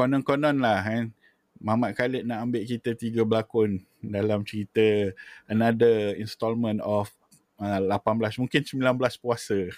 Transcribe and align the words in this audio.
konon-konon 0.00 0.64
lah 0.64 0.80
kan 0.80 1.12
Muhammad 1.60 1.92
Khalid 1.92 2.24
nak 2.24 2.48
ambil 2.48 2.64
kita 2.64 2.96
tiga 2.96 3.20
berlakon 3.20 3.84
dalam 4.00 4.40
cerita 4.48 5.12
another 5.44 6.16
installment 6.16 6.80
of 6.80 7.12
uh, 7.60 7.84
18 7.84 8.40
mungkin 8.40 8.64
19 8.64 8.96
puasa. 9.20 9.68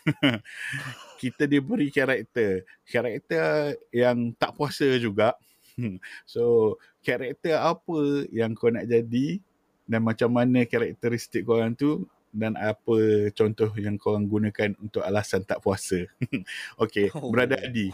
kita 1.23 1.43
diberi 1.51 1.91
karakter, 1.91 2.63
karakter 2.87 3.75
yang 3.91 4.31
tak 4.39 4.55
puasa 4.55 4.87
juga. 5.03 5.35
so, 6.23 6.75
karakter 7.03 7.59
apa 7.59 8.31
yang 8.31 8.55
kau 8.55 8.71
nak 8.71 8.87
jadi 8.87 9.43
dan 9.83 10.07
macam 10.07 10.31
mana 10.31 10.63
karakteristik 10.63 11.43
kau 11.43 11.59
orang 11.59 11.75
tu 11.75 12.07
dan 12.31 12.55
apa 12.57 13.29
contoh 13.35 13.69
yang 13.77 13.99
kau 13.99 14.15
orang 14.15 14.31
gunakan 14.31 14.71
untuk 14.79 15.03
alasan 15.03 15.43
tak 15.43 15.59
puasa. 15.59 16.07
okay, 16.83 17.11
oh. 17.11 17.35
Brother 17.35 17.59
Adi. 17.59 17.91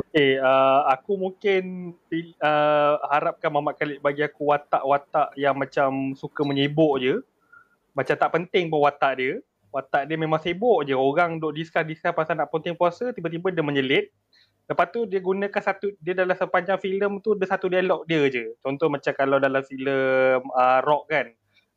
Okay, 0.00 0.40
uh, 0.40 0.88
aku 0.88 1.20
mungkin 1.20 1.92
uh, 2.40 2.94
harapkan 3.12 3.52
Muhammad 3.52 3.76
Khalid 3.76 4.00
bagi 4.00 4.24
aku 4.24 4.48
watak-watak 4.48 5.36
yang 5.36 5.52
macam 5.52 6.16
suka 6.16 6.40
menyibuk 6.40 6.96
je. 7.04 7.20
Macam 7.92 8.16
tak 8.16 8.32
penting 8.32 8.72
pun 8.72 8.80
watak 8.80 9.12
dia. 9.20 9.32
Watak 9.68 10.08
dia 10.08 10.16
memang 10.16 10.40
sibuk 10.40 10.88
je. 10.88 10.96
Orang 10.96 11.36
duk 11.36 11.52
discuss-discuss 11.52 12.16
pasal 12.16 12.40
nak 12.40 12.48
penting 12.48 12.72
puasa, 12.72 13.12
tiba-tiba 13.12 13.52
dia 13.52 13.60
menyelit. 13.60 14.08
Lepas 14.70 14.88
tu 14.94 15.02
dia 15.04 15.18
gunakan 15.18 15.62
satu, 15.62 15.92
dia 15.98 16.14
dalam 16.14 16.32
sepanjang 16.32 16.78
filem 16.78 17.18
tu 17.18 17.34
ada 17.34 17.44
satu 17.44 17.66
dialog 17.66 18.06
dia 18.06 18.24
je. 18.30 18.54
Contoh 18.62 18.86
macam 18.86 19.12
kalau 19.12 19.36
dalam 19.36 19.60
filem 19.66 20.40
uh, 20.54 20.78
rock 20.86 21.10
kan, 21.10 21.26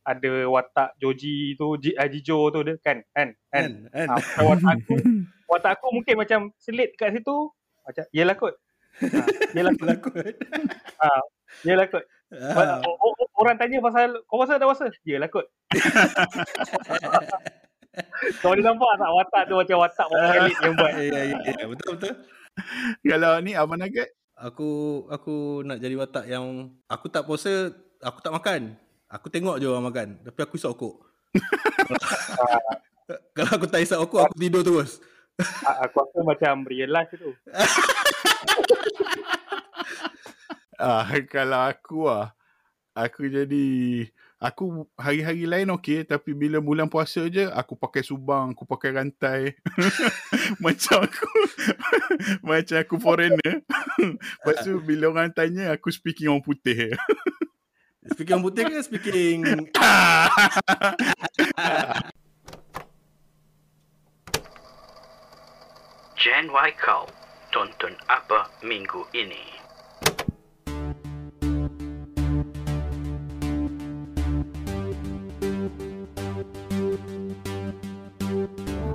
ada 0.03 0.31
watak 0.45 0.93
Joji 1.01 1.57
tu, 1.57 1.79
J, 1.81 1.97
uh, 1.97 2.07
Jijo 2.11 2.53
tu 2.53 2.59
dia 2.61 2.77
kan, 2.79 3.01
kan, 3.11 3.33
kan. 3.49 3.89
kan, 3.89 4.07
kan. 4.07 4.09
Uh, 4.37 4.45
watak 4.45 4.73
aku, 4.77 4.95
watak 5.51 5.71
aku 5.79 5.87
mungkin 5.89 6.15
macam 6.21 6.39
selit 6.61 6.93
kat 6.93 7.17
situ, 7.17 7.49
macam 7.83 8.03
yelah 8.15 8.35
kot. 8.39 8.55
Ha, 9.01 9.07
yelah 9.57 9.73
kot. 9.77 9.89
ha, 11.01 11.09
yelah 11.67 11.87
kot. 11.91 12.05
Ha. 12.33 12.81
Orang 13.37 13.57
tanya 13.59 13.77
pasal 13.83 14.23
kau 14.25 14.41
pasal 14.41 14.57
dah 14.57 14.67
puasa? 14.67 14.87
Yelah 15.03 15.29
kot. 15.29 15.45
kau 18.41 18.55
boleh 18.55 18.65
nampak 18.65 18.91
tak 18.97 19.11
watak 19.13 19.43
tu 19.45 19.53
macam 19.59 19.77
watak 19.85 20.07
orang 20.11 20.33
elit 20.41 20.57
yang 20.63 20.73
buat. 20.79 20.93
Ya, 20.97 21.03
ya, 21.03 21.21
ya. 21.61 21.65
Betul, 21.69 21.89
betul. 21.99 22.13
Kalau 23.05 23.33
ni 23.43 23.51
apa 23.53 23.73
nugget? 23.75 24.09
Aku 24.33 24.69
aku 25.13 25.61
nak 25.61 25.77
jadi 25.77 25.93
watak 25.93 26.25
yang 26.25 26.73
aku 26.89 27.05
tak 27.05 27.29
puasa, 27.29 27.69
aku 28.01 28.17
tak 28.23 28.33
makan. 28.33 28.73
Aku 29.13 29.29
tengok 29.29 29.61
je 29.61 29.69
orang 29.69 29.93
makan. 29.93 30.07
Tapi 30.25 30.39
aku 30.41 30.57
isap 30.57 30.73
okok. 30.73 31.05
Kalau 33.37 33.51
aku 33.61 33.67
tak 33.69 33.85
isap 33.85 34.01
okok, 34.01 34.25
aku 34.25 34.35
tidur 34.41 34.65
terus 34.65 34.97
aku 35.83 35.95
rasa 36.05 36.19
macam 36.21 36.53
real 36.69 36.91
life 36.93 37.13
tu. 37.17 37.33
ah, 40.81 41.09
kalau 41.25 41.61
aku 41.65 42.05
ah, 42.05 42.33
aku 42.93 43.25
jadi 43.25 43.67
aku 44.37 44.85
hari-hari 44.99 45.47
lain 45.47 45.71
okey 45.79 46.03
tapi 46.03 46.35
bila 46.35 46.59
bulan 46.59 46.91
puasa 46.91 47.25
je 47.31 47.49
aku 47.49 47.73
pakai 47.73 48.05
subang, 48.05 48.53
aku 48.53 48.67
pakai 48.67 48.89
rantai. 48.93 49.41
macam 50.63 51.07
aku 51.07 51.27
macam 52.49 52.77
aku 52.77 52.95
foreigner. 53.01 53.65
Lepas 53.97 54.55
tu 54.61 54.77
bila 54.83 55.09
orang 55.09 55.33
tanya 55.33 55.73
aku 55.73 55.89
speaking 55.89 56.29
orang 56.29 56.45
putih. 56.45 56.93
speaking 58.13 58.37
orang 58.37 58.45
putih 58.45 58.63
ke 58.67 58.83
speaking 58.83 59.39
Gen 66.23 66.47
Y 66.47 66.71
kau 66.79 67.03
tonton 67.51 67.99
apa 68.07 68.47
minggu 68.63 69.03
ini? 69.11 69.43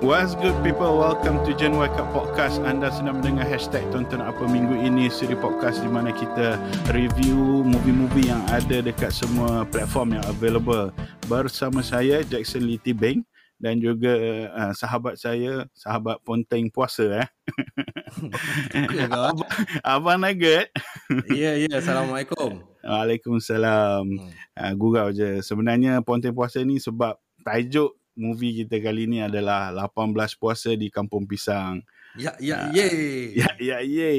What's 0.01 0.33
good 0.41 0.57
people? 0.65 0.97
Welcome 0.97 1.45
to 1.45 1.53
Gen 1.53 1.77
Y 1.77 1.85
Cup 1.93 2.09
Podcast. 2.17 2.65
Anda 2.65 2.89
sedang 2.89 3.21
mendengar 3.21 3.45
hashtag 3.45 3.85
tonton 3.93 4.25
apa 4.25 4.49
minggu 4.49 4.81
ini 4.81 5.05
siri 5.13 5.37
podcast 5.37 5.85
di 5.85 5.89
mana 5.93 6.09
kita 6.09 6.57
review 6.97 7.61
movie-movie 7.61 8.33
yang 8.33 8.41
ada 8.49 8.81
dekat 8.81 9.13
semua 9.13 9.69
platform 9.69 10.17
yang 10.17 10.25
available. 10.25 10.89
Bersama 11.29 11.85
saya 11.85 12.25
Jackson 12.25 12.65
Lee 12.65 12.81
Beng 12.89 13.21
dan 13.59 13.75
juga 13.77 14.15
uh, 14.55 14.71
sahabat 14.71 15.19
saya, 15.19 15.67
sahabat 15.75 16.23
Ponteng 16.23 16.71
Puasa 16.71 17.03
eh. 17.21 17.27
Abang, 19.11 19.43
Abang 19.83 20.19
Nugget. 20.23 20.71
Ya, 21.35 21.59
ya. 21.59 21.83
Assalamualaikum. 21.83 22.63
Waalaikumsalam. 22.79 24.07
Hmm. 24.07 24.31
Uh, 24.55 24.73
gurau 24.79 25.11
je. 25.11 25.43
Sebenarnya 25.43 25.99
Ponteng 25.99 26.31
Puasa 26.31 26.63
ni 26.63 26.79
sebab 26.79 27.19
tajuk 27.43 27.99
movie 28.15 28.63
kita 28.63 28.79
kali 28.79 29.07
ni 29.11 29.19
adalah 29.19 29.75
18 29.75 30.15
Puasa 30.39 30.71
di 30.79 30.87
Kampung 30.87 31.27
Pisang. 31.27 31.83
Ya, 32.15 32.33
ya, 32.39 32.71
ye. 32.71 32.87
Ya, 33.37 33.51
ya, 33.59 33.77
ye. 33.83 34.11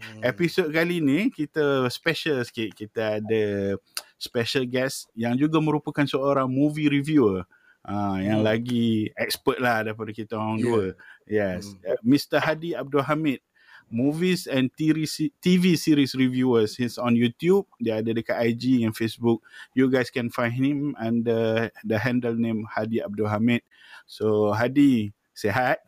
Hmm. 0.00 0.24
Episod 0.24 0.72
kali 0.72 1.04
ni 1.04 1.28
kita 1.28 1.84
special 1.92 2.40
sikit. 2.48 2.72
Kita 2.72 3.20
ada 3.20 3.76
special 4.16 4.64
guest 4.64 5.12
yang 5.12 5.36
juga 5.36 5.60
merupakan 5.60 6.04
seorang 6.08 6.48
movie 6.48 6.88
reviewer. 6.88 7.44
Uh, 7.86 8.18
yang 8.18 8.42
hmm. 8.42 8.48
lagi 8.50 9.14
expert 9.14 9.62
lah 9.62 9.86
daripada 9.86 10.10
kita 10.10 10.34
orang 10.34 10.58
yeah. 10.58 10.66
dua. 10.66 10.84
Yes. 11.30 11.70
Hmm. 11.70 11.94
Uh, 11.94 12.00
Mr. 12.02 12.38
Hadi 12.42 12.74
Abdul 12.74 13.06
Hamid. 13.06 13.40
Movies 13.86 14.50
and 14.50 14.66
TV, 14.74 15.06
TV 15.38 15.78
series 15.78 16.18
reviewers. 16.18 16.74
He's 16.74 16.98
on 16.98 17.14
YouTube. 17.14 17.70
Dia 17.78 18.02
ada 18.02 18.10
dekat 18.10 18.34
IG 18.34 18.82
and 18.82 18.90
Facebook. 18.90 19.46
You 19.78 19.86
guys 19.86 20.10
can 20.10 20.26
find 20.26 20.50
him 20.50 20.98
under 20.98 21.70
the 21.86 21.94
handle 21.94 22.34
name 22.34 22.66
Hadi 22.66 22.98
Abdul 22.98 23.30
Hamid. 23.30 23.62
So 24.10 24.50
Hadi, 24.50 25.14
sehat? 25.38 25.86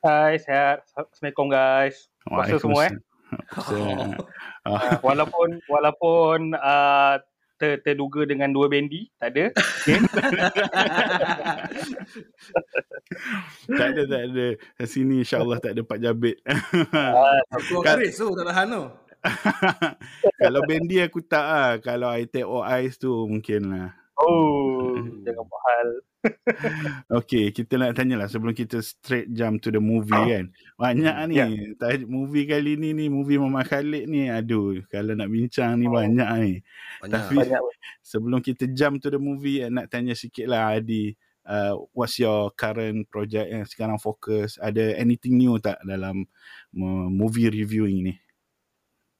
Hai, 0.00 0.40
sehat. 0.40 0.88
Assalamualaikum 0.96 1.52
guys. 1.52 2.08
Puasa 2.24 2.56
semua 2.56 2.88
eh. 2.88 2.96
uh, 4.64 4.96
walaupun 5.06 5.60
walaupun 5.68 6.56
uh, 6.56 7.20
ter, 7.60 7.84
terduga 7.84 8.24
dengan 8.24 8.48
dua 8.48 8.72
bendi 8.72 9.04
tak 9.20 9.36
ada? 9.36 9.44
Tak 13.68 13.86
ada 13.92 14.02
tak 14.08 14.22
ada. 14.32 14.46
Sini 14.88 15.20
insyaallah 15.20 15.60
tak 15.60 15.76
ada 15.76 15.84
pak 15.84 16.00
jabit. 16.00 16.40
Aku 17.52 17.84
karis 17.84 18.16
tu 18.16 18.32
tak 18.32 18.48
tahan 18.48 18.66
tu. 18.72 18.84
Kalau 20.40 20.64
bendi 20.64 20.96
aku 21.04 21.20
tak 21.20 21.44
ah. 21.44 21.72
Kalau 21.76 22.08
i 22.08 22.24
take 22.24 22.48
all 22.48 22.64
eyes 22.64 22.96
tu 22.96 23.12
mungkin 23.28 23.68
lah 23.68 23.99
oh 24.20 24.96
jangan 25.24 25.44
buat 25.44 25.62
hal 25.64 25.88
okay, 27.18 27.48
kita 27.48 27.80
nak 27.80 27.96
tanya 27.96 28.20
lah 28.20 28.28
sebelum 28.28 28.52
kita 28.52 28.84
straight 28.84 29.32
jump 29.32 29.64
to 29.64 29.72
the 29.72 29.80
movie 29.80 30.12
kan. 30.12 30.52
Banyak 30.76 31.16
ni, 31.32 31.40
yeah. 31.40 31.48
movie 32.04 32.44
kali 32.44 32.76
ni 32.76 32.92
ni, 32.92 33.08
movie 33.08 33.40
Mama 33.40 33.64
Khalid 33.64 34.04
ni, 34.04 34.28
aduh, 34.28 34.84
kalau 34.92 35.16
nak 35.16 35.32
bincang 35.32 35.80
ni 35.80 35.88
oh. 35.88 35.96
banyak 35.96 36.28
ni. 36.44 36.54
Banyak. 37.00 37.12
Tapi 37.12 37.36
banyak. 37.40 37.60
sebelum 38.04 38.40
kita 38.44 38.68
jump 38.68 39.00
to 39.00 39.08
the 39.08 39.20
movie, 39.20 39.64
nak 39.72 39.88
tanya 39.88 40.12
sikit 40.12 40.44
lah 40.44 40.76
Adi, 40.76 41.16
uh, 41.48 41.74
what's 41.96 42.20
your 42.20 42.52
current 42.52 43.08
project 43.08 43.48
yang 43.48 43.64
sekarang 43.64 43.96
fokus? 43.96 44.60
Ada 44.60 45.00
anything 45.00 45.40
new 45.40 45.56
tak 45.56 45.80
dalam 45.88 46.28
uh, 46.76 47.08
movie 47.08 47.48
reviewing 47.48 48.12
ni? 48.12 48.14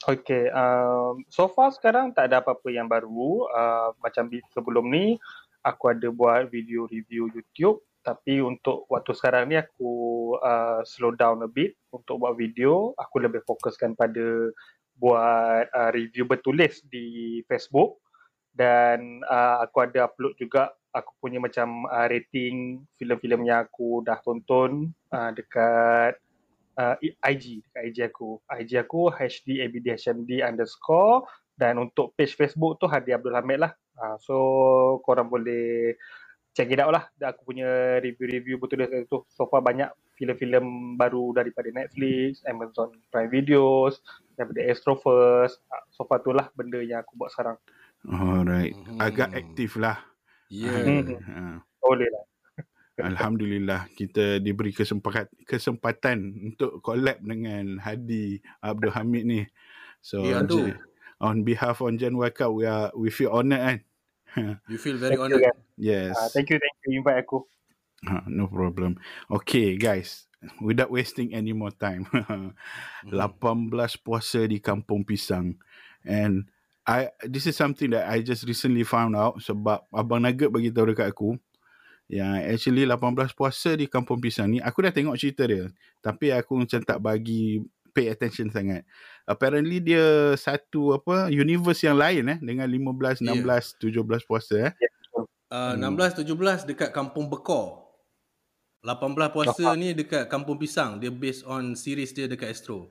Okay, 0.01 0.49
um, 0.57 1.21
so 1.29 1.45
far 1.53 1.69
sekarang 1.77 2.17
tak 2.17 2.33
ada 2.33 2.41
apa-apa 2.41 2.73
yang 2.73 2.89
baru. 2.89 3.45
Uh, 3.53 3.93
macam 4.01 4.33
sebelum 4.49 4.89
ni, 4.89 5.21
aku 5.61 5.93
ada 5.93 6.09
buat 6.09 6.49
video 6.49 6.89
review 6.89 7.29
YouTube. 7.29 7.85
Tapi 8.01 8.41
untuk 8.41 8.89
waktu 8.89 9.13
sekarang 9.13 9.53
ni 9.53 9.61
aku 9.61 9.93
uh, 10.41 10.81
slow 10.89 11.13
down 11.13 11.45
a 11.45 11.51
bit 11.53 11.77
untuk 11.93 12.17
buat 12.25 12.33
video. 12.33 12.97
Aku 12.97 13.21
lebih 13.21 13.45
fokuskan 13.45 13.93
pada 13.93 14.49
buat 14.97 15.69
uh, 15.69 15.93
review 15.93 16.25
bertulis 16.25 16.81
di 16.89 17.45
Facebook. 17.45 18.01
Dan 18.57 19.21
uh, 19.29 19.61
aku 19.61 19.85
ada 19.85 20.09
upload 20.09 20.33
juga 20.41 20.73
aku 20.97 21.13
punya 21.23 21.39
macam 21.39 21.87
uh, 21.87 22.07
rating 22.09 22.83
filem-filem 22.99 23.47
yang 23.47 23.69
aku 23.69 24.03
dah 24.03 24.19
tonton 24.25 24.91
uh, 25.15 25.31
dekat 25.31 26.19
uh, 26.81 26.97
IG 27.05 27.61
dekat 27.69 27.83
IG 27.93 27.99
aku 28.09 28.41
IG 28.49 28.81
aku 28.81 29.13
hdabdhmd 29.13 30.31
underscore 30.41 31.29
dan 31.61 31.77
untuk 31.77 32.17
page 32.17 32.33
Facebook 32.33 32.81
tu 32.81 32.89
Hadi 32.89 33.13
Abdul 33.13 33.37
Hamid 33.37 33.61
lah 33.61 33.73
Uh, 34.01 34.17
so 34.17 34.37
korang 35.05 35.29
boleh 35.29 35.93
check 36.57 36.73
it 36.73 36.81
out 36.81 36.89
lah 36.89 37.05
aku 37.21 37.53
punya 37.53 38.01
review-review 38.01 38.57
betul 38.57 38.81
dia 38.81 39.05
tu 39.05 39.29
so 39.29 39.45
far 39.45 39.61
banyak 39.61 39.93
filem-filem 40.17 40.97
baru 40.97 41.37
daripada 41.37 41.69
Netflix, 41.69 42.41
Amazon 42.49 42.97
Prime 43.13 43.29
Videos, 43.33 44.01
daripada 44.37 44.61
Astrofirst. 44.69 45.61
Uh, 45.69 45.85
so 45.93 46.05
far 46.09 46.25
tu 46.25 46.33
lah 46.33 46.49
benda 46.57 46.81
yang 46.81 47.05
aku 47.05 47.17
buat 47.17 47.33
sekarang. 47.33 47.57
Alright. 48.09 48.73
Hmm. 48.73 49.01
Agak 49.01 49.33
aktif 49.37 49.77
lah. 49.77 50.01
Yeah. 50.49 51.21
Uh, 51.21 51.61
boleh 51.81 52.09
lah. 52.09 52.25
Alhamdulillah 53.03 53.89
kita 53.93 54.39
diberi 54.39 54.71
kesempatan 54.71 55.27
kesempatan 55.45 56.19
untuk 56.53 56.81
collab 56.81 57.21
dengan 57.21 57.79
Hadi 57.79 58.39
Abdul 58.61 58.93
Hamid 58.93 59.25
ni. 59.25 59.43
So 60.01 60.25
Ya, 60.25 60.41
tu. 60.45 60.69
Jen- 60.69 60.81
on 61.21 61.45
behalf 61.45 61.85
on 61.85 62.01
Gen 62.01 62.17
Y 62.17 62.31
Cup, 62.33 62.57
we 62.57 62.65
are 62.65 62.89
we 62.97 63.13
feel 63.13 63.29
honoured 63.29 63.61
kan. 63.61 63.79
You 64.73 64.81
feel 64.81 64.97
very 64.97 65.19
Thank 65.19 65.29
you, 65.29 65.37
honoured. 65.37 65.45
guys. 65.53 65.61
yes. 65.77 66.15
Uh, 66.17 66.29
thank 66.33 66.49
you, 66.49 66.57
thank 66.57 66.77
you 66.89 67.03
invite 67.03 67.21
aku. 67.21 67.45
Ha, 68.09 68.25
no 68.25 68.49
problem. 68.49 68.97
Okay, 69.29 69.77
guys. 69.77 70.25
Without 70.65 70.89
wasting 70.89 71.37
any 71.37 71.53
more 71.53 71.69
time. 71.75 72.09
Mhm. 73.05 73.13
18 73.13 74.01
puasa 74.01 74.49
di 74.49 74.57
Kampung 74.57 75.05
Pisang. 75.05 75.61
And 76.01 76.49
I 76.89 77.13
this 77.29 77.45
is 77.45 77.61
something 77.61 77.93
that 77.93 78.09
I 78.09 78.25
just 78.25 78.49
recently 78.49 78.89
found 78.89 79.13
out 79.13 79.45
sebab 79.45 79.85
Abang 79.93 80.25
Nugget 80.25 80.49
bagi 80.49 80.73
tahu 80.73 80.97
dekat 80.97 81.13
aku. 81.13 81.37
Yang 82.11 82.35
actually 82.51 82.85
18 82.91 83.39
puasa 83.39 83.79
di 83.79 83.87
Kampung 83.87 84.19
Pisang 84.19 84.51
ni 84.51 84.59
aku 84.59 84.83
dah 84.83 84.91
tengok 84.91 85.15
cerita 85.15 85.47
dia. 85.47 85.71
Tapi 86.03 86.35
aku 86.35 86.59
macam 86.59 86.83
tak 86.83 86.99
bagi 86.99 87.63
pay 87.91 88.11
attention 88.11 88.51
sangat. 88.51 88.83
Apparently 89.27 89.79
dia 89.79 90.35
satu 90.35 90.99
apa 90.99 91.31
universe 91.31 91.87
yang 91.87 91.95
lain 91.95 92.27
eh 92.35 92.39
dengan 92.43 92.67
15, 92.67 93.23
16, 93.23 93.79
17 93.79 94.27
puasa 94.27 94.71
eh. 94.71 94.73
Uh, 95.51 95.75
Hmm. 95.75 95.99
16 95.99 96.23
17 96.23 96.67
dekat 96.67 96.91
Kampung 96.91 97.27
Bekor. 97.27 97.91
18 98.83 99.35
puasa 99.35 99.75
ni 99.75 99.93
dekat 99.93 100.27
Kampung 100.27 100.57
Pisang. 100.59 100.99
Dia 100.99 101.11
based 101.11 101.43
on 101.47 101.75
series 101.75 102.15
dia 102.15 102.27
dekat 102.27 102.55
Astro. 102.55 102.91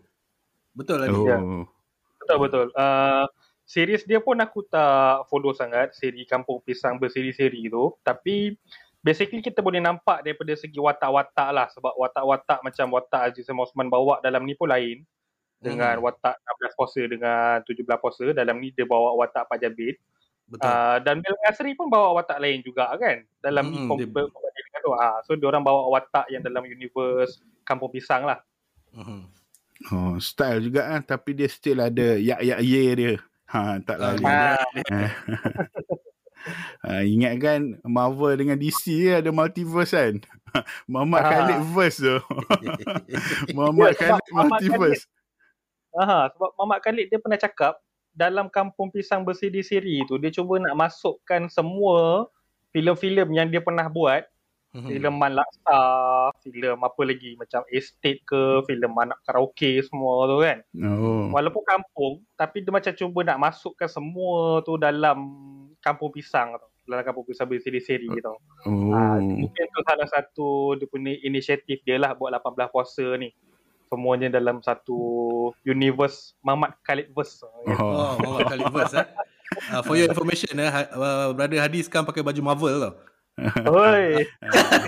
Betul 0.76 1.02
lah 1.02 1.08
Oh. 1.10 1.16
ni. 1.16 1.24
Ya. 1.28 1.38
Betul 2.20 2.38
betul. 2.46 2.68
Uh, 2.76 3.26
series 3.64 4.04
dia 4.06 4.20
pun 4.20 4.38
aku 4.38 4.68
tak 4.68 5.26
follow 5.28 5.56
sangat 5.56 5.96
siri 5.96 6.28
Kampung 6.28 6.60
Pisang 6.62 7.00
berseri-seri 7.00 7.72
tu. 7.72 7.96
Tapi 8.04 8.54
basically 9.00 9.40
kita 9.40 9.60
boleh 9.60 9.80
nampak 9.80 10.22
daripada 10.22 10.54
segi 10.54 10.78
watak-watak 10.78 11.50
lah. 11.50 11.68
Sebab 11.72 11.94
watak-watak 11.96 12.60
macam 12.62 12.88
watak 12.92 13.22
Aziz 13.30 13.44
Sam 13.44 13.60
Osman 13.60 13.88
bawa 13.88 14.20
dalam 14.20 14.44
ni 14.44 14.54
pun 14.54 14.68
lain. 14.68 15.04
Dengan 15.60 16.00
Hmm. 16.00 16.08
watak 16.08 16.40
16 16.40 16.72
puasa 16.74 17.02
dengan 17.04 17.60
17 17.64 18.00
puasa. 18.00 18.26
Dalam 18.32 18.56
ni 18.58 18.72
dia 18.72 18.84
bawa 18.84 19.12
watak 19.16 19.44
Pak 19.46 19.60
Jabir. 19.60 20.00
Betul. 20.48 20.66
Uh, 20.66 20.98
dan 21.04 21.20
Bil 21.20 21.36
Asri 21.44 21.76
pun 21.76 21.88
bawa 21.88 22.16
watak 22.16 22.40
lain 22.40 22.64
juga 22.64 22.90
kan. 22.96 23.22
Dalam 23.38 23.68
ni 23.68 23.78
Hmm, 23.78 23.92
hmm, 23.92 24.00
dia- 24.00 24.08
dengan 24.10 24.80
tu. 24.82 24.92
Ah, 24.94 25.20
so 25.22 25.36
dia 25.36 25.46
orang 25.46 25.62
bawa 25.62 25.92
watak 25.92 26.26
yang 26.28 26.40
dalam 26.40 26.64
universe 26.64 27.38
Kampung 27.62 27.92
Pisang 27.92 28.24
lah. 28.24 28.40
Mhm. 28.92 29.22
Oh, 29.90 30.16
style 30.18 30.60
juga 30.62 30.90
ah 30.90 31.00
tapi 31.00 31.32
dia 31.32 31.48
still 31.48 31.80
ada 31.80 32.16
yak 32.16 32.42
yak 32.42 32.60
ye 32.60 32.84
dia. 32.94 33.14
Ha, 33.48 33.80
tak 33.80 33.96
Ah, 33.96 34.04
lali. 34.12 34.24
Ah, 34.28 34.64
Ha, 36.86 37.04
ingat 37.14 37.34
kan 37.42 37.62
Marvel 37.84 38.36
dengan 38.40 38.56
DC 38.56 39.12
ada 39.12 39.30
multiverse 39.30 39.94
kan? 39.94 40.16
Muhammad 40.92 41.22
Ah. 41.22 41.30
Khalid 41.30 41.62
verse 41.76 41.98
tu. 42.02 42.18
Muhammad 43.56 43.94
Ya, 43.94 43.98
sebab 43.98 44.08
Khalid 44.08 44.30
Muhammad 44.34 44.52
multiverse. 44.60 45.04
Aha, 45.98 46.30
sebab 46.38 46.50
Mamat 46.54 46.80
Khalid 46.86 47.06
dia 47.10 47.18
pernah 47.18 47.40
cakap 47.42 47.74
dalam 48.14 48.46
Kampung 48.50 48.94
Pisang 48.94 49.26
berseri-seri 49.26 50.06
tu 50.06 50.22
dia 50.22 50.30
cuba 50.30 50.62
nak 50.62 50.78
masukkan 50.78 51.50
semua 51.50 52.30
filem-filem 52.70 53.26
yang 53.34 53.48
dia 53.50 53.62
pernah 53.62 53.90
buat, 53.90 54.26
Mhm. 54.70 54.86
filem 54.86 55.16
Man 55.18 55.34
Laksa, 55.34 55.82
filem 56.46 56.78
apa 56.78 57.02
lagi 57.02 57.34
macam 57.34 57.66
Estate 57.74 58.22
ke, 58.22 58.62
filem 58.70 58.94
anak 58.94 59.18
karaoke 59.26 59.82
semua 59.82 60.30
tu 60.30 60.38
kan. 60.46 60.62
Oh. 60.78 61.34
Walaupun 61.34 61.64
kampung 61.66 62.14
tapi 62.38 62.62
dia 62.62 62.70
macam 62.70 62.94
cuba 62.94 63.20
nak 63.26 63.42
masukkan 63.50 63.90
semua 63.90 64.62
tu 64.62 64.78
dalam 64.78 65.18
Kampung 65.82 66.14
Pisang 66.14 66.54
tu. 66.62 66.68
Dalam 66.86 67.02
Kampung 67.02 67.26
Pisang 67.26 67.50
berseri-seri 67.50 68.14
tu. 68.14 68.30
Oh. 68.70 68.94
Ah, 68.94 69.18
mungkin 69.18 69.66
tu 69.74 69.80
salah 69.90 70.06
satu 70.06 70.78
dia 70.78 70.86
punya 70.86 71.18
inisiatif 71.26 71.82
dia 71.82 71.98
lah 71.98 72.14
buat 72.14 72.30
18 72.30 72.70
puasa 72.70 73.18
ni. 73.18 73.34
Semuanya 73.90 74.30
dalam 74.30 74.62
satu 74.62 75.02
universe 75.66 76.38
Mamat 76.46 76.78
Khalid 76.86 77.10
verse. 77.10 77.42
Oh. 77.42 77.74
Oh, 77.74 78.14
Muhammad 78.22 78.46
Khalid 78.54 78.70
verse 78.70 78.94
eh. 79.02 79.08
Uh, 79.74 79.82
for 79.82 79.98
your 79.98 80.06
information 80.06 80.54
eh, 80.62 80.70
ha- 80.70 80.94
uh, 80.94 81.34
brother 81.34 81.58
Hadi 81.58 81.82
sekarang 81.82 82.06
pakai 82.06 82.22
baju 82.22 82.42
Marvel 82.46 82.78
tau. 82.86 82.94
Oi. 83.66 84.08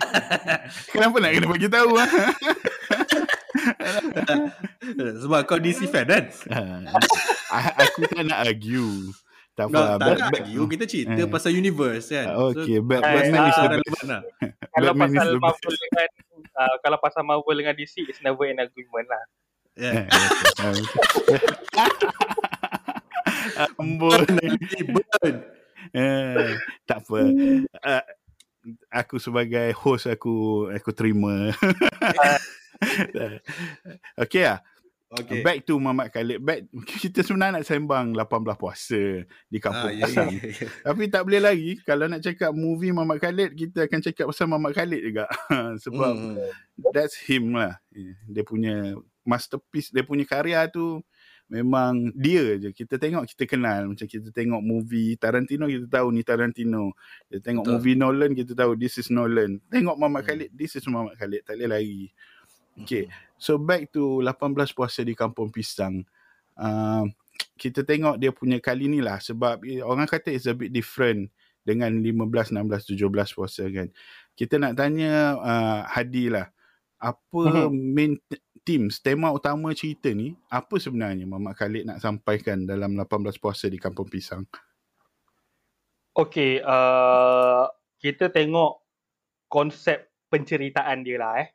Kenapa 0.94 1.16
nak 1.18 1.32
kena 1.32 1.48
bagi 1.48 1.68
tahu 1.68 1.92
ah? 1.96 2.10
Sebab 5.22 5.40
kau 5.46 5.58
DC 5.58 5.88
fan 5.88 6.06
kan? 6.06 6.24
Ah, 7.48 7.66
aku 7.78 8.04
tak 8.08 8.24
nak 8.24 8.40
argue. 8.44 9.12
Tak 9.52 9.68
No, 9.68 9.78
apa. 9.78 9.92
tak 9.92 9.98
Bat- 10.00 10.18
nak 10.18 10.30
Bat- 10.32 10.42
lagi. 10.42 10.54
Kita 10.58 10.86
cerita 10.86 11.20
Eh. 11.20 11.28
pasal 11.28 11.52
universe 11.52 12.08
kan. 12.10 12.26
Okay, 12.52 12.78
so, 12.80 12.82
Bat- 12.82 13.04
eh, 13.04 13.12
Batman 13.20 13.42
is 13.42 13.52
ah, 13.52 13.62
the 13.62 13.68
tak 13.68 13.80
best. 13.84 14.04
lah. 14.04 14.22
Kalau 14.72 14.90
Batman 14.90 15.10
is 15.10 15.16
pasal. 15.20 15.38
Marvel 15.38 15.74
dengan 15.78 16.08
uh, 16.54 16.76
kalau 16.80 16.98
pasal 16.98 17.22
Marvel 17.22 17.56
dengan 17.56 17.74
DC 17.74 17.94
it's 18.06 18.20
never 18.20 18.46
an 18.48 18.58
argument 18.58 19.08
lah. 19.08 19.24
Yeah. 19.76 20.04
Ambon. 23.78 24.24
Burn. 24.88 25.36
Eh, 25.92 26.48
tak 26.86 27.02
apa. 27.04 27.20
Uh, 27.82 28.04
aku 28.90 29.18
sebagai 29.18 29.74
host 29.74 30.06
aku 30.06 30.70
aku 30.70 30.90
terima. 30.94 31.50
okay 34.18 34.44
lah. 34.48 34.60
Okay. 35.12 35.44
Back 35.44 35.68
to 35.68 35.76
Muhammad 35.76 36.08
Khalid. 36.08 36.40
Back 36.40 36.72
kita 37.04 37.20
sebenarnya 37.20 37.60
nak 37.60 37.68
sembang 37.68 38.16
18 38.16 38.56
puasa 38.56 39.28
di 39.52 39.60
kampung. 39.60 39.92
Ah, 39.92 40.08
Pisang. 40.08 40.32
ya, 40.32 40.40
ya. 40.40 40.68
Tapi 40.88 41.12
tak 41.12 41.28
boleh 41.28 41.42
lagi 41.44 41.72
kalau 41.84 42.08
nak 42.08 42.24
cakap 42.24 42.56
movie 42.56 42.96
Muhammad 42.96 43.20
Khalid 43.20 43.52
kita 43.52 43.92
akan 43.92 44.00
cakap 44.00 44.26
pasal 44.32 44.48
Muhammad 44.48 44.72
Khalid 44.72 45.02
juga. 45.04 45.28
Sebab 45.84 46.14
Hmm. 46.16 46.40
that's 46.96 47.20
him 47.20 47.52
lah. 47.52 47.76
Dia 48.32 48.48
punya 48.48 48.96
masterpiece, 49.28 49.92
dia 49.92 50.08
punya 50.08 50.24
karya 50.24 50.64
tu 50.72 51.04
memang 51.52 52.16
dia 52.16 52.56
je. 52.58 52.72
Kita 52.72 52.96
tengok, 52.96 53.28
kita 53.36 53.44
kenal. 53.46 53.92
Macam 53.92 54.08
kita 54.08 54.32
tengok 54.32 54.64
movie 54.64 55.20
Tarantino, 55.20 55.68
kita 55.68 55.88
tahu 55.92 56.08
ni 56.16 56.24
Tarantino. 56.24 56.96
Kita 57.28 57.44
tengok 57.44 57.64
Betul. 57.68 57.74
movie 57.76 57.98
Nolan, 58.00 58.32
kita 58.32 58.56
tahu 58.56 58.80
this 58.80 58.96
is 58.98 59.12
Nolan. 59.12 59.60
Tengok 59.68 60.00
Muhammad 60.00 60.24
Hmm. 60.24 60.30
Khalid, 60.32 60.50
this 60.56 60.80
is 60.80 60.86
Muhammad 60.88 61.20
Khalid. 61.20 61.44
Tak 61.44 61.60
boleh 61.60 61.70
lagi. 61.70 62.04
Okay. 62.80 63.12
So 63.36 63.60
back 63.60 63.92
to 63.92 64.24
18 64.24 64.72
puasa 64.72 65.04
di 65.04 65.12
Kampung 65.12 65.52
Pisang. 65.52 66.08
Uh, 66.56 67.04
kita 67.60 67.84
tengok 67.84 68.16
dia 68.16 68.32
punya 68.32 68.58
kali 68.58 68.88
ni 68.88 69.04
lah 69.04 69.20
sebab 69.20 69.62
eh, 69.68 69.84
orang 69.84 70.08
kata 70.08 70.32
it's 70.32 70.48
a 70.48 70.56
bit 70.56 70.72
different 70.72 71.28
dengan 71.62 71.92
15, 71.94 72.56
16, 72.56 72.96
17 72.96 73.38
puasa 73.38 73.64
kan. 73.68 73.88
Kita 74.34 74.56
nak 74.56 74.74
tanya 74.74 75.36
uh, 75.36 75.82
Hadi 75.86 76.32
lah. 76.32 76.48
Apa 76.98 77.66
Mhm. 77.68 77.74
main 77.92 78.12
t- 78.62 78.78
themes, 78.78 79.02
tema 79.02 79.34
utama 79.34 79.74
cerita 79.74 80.14
ni, 80.14 80.38
apa 80.50 80.78
sebenarnya 80.78 81.26
Muhammad 81.26 81.58
Khalid 81.58 81.84
nak 81.90 82.00
sampaikan 82.02 82.70
dalam 82.70 82.94
18 82.94 83.42
puasa 83.42 83.66
di 83.66 83.82
Kampung 83.82 84.06
Pisang? 84.06 84.46
Okay, 86.14 86.62
uh, 86.62 87.66
kita 87.98 88.30
tengok 88.30 88.84
konsep 89.50 90.12
penceritaan 90.30 91.02
dia 91.02 91.18
lah 91.18 91.34
eh. 91.42 91.50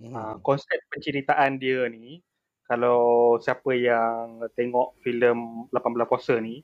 Hmm. 0.00 0.12
Uh, 0.16 0.34
konsep 0.40 0.80
penceritaan 0.88 1.60
dia 1.60 1.84
ni 1.88 2.24
kalau 2.70 3.34
siapa 3.42 3.74
yang 3.74 4.40
tengok 4.54 4.94
filem 5.02 5.66
18 5.74 6.06
puasa 6.06 6.38
ni 6.38 6.62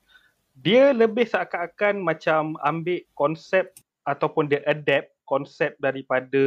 dia 0.56 0.94
lebih 0.94 1.28
seakan-akan 1.28 2.00
macam 2.00 2.56
ambil 2.64 3.04
konsep 3.12 3.76
ataupun 4.08 4.48
dia 4.48 4.64
adapt 4.64 5.12
konsep 5.28 5.74
daripada 5.82 6.46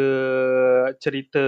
cerita 0.97 1.43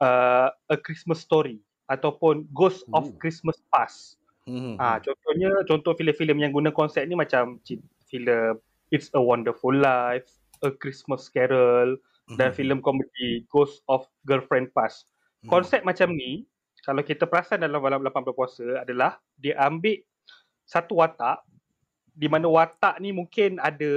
uh, 0.00 0.48
A 0.72 0.76
Christmas 0.76 1.22
Story 1.22 1.60
ataupun 1.86 2.48
Ghost 2.52 2.84
of 2.96 3.08
Ooh. 3.08 3.16
Christmas 3.20 3.60
Past. 3.70 4.20
Hmm. 4.48 4.74
Ah, 4.80 4.98
contohnya 4.98 5.52
contoh 5.68 5.94
filem-filem 5.94 6.42
yang 6.42 6.52
guna 6.52 6.72
konsep 6.74 7.04
ni 7.06 7.14
macam 7.14 7.60
filem 8.08 8.58
It's 8.90 9.12
a 9.14 9.22
Wonderful 9.22 9.76
Life, 9.76 10.26
A 10.66 10.74
Christmas 10.74 11.30
Carol 11.30 11.94
dan 12.38 12.50
Hmm. 12.50 12.58
filem 12.58 12.78
komedi 12.82 13.46
Ghost 13.50 13.82
of 13.86 14.06
Girlfriend 14.26 14.74
Past. 14.74 15.06
Hmm. 15.44 15.50
Konsep 15.60 15.82
macam 15.86 16.10
ni 16.14 16.46
kalau 16.82 17.04
kita 17.04 17.28
perasan 17.28 17.60
dalam 17.60 17.78
dalam 17.82 18.02
18 18.02 18.32
puasa 18.34 18.82
adalah 18.82 19.20
dia 19.36 19.54
ambil 19.60 20.00
satu 20.64 21.02
watak 21.02 21.42
di 22.14 22.26
mana 22.26 22.50
watak 22.50 22.98
ni 22.98 23.14
mungkin 23.14 23.58
ada 23.62 23.90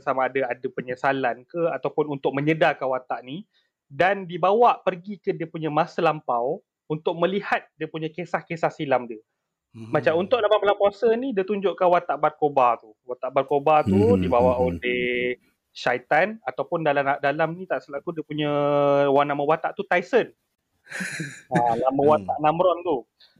sama 0.00 0.28
ada 0.28 0.48
ada 0.48 0.66
penyesalan 0.72 1.44
ke 1.44 1.60
ataupun 1.72 2.16
untuk 2.16 2.32
menyedarkan 2.32 2.88
watak 2.88 3.20
ni 3.24 3.44
dan 3.86 4.26
dibawa 4.26 4.82
pergi 4.82 5.18
ke 5.22 5.30
dia 5.30 5.46
punya 5.46 5.70
masa 5.70 6.02
lampau 6.02 6.62
untuk 6.86 7.14
melihat 7.18 7.66
dia 7.78 7.86
punya 7.90 8.10
kisah-kisah 8.10 8.70
silam 8.70 9.06
dia. 9.06 9.18
Hmm. 9.76 9.92
Macam 9.92 10.22
untuk 10.22 10.40
18 10.40 10.80
puasa 10.80 11.08
ni 11.18 11.36
dia 11.36 11.44
tunjukkan 11.44 11.86
watak 11.86 12.16
Barkoba 12.16 12.80
tu. 12.80 12.96
Watak 13.04 13.30
Barkoba 13.34 13.84
tu 13.84 13.94
Hmm, 13.94 14.18
dibawa 14.22 14.56
hmm, 14.56 14.64
oleh 14.64 15.36
syaitan 15.76 16.40
ataupun 16.48 16.80
dalam 16.80 17.20
dalam 17.20 17.48
ni 17.52 17.68
tak 17.68 17.84
silap 17.84 18.00
aku 18.00 18.16
dia 18.16 18.24
punya 18.24 18.50
warna 19.12 19.36
nama 19.36 19.44
watak 19.44 19.76
tu 19.76 19.84
Tyson. 19.84 20.32
ha, 21.52 21.58
nama 21.76 22.00
Hmm. 22.00 22.10
watak 22.14 22.36
Namron 22.40 22.78
tu. 22.86 22.96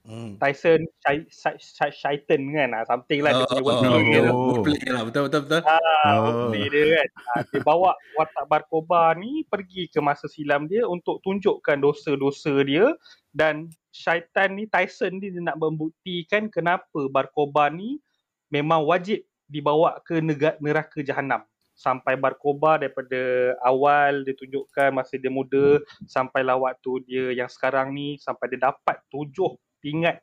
Hmm. 0.07 0.39
Tyson 0.39 0.87
Shai- 1.03 1.27
Shai- 1.27 1.59
Shai- 1.59 1.91
Shaitan 1.91 2.47
kan 2.55 2.71
ah, 2.73 2.87
something 2.87 3.27
lah 3.27 3.35
dia 3.35 3.45
punya 3.45 3.59
oh, 3.59 3.67
wordplay 3.67 3.99
dia 4.07 4.21
tu. 4.23 4.31
Oh. 4.31 4.45
wordplay 4.55 4.81
lah. 4.87 5.03
Betul, 5.03 5.23
betul, 5.27 5.41
betul. 5.43 5.63
Ah, 5.67 5.83
Oh. 6.07 6.19
wordplay 6.23 6.65
dia 6.71 6.85
kan. 6.95 7.09
Ah, 7.27 7.41
dia 7.43 7.61
bawa 7.61 7.91
watak 8.15 8.45
Barkoba 8.47 9.03
ni 9.13 9.43
pergi 9.45 9.91
ke 9.91 9.99
masa 9.99 10.31
silam 10.31 10.65
dia 10.65 10.87
untuk 10.87 11.19
tunjukkan 11.21 11.77
dosa-dosa 11.77 12.55
dia 12.63 12.95
dan 13.31 13.67
syaitan 13.91 14.55
ni 14.55 14.65
Tyson 14.65 15.19
ni 15.19 15.29
dia 15.29 15.43
nak 15.43 15.59
membuktikan 15.59 16.47
kenapa 16.47 17.11
Barkoba 17.11 17.67
ni 17.67 17.99
memang 18.47 18.87
wajib 18.87 19.21
dibawa 19.45 19.99
ke 20.01 20.23
nega- 20.23 20.55
neraka 20.59 21.03
jahanam. 21.03 21.43
Sampai 21.75 22.15
Barkoba 22.15 22.79
daripada 22.79 23.19
awal 23.61 24.23
dia 24.23 24.33
tunjukkan 24.33 24.95
masa 24.95 25.19
dia 25.19 25.29
muda 25.29 25.77
sampailah 26.07 26.57
waktu 26.57 27.05
dia 27.05 27.25
yang 27.37 27.51
sekarang 27.51 27.91
ni 27.91 28.17
sampai 28.17 28.49
dia 28.49 28.71
dapat 28.71 28.97
tujuh 29.11 29.59
pingat 29.87 30.19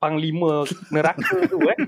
panglima 0.00 0.64
neraka 0.88 1.44
tu 1.44 1.60
eh. 1.68 1.76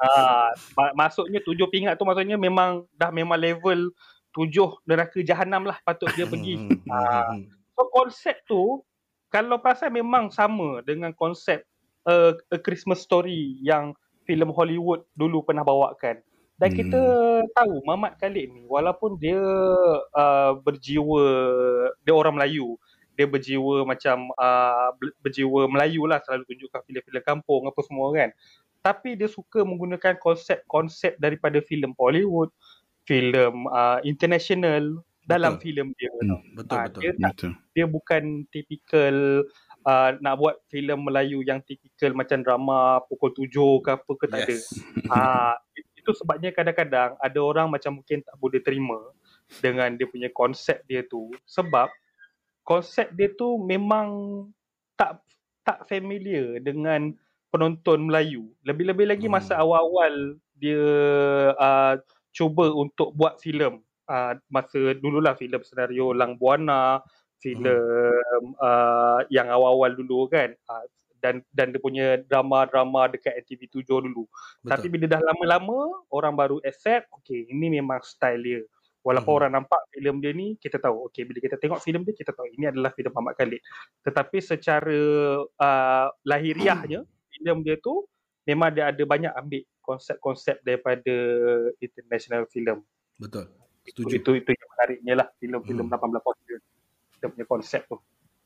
Ah, 0.00 0.48
ma- 0.72 0.96
maksudnya 0.96 1.44
tujuh 1.44 1.68
pingat 1.68 2.00
tu 2.00 2.08
maksudnya 2.08 2.40
memang 2.40 2.88
dah 2.96 3.12
memang 3.12 3.36
level 3.36 3.92
tujuh 4.32 4.80
neraka 4.88 5.20
jahanam 5.20 5.68
lah 5.68 5.76
patut 5.84 6.08
dia 6.16 6.24
pergi. 6.24 6.56
Hmm, 6.56 6.80
Ah. 6.88 7.28
hmm, 7.32 7.44
hmm. 7.44 7.44
So 7.76 7.82
konsep 7.92 8.36
tu 8.44 8.80
kalau 9.28 9.60
perasan 9.60 9.92
memang 9.92 10.32
sama 10.32 10.80
dengan 10.80 11.12
konsep 11.12 11.68
uh, 12.08 12.32
A 12.48 12.56
Christmas 12.56 13.04
Story 13.04 13.60
yang 13.60 13.92
filem 14.24 14.48
Hollywood 14.48 15.04
dulu 15.12 15.44
pernah 15.44 15.64
bawakan. 15.64 16.24
Dan 16.56 16.68
Hmm. 16.72 16.78
kita 16.80 17.02
tahu 17.52 17.84
Mamat 17.84 18.16
Khalid 18.16 18.52
ni 18.52 18.64
walaupun 18.64 19.20
dia 19.20 19.36
uh, 20.16 20.52
berjiwa 20.60 21.24
dia 22.00 22.12
orang 22.16 22.40
Melayu, 22.40 22.80
dia 23.20 23.28
berjiwa 23.28 23.84
macam 23.84 24.32
uh, 24.40 24.96
ber- 24.96 25.16
berjiwa 25.20 25.68
Melayu 25.68 26.08
lah 26.08 26.24
selalu 26.24 26.48
tunjukkan 26.48 26.80
filem-filem 26.88 27.20
kampung 27.20 27.68
apa 27.68 27.80
semua 27.84 28.08
kan. 28.16 28.32
Tapi 28.80 29.12
dia 29.12 29.28
suka 29.28 29.60
menggunakan 29.60 30.16
konsep-konsep 30.16 31.20
daripada 31.20 31.60
filem 31.60 31.92
Hollywood, 32.00 32.48
filem 33.04 33.68
uh, 33.68 34.00
international 34.08 35.04
dalam 35.28 35.60
Betul. 35.60 35.64
filem 35.68 35.88
dia. 36.00 36.08
Hmm. 36.16 36.40
Betul, 36.56 36.76
Ah, 36.80 36.84
betul. 36.88 37.00
Dia 37.04 37.12
tak 37.20 37.32
Betul. 37.36 37.52
dia 37.76 37.86
bukan 37.86 38.22
typical 38.48 39.16
uh, 39.84 40.10
nak 40.24 40.34
buat 40.40 40.56
filem 40.72 40.96
Melayu 41.04 41.44
yang 41.44 41.60
typical 41.60 42.16
macam 42.16 42.40
drama 42.40 43.04
pukul 43.04 43.36
tujuh 43.36 43.84
ke 43.84 44.00
apa 44.00 44.12
ke 44.16 44.26
tak 44.32 44.40
ada. 44.48 44.56
Yes. 44.56 44.64
Ah 45.12 45.60
itu 46.00 46.16
sebabnya 46.16 46.48
kadang-kadang 46.56 47.20
ada 47.20 47.38
orang 47.44 47.68
macam 47.68 48.00
mungkin 48.00 48.24
tak 48.24 48.32
boleh 48.40 48.64
terima 48.64 48.96
dengan 49.60 49.92
dia 50.00 50.08
punya 50.08 50.32
konsep 50.32 50.80
dia 50.88 51.04
tu 51.04 51.28
sebab 51.44 51.92
konsep 52.70 53.10
dia 53.18 53.26
tu 53.34 53.58
memang 53.58 54.08
tak 54.94 55.18
tak 55.66 55.90
familiar 55.90 56.62
dengan 56.62 57.10
penonton 57.50 58.06
Melayu. 58.06 58.46
Lebih-lebih 58.62 59.10
lagi 59.10 59.26
Hmm. 59.26 59.34
masa 59.34 59.58
awal-awal 59.58 60.38
dia 60.54 60.86
uh, 61.58 61.98
cuba 62.30 62.70
untuk 62.70 63.10
buat 63.18 63.42
filem. 63.42 63.82
Uh, 64.06 64.38
masa 64.46 64.94
dululah 65.02 65.34
filem 65.34 65.58
senario 65.66 66.14
Lang 66.14 66.38
Buana, 66.38 67.02
filem 67.42 68.54
uh, 68.62 69.26
yang 69.34 69.50
awal-awal 69.50 69.90
dulu 69.98 70.30
kan. 70.30 70.54
Uh, 70.70 70.86
dan 71.20 71.44
dan 71.52 71.74
dia 71.74 71.80
punya 71.82 72.16
drama-drama 72.30 73.12
dekat 73.12 73.44
NTV7 73.44 73.84
dulu. 73.84 74.24
Tapi 74.64 74.88
Betul. 74.88 74.92
bila 74.96 75.06
dah 75.10 75.20
lama-lama 75.20 76.06
orang 76.08 76.34
baru 76.38 76.56
accept, 76.64 77.10
okay 77.12 77.44
ini 77.50 77.82
memang 77.82 78.00
style 78.00 78.40
dia. 78.40 78.62
Walaupun 79.00 79.32
Mhm. 79.32 79.38
orang 79.40 79.52
nampak 79.56 79.80
filem 79.88 80.16
dia 80.20 80.32
ni, 80.36 80.46
kita 80.60 80.76
tahu. 80.76 81.08
Okay 81.08 81.24
bila 81.24 81.40
kita 81.40 81.56
tengok 81.56 81.80
filem 81.80 82.04
dia, 82.04 82.12
kita 82.12 82.36
tahu 82.36 82.44
ini 82.52 82.68
adalah 82.68 82.92
filem 82.92 83.08
Muhammad 83.12 83.34
Khalid. 83.40 83.60
Tetapi 84.04 84.38
secara 84.44 84.98
uh, 85.40 86.06
lahiriahnya, 86.22 87.00
filem 87.32 87.58
dia 87.64 87.80
tu 87.80 88.04
memang 88.44 88.68
dia 88.68 88.92
ada 88.92 89.00
banyak 89.00 89.32
ambil 89.32 89.62
konsep-konsep 89.80 90.60
daripada 90.60 91.14
international 91.80 92.44
film. 92.52 92.84
Betul. 93.16 93.48
Itu, 93.88 94.04
Setuju. 94.04 94.14
itu, 94.20 94.30
itu 94.44 94.50
yang 94.52 94.68
menariknya 94.76 95.14
lah 95.24 95.28
filem-filem 95.40 95.86
Hmm. 95.88 95.96
18 95.96 96.20
puasa. 96.20 96.54
Dia 97.20 97.28
punya 97.32 97.46
konsep 97.48 97.82
tu. 97.88 97.96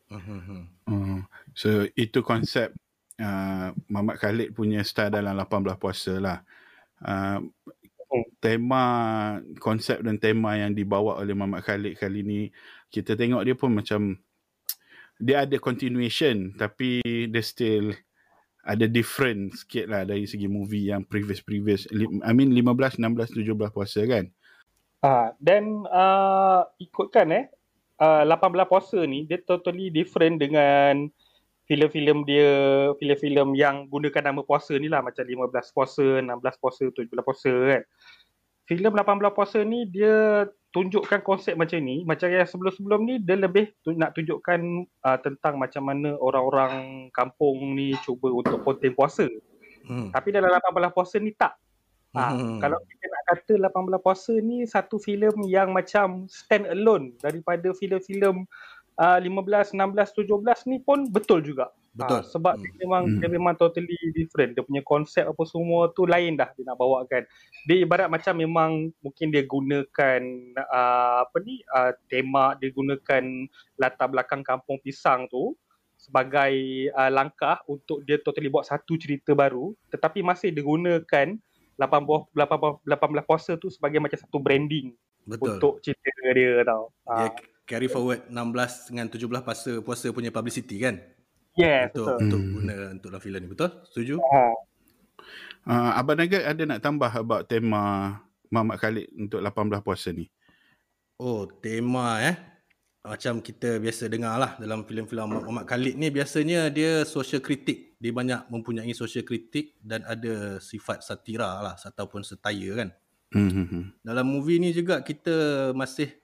Hmm, 0.07 0.23
hmm, 0.23 0.41
hmm. 0.47 0.65
Hmm. 0.87 1.21
So 1.51 1.69
itu 1.95 2.23
konsep 2.23 2.71
uh, 3.19 3.75
Muhammad 3.91 4.23
Khalid 4.23 4.55
punya 4.55 4.87
style 4.87 5.11
dalam 5.11 5.35
18 5.35 5.75
puasa 5.75 6.15
lah. 6.23 6.39
Uh, 7.03 7.43
tema 8.39 8.83
konsep 9.59 10.03
dan 10.05 10.19
tema 10.21 10.59
yang 10.59 10.75
dibawa 10.75 11.19
oleh 11.19 11.33
Muhammad 11.33 11.65
Khalid 11.67 11.99
kali 11.99 12.21
ni 12.23 12.41
kita 12.91 13.19
tengok 13.19 13.43
dia 13.43 13.57
pun 13.59 13.71
macam 13.75 14.15
dia 15.19 15.47
ada 15.47 15.57
continuation 15.59 16.55
tapi 16.55 17.01
dia 17.31 17.43
still 17.45 17.95
ada 18.65 18.89
different 18.89 19.53
sikit 19.53 19.93
lah 19.93 20.03
dari 20.09 20.25
segi 20.25 20.49
movie 20.49 20.89
yang 20.89 21.05
previous-previous 21.05 21.93
I 22.25 22.33
mean 22.33 22.51
15, 22.57 22.97
16, 22.97 23.37
17 23.37 23.75
puasa 23.77 24.01
kan? 24.09 24.25
Ah, 25.05 25.37
dan 25.37 25.85
uh, 25.93 26.65
ikutkan 26.81 27.29
eh. 27.29 27.45
Uh, 28.01 28.27
18 28.27 28.67
puasa 28.67 28.99
ni 29.07 29.29
dia 29.29 29.39
totally 29.39 29.93
different 29.93 30.41
dengan 30.41 31.13
filem-filem 31.65 32.29
dia 32.29 32.51
filem-filem 33.01 33.57
yang 33.57 33.89
gunakan 33.89 34.21
nama 34.21 34.41
puasa 34.45 34.77
ni 34.77 34.93
lah 34.93 35.01
macam 35.01 35.25
15 35.25 35.49
puasa, 35.73 36.05
16 36.21 36.61
puasa, 36.61 36.85
17 36.93 37.09
puasa 37.25 37.53
kan. 37.53 37.83
Filem 38.65 38.93
18 38.93 39.37
puasa 39.37 39.59
ni 39.65 39.85
dia 39.89 40.49
tunjukkan 40.73 41.21
konsep 41.23 41.55
macam 41.55 41.79
ni, 41.79 42.03
macam 42.03 42.27
yang 42.33 42.49
sebelum-sebelum 42.49 43.01
ni 43.07 43.15
dia 43.23 43.39
lebih 43.39 43.71
tu, 43.87 43.95
nak 43.95 44.17
tunjukkan 44.17 44.89
uh, 45.07 45.19
tentang 45.23 45.55
macam 45.61 45.87
mana 45.87 46.19
orang-orang 46.19 47.07
kampung 47.15 47.79
ni 47.79 47.95
cuba 48.03 48.33
untuk 48.35 48.61
konten 48.67 48.91
puasa. 48.93 49.29
Hmm. 49.87 50.11
Tapi 50.11 50.33
dalam 50.33 50.51
18 50.51 50.97
puasa 50.97 51.17
ni 51.21 51.33
tak. 51.37 51.57
Ha, 52.15 52.31
Hmm. 52.31 52.63
Kalau 52.63 52.79
kita 52.87 53.05
nak 53.11 53.23
kata 53.27 53.53
18 53.59 53.99
puasa 53.99 54.33
ni 54.39 54.63
satu 54.71 55.03
filem 55.03 55.35
yang 55.51 55.75
macam 55.75 56.31
stand 56.31 56.63
alone 56.71 57.11
daripada 57.19 57.75
filem-filem 57.75 58.47
uh, 58.97 59.19
15, 59.19 59.73
16, 59.73 60.15
17 60.15 60.71
ni 60.71 60.79
pun 60.79 61.07
betul 61.07 61.41
juga. 61.41 61.71
Betul. 61.95 62.21
Ha, 62.21 62.27
sebab 62.27 62.59
Hmm. 62.59 62.63
dia 62.67 62.73
memang 62.83 63.03
Hmm. 63.07 63.19
dia 63.23 63.31
memang 63.31 63.55
totally 63.55 63.95
different. 64.13 64.59
Dia 64.59 64.67
punya 64.67 64.83
konsep 64.83 65.23
apa 65.23 65.43
semua 65.47 65.95
tu 65.95 66.03
lain 66.05 66.35
dah 66.35 66.51
dia 66.51 66.67
nak 66.67 66.75
bawakan. 66.75 67.23
Dia 67.65 67.87
ibarat 67.87 68.11
macam 68.11 68.35
memang 68.35 68.71
mungkin 68.99 69.31
dia 69.31 69.47
gunakan 69.47 70.21
uh, 70.59 71.23
apa 71.23 71.37
ni 71.41 71.63
uh, 71.71 71.95
tema 72.11 72.59
dia 72.59 72.71
gunakan 72.71 73.47
latar 73.79 74.11
belakang 74.11 74.43
kampung 74.43 74.83
pisang 74.83 75.31
tu 75.31 75.55
sebagai 75.95 76.53
uh, 76.93 77.09
langkah 77.09 77.63
untuk 77.65 78.03
dia 78.03 78.19
totally 78.19 78.51
buat 78.51 78.67
satu 78.67 78.99
cerita 78.99 79.31
baru 79.33 79.73
tetapi 79.89 80.21
masih 80.21 80.51
dia 80.51 80.61
gunakan 80.61 81.39
18 81.79 82.35
18 82.35 82.83
18 82.85 83.23
puasa 83.23 83.55
tu 83.55 83.71
sebagai 83.71 84.03
macam 84.03 84.19
satu 84.19 84.37
branding 84.37 84.93
Betul. 85.25 85.57
untuk 85.57 85.73
cerita 85.79 86.11
dia 86.35 86.61
tau. 86.67 86.91
Dia 87.09 87.31
Ah, 87.31 87.33
carry 87.65 87.89
forward 87.89 88.29
16 88.29 88.93
dengan 88.93 89.07
17 89.09 89.41
puasa 89.41 89.71
puasa 89.81 90.07
punya 90.11 90.29
publicity 90.29 90.77
kan? 90.79 91.01
yes, 91.57 91.91
Untuk 91.93 92.07
betul. 92.07 92.17
untuk 92.25 92.41
Hmm. 92.41 92.53
guna 92.53 92.75
untuk 92.93 93.09
dalam 93.11 93.23
filem 93.23 93.41
ni. 93.41 93.49
Betul? 93.51 93.71
Setuju? 93.89 94.15
Ha. 94.21 94.43
uh, 95.67 95.91
Abang 95.97 96.19
Nugget 96.19 96.45
ada 96.45 96.63
nak 96.65 96.81
tambah 96.81 97.11
about 97.11 97.47
tema 97.47 98.17
Muhammad 98.49 98.77
Khalid 98.79 99.07
untuk 99.17 99.41
18 99.41 99.81
puasa 99.81 100.11
ni 100.13 100.29
Oh, 101.17 101.47
tema 101.47 102.19
eh. 102.21 102.37
Macam 103.05 103.39
kita 103.39 103.77
biasa 103.79 104.09
dengar 104.09 104.35
lah 104.35 104.57
dalam 104.57 104.83
filem-filem 104.83 105.29
Muhammad 105.29 105.69
Khalid 105.69 105.95
ni 105.95 106.09
biasanya 106.09 106.73
dia 106.73 107.05
social 107.05 107.39
kritik. 107.39 107.95
Dia 108.01 108.11
banyak 108.11 108.49
mempunyai 108.49 108.91
social 108.97 109.23
kritik 109.23 109.77
dan 109.79 110.03
ada 110.09 110.57
sifat 110.59 111.05
satira 111.05 111.61
lah 111.61 111.75
ataupun 111.77 112.25
setaya 112.25 112.73
kan. 112.75 112.89
hmm, 113.31 113.51
hmm, 113.51 113.67
hmm. 113.69 113.85
Dalam 114.03 114.27
movie 114.27 114.57
ni 114.57 114.73
juga 114.73 115.05
kita 115.05 115.71
masih 115.77 116.17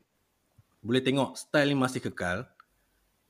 boleh 0.80 1.00
tengok 1.04 1.36
style 1.36 1.72
ni 1.72 1.76
masih 1.76 2.00
kekal. 2.00 2.48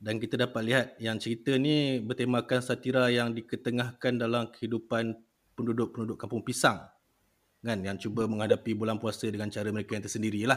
Dan 0.01 0.17
kita 0.17 0.41
dapat 0.41 0.63
lihat 0.65 0.87
yang 0.97 1.21
cerita 1.21 1.53
ni 1.61 2.01
bertemakan 2.01 2.65
satira 2.65 3.13
yang 3.13 3.37
diketengahkan 3.37 4.17
dalam 4.17 4.49
kehidupan 4.49 5.13
penduduk-penduduk 5.53 6.17
kampung 6.17 6.41
pisang. 6.41 6.81
Kan 7.61 7.85
yang 7.85 8.01
cuba 8.01 8.25
menghadapi 8.25 8.73
bulan 8.73 8.97
puasa 8.97 9.29
dengan 9.29 9.53
cara 9.53 9.69
mereka 9.69 9.93
yang 9.93 10.05
tersendiri 10.09 10.49
lah 10.49 10.57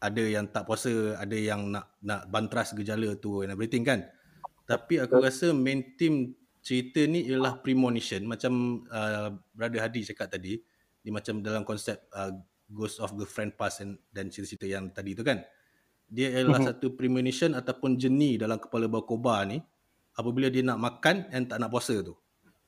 ada 0.00 0.22
yang 0.22 0.44
tak 0.48 0.68
puasa 0.68 1.16
ada 1.16 1.36
yang 1.36 1.72
nak 1.72 1.96
nak 2.04 2.28
bantras 2.28 2.76
gejala 2.76 3.16
tu 3.16 3.44
and 3.44 3.52
everything 3.52 3.84
kan? 3.84 4.04
Tapi 4.66 5.00
aku 5.00 5.22
rasa 5.22 5.54
main 5.54 5.96
theme 5.96 6.34
cerita 6.60 7.06
ni 7.06 7.28
ialah 7.30 7.62
premonition. 7.62 8.26
Macam 8.26 8.82
uh, 8.90 9.36
brother 9.54 9.80
Hadi 9.84 10.04
cakap 10.12 10.32
tadi 10.32 10.60
dia 11.00 11.12
macam 11.14 11.38
dalam 11.38 11.62
konsep 11.62 12.02
uh, 12.12 12.34
ghost 12.66 12.98
of 12.98 13.14
girlfriend 13.14 13.54
past 13.54 13.78
and, 13.78 13.94
dan 14.10 14.26
cerita-cerita 14.26 14.66
yang 14.66 14.90
tadi 14.90 15.14
tu 15.14 15.22
kan 15.22 15.38
dia 16.06 16.30
ialah 16.32 16.62
Mhm. 16.62 16.66
satu 16.70 16.86
premonition 16.94 17.52
ataupun 17.52 17.98
jeni 17.98 18.38
dalam 18.38 18.56
kepala 18.56 18.86
Bakoba 18.86 19.42
ni 19.44 19.58
apabila 20.14 20.46
dia 20.48 20.62
nak 20.62 20.78
makan 20.78 21.26
and 21.30 21.46
tak 21.46 21.58
nak 21.58 21.70
puasa 21.70 21.98
tu 22.00 22.14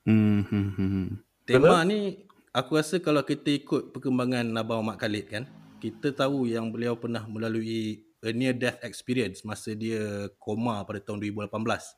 Hmm, 0.03 0.41
hmm, 0.41 0.69
hmm, 0.73 0.91
hmm. 0.91 1.09
Tema 1.45 1.85
ni 1.85 2.25
aku 2.51 2.77
rasa 2.77 2.97
kalau 2.97 3.21
kita 3.21 3.53
ikut 3.53 3.93
perkembangan 3.93 4.49
Abang 4.57 4.81
Mak 4.81 4.97
Khalid 4.99 5.27
kan, 5.29 5.45
kita 5.79 6.11
tahu 6.11 6.49
yang 6.49 6.73
beliau 6.73 6.97
pernah 6.97 7.29
melalui 7.29 8.01
a 8.19 8.33
near 8.33 8.51
death 8.53 8.81
experience 8.81 9.45
masa 9.45 9.77
dia 9.77 10.27
koma 10.41 10.81
pada 10.83 10.99
tahun 10.99 11.21
2018. 11.21 11.93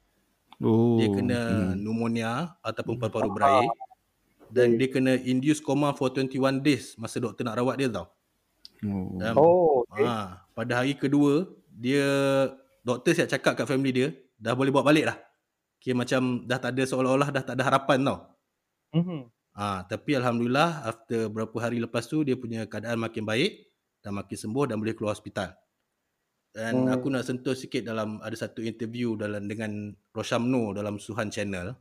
Oh. 0.58 0.98
Dia 0.98 1.06
kena 1.08 1.38
Hmm. 1.38 1.78
pneumonia 1.78 2.32
ataupun 2.60 2.98
paru-paru 2.98 3.30
berair 3.30 3.70
dan 4.50 4.74
dia 4.74 4.90
kena 4.90 5.14
induce 5.16 5.62
coma 5.62 5.94
for 5.94 6.10
21 6.10 6.58
days 6.58 6.98
masa 6.98 7.22
doktor 7.22 7.46
nak 7.46 7.56
rawat 7.56 7.78
dia 7.78 7.88
tau. 7.88 8.10
Oh. 8.86 9.18
Dan 9.20 9.32
Oh, 9.36 9.84
okay. 9.84 10.06
ha, 10.08 10.40
pada 10.56 10.80
hari 10.80 10.96
kedua 10.96 11.44
dia 11.68 12.04
doktor 12.80 13.12
siap 13.12 13.28
cakap 13.28 13.52
kat 13.56 13.66
family 13.68 13.92
dia 13.92 14.08
dah 14.40 14.56
boleh 14.56 14.72
bawa 14.72 14.88
balik 14.88 15.04
dah. 15.12 15.18
Kira 15.80 15.96
macam 15.96 16.44
dah 16.44 16.56
tak 16.60 16.76
ada 16.76 16.82
seolah-olah 16.84 17.28
dah 17.32 17.42
tak 17.44 17.54
ada 17.56 17.64
harapan 17.64 17.98
tau. 18.04 18.18
Mhm. 18.96 19.20
Ha, 19.56 19.84
tapi 19.84 20.16
alhamdulillah 20.16 20.86
after 20.88 21.28
berapa 21.28 21.56
hari 21.60 21.82
lepas 21.82 22.06
tu 22.08 22.24
dia 22.24 22.38
punya 22.38 22.64
keadaan 22.64 22.96
makin 23.02 23.26
baik 23.26 23.68
dan 24.00 24.16
makin 24.16 24.36
sembuh 24.38 24.64
dan 24.72 24.80
boleh 24.80 24.96
keluar 24.96 25.12
hospital. 25.12 25.52
Dan 26.50 26.88
Hmm. 26.88 26.94
aku 26.94 27.06
nak 27.12 27.22
sentuh 27.28 27.54
sikit 27.54 27.84
dalam 27.84 28.18
ada 28.24 28.34
satu 28.34 28.64
interview 28.64 29.14
dalam 29.14 29.46
dengan 29.46 29.92
Roshamno 30.10 30.72
dalam 30.74 30.96
Suhan 30.98 31.28
Channel. 31.30 31.76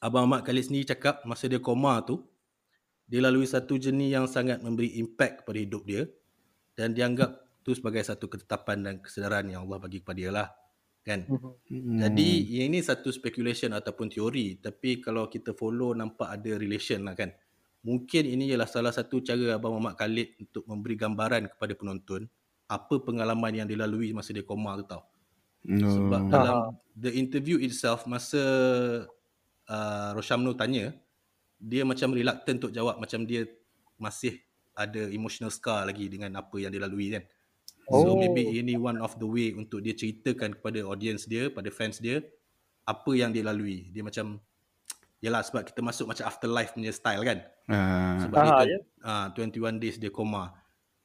Abang 0.00 0.26
Ahmad 0.28 0.42
Khalid 0.44 0.68
sendiri 0.68 0.90
cakap 0.90 1.22
masa 1.24 1.46
dia 1.48 1.60
koma 1.60 2.00
tu 2.04 2.20
dia 3.10 3.18
lalui 3.18 3.42
satu 3.42 3.74
jenis 3.74 4.14
yang 4.14 4.30
sangat 4.30 4.62
memberi 4.62 4.94
impact 5.02 5.42
kepada 5.42 5.58
hidup 5.58 5.82
dia 5.82 6.06
dan 6.78 6.94
dianggap 6.94 7.42
tu 7.66 7.74
sebagai 7.74 8.06
satu 8.06 8.30
ketetapan 8.30 8.86
dan 8.86 8.94
kesedaran 9.02 9.50
yang 9.50 9.66
Allah 9.66 9.82
bagi 9.82 9.98
kepada 9.98 10.16
dia 10.16 10.30
lah. 10.30 10.48
Kan? 11.02 11.26
Hmm. 11.26 11.98
Jadi 11.98 12.62
ini 12.62 12.78
satu 12.78 13.10
speculation 13.10 13.74
ataupun 13.74 14.06
teori 14.06 14.62
tapi 14.62 15.02
kalau 15.02 15.26
kita 15.26 15.58
follow 15.58 15.90
nampak 15.90 16.38
ada 16.38 16.54
relation 16.54 17.02
lah 17.02 17.18
kan. 17.18 17.34
Mungkin 17.82 18.30
ini 18.30 18.46
ialah 18.54 18.68
salah 18.70 18.94
satu 18.94 19.24
cara 19.24 19.58
Abang 19.58 19.74
Muhammad 19.74 19.98
Khalid 19.98 20.38
untuk 20.46 20.68
memberi 20.70 20.94
gambaran 20.94 21.50
kepada 21.50 21.72
penonton 21.74 22.30
apa 22.70 22.94
pengalaman 23.02 23.50
yang 23.50 23.66
dilalui 23.66 24.14
masa 24.14 24.30
dia 24.30 24.46
koma 24.46 24.78
tu 24.78 24.86
tau. 24.86 25.02
Oh. 25.66 25.90
Sebab 25.90 26.30
dalam 26.30 26.78
the 26.94 27.10
interview 27.10 27.58
itself 27.58 28.06
masa 28.06 28.38
uh, 29.66 30.10
Roshamno 30.14 30.54
tanya 30.54 30.94
dia 31.60 31.84
macam 31.84 32.16
reluctant 32.16 32.56
untuk 32.64 32.72
jawab 32.72 32.96
macam 32.96 33.28
dia 33.28 33.44
masih 34.00 34.40
ada 34.72 35.12
emotional 35.12 35.52
scar 35.52 35.84
lagi 35.84 36.08
dengan 36.08 36.32
apa 36.40 36.56
yang 36.56 36.72
dia 36.72 36.80
lalui 36.80 37.12
kan. 37.12 37.24
So 37.90 38.14
Oh. 38.14 38.16
maybe 38.16 38.46
ini 38.48 38.78
one 38.80 38.96
of 39.02 39.18
the 39.20 39.28
way 39.28 39.52
untuk 39.52 39.84
dia 39.84 39.92
ceritakan 39.92 40.56
kepada 40.56 40.80
audience 40.88 41.28
dia, 41.28 41.52
pada 41.52 41.68
fans 41.68 42.00
dia 42.00 42.24
apa 42.88 43.10
yang 43.12 43.30
dia 43.30 43.44
lalui. 43.44 43.92
Dia 43.92 44.00
macam 44.00 44.40
Yalah 45.20 45.44
sebab 45.44 45.68
kita 45.68 45.84
masuk 45.84 46.08
macam 46.08 46.24
afterlife 46.24 46.72
punya 46.72 46.92
style 46.96 47.20
kan. 47.20 47.38
Ah. 47.68 48.16
Sebab 48.24 48.40
Ah, 48.40 48.64
dia 48.64 48.78
ah 49.04 49.26
21 49.36 49.76
days 49.76 50.00
dia 50.00 50.08
koma. 50.08 50.56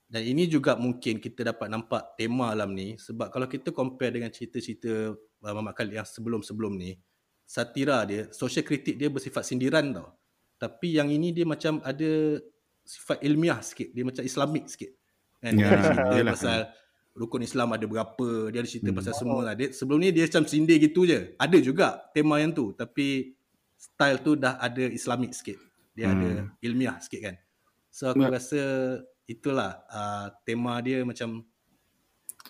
Dan 0.08 0.24
ini 0.24 0.48
juga 0.48 0.80
mungkin 0.80 1.20
kita 1.20 1.52
dapat 1.52 1.68
nampak 1.68 2.16
tema 2.16 2.56
alam 2.56 2.72
ni 2.72 2.96
sebab 2.96 3.28
kalau 3.28 3.44
kita 3.52 3.76
compare 3.76 4.16
dengan 4.16 4.32
cerita-cerita 4.32 5.12
uh, 5.12 5.52
Muhammad 5.52 5.76
Khalid 5.76 6.00
yang 6.00 6.08
sebelum-sebelum 6.08 6.80
ni, 6.80 6.96
satira 7.44 8.08
dia, 8.08 8.32
social 8.32 8.64
kritik 8.64 8.96
dia 8.96 9.12
bersifat 9.12 9.44
sindiran 9.44 9.92
tau. 9.92 10.16
Tapi 10.66 10.88
yang 10.92 11.08
ini 11.08 11.30
dia 11.30 11.46
macam 11.46 11.78
ada 11.82 12.42
sifat 12.82 13.22
ilmiah 13.22 13.62
sikit, 13.62 13.94
dia 13.94 14.02
macam 14.02 14.22
islamik 14.22 14.66
sikit. 14.66 14.92
Kan? 15.38 15.54
Ya, 15.54 15.70
Dia 15.70 15.78
cerita 15.80 16.16
yalah. 16.16 16.34
pasal 16.34 16.60
rukun 17.14 17.42
Islam 17.42 17.70
ada 17.72 17.86
berapa, 17.86 18.28
dia 18.50 18.60
ada 18.60 18.68
cerita 18.68 18.90
Hmm. 18.90 18.98
pasal 18.98 19.14
semua 19.14 19.40
lah. 19.42 19.54
Dia, 19.54 19.70
sebelum 19.70 20.02
ni 20.02 20.10
dia 20.10 20.26
macam 20.26 20.44
sindir 20.44 20.78
gitu 20.78 21.06
je. 21.06 21.38
Ada 21.38 21.58
juga 21.60 21.88
tema 22.12 22.42
yang 22.42 22.52
tu 22.52 22.74
tapi 22.74 23.38
style 23.78 24.20
tu 24.20 24.34
dah 24.34 24.58
ada 24.58 24.84
islamik 24.90 25.32
sikit. 25.32 25.56
Dia 25.94 26.10
Hmm. 26.10 26.16
ada 26.18 26.30
ilmiah 26.60 26.98
sikit 26.98 27.22
kan. 27.22 27.36
So 27.88 28.10
aku 28.10 28.26
Ya. 28.26 28.34
rasa 28.34 28.62
itulah 29.26 29.86
uh, 29.88 30.28
tema 30.44 30.76
dia 30.80 31.02
macam 31.02 31.46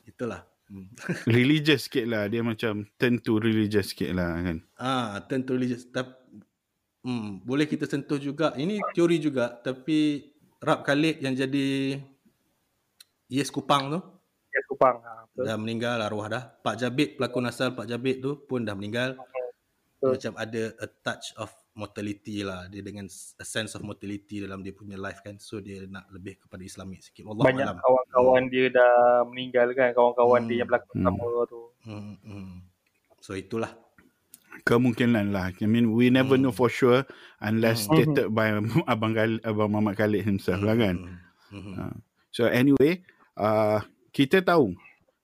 itulah. 0.03 0.41
Hmm. 0.65 0.89
religious 1.29 1.85
sikit 1.85 2.09
lah. 2.09 2.25
Dia 2.25 2.41
macam 2.41 2.89
turn 2.97 3.21
to 3.21 3.37
religious 3.37 3.93
sikit 3.93 4.17
lah 4.17 4.33
kan. 4.41 4.57
Ah, 4.75 5.21
turn 5.29 5.45
to 5.45 5.53
religious. 5.53 5.85
Tapi, 5.85 6.09
hmm, 7.05 7.29
boleh 7.41 7.65
kita 7.65 7.85
sentuh 7.85 8.17
juga. 8.17 8.51
Ini 8.53 8.81
teori 8.91 9.17
juga. 9.17 9.53
Tapi 9.55 10.25
Rab 10.57 10.81
Khalid 10.81 11.21
yang 11.21 11.31
jadi 11.31 12.01
Yes 13.27 13.49
Kupang 13.49 13.89
tu 13.89 13.99
Ya, 14.49 14.63
Kupang. 14.65 14.97
Ha, 14.97 15.27
betul. 15.27 15.43
dah 15.43 15.55
meninggal 15.55 15.99
arwah 15.99 16.27
dah. 16.27 16.43
Pak 16.57 16.75
Jabit 16.77 17.09
pelakon 17.15 17.43
asal 17.43 17.75
Pak 17.75 17.85
Jabit 17.85 18.19
tu 18.19 18.39
pun 18.41 18.63
dah 18.63 18.71
meninggal. 18.71 19.19
Betul. 19.95 20.15
macam 20.15 20.33
ada 20.37 20.63
a 20.77 20.87
touch 20.87 21.35
of 21.35 21.49
mortality 21.73 22.39
lah. 22.39 22.65
Dia 22.65 22.79
dengan 22.79 23.03
a 23.09 23.45
sense 23.45 23.73
of 23.73 23.81
mortality 23.81 24.39
dalam 24.39 24.61
dia 24.61 24.71
punya 24.71 24.95
life 24.95 25.19
kan. 25.19 25.35
So 25.37 25.59
dia 25.59 25.83
nak 25.85 26.07
lebih 26.07 26.39
kepada 26.39 26.61
Islamik 26.61 27.03
sikit. 27.03 27.25
Allah 27.25 27.43
Banyak 27.43 27.67
alam. 27.67 27.77
kawan-kawan 27.83 28.43
dia 28.47 28.65
dah 28.69 28.95
meninggal 29.25 29.67
kan. 29.73 29.91
Kawan-kawan 29.91 30.39
Hmm. 30.39 30.47
dia 30.47 30.57
yang 30.57 30.69
berlakon 30.69 30.95
Hmm. 30.95 31.05
sama 31.05 31.27
tu. 31.45 31.61
Hmm, 31.83 32.15
hmm. 32.21 32.53
So 33.19 33.35
itulah. 33.35 33.75
Kemungkinan 34.63 35.35
lah. 35.35 35.51
I 35.59 35.67
mean, 35.67 35.91
we 35.91 36.07
never 36.07 36.39
Hmm. 36.39 36.47
know 36.47 36.53
for 36.55 36.71
sure 36.71 37.03
unless 37.43 37.85
Hmm. 37.85 37.99
stated 37.99 38.31
by 38.31 38.55
Abang, 38.91 39.11
Khalid, 39.11 39.43
Abang 39.43 39.75
Muhammad 39.75 39.99
Khalid 39.99 40.23
himself 40.23 40.63
lah 40.63 40.79
kan. 40.79 40.95
Hmm, 41.51 41.61
hmm. 41.61 41.75
Ah. 41.75 41.95
So 42.31 42.47
anyway, 42.47 43.03
uh, 43.35 43.83
kita 44.11 44.39
tahu 44.39 44.75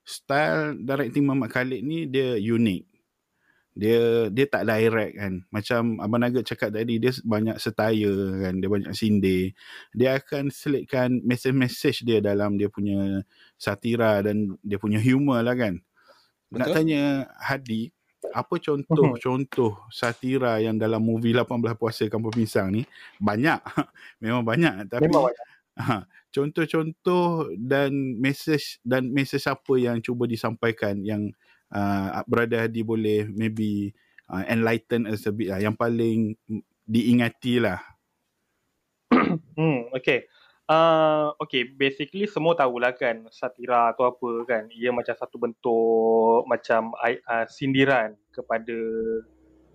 style 0.03 0.75
directing 0.75 1.23
Muhammad 1.23 1.53
Khalid 1.53 1.81
ni 1.85 2.03
dia 2.05 2.35
unik. 2.35 2.83
Dia 3.71 4.27
dia 4.27 4.45
tak 4.51 4.67
direct 4.67 5.15
kan. 5.15 5.33
Macam 5.47 5.81
Abang 6.03 6.19
Nugget 6.19 6.43
cakap 6.43 6.75
tadi 6.75 6.99
dia 6.99 7.15
banyak 7.23 7.55
setaya 7.55 8.11
kan, 8.43 8.59
dia 8.59 8.67
banyak 8.67 8.91
sindir. 8.91 9.55
Dia 9.95 10.19
akan 10.19 10.51
selitkan 10.51 11.23
message-message 11.23 12.03
dia 12.03 12.19
dalam 12.19 12.59
dia 12.59 12.67
punya 12.67 13.23
satira 13.55 14.19
dan 14.19 14.59
dia 14.59 14.75
punya 14.75 14.99
humor 14.99 15.39
lah 15.39 15.55
kan. 15.55 15.79
Nak 16.51 16.67
Betul. 16.67 16.75
tanya 16.75 17.01
Hadi, 17.39 17.95
apa 18.29 18.55
contoh-contoh 18.61 19.81
satira 19.89 20.61
yang 20.61 20.77
dalam 20.77 21.01
movie 21.01 21.33
18 21.33 21.73
Puasa 21.73 22.05
Kampung 22.05 22.33
Pisang 22.33 22.69
ni? 22.69 22.85
Banyak. 23.17 23.59
Memang 24.23 24.45
banyak 24.45 24.85
tapi 24.85 25.09
Memang 25.09 25.33
banyak. 25.33 25.47
Ha, 25.71 26.03
contoh-contoh 26.35 27.55
dan 27.55 28.19
message 28.19 28.83
dan 28.83 29.07
message 29.07 29.47
apa 29.47 29.79
yang 29.79 30.03
cuba 30.03 30.27
disampaikan 30.27 30.99
yang 30.99 31.31
uh, 31.71 32.21
Brother 32.27 32.67
Hadi 32.67 32.83
boleh 32.83 33.31
maybe 33.31 33.95
uh, 34.27 34.43
enlighten 34.51 35.07
us 35.07 35.23
a 35.25 35.31
bit 35.31 35.47
lah 35.47 35.63
yang 35.63 35.73
paling 35.73 36.35
diingati 36.83 37.63
lah. 37.63 37.79
Hmm, 39.55 39.87
okay. 39.95 40.27
Uh, 40.71 41.35
okay, 41.43 41.67
basically 41.67 42.23
semua 42.31 42.55
tahulah 42.55 42.95
kan 42.95 43.27
satira 43.27 43.91
tu 43.99 44.07
apa 44.07 44.29
kan. 44.47 44.63
Ia 44.71 44.95
macam 44.95 45.11
satu 45.11 45.35
bentuk 45.35 46.47
macam 46.47 46.95
uh, 46.95 47.45
sindiran 47.51 48.15
kepada 48.31 48.77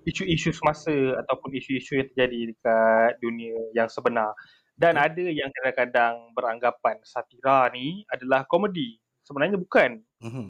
isu-isu 0.08 0.56
semasa 0.56 1.20
ataupun 1.20 1.52
isu-isu 1.52 2.00
yang 2.00 2.08
terjadi 2.16 2.38
dekat 2.48 3.12
dunia 3.20 3.60
yang 3.76 3.92
sebenar. 3.92 4.32
Dan 4.72 4.96
ada 4.96 5.20
yang 5.20 5.52
kadang-kadang 5.60 6.32
beranggapan 6.32 6.96
satira 7.04 7.68
ni 7.76 8.08
adalah 8.08 8.48
komedi. 8.48 8.96
Sebenarnya 9.20 9.60
bukan. 9.60 10.00
Mhm. 10.24 10.48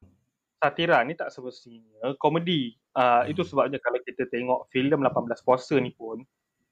Satira 0.63 1.03
ni 1.03 1.19
tak 1.19 1.35
semestinya 1.35 2.15
komedi. 2.23 2.79
Uh, 2.95 3.27
Hmm. 3.27 3.35
Itu 3.35 3.43
sebabnya 3.43 3.83
kalau 3.83 3.99
kita 4.07 4.31
tengok 4.31 4.71
filem 4.71 5.03
18 5.03 5.43
Puasa 5.43 5.75
ni 5.83 5.91
pun, 5.91 6.23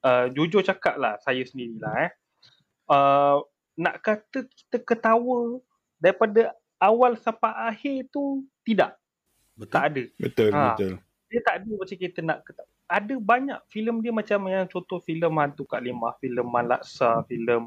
uh, 0.07 0.31
jujur 0.31 0.63
cakap 0.63 0.95
lah 0.95 1.19
saya 1.19 1.43
sendirilah 1.43 1.95
eh. 2.07 2.11
Uh, 2.85 3.41
nak 3.75 4.01
kata 4.01 4.47
kita 4.47 4.77
ketawa 4.81 5.59
daripada 5.99 6.53
awal 6.79 7.17
sampai 7.17 7.51
akhir 7.69 8.09
tu 8.09 8.43
tidak. 8.63 8.95
Betul. 9.55 9.73
Tak 9.73 9.85
ada. 9.91 10.03
Betul, 10.19 10.49
Ha. 10.51 10.63
betul. 10.73 10.93
Dia 11.27 11.41
tak 11.43 11.55
ada 11.63 11.71
macam 11.73 11.97
kita 11.99 12.21
nak 12.21 12.39
ketawa. 12.43 12.69
Ada 12.85 13.15
banyak 13.17 13.59
filem 13.73 13.97
dia 13.99 14.13
macam 14.13 14.39
yang 14.45 14.69
contoh 14.69 15.01
filem 15.01 15.33
Hantu 15.33 15.65
Kak 15.65 15.81
Limah, 15.81 16.15
filem 16.21 16.45
Malaksa, 16.45 17.25
filem 17.25 17.65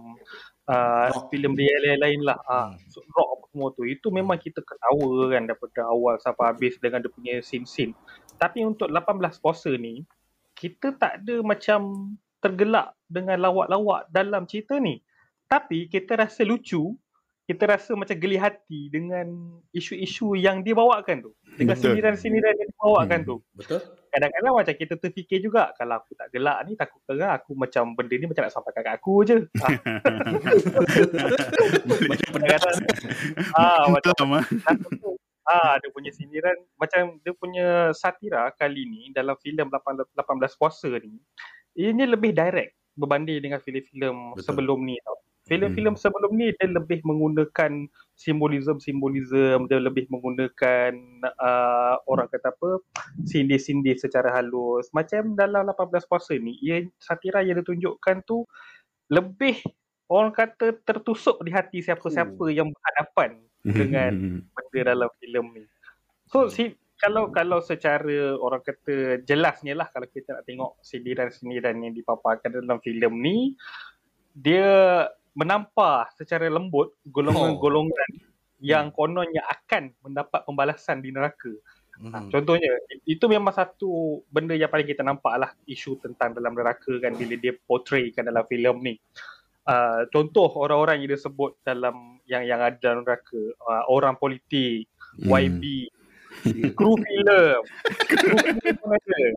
uh, 0.69 1.09
Rock. 1.09 1.33
filem 1.33 1.57
dia 1.57 1.73
lain-lain 1.81 2.21
lah. 2.21 2.37
Ah, 2.45 2.69
Hmm. 2.69 2.85
so, 2.87 3.01
rock 3.09 3.29
apa 3.33 3.45
semua 3.49 3.67
tu. 3.73 3.83
Itu 3.83 4.07
memang 4.09 4.37
kita 4.37 4.61
ketawa 4.61 5.09
kan 5.27 5.43
daripada 5.43 5.89
awal 5.89 6.21
sampai 6.21 6.53
habis 6.53 6.77
dengan 6.77 7.01
dia 7.01 7.09
punya 7.09 7.33
scene-scene. 7.41 7.97
Tapi 8.37 8.61
untuk 8.61 8.87
18 8.87 9.41
puasa 9.41 9.73
ni, 9.73 10.05
kita 10.53 10.93
tak 10.93 11.25
ada 11.25 11.41
macam 11.41 12.13
tergelak 12.37 12.93
dengan 13.09 13.41
lawak-lawak 13.41 14.05
dalam 14.07 14.45
cerita 14.45 14.77
ni. 14.77 15.01
Tapi 15.47 15.87
kita 15.87 16.19
rasa 16.19 16.43
lucu, 16.43 16.91
kita 17.47 17.63
rasa 17.63 17.95
macam 17.95 18.11
geli 18.19 18.35
hati 18.35 18.91
dengan 18.91 19.31
isu-isu 19.71 20.35
yang 20.35 20.59
dia 20.67 20.75
bawakan 20.75 21.23
tu. 21.23 21.31
Dengan 21.55 21.79
Betul. 21.79 21.95
sindiran-sindiran 21.95 22.53
yang 22.59 22.67
dia 22.67 22.77
bawakan 22.77 23.19
Hmm. 23.23 23.29
tu. 23.31 23.35
Betul. 23.55 23.79
Kadang-kadang 24.11 24.53
macam 24.55 24.73
kita 24.75 24.93
terfikir 24.99 25.39
juga, 25.39 25.71
kalau 25.79 26.03
aku 26.03 26.11
tak 26.19 26.27
gelak 26.35 26.59
ni, 26.67 26.75
takut 26.75 26.99
kan 27.07 27.39
aku 27.39 27.55
macam 27.55 27.95
benda 27.95 28.15
ni 28.19 28.27
macam 28.27 28.43
nak 28.43 28.51
sampaikan 28.51 28.81
kat 28.83 28.93
aku 28.99 29.13
je. 29.23 29.37
Ah, 29.63 29.71
macam 32.11 32.27
kadang-kadang, 32.35 32.75
ah, 33.55 33.85
macam. 33.87 34.11
Satu 34.67 34.87
tu, 34.99 35.11
ah 35.47 35.79
dia 35.79 35.87
punya 35.95 36.11
sindiran 36.11 36.59
macam 36.75 37.23
dia 37.23 37.31
punya 37.31 37.95
satira 37.95 38.51
kali 38.59 38.83
ni 38.83 39.01
dalam 39.15 39.31
filem 39.39 39.71
18 39.71 40.11
18 40.11 40.59
puasa 40.59 40.91
ni 40.99 41.23
ianya 41.79 42.03
lebih 42.03 42.35
direct 42.35 42.75
berbanding 42.99 43.39
dengan 43.39 43.63
filem-filem 43.63 44.35
Betul. 44.35 44.43
sebelum 44.43 44.83
ni 44.83 44.99
tau. 44.99 45.15
Filem-filem 45.47 45.95
Hmm. 45.95 46.03
sebelum 46.03 46.31
ni 46.35 46.51
dia 46.53 46.67
lebih 46.67 46.99
menggunakan 47.01 47.87
simbolism-simbolism, 48.13 49.67
dia 49.67 49.79
lebih 49.79 50.11
menggunakan 50.11 50.91
uh, 51.39 51.95
orang 52.05 52.27
kata 52.27 52.51
apa, 52.51 52.83
sindir-sindir 53.23 53.95
secara 53.95 54.27
halus. 54.29 54.91
Macam 54.91 55.33
dalam 55.33 55.65
18 55.65 56.03
puasa 56.03 56.35
ni, 56.35 56.59
ia 56.59 56.83
satira 56.99 57.41
yang 57.41 57.59
ditunjukkan 57.59 58.27
tu 58.27 58.43
lebih 59.07 59.63
orang 60.07 60.31
kata 60.31 60.83
tertusuk 60.83 61.39
di 61.41 61.51
hati 61.51 61.79
siapa-siapa 61.79 62.35
Oh. 62.37 62.51
yang 62.51 62.67
berhadapan 62.71 63.39
dengan 63.63 64.11
Hmm. 64.13 64.39
benda 64.51 64.95
dalam 64.95 65.09
filem 65.19 65.45
ni. 65.55 65.63
So 66.27 66.47
si 66.47 66.75
kalau 66.97 67.29
kalau 67.29 67.59
secara 67.59 68.35
orang 68.35 68.59
kata 68.59 69.21
jelasnya 69.23 69.75
lah 69.75 69.87
kalau 69.91 70.07
kita 70.07 70.33
nak 70.33 70.43
tengok 70.43 70.75
sindiran-sindiran 70.81 71.77
yang 71.77 71.93
dipaparkan 71.93 72.51
dalam 72.51 72.79
filem 72.79 73.13
ni 73.15 73.37
dia 74.33 75.05
menampar 75.37 76.09
secara 76.17 76.49
lembut 76.49 76.97
golongan-golongan 77.05 78.09
yang 78.57 78.89
kononnya 78.89 79.45
akan 79.45 79.93
mendapat 80.01 80.41
pembalasan 80.49 81.05
di 81.05 81.13
neraka. 81.13 81.53
Ha, 81.97 82.21
Hmm. 82.21 82.29
contohnya 82.29 82.69
itu 83.09 83.25
memang 83.25 83.49
satu 83.49 84.21
benda 84.29 84.53
yang 84.53 84.69
paling 84.69 84.85
kita 84.85 85.01
nampak 85.01 85.33
lah 85.33 85.49
isu 85.65 85.97
tentang 85.97 86.29
dalam 86.37 86.53
neraka 86.53 86.93
kan 87.01 87.17
bila 87.17 87.33
dia 87.41 87.57
portraykan 87.57 88.29
dalam 88.29 88.45
filem 88.45 88.77
ni. 88.81 88.93
Uh, 89.65 90.05
contoh 90.13 90.45
orang-orang 90.61 91.01
yang 91.01 91.17
dia 91.17 91.21
sebut 91.25 91.57
dalam 91.65 92.21
yang 92.29 92.45
yang 92.45 92.61
ada 92.61 92.77
dalam 92.77 93.01
neraka, 93.01 93.41
uh, 93.65 93.83
orang 93.89 94.13
politik, 94.13 94.85
Hmm. 95.17 95.33
YB, 95.33 95.89
kru 96.77 96.93
filem, 97.01 97.61
kru 98.05 98.37
filem 98.61 99.33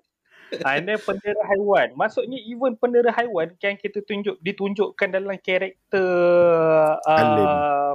pun 0.51 0.61
ada. 0.61 0.75
And 0.75 0.85
then 0.91 0.99
pendera 0.99 1.43
haiwan. 1.47 1.89
Maksudnya 1.95 2.39
even 2.43 2.75
pendera 2.75 3.11
haiwan 3.15 3.55
yang 3.63 3.79
kita 3.79 4.03
tunjuk 4.03 4.37
ditunjukkan 4.43 5.09
dalam 5.15 5.39
karakter 5.39 6.07
Alim. 7.07 7.47
uh, 7.47 7.95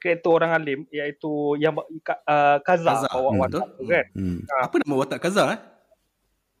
karakter 0.00 0.30
orang 0.32 0.50
alim 0.56 0.80
iaitu 0.88 1.60
yang 1.60 1.76
uh, 1.76 2.56
Kaza, 2.64 3.04
Kaza, 3.04 3.08
bawa 3.12 3.30
hmm, 3.30 3.40
watak 3.44 3.66
betul. 3.68 3.76
tu 3.76 3.82
kan. 3.92 4.06
Hmm. 4.16 4.38
Apa 4.64 4.74
nama 4.80 4.94
watak 4.96 5.18
Kaza 5.20 5.42
eh? 5.52 5.60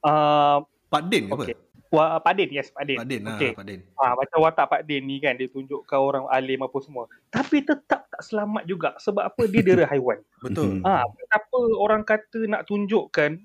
Uh, 0.04 0.58
Pak 0.92 1.02
Din 1.08 1.24
ke 1.26 1.34
apa? 1.34 1.44
Okey. 1.48 1.56
Wa, 1.90 2.22
Pak 2.22 2.38
Din, 2.38 2.54
yes 2.54 2.70
Pak 2.70 2.84
Din. 2.86 2.98
Pak 3.02 3.08
Din, 3.10 3.22
Okey. 3.26 3.50
ah, 3.50 3.56
Pak 3.58 3.66
Din. 3.66 3.80
Ha, 3.98 4.14
macam 4.14 4.38
watak 4.46 4.66
Pak 4.70 4.82
Din 4.86 5.02
ni 5.10 5.18
kan 5.18 5.34
dia 5.34 5.50
tunjukkan 5.50 5.98
orang 5.98 6.24
alim 6.30 6.62
apa 6.62 6.78
semua. 6.78 7.10
Tapi 7.34 7.66
tetap 7.66 8.06
tak 8.06 8.22
selamat 8.22 8.62
juga 8.68 8.94
sebab 9.02 9.26
apa 9.26 9.42
dia 9.50 9.62
dera 9.64 9.90
haiwan. 9.90 10.22
Betul. 10.38 10.84
Ha, 10.86 11.02
kenapa 11.02 11.58
orang 11.82 12.02
kata 12.06 12.46
nak 12.46 12.62
tunjukkan 12.70 13.42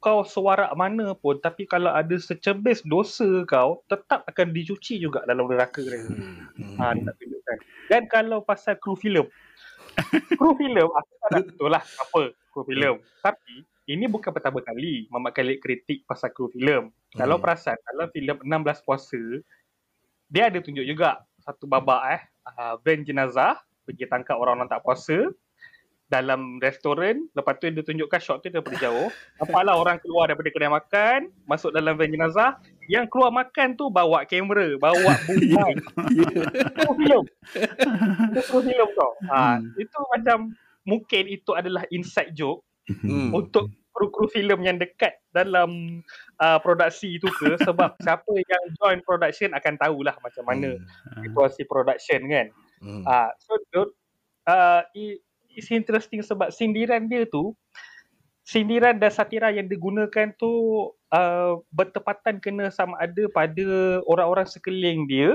kau 0.00 0.24
sewarak 0.24 0.72
mana 0.74 1.12
pun 1.12 1.36
tapi 1.36 1.68
kalau 1.68 1.92
ada 1.92 2.16
secebis 2.16 2.80
dosa 2.88 3.44
kau 3.44 3.84
tetap 3.86 4.24
akan 4.24 4.48
dicuci 4.50 4.96
juga 4.96 5.22
dalam 5.28 5.46
neraka 5.46 5.84
dia. 5.84 6.00
Hmm. 6.08 6.48
Ha, 6.80 6.96
dia 6.96 7.04
nak 7.04 7.14
tunjukkan. 7.20 7.56
Dan 7.92 8.02
kalau 8.08 8.40
pasal 8.40 8.80
kru 8.80 8.96
filem. 8.96 9.28
kru 10.40 10.56
filem 10.56 10.88
aku 10.88 11.12
tak 11.20 11.28
nak 11.30 11.42
betul 11.52 11.68
lah 11.68 11.84
apa 11.84 12.22
kru 12.50 12.62
filem. 12.64 12.94
Tapi 13.20 13.54
ini 13.92 14.08
bukan 14.08 14.32
pertama 14.32 14.64
kali 14.64 15.04
Mamat 15.12 15.36
Khalid 15.36 15.60
kritik 15.60 16.08
pasal 16.08 16.32
kru 16.32 16.48
filem. 16.48 16.88
Kalau 17.12 17.36
Hmm. 17.36 17.44
perasan 17.44 17.76
dalam 17.84 18.08
filem 18.10 18.36
16 18.40 18.86
puasa 18.88 19.20
dia 20.30 20.48
ada 20.48 20.62
tunjuk 20.62 20.86
juga 20.86 21.20
satu 21.42 21.66
babak 21.66 22.02
eh 22.16 22.22
uh, 22.56 22.74
van 22.80 23.02
jenazah 23.02 23.58
pergi 23.82 24.06
tangkap 24.06 24.38
orang-orang 24.38 24.70
tak 24.70 24.80
puasa 24.86 25.28
dalam 26.10 26.58
restoran 26.58 27.30
lepas 27.38 27.62
tu 27.62 27.70
dia 27.70 27.86
tunjukkan 27.86 28.20
shot 28.20 28.42
tu 28.42 28.50
daripada 28.50 28.76
jauh. 28.82 29.08
Nampaklah 29.38 29.74
orang 29.78 29.96
keluar 30.02 30.26
daripada 30.26 30.50
kedai 30.50 30.72
makan 30.74 31.20
masuk 31.46 31.70
dalam 31.70 31.94
van 31.94 32.10
jenazah 32.10 32.58
yang 32.90 33.06
keluar 33.06 33.30
makan 33.30 33.78
tu 33.78 33.86
bawa 33.88 34.26
kamera 34.26 34.74
bawa 34.76 35.12
bumbu 35.30 35.70
Itu 36.74 36.90
filem 36.98 37.24
itu 38.34 38.58
filem 38.58 38.90
tau. 38.98 39.12
Ha, 39.30 39.62
itu 39.78 39.98
macam 40.10 40.38
mungkin 40.82 41.24
itu 41.30 41.54
adalah 41.54 41.86
inside 41.94 42.34
joke 42.34 42.66
Hmm. 42.98 43.30
untuk 43.30 43.70
kru-kru 43.94 44.26
filem 44.30 44.66
yang 44.66 44.76
dekat 44.80 45.14
dalam 45.30 46.02
uh, 46.42 46.58
produksi 46.58 47.20
itu 47.20 47.30
ke. 47.30 47.54
Sebab 47.62 47.94
siapa 48.04 48.32
yang 48.34 48.62
join 48.80 48.98
production 49.06 49.54
akan 49.54 49.74
tahulah 49.78 50.16
macam 50.18 50.44
mana 50.46 50.74
situasi 51.22 51.62
production 51.70 52.26
kan. 52.26 52.46
Hmm. 52.80 53.04
Ah, 53.06 53.30
so 53.38 53.54
uh, 54.48 54.82
it's 55.52 55.70
interesting 55.70 56.20
sebab 56.20 56.50
sindiran 56.50 57.04
dia 57.04 57.24
tu 57.24 57.52
sindiran 58.42 58.96
dan 58.96 59.10
satira 59.10 59.48
yang 59.48 59.66
digunakan 59.66 60.32
tu 60.34 60.50
uh, 61.08 61.52
bertepatan 61.70 62.38
kena 62.38 62.68
sama 62.68 62.98
ada 62.98 63.28
pada 63.28 63.66
orang-orang 64.04 64.42
sekeliling 64.44 65.06
dia 65.06 65.30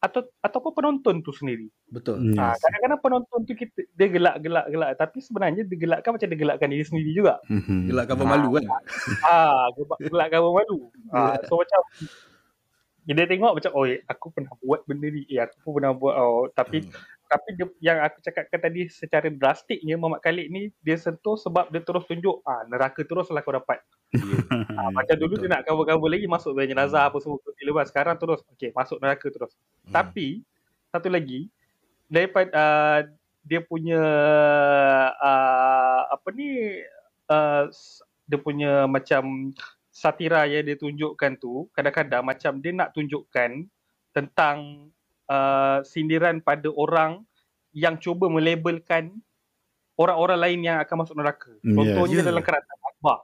atau 0.00 0.24
ataupun 0.40 0.72
penonton 0.72 1.20
tu 1.20 1.28
sendiri. 1.28 1.68
Betul. 1.86 2.32
Ah, 2.32 2.56
Yes. 2.56 2.64
kadang-kadang 2.64 3.00
penonton 3.04 3.38
tu 3.44 3.52
kita 3.52 3.84
dia 3.92 4.08
gelak-gelak-gelak 4.08 4.96
tapi 4.96 5.20
sebenarnya 5.20 5.60
dia 5.60 5.76
gelakkan 5.76 6.16
macam 6.16 6.24
dia 6.24 6.40
gelakkan 6.40 6.68
diri 6.72 6.84
sendiri 6.88 7.10
juga. 7.12 7.36
Hmm. 7.44 7.84
Gelak 7.84 8.08
cover 8.08 8.24
malu 8.24 8.56
kan? 8.56 8.64
Ah, 9.20 9.68
gelak- 9.76 10.00
gelakkan 10.00 10.40
malu. 10.40 10.88
Ah, 11.12 11.36
so 11.44 11.60
macam 11.60 11.80
dia 13.04 13.26
tengok 13.26 13.52
macam 13.52 13.70
oh 13.74 13.84
eh, 13.84 14.00
aku 14.06 14.32
pernah 14.32 14.52
buat 14.56 14.80
benda 14.88 15.12
ni. 15.12 15.28
Eh 15.28 15.36
aku 15.36 15.56
pun 15.60 15.70
pernah 15.76 15.92
buat 15.92 16.14
oh 16.16 16.48
tapi 16.48 16.80
Hmm. 16.80 16.96
Tapi 17.30 17.54
dia, 17.54 17.66
yang 17.78 18.02
aku 18.02 18.18
cakapkan 18.26 18.58
tadi 18.58 18.90
secara 18.90 19.30
drastiknya 19.30 19.94
Muhammad 19.94 20.18
Khalid 20.26 20.50
ni 20.50 20.74
dia 20.82 20.98
sentuh 20.98 21.38
sebab 21.38 21.70
dia 21.70 21.78
terus 21.78 22.02
tunjuk 22.10 22.42
ah 22.42 22.66
neraka 22.66 23.06
teruslah 23.06 23.38
kau 23.46 23.54
dapat. 23.54 23.78
Ah, 24.74 24.90
macam 24.90 25.14
dulu 25.14 25.38
betul. 25.38 25.46
dia 25.46 25.54
nak 25.54 25.62
cover-cover 25.62 26.10
lagi 26.10 26.26
masuk 26.26 26.58
dalam 26.58 26.66
jenazah 26.74 27.06
apa 27.06 27.22
semua 27.22 27.38
tu 27.38 27.54
lepas 27.62 27.86
sekarang 27.86 28.18
terus 28.18 28.42
okey 28.58 28.74
masuk 28.74 28.98
neraka 28.98 29.30
terus. 29.30 29.54
Hmm. 29.86 29.94
Tapi 29.94 30.42
satu 30.90 31.06
lagi 31.06 31.46
daripada 32.10 32.50
uh, 32.50 33.00
dia 33.46 33.62
punya 33.62 34.02
uh, 35.14 36.00
apa 36.10 36.28
ni 36.34 36.82
uh, 37.30 37.70
dia 38.26 38.38
punya 38.42 38.90
macam 38.90 39.54
satira 39.94 40.50
yang 40.50 40.66
dia 40.66 40.74
tunjukkan 40.74 41.38
tu 41.38 41.70
kadang-kadang 41.70 42.26
macam 42.26 42.58
dia 42.58 42.74
nak 42.74 42.90
tunjukkan 42.90 43.70
tentang 44.10 44.90
uh, 45.30 45.78
sindiran 45.82 46.42
pada 46.42 46.66
orang 46.68 47.22
yang 47.70 47.94
cuba 47.96 48.26
melabelkan 48.26 49.14
orang-orang 49.94 50.38
lain 50.40 50.60
yang 50.64 50.76
akan 50.80 50.96
masuk 50.98 51.14
neraka. 51.14 51.52
Mm, 51.62 51.76
Contohnya 51.76 52.18
yes. 52.18 52.26
dalam 52.26 52.42
kerajaan 52.42 52.80
Akbar. 52.82 53.18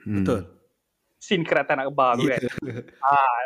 Hmm. 0.00 0.16
Betul. 0.22 0.40
Scene 1.20 1.44
kerajaan 1.44 1.84
Akbar 1.84 2.16
tu 2.16 2.24
kan. 2.26 2.40
Ya. 2.40 2.50
Ah, 3.04 3.40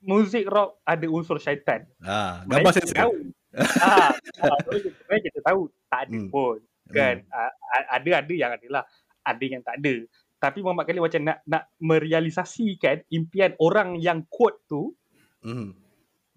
muzik 0.00 0.46
rock 0.46 0.82
ada 0.82 1.06
unsur 1.06 1.38
syaitan. 1.38 1.86
Ah, 2.00 2.42
gambar 2.44 2.72
sensor. 2.72 2.96
tahu. 2.96 3.12
ah, 3.80 4.10
ah, 4.42 4.58
sebenarnya 4.66 5.22
kita 5.30 5.38
tahu 5.42 5.60
tak 5.86 6.00
ada 6.06 6.16
Hmm. 6.16 6.28
pun 6.28 6.58
kan. 6.88 7.22
Ah, 7.28 7.52
a- 7.70 7.88
ada 7.94 8.10
ada 8.18 8.34
yang 8.34 8.50
ada 8.50 8.66
lah. 8.68 8.84
Ada 9.22 9.44
yang 9.44 9.62
tak 9.62 9.78
ada. 9.78 9.94
Tapi 10.38 10.58
Muhammad 10.62 10.86
Khalid 10.86 11.02
macam 11.02 11.22
nak 11.22 11.38
nak 11.44 11.62
merealisasikan 11.78 13.04
impian 13.10 13.52
orang 13.58 13.98
yang 13.98 14.24
quote 14.26 14.58
tu 14.66 14.94
Hmm. 15.38 15.70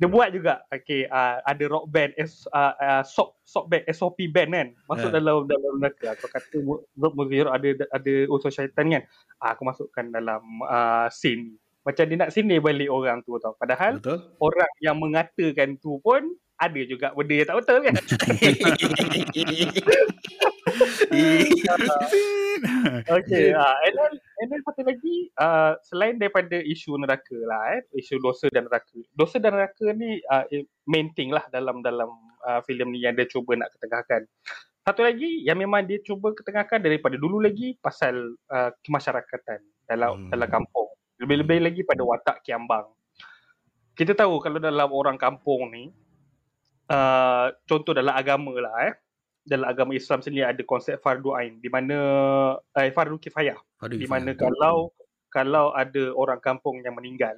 Dia 0.01 0.09
buat 0.09 0.33
juga. 0.33 0.65
Okay, 0.73 1.05
uh, 1.05 1.45
ada 1.45 1.63
rock 1.69 1.85
band 1.93 2.17
S, 2.17 2.49
uh, 2.49 2.73
uh, 2.73 3.05
SOP 3.05 3.37
SOP 3.45 3.69
band 3.69 3.85
SOP 3.93 4.17
band 4.33 4.49
kan. 4.49 4.67
Masuk 4.89 5.13
Ya. 5.13 5.21
dalam 5.21 5.45
dalam 5.45 5.73
neraka. 5.77 6.17
Aku 6.17 6.25
kata 6.25 6.57
rock 6.97 7.13
muzik 7.13 7.45
ada 7.45 7.69
ada 7.93 8.13
unsur 8.33 8.49
syaitan 8.49 8.89
kan. 8.89 9.03
Ah, 9.37 9.53
aku 9.53 9.61
masukkan 9.61 10.09
dalam 10.09 10.41
uh, 10.65 11.05
scene 11.13 11.53
macam 11.85 12.05
dia 12.09 12.17
nak 12.17 12.33
sindir 12.33 12.61
balik 12.61 12.89
orang 12.89 13.21
tu 13.21 13.37
tau. 13.37 13.53
Padahal 13.61 14.01
Betul. 14.01 14.25
orang 14.41 14.73
yang 14.81 14.97
mengatakan 14.97 15.77
tu 15.77 16.01
pun 16.01 16.33
ada 16.61 16.81
juga 16.85 17.09
benda 17.17 17.33
yang 17.33 17.47
tak 17.49 17.57
betul 17.57 17.77
kan 17.81 17.95
Okay, 23.09 23.55
uh, 23.55 23.75
and 23.87 23.93
then 23.97 24.13
and 24.43 24.47
then 24.53 24.61
satu 24.67 24.81
lagi 24.85 25.33
uh, 25.41 25.73
selain 25.87 26.21
daripada 26.21 26.61
isu 26.61 26.93
neraka 27.01 27.37
lah 27.47 27.79
eh, 27.79 27.81
isu 27.97 28.21
dosa 28.21 28.47
dan 28.53 28.69
neraka. 28.69 29.01
Dosa 29.17 29.41
dan 29.41 29.57
neraka 29.57 29.91
ni 29.97 30.21
uh, 30.29 30.45
main 30.85 31.09
thing 31.17 31.33
lah 31.33 31.41
dalam 31.49 31.81
dalam 31.81 32.11
uh, 32.45 32.61
filem 32.65 32.93
ni 32.93 33.01
yang 33.01 33.17
dia 33.17 33.25
cuba 33.25 33.57
nak 33.57 33.71
ketengahkan. 33.77 34.27
Satu 34.81 35.05
lagi 35.05 35.45
yang 35.45 35.61
memang 35.61 35.85
dia 35.85 36.01
cuba 36.01 36.33
ketengahkan 36.33 36.81
daripada 36.81 37.13
dulu 37.17 37.41
lagi 37.41 37.77
pasal 37.81 38.33
uh, 38.49 38.69
kemasyarakatan 38.85 39.61
dalam 39.85 40.27
Hmm. 40.27 40.29
dalam 40.33 40.49
kampung. 40.49 40.89
Lebih-lebih 41.21 41.59
lagi 41.61 41.81
pada 41.85 42.01
watak 42.01 42.41
Kiambang. 42.41 42.89
Kita 43.93 44.17
tahu 44.17 44.41
kalau 44.41 44.57
dalam 44.57 44.89
orang 44.89 45.17
kampung 45.21 45.69
ni 45.69 45.93
uh, 46.89 47.53
contoh 47.69 47.93
dalam 47.93 48.15
agama 48.15 48.57
lah 48.57 48.75
eh 48.89 48.95
dalam 49.41 49.65
agama 49.65 49.97
Islam 49.97 50.21
sendiri 50.21 50.45
ada 50.45 50.61
konsep 50.61 51.01
fardu 51.01 51.33
ain 51.33 51.57
di 51.57 51.69
mana 51.69 51.97
eh, 52.77 52.93
fardu 52.93 53.17
kifayah 53.17 53.57
Aduh, 53.81 53.97
di 53.97 54.05
mana 54.05 54.37
betul. 54.37 54.49
kalau 54.49 54.75
kalau 55.31 55.65
ada 55.73 56.13
orang 56.13 56.37
kampung 56.37 56.83
yang 56.85 56.93
meninggal 56.93 57.33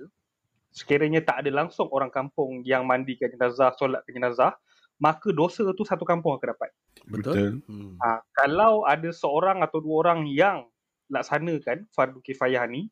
sekiranya 0.74 1.24
tak 1.24 1.46
ada 1.46 1.54
langsung 1.54 1.88
orang 1.94 2.12
kampung 2.12 2.66
yang 2.68 2.84
mandikan 2.84 3.32
jenazah 3.32 3.72
solat 3.80 4.04
jenazah 4.10 4.52
maka 5.00 5.32
dosa 5.32 5.64
tu 5.74 5.84
satu 5.88 6.04
kampung 6.04 6.36
akan 6.36 6.54
dapat 6.54 6.72
Betul. 7.08 7.64
Hmm. 7.68 7.96
ha, 8.04 8.20
kalau 8.36 8.84
ada 8.84 9.10
seorang 9.12 9.64
atau 9.64 9.80
dua 9.80 10.08
orang 10.08 10.28
yang 10.28 10.68
laksanakan 11.08 11.88
fardu 11.94 12.20
kifayah 12.20 12.68
ni 12.68 12.92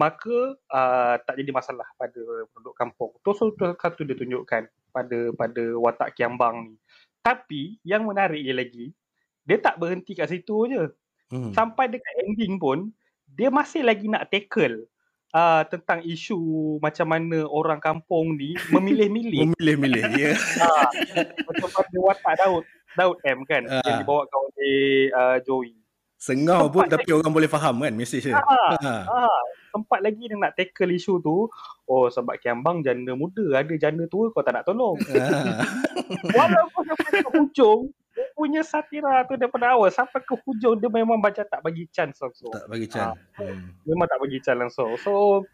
maka 0.00 0.56
uh, 0.72 1.14
tak 1.20 1.36
jadi 1.36 1.52
masalah 1.52 1.84
pada 2.00 2.20
penduduk 2.54 2.72
kampung. 2.72 3.12
Tu 3.20 3.30
satu 3.36 4.00
dia 4.08 4.16
tunjukkan 4.16 4.64
pada 4.96 5.18
pada 5.36 5.64
watak 5.76 6.16
Kiambang 6.16 6.72
ni. 6.72 6.74
Tapi 7.20 7.80
yang 7.84 8.08
menariknya 8.08 8.64
lagi, 8.64 8.92
dia 9.44 9.58
tak 9.60 9.76
berhenti 9.76 10.16
kat 10.16 10.28
situ 10.32 10.68
je. 10.68 10.84
Hmm. 11.30 11.52
Sampai 11.54 11.86
dekat 11.92 12.14
ending 12.26 12.56
pun, 12.58 12.90
dia 13.28 13.52
masih 13.52 13.86
lagi 13.86 14.10
nak 14.10 14.26
tackle 14.32 14.88
uh, 15.34 15.62
tentang 15.66 16.02
isu 16.02 16.38
macam 16.82 17.06
mana 17.10 17.46
orang 17.46 17.78
kampung 17.78 18.34
ni 18.36 18.54
memilih-milih. 18.74 19.54
memilih-milih, 19.54 20.04
ya. 20.14 20.32
Yeah. 20.32 20.36
Uh, 20.66 20.88
macam 21.48 21.68
pada 21.72 21.96
watak 21.98 22.34
Daud, 22.40 22.64
Daud 22.98 23.18
M 23.24 23.40
kan, 23.46 23.62
uh. 23.68 23.82
yang 23.84 23.96
dibawa 24.02 24.26
oleh 24.28 25.10
uh, 25.14 25.36
Joey. 25.44 25.79
Sengau 26.20 26.68
pun 26.68 26.84
tapi 26.84 27.08
lagi. 27.08 27.16
orang 27.16 27.32
boleh 27.32 27.48
faham 27.48 27.80
kan 27.80 27.96
mesej 27.96 28.20
dia. 28.28 28.36
Ha, 28.36 28.76
ha. 28.76 28.96
ha. 29.08 29.24
Sempat 29.72 30.04
lagi 30.04 30.28
dia 30.28 30.36
nak 30.36 30.52
tackle 30.52 30.92
isu 30.92 31.16
tu. 31.24 31.48
Oh 31.88 32.12
sebab 32.12 32.36
Kiambang 32.36 32.84
janda 32.84 33.16
muda. 33.16 33.56
Ada 33.56 33.72
janda 33.80 34.04
tua 34.04 34.28
kau 34.28 34.44
tak 34.44 34.60
nak 34.60 34.68
tolong. 34.68 35.00
Ha. 36.10 36.34
Walaupun 36.34 36.82
sampai 36.90 37.22
ke 37.22 37.30
hujung. 37.38 37.80
Dia 38.12 38.26
punya 38.34 38.60
satira 38.66 39.22
tu 39.24 39.38
daripada 39.38 39.72
awal. 39.72 39.88
Sampai 39.88 40.20
ke 40.20 40.34
hujung 40.42 40.76
dia 40.76 40.90
memang 40.90 41.22
baca 41.22 41.40
tak 41.40 41.62
bagi 41.62 41.86
chance 41.88 42.18
langsung. 42.20 42.50
Tak 42.50 42.68
bagi 42.68 42.84
chance. 42.90 43.16
Ha. 43.38 43.46
Hmm. 43.46 43.72
Memang 43.88 44.10
tak 44.10 44.18
bagi 44.20 44.38
chance 44.42 44.60
langsung. 44.60 44.90
So 45.00 45.46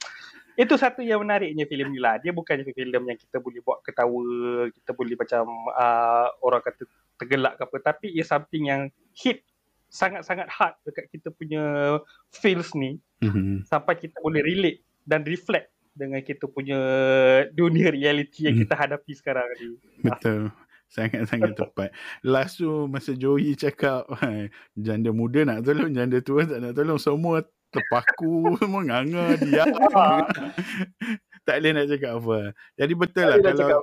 itu 0.57 0.75
satu 0.81 1.05
yang 1.05 1.23
menariknya 1.23 1.69
filem 1.69 1.93
ni 1.93 2.01
lah. 2.01 2.17
Dia 2.19 2.33
bukannya 2.33 2.67
filem 2.73 3.05
yang 3.05 3.19
kita 3.21 3.39
boleh 3.39 3.61
buat 3.63 3.85
ketawa. 3.85 4.67
Kita 4.73 4.91
boleh 4.97 5.15
macam 5.15 5.45
uh, 5.77 6.27
orang 6.43 6.63
kata 6.65 6.83
tergelak 7.21 7.55
ke 7.61 7.63
apa. 7.69 7.77
Tapi 7.85 8.07
ia 8.17 8.25
something 8.25 8.65
yang 8.67 8.83
hit 9.13 9.47
sangat-sangat 9.91 10.49
hard 10.51 10.75
dekat 10.83 11.07
kita 11.11 11.29
punya 11.31 11.97
feels 12.35 12.75
ni 12.75 12.99
mm-hmm. 13.23 13.65
sampai 13.67 13.95
kita 13.97 14.19
boleh 14.21 14.43
relate 14.43 14.83
dan 15.07 15.23
reflect 15.23 15.71
dengan 15.97 16.21
kita 16.21 16.45
punya 16.51 16.79
dunia 17.57 17.89
reality 17.89 18.47
yang 18.47 18.61
mm. 18.61 18.63
kita 18.69 18.75
hadapi 18.77 19.13
sekarang 19.17 19.49
ni. 19.57 19.81
Betul. 20.05 20.53
Sangat-sangat 20.93 21.57
tepat. 21.57 21.91
Last 22.23 22.61
tu 22.61 22.87
masa 22.87 23.17
Joey 23.17 23.57
cakap 23.57 24.07
janda 24.77 25.11
muda 25.11 25.43
nak 25.43 25.65
tolong, 25.67 25.91
janda 25.91 26.21
tua 26.21 26.45
tak 26.45 26.61
nak 26.63 26.77
tolong. 26.77 27.01
Semua 27.01 27.43
terpaku, 27.73 28.45
semua 28.61 28.85
nganga, 28.85 29.41
dia. 29.41 29.65
tak 31.49 31.57
boleh 31.59 31.73
nak 31.75 31.87
cakap 31.91 32.13
apa. 32.23 32.39
Jadi 32.77 32.93
betul 32.93 33.25
lah 33.27 33.39
kalau 33.41 33.81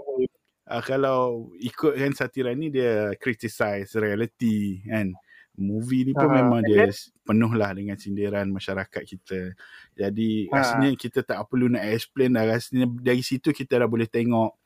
uh, 0.70 0.84
kalau 0.84 1.20
ikutkan 1.60 2.14
satira 2.16 2.56
ni 2.56 2.72
dia 2.72 3.12
criticize 3.20 3.92
reality 4.00 4.84
kan 4.88 5.12
movie 5.54 6.10
ni 6.10 6.14
pun 6.18 6.30
uh, 6.30 6.34
memang 6.34 6.62
dia 6.66 6.90
penuh 7.22 7.54
lah 7.54 7.72
dengan 7.78 7.94
sindiran 7.94 8.50
masyarakat 8.50 9.04
kita. 9.06 9.54
Jadi 9.94 10.50
uh, 10.50 10.54
rasanya 10.58 10.90
kita 10.98 11.22
tak 11.22 11.40
perlu 11.46 11.70
nak 11.70 11.86
explain 11.94 12.34
dah. 12.34 12.46
Rasanya 12.46 12.90
dari 12.90 13.22
situ 13.22 13.54
kita 13.54 13.78
dah 13.78 13.90
boleh 13.90 14.10
tengok 14.10 14.58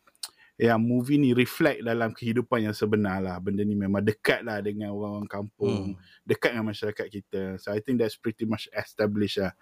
yang 0.57 0.81
movie 0.81 1.21
ni 1.21 1.37
reflect 1.37 1.85
dalam 1.85 2.15
kehidupan 2.15 2.65
yang 2.65 2.75
sebenar 2.75 3.21
lah. 3.21 3.37
Benda 3.37 3.61
ni 3.61 3.77
memang 3.77 4.01
dekat 4.01 4.41
lah 4.41 4.57
dengan 4.63 4.95
orang-orang 4.95 5.29
kampung. 5.29 5.93
Hmm. 5.93 5.99
Dekat 6.25 6.55
dengan 6.55 6.73
masyarakat 6.73 7.07
kita. 7.13 7.41
So 7.61 7.69
I 7.75 7.83
think 7.83 8.01
that's 8.01 8.17
pretty 8.17 8.47
much 8.47 8.65
established 8.73 9.43
lah. 9.43 9.53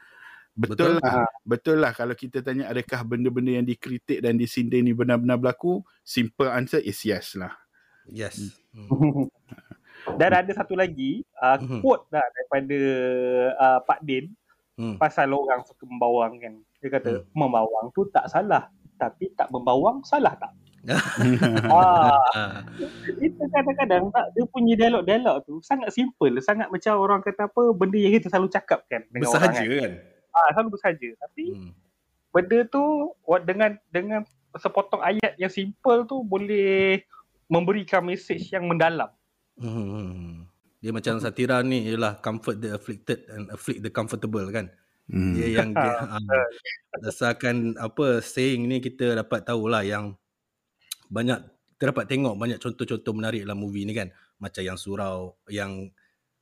Betul, 0.55 0.71
betul 0.71 0.91
lah. 1.03 1.13
Uh. 1.27 1.29
Betul 1.43 1.77
lah 1.83 1.91
kalau 1.91 2.15
kita 2.15 2.39
tanya 2.39 2.71
adakah 2.71 3.03
benda-benda 3.03 3.59
yang 3.59 3.67
dikritik 3.67 4.23
dan 4.23 4.39
disindir 4.39 4.79
ni 4.79 4.95
benar-benar 4.95 5.35
berlaku. 5.35 5.83
Simple 6.05 6.47
answer 6.47 6.79
is 6.79 7.01
yes 7.03 7.35
lah. 7.35 7.51
Yes. 8.07 8.55
Hmm. 8.71 9.27
Dan 10.13 10.29
ada 10.31 10.51
satu 10.53 10.77
lagi 10.77 11.25
uh, 11.41 11.57
mm-hmm. 11.57 11.81
quote 11.81 12.05
lah 12.13 12.21
daripada 12.37 12.79
uh, 13.57 13.79
Pak 13.81 13.99
Din 14.05 14.29
mm. 14.77 15.01
pasal 15.01 15.33
orang 15.33 15.65
suka 15.65 15.83
membawang 15.89 16.37
kan. 16.37 16.53
Dia 16.79 16.89
kata 16.93 17.11
mm. 17.25 17.33
membawang 17.33 17.89
tu 17.95 18.05
tak 18.13 18.29
salah 18.29 18.69
tapi 18.95 19.33
tak 19.35 19.51
membawang 19.51 20.05
salah 20.05 20.37
tak? 20.39 20.53
ah, 21.73 22.61
itu 23.17 23.41
kadang-kadang 23.49 24.13
tak 24.13 24.25
dia 24.37 24.45
punya 24.45 24.77
dialog-dialog 24.77 25.41
tu 25.41 25.57
sangat 25.65 25.89
simple, 25.89 26.37
sangat 26.45 26.69
macam 26.69 26.93
orang 27.01 27.25
kata 27.25 27.49
apa 27.49 27.73
benda 27.73 27.97
yang 27.97 28.13
kita 28.13 28.29
selalu 28.29 28.53
cakap 28.53 28.85
kan 28.85 29.01
dengan 29.09 29.25
bersahaja 29.25 29.65
orang 29.65 29.65
kan. 29.65 29.81
kan? 29.81 29.93
Ah, 30.37 30.47
selalu 30.53 30.69
bersahaja 30.77 31.09
tapi 31.25 31.45
hmm. 31.57 31.71
benda 32.29 32.57
tu 32.69 32.83
dengan 33.49 33.71
dengan 33.89 34.21
sepotong 34.55 35.01
ayat 35.01 35.33
yang 35.41 35.49
simple 35.49 36.05
tu 36.05 36.21
boleh 36.21 37.01
memberikan 37.49 38.05
mesej 38.05 38.53
yang 38.53 38.69
mendalam. 38.69 39.09
Hmm. 39.59 40.47
Dia 40.83 40.91
macam 40.93 41.17
satira 41.17 41.63
ni 41.65 41.87
ialah 41.89 42.19
comfort 42.19 42.61
the 42.61 42.75
afflicted 42.75 43.25
and 43.31 43.49
afflict 43.49 43.81
the 43.81 43.91
comfortable 43.91 44.45
kan. 44.51 44.69
Hmm. 45.07 45.33
Dia 45.33 45.63
yang 45.63 45.69
dia 45.77 45.93
uh, 45.97 46.47
dasarkan 47.01 47.79
apa 47.79 48.19
saying 48.21 48.67
ni 48.67 48.83
kita 48.83 49.15
dapat 49.15 49.47
tahulah 49.47 49.81
yang 49.81 50.13
banyak 51.09 51.39
kita 51.75 51.91
dapat 51.91 52.05
tengok 52.07 52.35
banyak 52.39 52.59
contoh-contoh 52.59 53.13
menarik 53.15 53.43
dalam 53.43 53.59
movie 53.59 53.87
ni 53.87 53.95
kan. 53.95 54.11
Macam 54.37 54.61
yang 54.61 54.77
surau 54.77 55.39
yang 55.47 55.89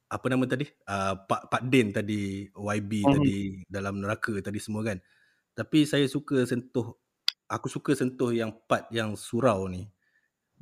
apa 0.10 0.26
nama 0.30 0.46
tadi? 0.46 0.66
Uh, 0.86 1.18
Pak 1.26 1.50
Pak 1.50 1.64
Din 1.70 1.94
tadi, 1.94 2.50
YB 2.50 2.92
hmm. 3.06 3.14
tadi 3.18 3.38
dalam 3.70 4.02
neraka 4.02 4.34
tadi 4.42 4.60
semua 4.62 4.82
kan. 4.86 4.98
Tapi 5.54 5.86
saya 5.86 6.10
suka 6.10 6.44
sentuh 6.50 6.98
aku 7.46 7.70
suka 7.70 7.94
sentuh 7.94 8.34
yang 8.34 8.50
part 8.66 8.90
yang 8.90 9.14
surau 9.14 9.70
ni 9.70 9.86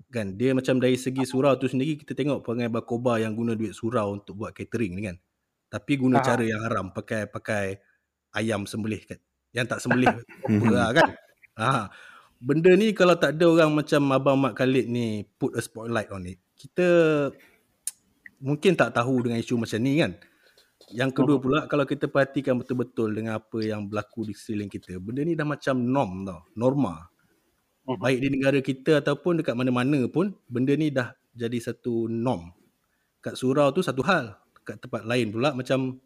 kan? 0.09 0.33
Dia 0.39 0.55
macam 0.55 0.81
dari 0.81 0.97
segi 0.97 1.21
surau 1.27 1.53
tu 1.59 1.69
sendiri 1.69 1.99
kita 1.99 2.17
tengok 2.17 2.41
perangai 2.41 2.71
Bakoba 2.71 3.21
yang 3.21 3.35
guna 3.37 3.53
duit 3.53 3.75
surau 3.75 4.17
untuk 4.17 4.41
buat 4.41 4.51
catering 4.55 4.93
ni 4.97 5.01
kan? 5.11 5.17
Tapi 5.71 5.93
guna 5.99 6.19
Aha. 6.19 6.25
cara 6.25 6.43
yang 6.43 6.61
haram 6.63 6.89
pakai 6.89 7.29
pakai 7.29 7.77
ayam 8.33 8.65
sembelih 8.65 9.03
kan? 9.05 9.19
Yang 9.51 9.65
tak 9.77 9.79
sembelih 9.83 10.15
lah 10.73 10.89
kan? 10.95 11.09
Ha. 11.59 11.91
benda 12.41 12.73
ni 12.73 12.95
kalau 12.95 13.13
tak 13.13 13.37
ada 13.37 13.45
orang 13.45 13.69
macam 13.69 14.01
abang 14.17 14.39
Mak 14.39 14.57
Khalid 14.57 14.89
ni 14.89 15.21
put 15.37 15.53
a 15.53 15.61
spotlight 15.61 16.09
on 16.09 16.25
it 16.25 16.41
kita 16.61 16.87
mungkin 18.41 18.73
tak 18.77 18.93
tahu 18.93 19.25
dengan 19.25 19.41
isu 19.41 19.57
macam 19.57 19.81
ni 19.81 19.97
kan? 20.01 20.13
Yang 20.91 21.11
kedua 21.21 21.37
pula 21.37 21.59
kalau 21.69 21.85
kita 21.85 22.09
perhatikan 22.09 22.57
betul-betul 22.57 23.13
dengan 23.13 23.37
apa 23.37 23.57
yang 23.61 23.85
berlaku 23.85 24.27
di 24.27 24.33
sekeliling 24.33 24.69
kita 24.69 24.97
benda 24.97 25.21
ni 25.21 25.37
dah 25.37 25.47
macam 25.47 25.77
norm 25.77 26.25
tau 26.25 26.41
norma 26.57 27.07
Mhm. 27.87 27.97
baik 27.97 28.19
di 28.21 28.27
negara 28.29 28.59
kita 28.61 29.01
ataupun 29.01 29.41
dekat 29.41 29.57
mana-mana 29.57 30.05
pun 30.05 30.37
benda 30.45 30.73
ni 30.77 30.93
dah 30.93 31.17
jadi 31.33 31.57
satu 31.57 32.05
norm 32.05 32.53
kat 33.21 33.33
surau 33.33 33.73
tu 33.73 33.81
satu 33.81 34.05
hal 34.05 34.37
kat 34.61 34.77
tempat 34.77 35.01
lain 35.05 35.33
pula 35.33 35.57
macam 35.57 35.97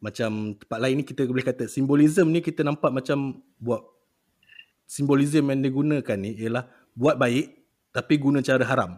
macam 0.00 0.56
tempat 0.56 0.78
lain 0.80 0.94
ni 1.00 1.04
kita 1.04 1.28
boleh 1.28 1.44
kata 1.44 1.68
simbolism 1.68 2.32
ni 2.32 2.40
kita 2.40 2.64
nampak 2.64 2.88
macam 2.88 3.44
buat 3.60 3.84
simbolism 4.88 5.52
yang 5.52 5.60
digunakan 5.60 6.16
ni 6.16 6.40
ialah 6.40 6.64
buat 6.96 7.20
baik 7.20 7.60
tapi 7.92 8.16
guna 8.16 8.40
cara 8.40 8.64
haram 8.64 8.96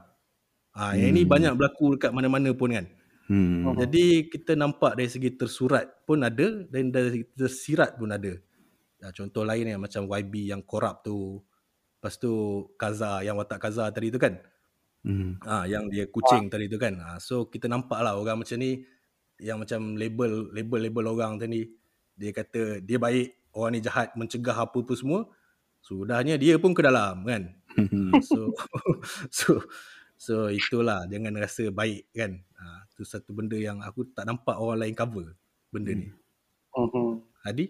ha, 0.78 0.94
yang 0.94 1.10
hmm. 1.10 1.14
ini 1.18 1.22
banyak 1.26 1.52
berlaku 1.58 1.98
dekat 1.98 2.14
mana-mana 2.14 2.54
pun 2.54 2.70
kan 2.70 2.86
hmm. 3.26 3.82
jadi 3.82 4.30
kita 4.30 4.54
nampak 4.54 4.94
dari 4.94 5.10
segi 5.10 5.34
tersurat 5.34 5.90
pun 6.06 6.22
ada 6.22 6.62
dan 6.70 6.94
dari 6.94 7.26
tersirat 7.34 7.98
pun 7.98 8.14
ada 8.14 8.38
contoh 9.10 9.42
lain 9.42 9.74
yang 9.74 9.82
macam 9.82 10.06
YB 10.06 10.54
yang 10.54 10.62
korup 10.62 11.02
tu. 11.02 11.42
Lepas 11.98 12.14
tu 12.22 12.30
Kaza 12.78 13.26
yang 13.26 13.34
watak 13.34 13.58
Kaza 13.58 13.90
tadi 13.90 14.14
tu 14.14 14.22
kan. 14.22 14.38
Hmm. 15.02 15.42
Ah 15.42 15.66
yang 15.66 15.90
dia 15.90 16.06
kucing 16.06 16.46
tadi 16.46 16.70
tu 16.70 16.78
kan. 16.78 16.94
Ah 17.02 17.18
so 17.18 17.50
kita 17.50 17.66
nampak 17.66 17.98
lah 17.98 18.14
orang 18.14 18.46
macam 18.46 18.54
ni 18.62 18.86
yang 19.42 19.58
macam 19.58 19.98
label 19.98 20.54
label 20.54 20.80
label 20.86 21.04
orang 21.18 21.42
tadi 21.42 21.66
dia 22.14 22.30
kata 22.30 22.78
dia 22.78 23.02
baik, 23.02 23.50
orang 23.58 23.74
ni 23.74 23.80
jahat, 23.82 24.14
mencegah 24.14 24.54
apa-apa 24.54 24.94
semua. 24.94 25.26
Sudahnya 25.82 26.38
dia 26.38 26.62
pun 26.62 26.70
ke 26.70 26.86
dalam 26.86 27.26
kan. 27.26 27.50
so 28.22 28.54
so 29.42 29.58
so 30.14 30.34
itulah 30.46 31.02
jangan 31.10 31.34
rasa 31.34 31.74
baik 31.74 32.06
kan. 32.14 32.38
Ah 32.54 32.86
tu 32.94 33.02
satu 33.02 33.34
benda 33.34 33.58
yang 33.58 33.82
aku 33.82 34.06
tak 34.14 34.30
nampak 34.30 34.54
orang 34.54 34.86
lain 34.86 34.94
cover 34.94 35.34
benda 35.74 35.90
ni. 35.90 36.06
Hmm. 36.70 37.26
Hadi? 37.42 37.66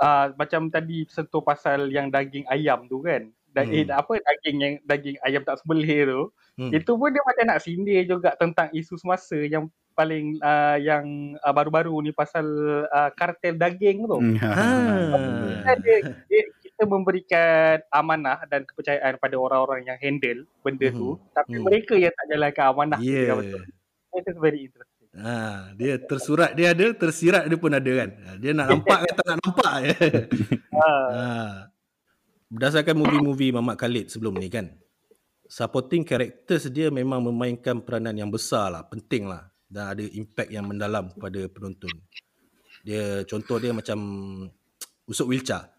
Uh, 0.00 0.32
macam 0.36 0.68
tadi 0.68 1.04
sentuh 1.08 1.40
pasal 1.40 1.88
yang 1.92 2.12
daging 2.12 2.44
ayam 2.48 2.88
tu 2.88 3.04
kan. 3.04 3.28
Dan 3.56 3.72
hmm. 3.72 3.76
eh, 3.76 3.84
apa 3.88 4.12
daging 4.20 4.56
yang 4.60 4.74
daging 4.84 5.16
ayam 5.24 5.42
tak 5.44 5.56
sebelih 5.64 6.04
tu. 6.04 6.22
Hmm. 6.60 6.70
Itu 6.72 6.96
pun 7.00 7.12
dia 7.12 7.24
macam 7.24 7.44
nak 7.48 7.60
sindir 7.64 8.04
juga 8.04 8.36
tentang 8.36 8.68
isu 8.72 9.00
semasa 9.00 9.36
yang 9.36 9.68
paling 9.96 10.36
uh, 10.44 10.76
yang 10.76 11.36
uh, 11.40 11.52
baru-baru 11.56 11.96
ni 12.04 12.12
pasal 12.12 12.44
uh, 12.92 13.10
kartel 13.16 13.56
daging 13.56 14.04
tu. 14.04 14.20
Hmm. 14.20 14.36
Ha. 14.36 15.72
Dia, 15.80 15.96
dia, 16.28 16.42
kita 16.60 16.84
memberikan 16.84 17.80
amanah 17.88 18.44
dan 18.52 18.68
kepercayaan 18.68 19.16
pada 19.16 19.40
orang-orang 19.40 19.88
yang 19.88 19.96
handle 19.96 20.44
benda 20.60 20.92
hmm. 20.92 20.96
tu. 21.00 21.08
Tapi 21.32 21.56
hmm. 21.56 21.64
mereka 21.64 21.94
yang 21.96 22.12
tak 22.12 22.26
jalankan 22.28 22.64
amanah. 22.68 23.00
Yeah. 23.00 23.40
Itu 24.12 24.36
very 24.36 24.68
interesting. 24.68 24.95
Ha, 25.16 25.72
dia 25.72 25.96
tersurat 25.96 26.52
dia 26.52 26.76
ada, 26.76 26.92
tersirat 26.92 27.48
dia 27.48 27.56
pun 27.56 27.72
ada 27.72 27.88
kan. 27.88 28.10
Ha, 28.12 28.28
dia 28.36 28.52
nak 28.52 28.68
nampak 28.68 28.98
ke 29.08 29.10
tak 29.16 29.24
nak 29.24 29.36
nampak 29.40 29.74
je. 29.82 29.94
Ha. 30.76 30.92
ha. 30.92 31.26
Berdasarkan 32.52 33.00
movie-movie 33.00 33.48
Mamat 33.48 33.80
Khalid 33.80 34.12
sebelum 34.12 34.36
ni 34.36 34.52
kan. 34.52 34.68
Supporting 35.48 36.04
characters 36.04 36.68
dia 36.68 36.92
memang 36.92 37.24
memainkan 37.24 37.80
peranan 37.80 38.12
yang 38.12 38.28
besar 38.28 38.68
lah, 38.68 38.84
penting 38.84 39.24
lah. 39.24 39.48
Dan 39.66 39.84
ada 39.96 40.04
impact 40.04 40.52
yang 40.52 40.68
mendalam 40.68 41.08
kepada 41.16 41.48
penonton. 41.48 41.90
Dia 42.84 43.24
contoh 43.24 43.56
dia 43.56 43.72
macam 43.72 43.98
Usop 45.08 45.32
Wilca. 45.32 45.72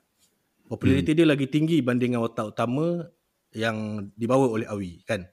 Populariti 0.68 1.16
hmm. 1.16 1.20
dia 1.24 1.28
lagi 1.30 1.48
tinggi 1.48 1.80
banding 1.80 2.18
dengan 2.18 2.28
watak 2.28 2.58
utama 2.58 3.06
yang 3.56 4.10
dibawa 4.18 4.52
oleh 4.52 4.68
Awi 4.68 5.06
kan. 5.08 5.24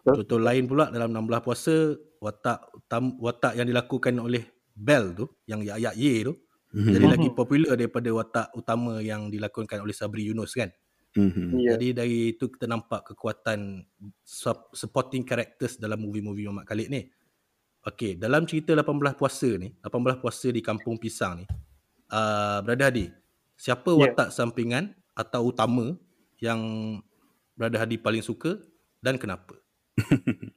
Betul. 0.00 0.24
Contoh 0.24 0.38
lain 0.40 0.64
pula 0.64 0.88
dalam 0.88 1.12
16 1.12 1.44
puasa 1.44 1.74
watak 2.20 2.58
utam, 2.74 3.16
watak 3.18 3.58
yang 3.58 3.66
dilakukan 3.66 4.14
oleh 4.18 4.44
Bell 4.74 5.10
tu 5.14 5.26
yang 5.46 5.62
ya 5.62 5.74
ya 5.78 5.90
ye 5.94 6.22
tu 6.22 6.34
Mhm. 6.68 6.92
jadi 6.92 7.06
lagi 7.08 7.28
popular 7.32 7.74
daripada 7.80 8.12
watak 8.12 8.46
utama 8.52 9.00
yang 9.00 9.32
dilakonkan 9.32 9.80
oleh 9.80 9.96
Sabri 9.96 10.28
Yunus 10.28 10.52
kan. 10.52 10.68
Mhm. 11.16 11.56
Ya. 11.64 11.74
Jadi 11.74 11.96
dari 11.96 12.18
itu 12.36 12.52
kita 12.52 12.68
nampak 12.68 13.08
kekuatan 13.10 13.88
sup- 14.20 14.68
supporting 14.76 15.24
characters 15.24 15.80
dalam 15.80 15.96
movie-movie 15.96 16.44
Muhammad 16.44 16.68
Khalid 16.68 16.92
ni. 16.92 17.08
Okey, 17.88 18.20
dalam 18.20 18.44
cerita 18.44 18.76
18 18.76 19.16
puasa 19.16 19.48
ni, 19.56 19.72
18 19.80 20.20
puasa 20.20 20.52
di 20.52 20.60
Kampung 20.60 21.00
Pisang 21.00 21.40
ni, 21.40 21.46
uh, 22.12 22.60
Brother 22.60 22.92
Hadi, 22.92 23.06
siapa 23.56 23.88
Ya. 23.96 24.12
watak 24.12 24.28
sampingan 24.28 24.92
atau 25.16 25.48
utama 25.48 25.96
yang 26.38 26.60
Brother 27.56 27.80
Hadi 27.80 27.96
paling 27.96 28.20
suka 28.20 28.60
dan 29.00 29.16
kenapa? 29.16 29.56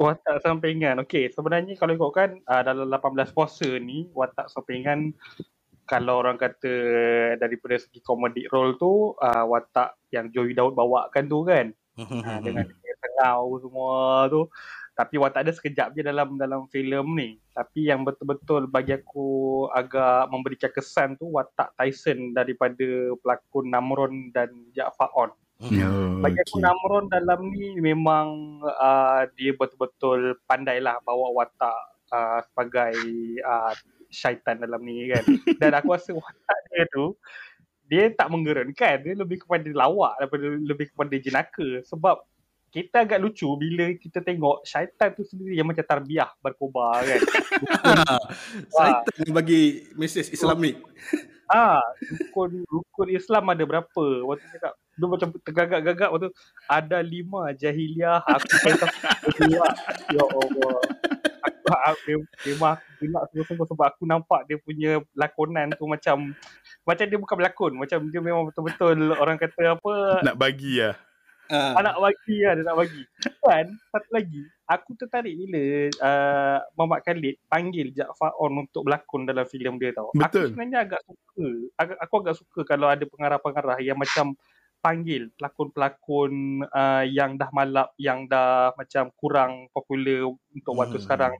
Watak 0.00 0.40
sampingan. 0.40 0.96
Okey, 1.04 1.28
sebenarnya 1.28 1.76
kalau 1.76 1.92
ikutkan 1.92 2.40
uh, 2.48 2.64
dalam 2.64 2.88
18 2.88 3.36
puasa 3.36 3.68
ni, 3.76 4.08
watak 4.16 4.48
sampingan 4.48 5.12
kalau 5.84 6.24
orang 6.24 6.40
kata 6.40 6.72
daripada 7.36 7.76
segi 7.76 8.00
comedic 8.00 8.48
role 8.48 8.80
tu, 8.80 9.12
uh, 9.20 9.44
watak 9.44 10.00
yang 10.08 10.32
Joey 10.32 10.56
Daud 10.56 10.72
bawakan 10.72 11.28
tu 11.28 11.44
kan. 11.44 11.76
Uh, 12.00 12.40
dengan 12.48 12.64
dia 12.64 12.94
tengau 12.96 13.60
semua 13.60 14.24
tu. 14.32 14.48
Tapi 14.96 15.20
watak 15.20 15.44
dia 15.44 15.52
sekejap 15.52 15.92
je 15.92 16.00
dalam 16.00 16.40
dalam 16.40 16.64
filem 16.72 17.04
ni. 17.12 17.28
Tapi 17.52 17.92
yang 17.92 18.00
betul-betul 18.00 18.72
bagi 18.72 18.96
aku 18.96 19.68
agak 19.68 20.32
memberikan 20.32 20.72
kesan 20.72 21.20
tu 21.20 21.28
watak 21.28 21.76
Tyson 21.76 22.32
daripada 22.32 23.12
pelakon 23.20 23.68
Namron 23.68 24.32
dan 24.32 24.48
Jaafar 24.72 25.12
On. 25.12 25.28
Ya, 25.68 25.92
Bagi 26.24 26.40
aku 26.40 26.56
okey. 26.56 26.64
Namron 26.64 27.04
dalam 27.12 27.52
ni 27.52 27.76
memang 27.84 28.60
uh, 28.64 29.28
dia 29.36 29.52
betul-betul 29.52 30.40
pandai 30.48 30.80
lah 30.80 30.96
bawa 31.04 31.36
watak 31.36 31.80
uh, 32.08 32.40
sebagai 32.48 32.96
uh, 33.44 33.76
syaitan 34.08 34.56
dalam 34.56 34.80
ni 34.80 35.12
kan. 35.12 35.20
Dan 35.60 35.76
aku 35.76 35.92
rasa 35.92 36.16
watak 36.16 36.58
dia 36.72 36.84
tu 36.88 37.12
dia 37.84 38.08
tak 38.08 38.32
menggerankan. 38.32 39.04
Dia 39.04 39.12
lebih 39.12 39.44
kepada 39.44 39.68
lawak 39.68 40.16
daripada 40.16 40.46
lebih 40.48 40.86
kepada 40.96 41.14
jenaka. 41.20 41.84
Sebab 41.84 42.24
kita 42.70 43.04
agak 43.04 43.20
lucu 43.20 43.50
bila 43.58 43.92
kita 43.98 44.24
tengok 44.24 44.64
syaitan 44.64 45.12
tu 45.12 45.26
sendiri 45.26 45.58
yang 45.58 45.68
macam 45.68 45.84
tarbiyah 45.84 46.30
berkobar 46.40 47.04
kan. 47.04 47.20
Syaitan 48.80 49.28
bagi 49.28 49.92
mesej 49.98 50.32
Islamik. 50.32 50.80
Ah, 51.50 51.82
rukun 51.98 52.62
rukun 52.70 53.08
Islam 53.10 53.50
ada 53.50 53.66
berapa? 53.66 54.04
Waktu 54.22 54.46
dia 54.46 54.54
cakap 54.54 54.72
dia 54.78 55.06
macam 55.08 55.28
tergagak-gagak 55.42 56.10
waktu 56.14 56.28
ada 56.70 56.98
lima 57.02 57.50
jahiliah 57.58 58.22
aku 58.22 58.54
kata 58.62 58.86
dua. 59.34 59.66
Ya 60.14 60.24
Allah. 60.24 60.78
Aku, 61.70 62.26
memang 62.50 62.78
gelak 62.98 63.22
sungguh-sungguh 63.30 63.66
sebab 63.66 63.86
aku 63.94 64.02
nampak 64.02 64.42
dia 64.50 64.58
punya 64.58 64.98
lakonan 65.14 65.70
tu 65.78 65.86
macam 65.86 66.34
macam 66.82 67.04
dia 67.06 67.18
bukan 67.18 67.36
berlakon, 67.38 67.72
macam 67.78 67.98
dia 68.10 68.20
memang 68.22 68.50
betul-betul 68.50 69.14
orang 69.14 69.38
kata 69.38 69.78
apa 69.78 70.22
Nak 70.26 70.34
bagi 70.38 70.82
lah. 70.82 70.98
Ah. 71.50 71.74
Ah, 71.74 71.82
nak 71.82 71.98
bagi 71.98 72.36
lah, 72.46 72.52
dia 72.54 72.62
nak 72.62 72.78
bagi. 72.78 73.02
Dan 73.42 73.66
satu 73.90 74.08
lagi, 74.14 74.40
aku 74.70 74.90
tertarik 74.94 75.34
bila 75.34 75.62
uh, 75.98 76.58
Muhammad 76.78 77.02
Khalid 77.02 77.36
panggil 77.50 77.90
Jaafar 77.90 78.30
On 78.38 78.54
untuk 78.54 78.86
berlakon 78.86 79.26
dalam 79.26 79.42
filem 79.50 79.74
dia 79.76 79.90
tau. 79.90 80.14
Betul. 80.14 80.46
Aku 80.46 80.54
sebenarnya 80.54 80.78
agak 80.86 81.00
suka. 81.02 81.46
Agak, 81.74 81.96
aku 81.98 82.14
agak 82.22 82.36
suka 82.38 82.60
kalau 82.62 82.86
ada 82.86 83.02
pengarah-pengarah 83.02 83.78
yang 83.82 83.98
macam 83.98 84.38
panggil 84.80 85.28
pelakon-pelakon 85.36 86.32
uh, 86.70 87.04
yang 87.04 87.36
dah 87.36 87.50
malap, 87.52 87.92
yang 87.98 88.24
dah 88.24 88.72
macam 88.78 89.10
kurang 89.18 89.66
popular 89.74 90.30
untuk 90.54 90.72
waktu 90.78 90.96
Hmm. 90.96 91.04
sekarang. 91.04 91.32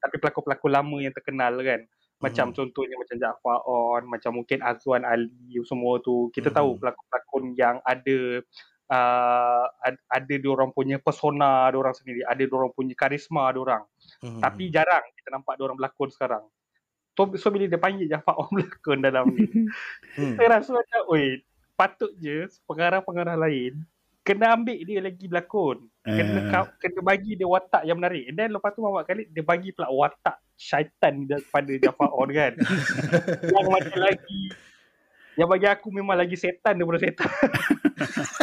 Tapi 0.00 0.16
pelakon-pelakon 0.16 0.72
lama 0.72 0.96
yang 0.98 1.12
terkenal 1.12 1.54
kan. 1.60 1.84
Macam 2.18 2.50
Hmm. 2.50 2.56
contohnya 2.56 2.98
macam 2.98 3.14
Jaafar 3.20 3.58
On, 3.68 4.02
macam 4.08 4.42
mungkin 4.42 4.58
Azwan 4.64 5.06
Ali 5.06 5.30
semua 5.62 6.02
tu. 6.02 6.32
Kita 6.34 6.50
Hmm. 6.50 6.56
tahu 6.56 6.70
pelakon-pelakon 6.82 7.44
yang 7.54 7.76
ada 7.86 8.42
uh, 8.88 9.64
ad- 9.80 10.04
ada 10.08 10.34
dia 10.34 10.50
orang 10.50 10.72
punya 10.72 10.96
persona 10.98 11.68
dia 11.68 11.78
orang 11.78 11.94
sendiri, 11.94 12.20
ada 12.24 12.40
dia 12.40 12.52
orang 12.52 12.72
punya 12.72 12.92
karisma 12.92 13.48
dia 13.52 13.60
orang. 13.60 13.82
Hmm. 14.20 14.40
Tapi 14.40 14.68
jarang 14.68 15.04
kita 15.14 15.28
nampak 15.30 15.56
dia 15.56 15.64
orang 15.64 15.76
berlakon 15.76 16.10
sekarang. 16.10 16.44
So, 17.14 17.26
so 17.34 17.50
bila 17.50 17.66
dia 17.66 17.78
panggil 17.78 18.06
Jaafar 18.06 18.34
On 18.40 18.48
berlakon 18.48 18.98
dalam 19.00 19.30
ni, 19.30 19.46
Hmm. 20.18 20.34
saya 20.34 20.58
rasa 20.58 20.74
macam, 20.74 21.00
oi, 21.10 21.42
patut 21.74 22.10
je 22.18 22.50
pengarah-pengarah 22.66 23.38
lain 23.38 23.86
kena 24.22 24.52
ambil 24.52 24.76
dia 24.76 25.00
lagi 25.00 25.24
berlakon. 25.24 25.88
Kena, 26.04 26.52
kau- 26.52 26.72
kena 26.76 27.00
bagi 27.00 27.32
dia 27.32 27.48
watak 27.48 27.80
yang 27.88 27.96
menarik. 27.96 28.28
And 28.28 28.36
then 28.36 28.52
lepas 28.52 28.76
tu 28.76 28.84
Muhammad 28.84 29.08
Khalid 29.08 29.32
dia 29.32 29.40
bagi 29.40 29.72
pula 29.72 29.88
watak 29.88 30.36
syaitan 30.52 31.24
daripada 31.24 31.72
Jaafar 31.80 32.12
On 32.12 32.28
kan. 32.28 32.52
yang 33.56 33.66
macam 33.72 33.96
lagi 33.96 34.52
yang 35.32 35.46
bagi 35.46 35.70
aku 35.70 35.88
memang 35.94 36.18
lagi 36.18 36.34
setan 36.34 36.76
daripada 36.76 36.98
setan. 36.98 37.30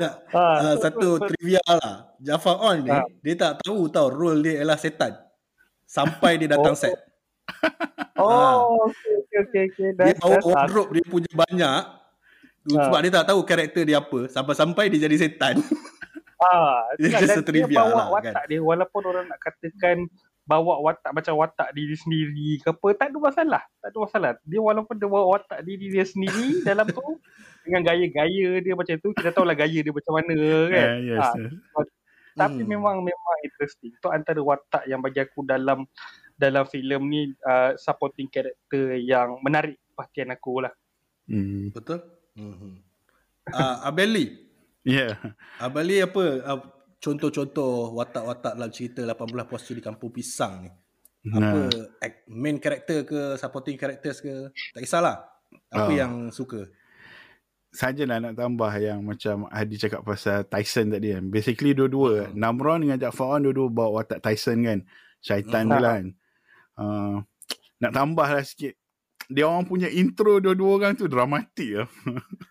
Nah, 0.00 0.12
Ah, 0.32 0.56
uh, 0.62 0.74
satu 0.76 1.08
so- 1.16 1.28
trivia 1.28 1.60
lah. 1.62 2.16
Jafar 2.18 2.56
On 2.56 2.76
ni, 2.76 2.88
Ah. 2.88 3.04
dia 3.20 3.34
tak 3.34 3.60
tahu 3.60 3.86
tau 3.86 4.08
role 4.08 4.40
dia 4.40 4.60
ialah 4.60 4.74
setan. 4.74 5.12
Sampai 5.84 6.36
dia 6.36 6.48
datang 6.48 6.72
Oh. 6.76 6.80
set. 6.80 6.96
Oh, 8.16 8.86
okey 8.86 9.12
okey 9.20 9.38
okey 9.42 9.62
okey. 9.68 9.88
Dia 9.96 10.14
bawa 10.16 10.36
wardrobe 10.40 10.90
dia 10.92 11.04
punya 11.04 11.30
banyak. 11.30 11.80
Ah. 12.70 12.84
Sebab 12.86 12.98
dia 13.00 13.12
tak 13.12 13.26
tahu 13.26 13.40
karakter 13.42 13.82
dia 13.82 13.98
apa. 13.98 14.20
Sampai-sampai 14.26 14.88
dia 14.88 15.04
jadi 15.04 15.16
setan. 15.18 15.60
Ah, 16.38 16.84
Dia 16.96 17.08
itulah, 17.10 17.20
just 17.22 17.44
trivia 17.44 17.66
dia 17.66 17.76
bawa 17.76 17.92
lah, 17.94 18.06
watak 18.10 18.44
dia 18.46 18.60
walaupun 18.60 19.02
orang 19.04 19.24
nak 19.26 19.36
katakan 19.38 20.08
bawa 20.42 20.82
watak 20.82 21.12
macam 21.12 21.36
watak 21.36 21.70
diri 21.72 21.94
sendiri 21.94 22.58
ke 22.58 22.68
apa 22.68 22.86
tak 22.96 23.06
ada 23.12 23.18
masalah 23.18 23.62
tak 23.78 23.88
ada 23.88 23.98
masalah 24.00 24.30
dia 24.42 24.58
walaupun 24.58 24.94
dia 24.94 25.06
bawa 25.06 25.38
watak 25.38 25.60
diri 25.62 25.86
dia 25.88 26.02
sendiri 26.02 26.58
dalam 26.68 26.86
tu 26.86 27.02
dengan 27.62 27.84
gaya-gaya 27.84 28.58
dia 28.58 28.74
macam 28.74 28.94
tu 28.98 29.12
kita 29.12 29.30
tahulah 29.30 29.54
gaya 29.54 29.78
dia 29.78 29.92
macam 29.92 30.12
mana 30.16 30.36
kan 30.66 30.88
Eh, 30.96 30.98
yes, 31.06 31.20
Ah, 31.22 31.34
yes. 31.36 31.88
tapi 32.32 32.62
Hmm. 32.62 32.70
memang 32.70 32.96
memang 32.98 33.36
interesting 33.42 33.92
tu 33.96 34.08
antara 34.08 34.40
watak 34.40 34.86
yang 34.86 34.98
bagi 34.98 35.20
aku 35.20 35.44
dalam 35.44 35.84
dalam 36.34 36.64
filem 36.64 37.02
ni 37.04 37.20
uh, 37.44 37.76
supporting 37.76 38.26
character 38.26 38.96
yang 38.96 39.36
menarik 39.40 39.76
perhatian 39.92 40.30
aku 40.30 40.64
lah 40.64 40.72
Hmm. 41.30 41.70
Betul? 41.70 42.02
Mm-hmm. 42.34 42.72
Uh, 43.54 43.76
Abeli. 43.86 44.34
Yeah. 44.82 45.14
Abeli 45.58 46.02
apa 46.02 46.22
uh, 46.42 46.58
contoh-contoh 47.00 47.96
watak-watak 47.96 48.52
dalam 48.54 48.70
cerita 48.70 49.00
18 49.02 49.48
puasa 49.48 49.72
di 49.72 49.82
Kampung 49.82 50.12
Pisang 50.12 50.68
ni? 50.68 50.70
Apa 51.32 51.68
Nah. 51.68 51.68
main 52.28 52.56
character 52.56 53.04
ke 53.04 53.20
supporting 53.36 53.76
characters 53.76 54.20
ke? 54.20 54.48
Tak 54.72 54.80
kisahlah. 54.80 55.20
Apa 55.68 55.92
Ah. 55.92 55.96
yang 56.06 56.12
suka? 56.30 56.64
Sajalah 57.70 58.18
nak 58.18 58.34
tambah 58.34 58.72
yang 58.82 59.04
macam 59.04 59.46
Hadi 59.46 59.78
cakap 59.78 60.02
pasal 60.02 60.42
Tyson 60.42 60.90
tadi 60.90 61.12
kan. 61.12 61.28
Basically 61.28 61.70
dua-dua. 61.70 62.26
Hmm. 62.26 62.34
Namron 62.34 62.82
dengan 62.82 62.98
Jaafar 62.98 63.36
On 63.36 63.42
dua-dua 63.42 63.68
bawa 63.68 64.02
watak 64.02 64.24
Tyson 64.24 64.64
kan. 64.64 64.78
Syaitan 65.20 65.68
Hmm. 65.68 65.70
dia 65.70 65.78
lah 65.78 65.92
kan. 65.94 66.06
Uh, 66.74 67.14
nak 67.78 67.92
tambah 67.92 68.26
lah 68.26 68.42
sikit. 68.42 68.79
Dia 69.30 69.46
orang 69.46 69.62
punya 69.62 69.86
intro 69.86 70.42
dua-dua 70.42 70.70
orang 70.76 70.92
tu 70.98 71.06
dramatik 71.06 71.70
lah. 71.78 71.88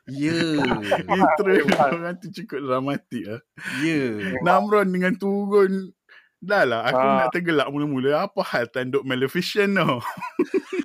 Ya. 0.08 0.32
intro 1.20 1.52
dua 1.68 1.84
orang 1.92 2.16
tu 2.24 2.32
cukup 2.32 2.64
dramatik 2.64 3.24
lah. 3.28 3.42
Ya. 3.84 4.34
Namron 4.42 4.88
dengan 4.88 5.12
turun 5.20 5.92
Dah 6.40 6.64
lah, 6.64 6.88
aku 6.88 7.04
Ah. 7.04 7.16
nak 7.20 7.36
tergelak 7.36 7.68
mula-mula. 7.68 8.24
Apa 8.24 8.40
hal 8.48 8.72
tanduk 8.72 9.04
Maleficent 9.04 9.76
tau? 9.76 10.00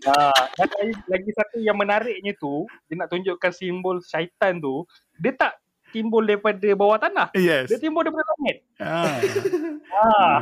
Ah, 0.05 0.37
dan 0.61 0.69
lagi, 0.69 0.93
lagi 1.09 1.31
satu 1.33 1.57
yang 1.65 1.81
menariknya 1.81 2.37
tu, 2.37 2.69
dia 2.85 3.01
nak 3.01 3.09
tunjukkan 3.09 3.49
simbol 3.57 4.05
syaitan 4.05 4.61
tu, 4.61 4.85
dia 5.17 5.33
tak 5.33 5.57
timbul 5.97 6.21
daripada 6.29 6.69
bawah 6.77 7.01
tanah. 7.01 7.33
Yes. 7.33 7.73
Dia 7.73 7.81
timbul 7.81 8.05
daripada 8.05 8.29
langit. 8.37 8.69
Ah. 8.77 9.17
Ah, 9.97 10.39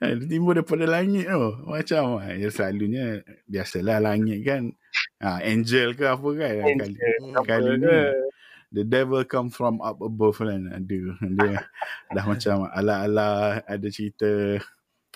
Dia 0.00 0.16
timbul 0.16 0.56
daripada 0.56 0.88
langit 0.88 1.28
tu. 1.28 1.52
Macam 1.68 2.24
ah, 2.24 2.32
ya 2.32 2.48
selalunya 2.48 3.20
biasalah 3.44 4.00
langit 4.00 4.40
kan. 4.48 4.72
Ah, 5.20 5.44
angel 5.44 5.92
ke 5.92 6.08
apa 6.08 6.28
kan. 6.40 6.54
Kali, 6.56 6.72
angel, 6.72 6.92
apa 7.36 7.44
kali 7.44 7.72
ni 7.76 7.98
the 8.70 8.86
devil 8.86 9.22
come 9.28 9.52
from 9.52 9.82
up 9.84 10.00
above 10.00 10.40
kan. 10.40 10.72
Ada. 10.72 10.98
Dia 11.20 11.52
dah 12.16 12.24
macam 12.24 12.64
ala-ala 12.72 13.60
ada 13.68 13.88
cerita 13.92 14.56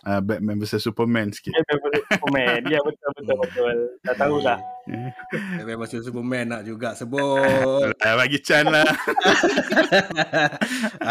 uh, 0.02 0.18
Batman 0.18 0.58
vs 0.58 0.82
Superman 0.82 1.30
sikit. 1.30 1.54
Dia 1.54 1.62
daripada 1.70 1.98
Superman. 2.10 2.60
Ya, 2.66 2.82
betul, 2.82 3.08
betul, 3.14 3.36
betul. 3.46 3.76
Dah 4.02 4.14
tahulah. 4.18 4.58
Batman 5.62 5.78
vs 5.86 6.10
Superman 6.10 6.44
nak 6.50 6.62
juga 6.66 6.98
sebut. 6.98 7.94
Ah, 8.02 8.18
bagi 8.18 8.42
Chan 8.42 8.66
lah. 8.66 8.82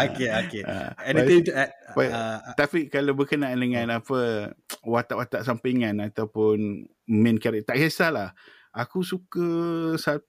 okay, 0.04 0.28
okay. 0.44 0.62
Ah, 0.68 0.92
Anything 1.08 1.48
to 1.48 1.56
add? 1.56 1.72
baik. 1.94 2.10
Uh, 2.10 2.38
Tapi 2.58 2.78
kalau 2.92 3.16
berkenaan 3.16 3.56
dengan 3.56 4.02
apa 4.02 4.52
watak-watak 4.84 5.46
sampingan 5.46 6.02
ataupun 6.02 6.84
main 7.08 7.38
character 7.38 7.72
tak 7.72 7.80
kisahlah 7.80 8.34
aku 8.74 9.06
suka 9.06 9.48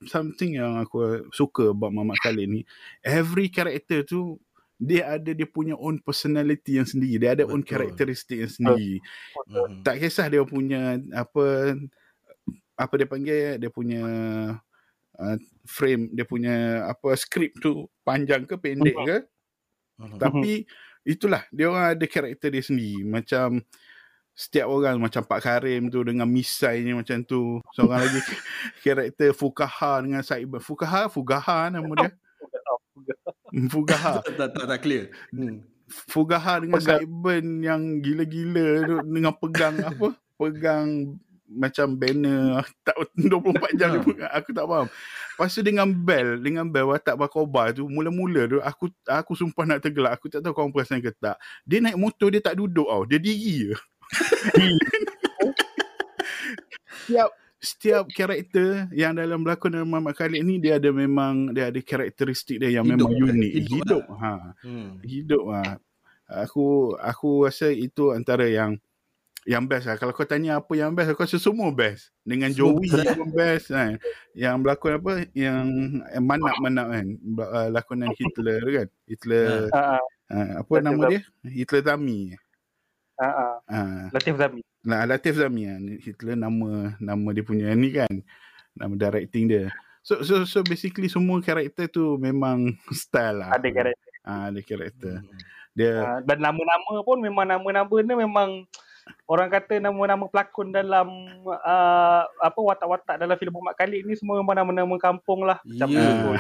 something 0.05 0.61
yang 0.61 0.77
aku 0.77 1.25
suka 1.33 1.73
about 1.73 1.91
Mamat 1.91 2.21
Khalid 2.21 2.47
ni 2.47 2.61
every 3.01 3.49
character 3.49 4.05
tu 4.05 4.37
dia 4.75 5.15
ada 5.15 5.31
dia 5.31 5.47
punya 5.47 5.75
own 5.79 6.03
personality 6.03 6.77
yang 6.79 6.87
sendiri. 6.87 7.15
Dia 7.23 7.31
ada 7.39 7.47
Betul. 7.47 7.53
own 7.55 7.63
karakteristik 7.63 8.37
yang 8.43 8.51
sendiri. 8.51 8.93
Betul. 8.99 9.69
tak 9.87 9.95
kisah 10.03 10.27
dia 10.27 10.43
punya 10.43 10.99
apa 11.15 11.75
apa 12.75 12.93
dia 12.99 13.07
panggil 13.07 13.55
dia 13.55 13.71
punya 13.71 14.03
uh, 15.15 15.37
frame 15.63 16.11
dia 16.11 16.27
punya 16.27 16.85
apa 16.91 17.15
skrip 17.15 17.55
tu 17.63 17.87
panjang 18.03 18.43
ke 18.43 18.55
pendek 18.59 18.97
ke. 18.99 19.17
Uh-huh. 19.95 20.19
tapi 20.19 20.67
itulah 21.07 21.47
dia 21.55 21.71
orang 21.71 21.95
ada 21.95 22.05
karakter 22.05 22.51
dia 22.51 22.63
sendiri. 22.63 23.07
Macam 23.07 23.63
setiap 24.35 24.67
orang 24.67 24.99
macam 24.99 25.23
Pak 25.23 25.39
Karim 25.39 25.87
tu 25.87 26.03
dengan 26.03 26.27
misai 26.27 26.83
ni 26.83 26.91
macam 26.91 27.23
tu. 27.23 27.63
Seorang 27.71 28.03
lagi 28.03 28.19
karakter 28.83 29.31
Fukaha 29.31 30.03
dengan 30.03 30.19
Saib 30.19 30.59
Fukaha 30.59 31.07
Fugaha 31.07 31.71
nama 31.71 31.87
dia 31.95 32.11
Fugaha 33.71 34.19
tak, 34.39 34.51
tak, 34.55 34.65
tak 34.67 34.79
clear 34.81 35.11
hmm. 35.31 35.63
Fugaha 35.85 36.59
dengan 36.59 36.81
Saiban 36.81 37.61
yang 37.61 38.01
gila-gila 38.01 39.01
dengan 39.05 39.33
pegang 39.37 39.77
apa 39.85 40.17
pegang 40.35 41.15
macam 41.45 41.93
banner 41.93 42.65
tak 42.81 42.97
24 43.13 43.53
jam 43.79 44.01
aku 44.33 44.49
tak 44.51 44.65
faham. 44.65 44.87
Lepas 44.89 45.51
tu 45.51 45.61
dengan 45.61 45.87
bel, 45.87 46.41
dengan 46.41 46.65
bel 46.65 46.89
watak 46.89 47.15
bakoba 47.19 47.69
tu 47.69 47.85
mula-mula 47.85 48.49
tu 48.49 48.57
aku 48.59 48.89
aku 49.05 49.37
sumpah 49.37 49.63
nak 49.67 49.79
tergelak. 49.85 50.17
Aku 50.17 50.27
tak 50.27 50.41
tahu 50.41 50.57
kau 50.57 50.71
perasan 50.73 50.99
ke 50.99 51.13
tak. 51.15 51.37
Dia 51.63 51.79
naik 51.85 52.01
motor 52.01 52.33
dia 52.33 52.41
tak 52.41 52.57
duduk 52.57 52.89
tau. 52.89 53.05
Dia 53.05 53.21
diri 53.21 53.69
je. 53.69 53.73
setiap 57.65 58.05
karakter 58.13 58.87
yang 58.93 59.17
dalam 59.17 59.41
berlakon 59.41 59.73
dalam 59.73 59.89
Muhammad 59.89 60.13
Khalid 60.13 60.45
ni 60.45 60.61
dia 60.61 60.77
ada 60.77 60.93
memang 60.93 61.49
dia 61.51 61.73
ada 61.73 61.81
karakteristik 61.81 62.61
dia 62.61 62.77
yang 62.77 62.85
hidup, 62.85 63.09
memang 63.09 63.33
unik. 63.33 63.51
Hidup. 63.51 63.73
Hidup, 63.73 64.03
lah. 64.05 64.19
ha. 64.21 64.33
hmm. 64.61 64.89
hidup 65.01 65.43
ha. 65.49 65.61
Aku 66.45 66.93
aku 66.97 67.49
rasa 67.49 67.73
itu 67.73 68.13
antara 68.13 68.45
yang 68.45 68.77
yang 69.45 69.69
best 69.69 69.85
lah. 69.85 69.95
Kalau 69.95 70.09
kau 70.09 70.25
tanya 70.25 70.57
apa 70.57 70.73
yang 70.73 70.89
best, 70.97 71.13
aku 71.13 71.21
rasa 71.21 71.37
semua 71.37 71.69
best. 71.69 72.09
Dengan 72.25 72.49
semua 72.49 72.81
Joey 72.81 72.89
best. 72.89 73.05
yang 73.05 73.29
best 73.29 73.65
kan. 73.69 73.91
Yang 74.33 74.55
berlakon 74.65 74.93
apa, 74.97 75.11
yang 75.37 75.65
manak-manak 76.17 76.87
kan. 76.89 77.07
Uh, 77.37 77.67
lakonan 77.69 78.09
Hitler 78.17 78.61
kan. 78.65 78.87
Hitler, 79.05 79.69
uh, 79.69 80.01
uh, 80.33 80.49
apa 80.65 80.71
Latif 80.73 80.85
nama 80.89 81.01
Zami. 81.05 81.11
dia? 81.13 81.21
Hitler 81.45 81.83
Zami. 81.85 82.19
Uh, 83.15 83.25
uh. 83.29 83.53
Uh. 83.69 84.03
Latif 84.17 84.33
Zami. 84.33 84.61
Nah, 84.85 85.03
Latif 85.09 85.41
Zami 85.41 85.65
kan. 85.65 85.81
Hitler 85.97 86.37
nama 86.37 86.93
nama 87.01 87.27
dia 87.33 87.41
punya 87.41 87.73
ni 87.73 87.89
kan. 87.91 88.13
Nama 88.77 88.93
directing 88.93 89.49
dia. 89.49 89.73
So 90.05 90.21
so 90.21 90.45
so 90.45 90.61
basically 90.61 91.09
semua 91.09 91.41
karakter 91.41 91.89
tu 91.89 92.21
memang 92.21 92.77
style 92.93 93.41
lah. 93.41 93.57
Ada 93.57 93.69
karakter. 93.73 94.11
Ah, 94.21 94.53
ada 94.53 94.61
karakter. 94.61 95.15
Hmm. 95.25 95.39
Dia 95.75 95.93
uh, 96.05 96.19
dan 96.23 96.39
nama-nama 96.39 97.03
pun 97.03 97.17
memang 97.19 97.43
nama-nama 97.43 97.95
ni 97.99 98.13
memang 98.15 98.49
orang 99.25 99.49
kata 99.49 99.81
nama-nama 99.81 100.25
pelakon 100.29 100.71
dalam 100.71 101.09
uh, 101.45 102.21
apa 102.41 102.59
watak-watak 102.61 103.17
dalam 103.17 103.35
filem 103.37 103.53
Muhammad 103.53 103.75
Khalid 103.77 104.01
ni 104.05 104.13
semua 104.15 104.39
memang 104.39 104.55
nama-nama 104.55 104.95
kampung 105.01 105.43
lah. 105.43 105.59
Macam 105.65 105.89
yeah. 105.89 106.37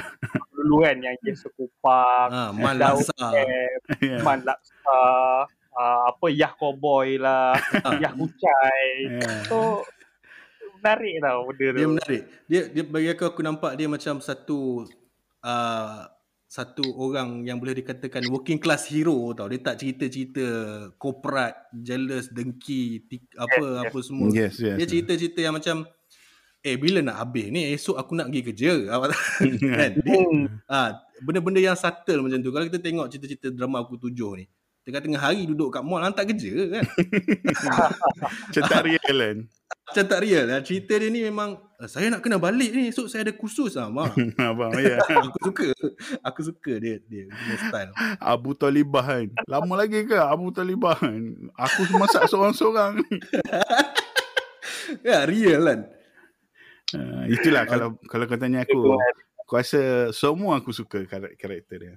dulu 0.53 0.81
kan 0.81 0.97
yang 0.97 1.17
Yes 1.21 1.45
Sekupang, 1.45 2.29
ha, 2.31 2.49
Man 2.53 2.77
Laksa, 2.81 3.13
yeah. 4.01 4.21
Man 4.25 4.41
Laksa, 4.41 5.01
uh, 5.75 5.99
apa 6.09 6.25
Yah 6.31 6.55
Cowboy 6.55 7.19
lah, 7.19 7.53
ah. 7.85 7.93
Yah 7.99 8.15
Kucai. 8.15 8.87
Yeah. 9.19 9.43
So 9.51 9.83
menarik 10.79 11.15
tau 11.21 11.39
benda 11.49 11.65
tu. 11.67 11.77
Dia 11.77 11.87
menarik. 11.87 12.21
Dia, 12.47 12.61
dia 12.71 12.83
bagi 12.87 13.09
aku 13.11 13.23
aku 13.27 13.41
nampak 13.43 13.75
dia 13.75 13.87
macam 13.91 14.23
satu 14.23 14.87
uh, 15.43 16.07
satu 16.45 16.85
orang 17.01 17.43
yang 17.43 17.57
boleh 17.59 17.75
dikatakan 17.83 18.23
working 18.31 18.61
class 18.61 18.87
hero 18.87 19.33
tau 19.35 19.49
dia 19.49 19.59
tak 19.59 19.81
cerita-cerita 19.81 20.45
korporat 20.95 21.67
jealous 21.73 22.31
dengki 22.31 23.03
tik, 23.09 23.27
apa 23.35 23.65
yes, 23.65 23.81
apa 23.81 23.97
yes. 23.97 24.05
semua 24.05 24.27
yes, 24.31 24.53
yes, 24.61 24.77
dia 24.77 24.85
cerita-cerita 24.87 25.39
yang 25.41 25.57
macam 25.57 25.83
eh 26.63 26.77
bila 26.79 27.03
nak 27.03 27.17
habis 27.21 27.49
ni 27.49 27.75
esok 27.75 27.97
aku 27.99 28.15
nak 28.15 28.29
pergi 28.29 28.41
kerja 28.45 28.73
kan 29.77 29.91
dia, 30.05 30.17
ha, 30.69 30.95
benda-benda 31.25 31.59
yang 31.59 31.75
subtle 31.75 32.23
macam 32.23 32.39
tu 32.39 32.49
kalau 32.55 32.65
kita 32.71 32.79
tengok 32.79 33.05
cerita-cerita 33.09 33.47
drama 33.51 33.83
aku 33.83 33.99
tujuh 33.99 34.39
ni 34.39 34.45
tengah-tengah 34.85 35.21
hari 35.21 35.49
duduk 35.49 35.73
kat 35.73 35.81
mall 35.81 36.01
hantar 36.01 36.29
kerja 36.29 36.79
kan 36.79 36.85
macam 38.47 38.63
tak 38.69 38.81
real 38.85 39.17
kan 39.17 39.37
macam 39.85 40.05
tak 40.09 40.19
real 40.25 40.45
lah. 40.49 40.59
Cerita 40.65 40.97
dia 40.97 41.13
ni 41.13 41.21
memang 41.21 41.61
eh, 41.77 41.85
saya 41.85 42.09
nak 42.09 42.25
kena 42.25 42.41
balik 42.41 42.73
ni. 42.73 42.89
Esok 42.89 43.05
saya 43.05 43.21
ada 43.29 43.33
kursus 43.37 43.77
lah. 43.77 43.85
Mak. 43.93 44.17
Abang, 44.41 44.73
ya. 44.81 44.97
aku 45.29 45.39
suka. 45.45 45.67
Aku 46.25 46.39
suka 46.41 46.73
dia. 46.81 46.97
Dia 47.05 47.29
punya 47.29 47.57
style. 47.69 47.91
Abu 48.17 48.57
Talibah 48.57 49.05
kan. 49.05 49.29
Lama 49.45 49.73
lagi 49.77 50.01
ke 50.09 50.17
Abu 50.17 50.49
Talibah 50.49 50.97
kan? 50.97 51.21
Aku 51.53 51.85
masak 52.01 52.25
seorang-seorang. 52.25 52.97
ya, 55.05 55.21
real 55.29 55.61
kan. 55.69 55.79
Uh, 56.93 57.23
itulah 57.29 57.69
kalau 57.69 57.93
kalau 58.09 58.25
kau 58.25 58.41
tanya 58.41 58.65
aku. 58.65 58.97
Aku 59.45 59.61
rasa 59.61 60.09
semua 60.17 60.57
aku 60.57 60.73
suka 60.73 61.05
karakter 61.37 61.77
dia. 61.77 61.95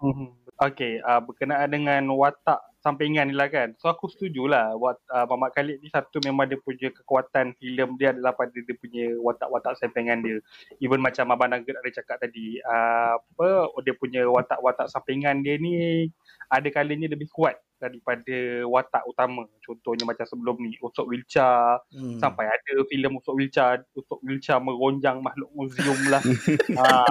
Mhm. 0.00 0.47
Okay, 0.58 0.98
uh, 1.06 1.22
berkenaan 1.22 1.70
dengan 1.70 2.02
watak 2.18 2.58
sampingan 2.82 3.30
ni 3.30 3.34
lah 3.38 3.46
kan. 3.46 3.78
So 3.78 3.86
aku 3.86 4.10
setuju 4.10 4.50
lah 4.50 4.74
what, 4.74 4.98
uh, 5.06 5.22
Mamat 5.22 5.54
Khalid 5.54 5.78
ni 5.78 5.86
satu 5.86 6.18
memang 6.26 6.50
dia 6.50 6.58
punya 6.58 6.90
kekuatan 6.90 7.54
filem 7.62 7.94
dia 7.94 8.10
adalah 8.10 8.34
pada 8.34 8.50
dia 8.50 8.74
punya 8.74 9.14
watak-watak 9.22 9.78
sampingan 9.78 10.18
dia. 10.18 10.42
Even 10.82 10.98
macam 10.98 11.30
Abang 11.30 11.54
Nugget 11.54 11.78
ada 11.78 11.90
cakap 11.94 12.18
tadi, 12.26 12.58
uh, 12.66 13.22
apa 13.22 13.70
dia 13.86 13.94
punya 13.94 14.26
watak-watak 14.26 14.90
sampingan 14.90 15.46
dia 15.46 15.62
ni 15.62 16.10
ada 16.50 16.66
kalinya 16.74 17.06
lebih 17.06 17.30
kuat 17.30 17.54
daripada 17.78 18.66
watak 18.66 19.02
utama. 19.06 19.46
Contohnya 19.62 20.04
macam 20.04 20.26
sebelum 20.26 20.58
ni, 20.60 20.74
Usop 20.82 21.08
Wilcha, 21.08 21.78
hmm. 21.94 22.18
sampai 22.18 22.50
ada 22.50 22.74
filem 22.90 23.16
Usop 23.16 23.38
Wilcha, 23.38 23.78
Usop 23.94 24.20
Wilcha 24.26 24.58
meronjang 24.58 25.22
makhluk 25.22 25.50
museum 25.54 25.98
lah. 26.10 26.22
ha, 26.78 27.06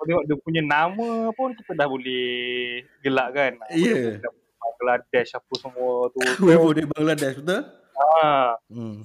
tengok 0.00 0.24
dia 0.24 0.36
punya 0.40 0.62
nama 0.64 1.28
pun 1.36 1.52
kita 1.52 1.76
dah 1.76 1.88
boleh 1.88 2.82
gelak 3.04 3.28
kan. 3.36 3.52
Ya. 3.76 4.18
Yeah. 4.18 4.32
Bangladesh 4.78 5.34
apa 5.34 5.54
semua 5.58 6.08
tu. 6.14 6.20
Weibo 6.46 6.70
dari 6.70 6.86
Bangladesh 6.86 7.34
betul? 7.42 7.62
Ha. 7.98 8.54
Hmm. 8.70 9.02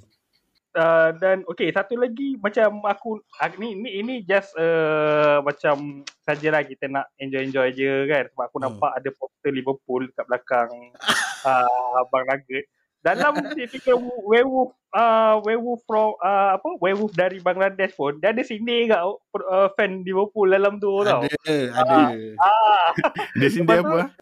Uh, 0.74 1.14
dan 1.22 1.46
okay 1.46 1.70
satu 1.70 1.94
lagi 1.94 2.34
macam 2.42 2.82
aku 2.90 3.22
uh, 3.38 3.52
ni 3.62 3.78
ni 3.78 4.02
ini 4.02 4.16
just 4.26 4.58
uh, 4.58 5.38
macam 5.46 6.02
sajalah 6.26 6.66
kita 6.66 6.90
nak 6.90 7.14
enjoy 7.22 7.46
enjoy 7.46 7.70
je 7.70 8.10
kan. 8.10 8.26
Sebab 8.34 8.46
aku 8.50 8.58
hmm. 8.58 8.66
nampak 8.66 8.92
ada 8.98 9.10
poster 9.14 9.54
Liverpool 9.54 10.10
kat 10.18 10.26
belakang 10.26 10.70
uh, 11.46 12.02
Abang 12.02 12.26
Nugget 12.26 12.66
dalam 13.04 13.36
tiga 13.76 13.94
werewolf 14.00 14.72
uh, 14.96 15.36
werewolf 15.44 15.84
from 15.84 16.16
uh, 16.24 16.56
apa 16.56 16.80
werewolf 16.80 17.12
dari 17.12 17.44
Bangladesh 17.44 17.92
pun 18.00 18.16
dia 18.24 18.32
ada 18.32 18.40
sini 18.48 18.88
kat 18.88 19.04
uh, 19.04 19.68
fan 19.76 20.08
Liverpool 20.08 20.48
dalam 20.48 20.80
tu 20.80 21.04
ada, 21.04 21.20
tau. 21.20 21.22
Ada 21.28 21.58
ada. 21.76 22.00
Ah. 22.40 22.88
dia 23.44 23.50
sini 23.52 23.68
apa? 23.68 24.16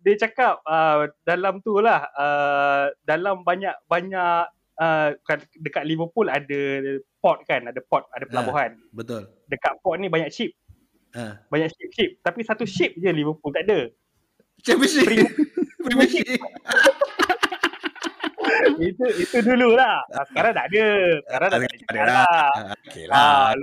dia 0.00 0.14
cakap 0.16 0.60
uh, 0.64 1.08
dalam 1.24 1.60
tu 1.60 1.80
lah 1.80 2.08
uh, 2.16 2.92
dalam 3.04 3.44
banyak 3.44 3.76
banyak 3.88 4.48
uh, 4.80 5.08
dekat 5.60 5.84
Liverpool 5.84 6.26
ada 6.32 6.60
port 7.20 7.44
kan 7.44 7.68
ada 7.68 7.80
port 7.84 8.08
ada 8.16 8.24
pelabuhan. 8.26 8.74
uh, 8.74 8.96
betul. 8.96 9.22
Dekat 9.46 9.78
port 9.84 10.00
ni 10.00 10.08
banyak 10.08 10.32
ship. 10.32 10.56
Uh. 11.12 11.36
banyak 11.52 11.68
ship 11.70 11.90
ship. 11.92 12.10
Tapi 12.24 12.40
satu 12.42 12.64
ship 12.64 12.96
je 12.96 13.10
Liverpool 13.12 13.52
tak 13.52 13.68
ada. 13.68 13.92
Championship. 14.64 15.06
Premiership 15.80 16.24
itu 18.90 19.06
itu 19.20 19.38
dulu 19.42 19.76
lah 19.76 20.02
sekarang 20.30 20.52
tak 20.56 20.66
ada. 20.72 20.86
Sekarang 21.26 21.48
dah 21.48 21.58
tak 21.60 21.90
ada 21.90 22.02
lah. 22.04 22.48
Okey 22.86 23.04
lah. 23.08 23.54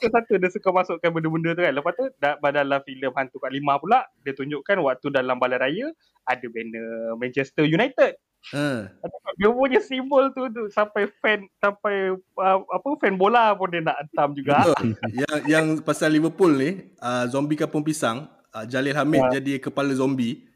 Itu 0.00 0.06
satu 0.08 0.32
dia 0.40 0.48
suka 0.48 0.68
masukkan 0.72 1.10
benda-benda 1.12 1.50
tu 1.52 1.62
kan. 1.64 1.72
Lepas 1.76 1.92
tu 1.96 2.04
dalam 2.20 2.80
filem 2.84 3.12
Hantu 3.12 3.36
Kat 3.40 3.52
Lima 3.52 3.76
pula 3.76 4.06
dia 4.24 4.32
tunjukkan 4.32 4.80
waktu 4.80 5.06
dalam 5.12 5.36
balai 5.36 5.60
raya 5.60 5.86
ada 6.24 6.46
banner 6.48 7.16
Manchester 7.20 7.64
United. 7.68 8.16
Hmm. 8.50 8.88
Dia 9.36 9.48
punya 9.52 9.80
simbol 9.84 10.32
tu, 10.32 10.48
tu 10.48 10.72
sampai 10.72 11.12
fan 11.20 11.44
sampai 11.60 12.16
uh, 12.16 12.58
apa 12.64 12.88
fan 12.96 13.14
bola 13.20 13.52
pun 13.52 13.68
dia 13.68 13.84
nak 13.84 14.00
hentam 14.00 14.32
juga. 14.32 14.64
yang 15.12 15.36
yang 15.44 15.66
pasal 15.84 16.08
Liverpool 16.08 16.56
ni, 16.56 16.70
uh, 17.04 17.28
zombie 17.28 17.60
kapung 17.60 17.84
pisang, 17.84 18.26
uh, 18.56 18.64
Jalil 18.64 18.96
Hamid 18.96 19.20
uh. 19.20 19.32
jadi 19.36 19.60
kepala 19.60 19.92
zombie. 19.92 20.48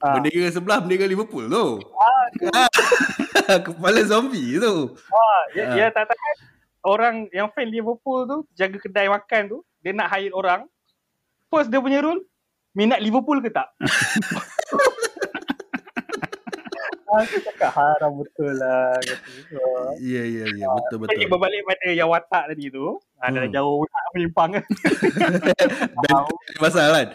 Uh. 0.00 0.16
Bendera 0.16 0.48
sebelah 0.48 0.80
bendera 0.80 1.04
Liverpool 1.04 1.46
tu. 1.48 1.66
Uh. 3.46 3.62
kepala 3.62 4.02
zombie 4.02 4.58
tu. 4.58 4.98
Uh, 4.98 5.42
ya, 5.54 5.64
uh. 5.70 5.76
ya 5.78 5.86
tak 5.94 6.10
tahu 6.10 6.18
orang 6.86 7.26
yang 7.34 7.50
fan 7.50 7.66
Liverpool 7.66 8.24
tu 8.24 8.36
jaga 8.54 8.78
kedai 8.78 9.10
makan 9.10 9.42
tu 9.50 9.58
dia 9.82 9.90
nak 9.90 10.08
hire 10.14 10.30
orang 10.32 10.70
first 11.50 11.68
dia 11.68 11.82
punya 11.82 11.98
rule 11.98 12.22
minat 12.72 13.02
Liverpool 13.02 13.42
ke 13.42 13.50
tak 13.50 13.66
Aku 17.06 17.38
cakap 17.38 17.70
haram 17.70 18.18
betul 18.18 18.50
lah. 18.58 18.98
Ya, 20.02 20.22
ya, 20.26 20.44
ya. 20.50 20.66
Betul, 20.66 21.06
Jadi 21.06 21.22
betul. 21.22 21.30
berbalik 21.30 21.60
pada 21.62 21.86
yang 21.94 22.10
watak 22.10 22.44
tadi 22.50 22.66
tu. 22.66 22.98
Dah 23.16 23.30
Hmm. 23.30 23.52
jauh 23.54 23.86
nak 23.86 24.04
menyimpang 24.12 24.50
kan. 24.58 24.64
Dan 26.02 26.22
pasal 26.58 26.86
kan? 26.90 27.08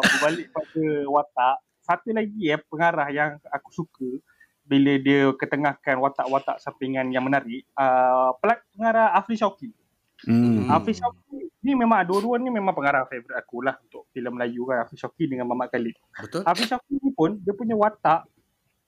berbalik 0.00 0.46
pada 0.48 0.84
watak. 1.12 1.56
Satu 1.84 2.10
lagi 2.10 2.42
eh 2.50 2.58
pengarah 2.66 3.08
yang 3.12 3.30
aku 3.46 3.70
suka 3.70 4.08
bila 4.66 4.98
dia 4.98 5.30
ketengahkan 5.38 6.02
watak-watak 6.02 6.58
sampingan 6.58 7.12
yang 7.14 7.22
menarik. 7.22 7.62
Uh, 7.78 8.34
pengarah 8.74 9.14
Afri 9.14 9.38
Syauqi. 9.38 9.70
Hmm. 10.26 10.66
Afri 10.66 10.96
Syauqi 10.96 11.52
ni 11.62 11.72
memang 11.78 12.02
dua-dua 12.02 12.40
ni 12.42 12.50
memang 12.50 12.74
pengarah 12.74 13.06
favourite 13.06 13.36
aku 13.38 13.62
lah 13.62 13.78
untuk 13.78 14.10
filem 14.10 14.34
Melayu 14.34 14.66
kan. 14.66 14.82
Afri 14.82 14.98
Syauqi 14.98 15.30
dengan 15.30 15.46
Mamat 15.46 15.70
Khalid. 15.70 15.94
Betul? 16.18 16.42
Afri 16.42 16.64
Syauqi 16.66 16.94
ni 16.98 17.10
pun 17.14 17.38
dia 17.38 17.54
punya 17.54 17.78
watak 17.78 18.26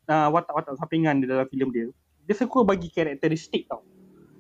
uh, 0.09 0.29
watak-watak 0.33 0.75
sampingan 0.81 1.21
di 1.23 1.27
dalam 1.29 1.47
filem 1.47 1.69
dia. 1.71 1.87
Dia 2.25 2.35
suka 2.37 2.65
bagi 2.65 2.89
karakteristik 2.89 3.69
tau. 3.69 3.85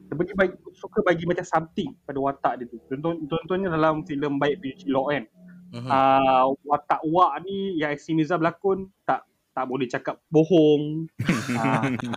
Dia 0.09 0.17
bagi, 0.17 0.33
bagi 0.33 0.57
suka 0.73 1.05
bagi 1.05 1.25
macam 1.29 1.45
something 1.45 1.93
pada 2.05 2.19
watak 2.19 2.53
dia 2.61 2.67
tu. 2.69 2.81
Contoh, 2.89 3.13
contohnya 3.29 3.69
dalam 3.69 4.05
filem 4.05 4.41
Baik 4.41 4.61
Pilih 4.65 4.77
Cilok 4.81 5.07
kan. 5.13 5.25
Mhm. 5.69 5.85
Uh, 5.89 6.45
watak 6.65 7.01
Wak 7.05 7.45
ni 7.45 7.77
yang 7.77 7.93
Esti 7.93 8.17
Mirza 8.17 8.41
berlakon 8.41 8.89
tak 9.05 9.29
tak 9.53 9.69
boleh 9.69 9.85
cakap 9.85 10.17
bohong. 10.33 11.05
uh, 11.21 11.61
Ah, 11.61 11.85
ya, 11.93 12.09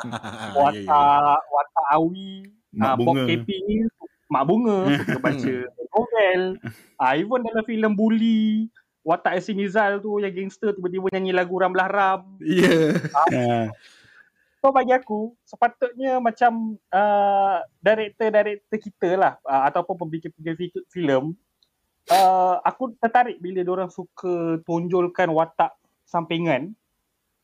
ya. 0.56 0.56
watak 0.56 1.39
watak 1.52 1.86
Awi, 1.91 2.47
Mak 2.72 2.88
uh, 2.88 2.95
Bob 2.95 3.06
bunga. 3.12 3.24
KP 3.28 3.47
ni 3.68 3.76
mak 4.32 4.43
bunga, 4.47 4.78
suka 5.04 5.20
baca 5.20 5.54
novel. 5.91 6.41
Uh, 6.95 7.14
even 7.20 7.39
dalam 7.43 7.64
filem 7.68 7.91
Bully, 7.91 8.72
watak 9.02 9.38
Esti 9.38 9.54
Mizal 9.58 10.02
tu 10.02 10.22
yang 10.22 10.34
gangster 10.34 10.74
tiba-tiba 10.78 11.10
nyanyi 11.14 11.32
lagu 11.34 11.58
Ramlah 11.58 11.89
Ram. 11.89 12.22
Ya. 12.41 12.97
Ah. 13.34 13.68
So 14.62 14.70
bagi 14.70 14.93
aku 14.93 15.34
sepatutnya 15.41 16.22
macam 16.22 16.78
uh, 16.93 17.58
director-director 17.82 18.78
kita 18.78 19.10
lah 19.18 19.34
uh, 19.41 19.66
ataupun 19.66 20.06
pembikin-pembikin 20.06 20.54
fi- 20.54 20.86
filem 20.93 21.34
uh, 22.10 22.62
aku 22.62 22.93
tertarik 23.02 23.41
bila 23.41 23.66
orang 23.66 23.89
suka 23.89 24.62
tonjolkan 24.66 25.30
watak 25.34 25.74
sampingan 26.06 26.74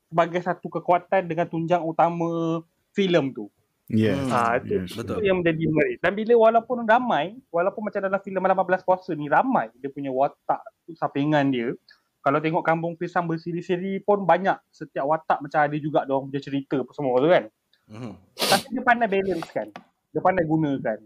sebagai 0.08 0.42
satu 0.46 0.68
kekuatan 0.72 1.28
dengan 1.28 1.46
tunjang 1.50 1.84
utama 1.84 2.62
filem 2.96 3.34
tu. 3.36 3.52
Yes. 3.88 4.20
Ah, 4.28 4.60
itu, 4.60 4.84
yes. 4.84 4.92
betul. 5.00 5.24
itu 5.24 5.32
yang 5.32 5.40
menjadi 5.40 5.64
menarik. 5.64 5.98
Dan 6.04 6.12
bila 6.12 6.34
walaupun 6.36 6.84
ramai, 6.84 7.40
walaupun 7.48 7.88
macam 7.88 8.04
dalam 8.04 8.20
filem 8.20 8.44
Malam 8.44 8.60
14 8.60 8.84
Puasa 8.84 9.12
ni 9.16 9.32
ramai 9.32 9.72
dia 9.80 9.88
punya 9.88 10.12
watak 10.12 10.60
sampingan 10.96 11.52
dia. 11.52 11.74
Kalau 12.22 12.44
tengok 12.44 12.64
Kampung 12.64 13.00
Pisang 13.00 13.24
bersiri-siri 13.24 14.04
pun 14.04 14.28
banyak 14.28 14.60
setiap 14.72 15.08
watak 15.08 15.40
macam 15.40 15.60
ada 15.64 15.78
juga 15.80 16.04
dia 16.04 16.12
orang 16.12 16.28
punya 16.28 16.42
cerita 16.44 16.76
apa 16.80 16.92
semua 16.92 17.20
tu 17.24 17.28
kan. 17.32 17.44
Mhm. 17.88 18.14
Tapi 18.36 18.66
dia 18.72 18.84
pandai 18.84 19.08
balance 19.08 19.50
kan. 19.52 19.68
Dia 20.12 20.22
pandai 20.24 20.44
gunakan 20.44 21.00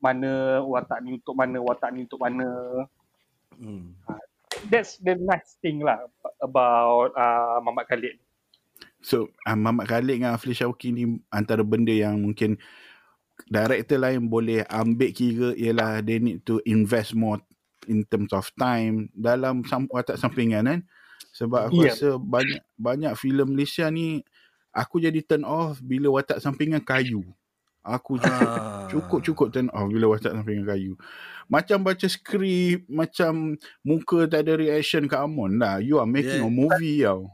mana 0.00 0.64
watak 0.64 0.98
ni 1.04 1.20
untuk 1.20 1.36
mana, 1.36 1.58
watak 1.60 1.92
ni 1.92 2.08
untuk 2.08 2.20
mana. 2.20 2.48
Hmm. 3.60 3.92
That's 4.72 4.96
the 4.98 5.14
nice 5.20 5.60
thing 5.60 5.84
lah 5.84 6.08
about 6.40 7.12
uh, 7.14 7.60
Mamat 7.60 7.86
Khalid. 7.86 8.16
So 9.04 9.28
uh, 9.44 9.56
Mamat 9.56 9.86
Khalid 9.86 10.20
dengan 10.20 10.34
Afli 10.34 10.56
Syauqi 10.56 10.90
ni 10.90 11.20
antara 11.28 11.60
benda 11.60 11.92
yang 11.92 12.16
mungkin 12.18 12.56
director 13.48 14.00
lain 14.00 14.28
boleh 14.28 14.64
ambil 14.68 15.12
kira 15.12 15.52
ialah 15.56 16.00
they 16.04 16.20
need 16.20 16.44
to 16.44 16.60
invest 16.68 17.16
more 17.16 17.40
in 17.86 18.04
terms 18.04 18.30
of 18.30 18.48
time 18.54 19.08
dalam 19.12 19.62
sam- 19.62 19.88
watak 19.88 20.16
sampingan 20.16 20.64
kan 20.64 20.80
sebab 21.30 21.68
aku 21.68 21.84
Ya. 21.84 21.92
rasa 21.92 22.16
banyak 22.16 22.60
banyak 22.74 23.12
filem 23.14 23.48
Malaysia 23.48 23.86
ni 23.86 24.20
aku 24.70 24.98
jadi 24.98 25.20
turn 25.20 25.42
off 25.42 25.78
bila 25.78 26.10
watak 26.12 26.38
sampingan 26.38 26.80
kayu 26.80 27.22
aku 27.80 28.18
cukup 28.18 28.50
Ah. 28.52 28.84
cukup 28.86 29.20
cukup 29.22 29.46
turn 29.48 29.68
off 29.70 29.86
bila 29.86 30.10
watak 30.10 30.32
sampingan 30.32 30.66
kayu 30.66 30.92
macam 31.46 31.80
baca 31.80 32.04
skrip 32.04 32.84
macam 32.86 33.56
muka 33.80 34.26
tak 34.26 34.44
ada 34.44 34.54
reaction 34.54 35.04
ke 35.04 35.14
Amon 35.14 35.56
lah 35.56 35.78
you 35.78 35.96
are 35.96 36.06
making 36.06 36.38
Yeah. 36.38 36.46
a 36.46 36.52
movie 36.52 37.00
tau 37.00 37.24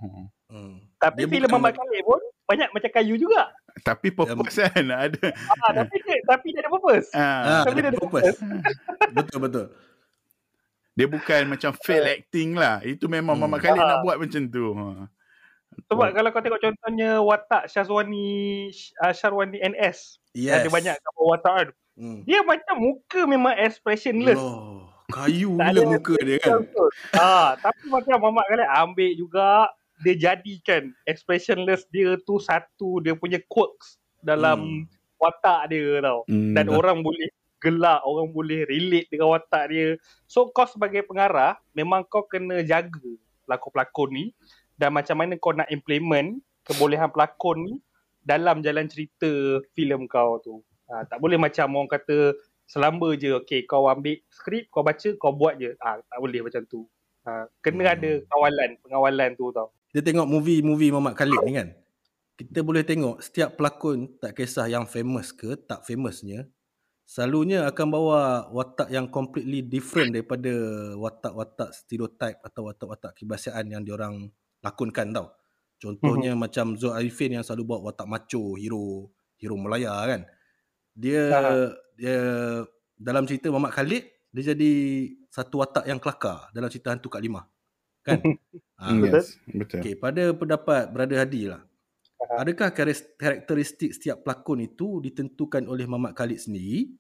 Hmm. 0.47 0.79
Tapi 0.97 1.27
Dia 1.27 1.29
filem 1.29 1.51
Mamat 1.51 1.75
Khalid 1.75 2.07
pun 2.07 2.23
banyak 2.47 2.71
macam 2.71 2.91
kayu 2.93 3.19
juga. 3.19 3.51
tapi 3.83 4.09
purpose 4.09 4.63
kan 4.63 4.87
ada 5.03 5.27
Ah, 5.51 5.75
tapi 5.75 5.99
dia, 6.01 6.17
tapi 6.23 6.47
dia 6.49 6.63
ada 6.63 6.71
purpose. 6.71 7.09
ah, 7.11 7.21
Ah, 7.21 7.63
Tapi 7.67 7.75
ada 7.75 7.83
dia 7.83 7.91
ada 7.91 7.99
purpose. 7.99 8.39
betul 9.11 9.39
betul. 9.43 9.67
Dia 10.97 11.07
bukan 11.07 11.47
macam 11.47 11.71
fail 11.85 12.03
acting 12.03 12.57
lah 12.57 12.81
itu 12.81 13.05
memang 13.07 13.37
Hmm. 13.37 13.47
Mamat 13.47 13.61
Khalid 13.61 13.79
Ah. 13.79 13.89
nak 13.89 13.99
buat 14.03 14.17
macam 14.17 14.43
tu 14.49 14.67
ha. 14.73 15.07
Sebab 15.87 16.09
kalau 16.11 16.29
kau 16.31 16.41
tengok 16.41 16.63
contohnya 16.63 17.21
watak 17.21 17.69
Syazwani 17.69 18.73
uh, 18.99 19.13
Syarwani 19.13 19.61
NS. 19.61 20.17
Yes. 20.33 20.65
Ada 20.65 20.69
banyak 20.69 20.95
gambar 20.97 21.25
watak 21.29 21.53
kan. 21.53 21.69
Hmm. 21.95 22.21
Dia 22.25 22.41
macam 22.43 22.75
muka 22.79 23.21
memang 23.25 23.53
expressionless. 23.55 24.41
Loh, 24.41 24.89
kayu 25.07 25.53
gila 25.53 25.83
muka 25.87 26.17
dia 26.19 26.41
kan. 26.41 26.65
Betul. 26.65 26.89
Ah, 27.13 27.61
tapi 27.61 27.85
macam 27.87 28.17
Mamat 28.17 28.45
Khalid 28.49 28.71
ambil 28.75 29.11
juga 29.13 29.49
dia 30.01 30.15
jadikan 30.17 30.83
expressionless 31.05 31.85
dia 31.89 32.17
tu 32.21 32.37
satu 32.37 33.01
dia 33.01 33.13
punya 33.13 33.37
quirks 33.45 34.01
dalam 34.21 34.65
Hmm. 34.65 34.83
watak 35.17 35.69
dia 35.69 36.01
tau. 36.01 36.25
Hmm, 36.25 36.57
Dan 36.57 36.69
orang 36.69 37.05
boleh 37.05 37.29
gelak, 37.61 38.05
orang 38.05 38.31
boleh 38.31 38.69
relate 38.69 39.09
dengan 39.09 39.33
watak 39.33 39.65
dia. 39.73 39.97
So 40.29 40.53
kau 40.53 40.69
sebagai 40.69 41.05
pengarah 41.09 41.57
memang 41.73 42.05
kau 42.05 42.25
kena 42.29 42.61
jaga 42.63 43.09
pelakon-pelakon 43.49 44.11
ni 44.13 44.25
dan 44.77 44.93
macam 44.93 45.17
mana 45.17 45.35
kau 45.41 45.57
nak 45.57 45.71
implement 45.73 46.37
kebolehan 46.67 47.09
pelakon 47.09 47.59
ni 47.65 47.75
dalam 48.27 48.61
jalan 48.61 48.91
cerita 48.91 49.63
filem 49.73 50.05
kau 50.11 50.43
tu. 50.43 50.61
Ha, 50.91 51.07
tak 51.07 51.19
boleh 51.19 51.39
macam 51.39 51.67
orang 51.79 51.91
kata 51.91 52.35
selamba 52.67 53.15
je 53.15 53.35
okay 53.35 53.63
kau 53.67 53.87
ambil 53.87 54.19
skrip 54.31 54.67
kau 54.71 54.83
baca 54.83 55.09
kau 55.17 55.33
buat 55.33 55.57
je. 55.57 55.75
Ah 55.79 55.99
tak 56.03 56.19
boleh 56.19 56.43
macam 56.43 56.63
tu. 56.67 56.85
Ha, 57.27 57.51
kena 57.63 57.83
Hmm. 57.83 57.95
ada 57.99 58.11
kawalan, 58.31 58.71
pengawalan 58.87 59.31
tu 59.35 59.51
tau. 59.51 59.75
Kita 59.91 60.13
tengok 60.13 60.29
movie-movie 60.31 60.91
Muhammad 60.95 61.15
Khalid 61.19 61.41
ni 61.43 61.53
kan. 61.57 61.69
Kita 62.37 62.61
boleh 62.61 62.85
tengok 62.85 63.25
setiap 63.25 63.57
pelakon 63.57 64.13
tak 64.21 64.37
kisah 64.37 64.69
yang 64.69 64.85
famous 64.85 65.33
ke 65.33 65.57
tak 65.57 65.83
famousnya 65.89 66.45
selalunya 67.07 67.65
akan 67.71 67.87
bawa 67.89 68.21
watak 68.51 68.91
yang 68.91 69.07
completely 69.09 69.63
different 69.63 70.11
daripada 70.15 70.51
watak-watak 70.99 71.71
stereotype 71.75 72.39
atau 72.43 72.67
watak-watak 72.71 73.15
kebiasaan 73.19 73.71
yang 73.73 73.83
diorang 73.87 74.31
lakonkan 74.65 75.15
tau. 75.15 75.33
Contohnya 75.79 76.33
Mhm. 76.33 76.37
macam 76.37 76.75
Zul 76.81 76.93
Arifin 76.97 77.37
yang 77.39 77.45
selalu 77.47 77.65
bawa 77.77 77.81
watak 77.95 78.09
macho, 78.11 78.57
hero 78.59 79.13
hero 79.39 79.55
Melaya 79.61 79.95
kan. 80.09 80.23
Dia 80.97 81.25
Aha. 81.29 81.67
dia 81.99 82.17
dalam 82.97 83.25
cerita 83.29 83.49
Muhammad 83.53 83.75
Khalid 83.77 84.05
dia 84.33 84.53
jadi 84.55 84.73
satu 85.33 85.61
watak 85.65 85.85
yang 85.89 86.01
kelakar 86.01 86.49
dalam 86.53 86.69
cerita 86.73 86.93
Hantu 86.93 87.09
Kak 87.13 87.23
Limah. 87.25 87.45
Kan? 88.07 88.27
Betul. 89.03 89.23
yes, 89.23 89.39
betul 89.47 89.85
Okey, 89.85 89.99
pada 89.99 90.33
pendapat 90.37 90.91
Brother 90.95 91.19
Hadi 91.27 91.51
lah. 91.51 91.66
Adakah 92.31 92.75
karakteristik 93.17 93.95
setiap 93.95 94.27
pelakon 94.27 94.67
itu 94.67 94.99
ditentukan 95.03 95.63
oleh 95.71 95.87
Muhammad 95.87 96.19
Khalid 96.19 96.43
sendiri 96.43 96.91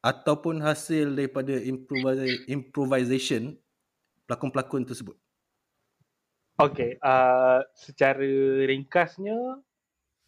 ataupun 0.00 0.62
hasil 0.62 1.12
daripada 1.12 1.58
improvisa- 1.58 2.44
improvisation 2.46 3.58
pelakon-pelakon 4.30 4.86
tersebut? 4.86 5.18
Okay, 6.60 7.00
uh, 7.00 7.64
secara 7.72 8.20
ringkasnya 8.68 9.36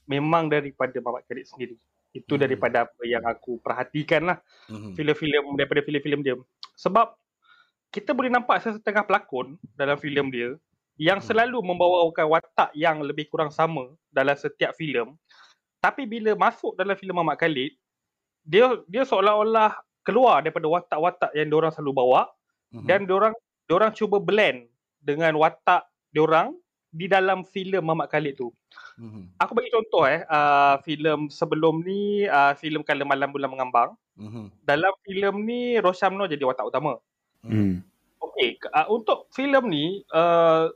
memang 0.09 0.49
daripada 0.49 0.97
Mamat 0.99 1.28
Khalid 1.28 1.47
sendiri. 1.47 1.76
Itu 2.12 2.36
Hmm. 2.36 2.45
daripada 2.45 2.88
apa 2.88 3.03
yang 3.05 3.24
aku 3.24 3.61
perhatikan 3.61 4.32
lah 4.32 4.38
Mhm. 4.68 4.97
filem-filem 4.97 5.45
daripada 5.57 5.80
filem-filem 5.84 6.20
dia. 6.24 6.36
Sebab 6.76 7.16
kita 7.93 8.16
boleh 8.16 8.32
nampak 8.32 8.64
setengah 8.64 9.05
pelakon 9.05 9.61
dalam 9.76 10.01
filem 10.01 10.28
dia 10.32 10.51
yang 11.03 11.19
Hmm. 11.19 11.27
selalu 11.27 11.59
membawakan 11.59 12.31
watak 12.31 12.71
yang 12.79 13.03
lebih 13.03 13.27
kurang 13.27 13.51
sama 13.51 13.91
dalam 14.15 14.39
setiap 14.39 14.71
filem. 14.79 15.19
Tapi 15.83 16.07
bila 16.07 16.39
masuk 16.39 16.79
dalam 16.79 16.95
filem 16.95 17.19
Mamat 17.19 17.43
Khalid, 17.43 17.75
dia 18.47 18.71
dia 18.87 19.03
seolah-olah 19.03 19.83
keluar 20.07 20.47
daripada 20.47 20.71
watak-watak 20.71 21.35
yang 21.35 21.51
diorang 21.51 21.75
selalu 21.75 21.93
bawa 21.95 22.31
Mhm. 22.71 22.87
dan 22.87 23.01
diorang 23.03 23.35
diorang 23.67 23.91
cuba 23.91 24.23
blend 24.23 24.71
dengan 25.03 25.35
watak 25.35 25.83
diorang 26.15 26.55
di 26.93 27.11
dalam 27.11 27.43
filem 27.43 27.83
Mamat 27.83 28.07
Khalid 28.07 28.39
tu. 28.39 28.55
Mhm. 28.95 29.43
Aku 29.43 29.59
bagi 29.59 29.75
contoh 29.75 30.07
eh, 30.07 30.23
uh, 30.29 30.79
filem 30.87 31.27
sebelum 31.27 31.83
ni, 31.83 32.29
uh, 32.31 32.55
filem 32.55 32.85
Kala 32.87 33.03
Malam 33.03 33.33
Bulan 33.35 33.51
Mengambang. 33.51 33.91
Mhm. 34.15 34.55
Dalam 34.63 34.93
filem 35.03 35.35
ni 35.43 35.61
Rosyamno 35.83 36.31
jadi 36.31 36.47
watak 36.47 36.71
utama. 36.71 36.95
hmm. 37.43 37.83
Okey, 38.23 38.55
uh, 38.71 38.87
untuk 38.87 39.27
filem 39.35 39.67
ni 39.67 39.85
uh, 40.15 40.71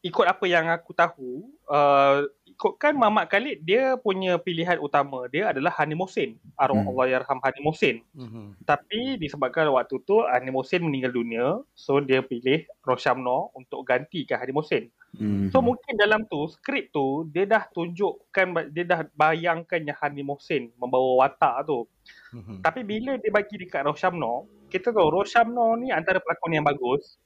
ikut 0.00 0.24
apa 0.24 0.44
yang 0.48 0.64
aku 0.72 0.96
tahu, 0.96 1.52
uh, 1.68 2.24
ikutkan 2.48 2.92
Mamat 2.92 3.28
Khalid 3.32 3.64
dia 3.64 3.96
punya 3.96 4.36
pilihan 4.36 4.76
utama 4.80 5.28
dia 5.28 5.48
adalah 5.52 5.72
Hani 5.76 5.96
Mohsin. 5.96 6.36
Arwah 6.56 6.80
Hmm. 6.80 6.92
Allah 6.92 7.20
yarham 7.20 7.40
Hani 7.40 7.60
Mohsin. 7.64 8.04
Mhm. 8.16 8.64
Tapi 8.64 9.16
disebabkan 9.16 9.68
waktu 9.72 10.00
tu 10.04 10.20
Hani 10.24 10.52
Mohsin 10.52 10.84
meninggal 10.84 11.12
dunia, 11.12 11.60
so 11.76 12.00
dia 12.04 12.20
pilih 12.20 12.64
Rosyamno 12.84 13.52
untuk 13.56 13.84
gantikan 13.84 14.40
Hani 14.40 14.52
Mohsin. 14.52 14.92
Hmm. 15.16 15.48
So 15.52 15.60
mungkin 15.60 15.96
dalam 15.96 16.24
tu 16.28 16.48
skrip 16.48 16.92
tu 16.92 17.28
dia 17.32 17.48
dah 17.48 17.64
tunjukkan 17.72 18.72
dia 18.72 18.84
dah 18.84 19.00
bayangkan 19.16 19.80
yang 19.84 19.96
Hani 19.96 20.20
Mohsin 20.24 20.72
membawa 20.76 21.28
watak 21.28 21.64
tu. 21.64 21.88
Mhm. 22.36 22.60
Tapi 22.64 22.80
bila 22.84 23.16
dia 23.20 23.32
bagi 23.32 23.56
dekat 23.56 23.84
Roshamno, 23.84 24.48
kita 24.68 24.92
tahu 24.92 25.08
Roshamno 25.12 25.76
ni 25.80 25.92
antara 25.92 26.20
pelakon 26.20 26.56
yang 26.56 26.64
bagus. 26.64 27.16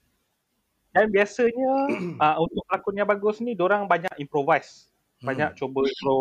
Dan 0.95 1.11
biasanya 1.11 1.73
uh, 2.23 2.37
untuk 2.47 2.63
pelakon 2.71 2.95
yang 2.95 3.09
bagus 3.11 3.43
ni 3.43 3.59
orang 3.59 3.91
banyak 3.91 4.15
improvise. 4.23 4.89
Banyak 5.25 5.57
Hmm. 5.57 5.59
cuba 5.59 5.81
impro, 5.89 6.17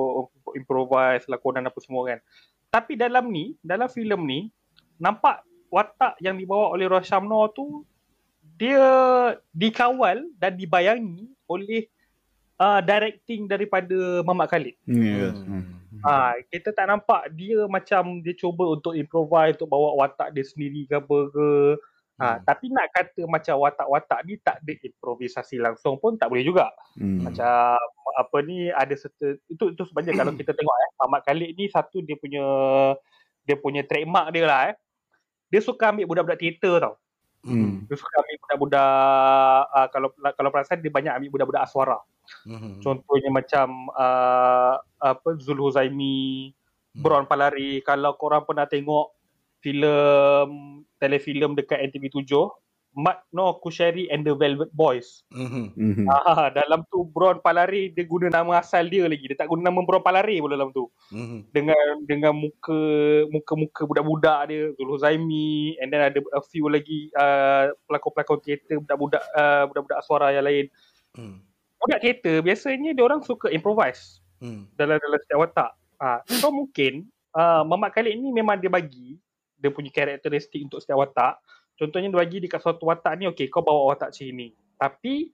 improvise 0.57 1.29
lakonan 1.29 1.69
apa 1.69 1.79
semua 1.83 2.09
kan. 2.09 2.19
Tapi 2.73 2.97
dalam 2.97 3.29
ni, 3.29 3.53
dalam 3.61 3.85
filem 3.85 4.21
ni 4.25 4.39
nampak 4.97 5.45
watak 5.69 6.17
yang 6.21 6.37
dibawa 6.37 6.73
oleh 6.73 6.89
Roshamno 6.89 7.49
tu 7.53 7.85
dia 8.57 8.85
dikawal 9.53 10.29
dan 10.37 10.53
dibayangi 10.53 11.29
oleh 11.49 11.89
uh, 12.61 12.79
directing 12.81 13.49
daripada 13.49 14.21
Mamat 14.25 14.47
Khalid. 14.53 14.75
Yes. 14.89 15.37
Hmm. 15.43 15.81
Hmm. 15.93 16.01
Ha, 16.01 16.35
kita 16.49 16.73
tak 16.73 16.89
nampak 16.89 17.29
dia 17.37 17.63
macam 17.69 18.19
dia 18.25 18.33
cuba 18.33 18.73
untuk 18.73 18.97
improvise 18.97 19.53
untuk 19.61 19.69
bawa 19.69 19.93
watak 20.03 20.33
dia 20.33 20.45
sendiri 20.45 20.89
ke 20.89 20.97
apa 20.97 21.17
ke. 21.29 21.47
Ha, 22.13 22.37
Hmm. 22.37 22.39
tapi 22.45 22.69
nak 22.69 22.93
kata 22.93 23.25
macam 23.25 23.57
watak-watak 23.57 24.19
ni 24.29 24.37
tak 24.37 24.61
ada 24.61 24.73
improvisasi 24.85 25.57
langsung 25.57 25.97
pun 25.97 26.13
tak 26.13 26.29
boleh 26.29 26.45
juga. 26.45 26.69
Hmm. 26.93 27.25
Macam 27.25 27.73
apa 28.13 28.37
ni 28.45 28.69
ada 28.69 28.93
serta 28.93 29.33
itu 29.49 29.73
itu 29.73 29.81
sebenarnya 29.89 30.21
kalau 30.21 30.31
kita 30.37 30.53
tengok 30.53 30.75
eh 30.77 30.89
Ahmad 31.01 31.25
Khalid 31.25 31.57
ni 31.57 31.65
satu 31.73 32.05
dia 32.05 32.13
punya 32.13 32.45
dia 33.43 33.57
punya 33.57 33.81
trademark 33.81 34.29
dia 34.29 34.45
lah 34.45 34.61
eh. 34.69 34.75
Dia 35.49 35.65
suka 35.65 35.89
ambil 35.89 36.05
budak-budak 36.05 36.37
teater 36.37 36.85
tau. 36.85 36.95
Hmm. 37.43 37.89
Dia 37.89 37.97
suka 37.97 38.13
ambil 38.21 38.35
budak-budak 38.45 38.87
uh, 39.73 39.87
kalau 39.89 40.09
kalau 40.37 40.49
perasan 40.53 40.79
dia 40.85 40.93
banyak 40.93 41.13
ambil 41.17 41.29
budak-budak 41.33 41.65
aswara. 41.65 41.97
Mhm. 42.45 42.79
Contohnya 42.79 43.29
macam 43.33 43.89
uh, 43.91 44.79
apa 45.01 45.29
Zul 45.41 45.59
Huzaimi, 45.59 46.53
Hmm. 46.93 47.01
Bron 47.01 47.25
Palari. 47.25 47.81
Kalau 47.81 48.13
korang 48.21 48.45
pernah 48.45 48.69
tengok 48.69 49.22
filem 49.63 50.49
telefilm 50.99 51.55
dekat 51.55 51.79
NTV7, 51.89 52.51
Mat 52.93 53.25
No 53.33 53.57
Kushari 53.57 54.05
and 54.13 54.21
the 54.21 54.37
Velvet 54.37 54.69
Boys. 54.69 55.25
Mhm. 55.33 55.73
Hmm. 55.73 56.05
Ah, 56.13 56.53
dalam 56.53 56.85
tu 56.93 57.01
Bron 57.09 57.41
Palari 57.41 57.89
dia 57.89 58.05
guna 58.05 58.29
nama 58.29 58.61
asal 58.61 58.85
dia 58.85 59.09
lagi. 59.09 59.25
Dia 59.25 59.33
tak 59.33 59.49
guna 59.49 59.73
nama 59.73 59.81
Bron 59.81 60.05
Palari 60.05 60.37
pun 60.37 60.53
dalam 60.53 60.69
tu. 60.69 60.85
Mhm. 61.09 61.49
Dengan 61.49 61.85
dengan 62.05 62.33
muka 62.37 62.77
muka-muka 63.33 63.89
budak-budak 63.89 64.39
dia, 64.53 64.69
Zul 64.77 64.93
Huzaimi 64.93 65.73
and 65.81 65.89
then 65.89 66.05
ada 66.05 66.21
a 66.37 66.41
few 66.45 66.69
lagi 66.69 67.09
uh, 67.17 67.73
pelakon-pelakon 67.89 68.39
teater 68.45 68.77
budak-budak 68.77 69.23
uh, 69.33 69.65
budak-budak 69.73 69.99
suara 70.05 70.29
yang 70.29 70.45
lain. 70.45 70.69
Hmm. 71.17 71.41
Budak 71.81 71.97
teater 71.97 72.45
biasanya 72.45 72.93
dia 72.93 73.03
orang 73.03 73.25
suka 73.25 73.49
improvise 73.49 74.21
Hmm. 74.37 74.67
dalam 74.77 74.99
dalam 75.01 75.17
setiap 75.23 75.39
watak. 75.39 75.71
Ah, 75.97 76.19
so 76.29 76.51
mungkin 76.53 77.07
uh, 77.33 77.63
Mamat 77.65 77.95
Khalid 77.95 78.19
ni 78.21 78.29
memang 78.29 78.59
dia 78.59 78.67
bagi 78.69 79.17
dia 79.63 79.71
punya 79.71 79.87
karakteristik 79.95 80.59
untuk 80.67 80.83
setiap 80.83 80.99
watak. 80.99 81.39
Contohnya 81.79 82.11
dia 82.11 82.19
bagi 82.19 82.37
dekat 82.43 82.59
suatu 82.59 82.91
watak 82.91 83.15
ni 83.15 83.31
okey 83.31 83.47
kau 83.47 83.63
bawa 83.63 83.95
watak 83.95 84.11
sini. 84.11 84.51
Tapi 84.75 85.31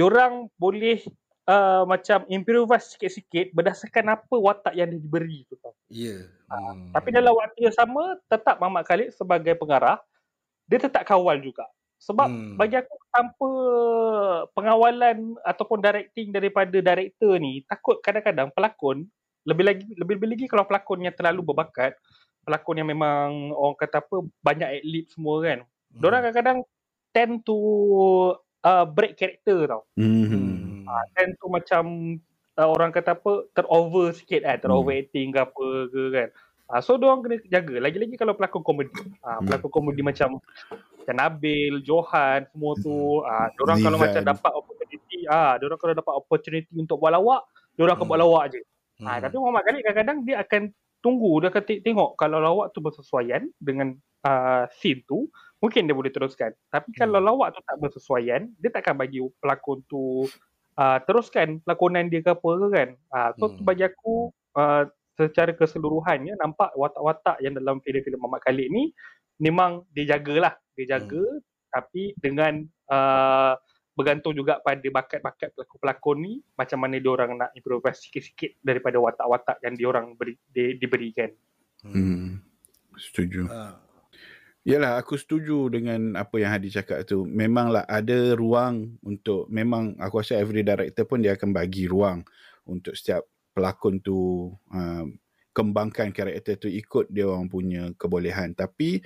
orang 0.00 0.48
boleh 0.56 1.04
uh, 1.44 1.84
macam 1.84 2.24
improvise 2.32 2.96
sikit-sikit 2.96 3.52
berdasarkan 3.52 4.16
apa 4.16 4.34
watak 4.40 4.72
yang 4.72 4.88
dia 4.88 4.96
diberi 4.96 5.44
tu 5.44 5.60
tau. 5.60 5.76
Ya. 5.92 6.24
Hmm. 6.48 6.90
Tapi 6.96 7.08
dalam 7.12 7.36
waktu 7.36 7.68
yang 7.68 7.76
sama 7.76 8.16
tetap 8.26 8.56
Mamat 8.56 8.88
Khalid 8.88 9.12
sebagai 9.12 9.54
pengarah 9.60 10.00
dia 10.64 10.80
tetap 10.80 11.04
kawal 11.04 11.36
juga. 11.42 11.68
Sebab 12.00 12.32
Hmm. 12.32 12.56
bagi 12.56 12.80
aku 12.80 12.96
tanpa 13.12 13.50
pengawalan 14.56 15.36
ataupun 15.44 15.84
directing 15.84 16.32
daripada 16.32 16.72
director 16.80 17.36
ni 17.36 17.60
takut 17.68 18.00
kadang-kadang 18.00 18.48
pelakon 18.56 19.04
lebih 19.44 19.64
lagi 19.68 19.84
lebih, 20.00 20.16
lebih 20.16 20.28
lagi 20.32 20.46
kalau 20.48 20.64
pelakon 20.64 21.04
yang 21.04 21.12
terlalu 21.12 21.44
berbakat 21.44 21.92
pelakon 22.42 22.80
yang 22.80 22.88
memang 22.88 23.52
orang 23.52 23.76
kata 23.76 24.00
apa 24.00 24.16
banyak 24.40 24.68
adlib 24.80 25.06
semua 25.10 25.36
kan 25.42 25.60
Hmm. 25.90 26.06
Diorang 26.06 26.22
kadang-kadang 26.22 26.58
tend 27.10 27.42
to 27.42 27.58
uh, 28.62 28.86
break 28.86 29.18
character 29.18 29.66
tau 29.66 29.82
Hmm. 29.98 30.86
Hmm. 30.86 30.86
tend 31.18 31.34
to 31.34 31.50
macam 31.50 31.82
uh, 32.54 32.68
orang 32.70 32.94
kata 32.94 33.18
apa 33.18 33.50
terover 33.50 34.14
sikit 34.14 34.46
kan 34.46 34.62
terover 34.62 34.94
Hmm. 34.94 35.34
ke 35.34 35.38
apa 35.42 35.66
ke 35.90 36.02
kan 36.14 36.28
uh, 36.70 36.78
so 36.78 36.94
diorang 36.94 37.26
kena 37.26 37.42
jaga 37.50 37.82
lagi-lagi 37.82 38.14
kalau 38.14 38.38
pelakon 38.38 38.62
komedi 38.62 38.94
uh, 39.26 39.42
Hmm. 39.42 39.50
pelakon 39.50 39.70
komedi 39.74 40.00
macam 40.06 40.38
macam 41.00 41.14
Nabil, 41.16 41.82
Johan 41.82 42.46
semua 42.54 42.72
tu 42.78 43.26
ah 43.26 43.34
uh, 43.34 43.46
diorang 43.58 43.82
kalau 43.82 43.98
macam 43.98 44.22
dapat 44.22 44.52
opportunity 44.54 45.18
ah 45.26 45.34
uh, 45.34 45.52
diorang 45.58 45.78
kalau 45.82 45.94
dapat 45.98 46.14
opportunity 46.14 46.70
untuk 46.78 47.02
buat 47.02 47.18
lawak 47.18 47.42
diorang 47.74 47.98
akan 47.98 48.06
Hmm. 48.06 48.12
buat 48.14 48.20
lawak 48.22 48.44
je 48.54 48.62
Hmm. 49.02 49.10
ah 49.10 49.18
tapi 49.18 49.34
Muhammad 49.42 49.66
Khalid 49.66 49.82
kadang-kadang 49.82 50.18
dia 50.22 50.36
akan 50.38 50.62
tunggu 51.00 51.40
dia 51.40 51.48
akan 51.52 51.64
te- 51.64 51.82
tengok. 51.82 52.16
Kalau 52.16 52.38
lawak 52.40 52.72
tu 52.72 52.80
bersesuaian 52.84 53.48
dengan 53.60 53.96
uh, 54.24 54.64
scene 54.80 55.04
tu 55.08 55.28
mungkin 55.60 55.84
dia 55.88 55.96
boleh 55.96 56.12
teruskan. 56.12 56.52
Tapi 56.72 56.92
kalau 56.96 57.20
Hmm. 57.20 57.26
lawak 57.32 57.56
tu 57.56 57.60
tak 57.64 57.76
bersesuaian 57.80 58.48
dia 58.60 58.70
takkan 58.72 58.96
bagi 58.96 59.20
pelakon 59.40 59.84
tu 59.88 60.28
uh, 60.80 60.98
teruskan 61.04 61.60
pelakonan 61.64 62.08
dia 62.08 62.24
ke 62.24 62.30
apa 62.32 62.50
ke 62.56 62.66
kan. 62.72 62.88
Uh, 63.12 63.30
so 63.36 63.44
Hmm. 63.52 63.64
bagi 63.64 63.84
aku 63.84 64.32
uh, 64.56 64.88
secara 65.20 65.52
keseluruhannya 65.52 66.36
nampak 66.40 66.72
watak-watak 66.76 67.36
yang 67.44 67.52
dalam 67.52 67.80
filem-filem 67.84 68.16
Muhammad 68.16 68.40
Khalid 68.44 68.68
ni 68.72 68.92
memang 69.36 69.84
dia 69.92 70.16
jagalah. 70.16 70.56
Dia 70.76 70.96
jaga 70.96 71.24
tapi 71.70 72.16
dengan 72.18 72.64
uh, 72.88 73.54
bergantung 74.00 74.32
juga 74.32 74.56
pada 74.64 74.80
bakat-bakat 74.80 75.52
pelakon-pelakon 75.52 76.16
ni 76.24 76.32
macam 76.56 76.78
mana 76.80 76.96
dia 76.96 77.10
orang 77.12 77.36
nak 77.36 77.52
improvise 77.52 78.00
sikit-sikit 78.00 78.56
daripada 78.64 78.96
watak-watak 78.96 79.60
yang 79.60 79.74
dia 79.76 79.86
orang 79.92 80.16
beri, 80.16 80.40
di, 80.48 80.80
diberikan. 80.80 81.28
Hmm. 81.84 82.40
Setuju. 82.96 83.48
Ah, 83.52 83.76
Yalah, 84.60 85.00
aku 85.00 85.16
setuju 85.16 85.72
dengan 85.72 86.20
apa 86.20 86.36
yang 86.36 86.52
Hadi 86.52 86.68
cakap 86.68 87.08
tu. 87.08 87.24
Memanglah 87.24 87.88
ada 87.88 88.36
ruang 88.36 89.00
untuk, 89.00 89.48
memang 89.48 89.96
aku 89.96 90.20
rasa 90.20 90.36
every 90.36 90.60
director 90.60 91.08
pun 91.08 91.24
dia 91.24 91.32
akan 91.32 91.56
bagi 91.56 91.88
ruang 91.88 92.20
untuk 92.68 92.92
setiap 92.92 93.24
pelakon 93.56 94.04
tu 94.04 94.52
uh, 94.52 95.04
kembangkan 95.56 96.12
karakter 96.12 96.60
tu 96.60 96.68
ikut 96.68 97.08
dia 97.08 97.24
orang 97.24 97.48
punya 97.48 97.88
kebolehan. 97.96 98.52
Tapi 98.52 99.00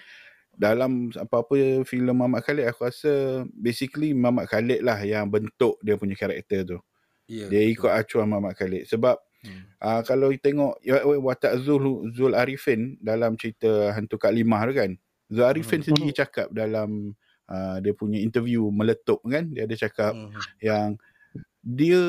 dalam 0.56 1.10
apa-apa 1.14 1.82
filem 1.84 2.16
Mamat 2.16 2.46
Khalid, 2.46 2.66
aku 2.70 2.86
rasa 2.86 3.44
basically 3.52 4.14
Mamat 4.14 4.46
Khalid 4.50 4.80
lah 4.82 4.98
yang 5.02 5.26
bentuk 5.30 5.78
dia 5.82 5.98
punya 5.98 6.14
karakter 6.16 6.64
tu. 6.66 6.78
ya, 7.28 7.48
Dia 7.48 7.60
betul. 7.64 7.72
ikut 7.76 7.90
acuan 7.92 8.28
Mamat 8.30 8.54
Khalid. 8.58 8.84
Sebab 8.88 9.16
Hmm. 9.44 9.68
uh, 9.84 10.00
kalau 10.08 10.32
tengok 10.40 10.80
ya, 10.80 11.04
watak 11.04 11.60
Zul, 11.60 12.08
Zul 12.16 12.32
Arifin 12.32 12.96
dalam 13.04 13.36
cerita 13.36 13.92
Hantu 13.92 14.16
Kak 14.16 14.32
Limah 14.32 14.64
tu 14.64 14.72
kan, 14.72 14.90
Zul 15.28 15.44
Arifin 15.44 15.84
Hmm. 15.84 15.88
sendiri 15.92 16.16
cakap 16.16 16.48
dalam 16.48 17.12
uh, 17.52 17.76
dia 17.84 17.92
punya 17.92 18.24
interview 18.24 18.72
meletup 18.72 19.20
kan, 19.28 19.52
dia 19.52 19.68
ada 19.68 19.76
cakap 19.76 20.16
Hmm. 20.16 20.32
yang 20.64 20.88
dia 21.64 22.00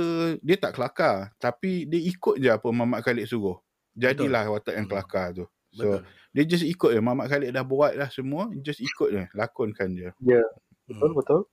dia 0.43 0.57
tak 0.59 0.75
kelakar 0.75 1.31
tapi 1.39 1.87
dia 1.87 1.99
ikut 2.03 2.39
je 2.43 2.51
apa 2.51 2.67
Mamat 2.71 3.03
Khalid 3.03 3.27
suruh. 3.27 3.59
Jadilah 3.95 4.47
watak 4.51 4.75
yang 4.75 4.87
Hmm. 4.87 4.91
kelakar 4.95 5.27
tu. 5.35 5.45
So 5.71 5.99
Betul. 5.99 6.01
Dia 6.35 6.43
just 6.43 6.61
ikut 6.61 6.91
je 6.91 6.99
Mamat 6.99 7.31
Khalid 7.31 7.49
dah 7.49 7.63
buat 7.63 7.95
dah 7.95 8.11
semua, 8.11 8.51
just 8.59 8.83
ikut 8.83 9.07
je, 9.07 9.23
lakonkan 9.31 9.87
je. 9.89 10.11
Ya, 10.19 10.43
Hmm. 10.85 11.15
betul. 11.15 11.47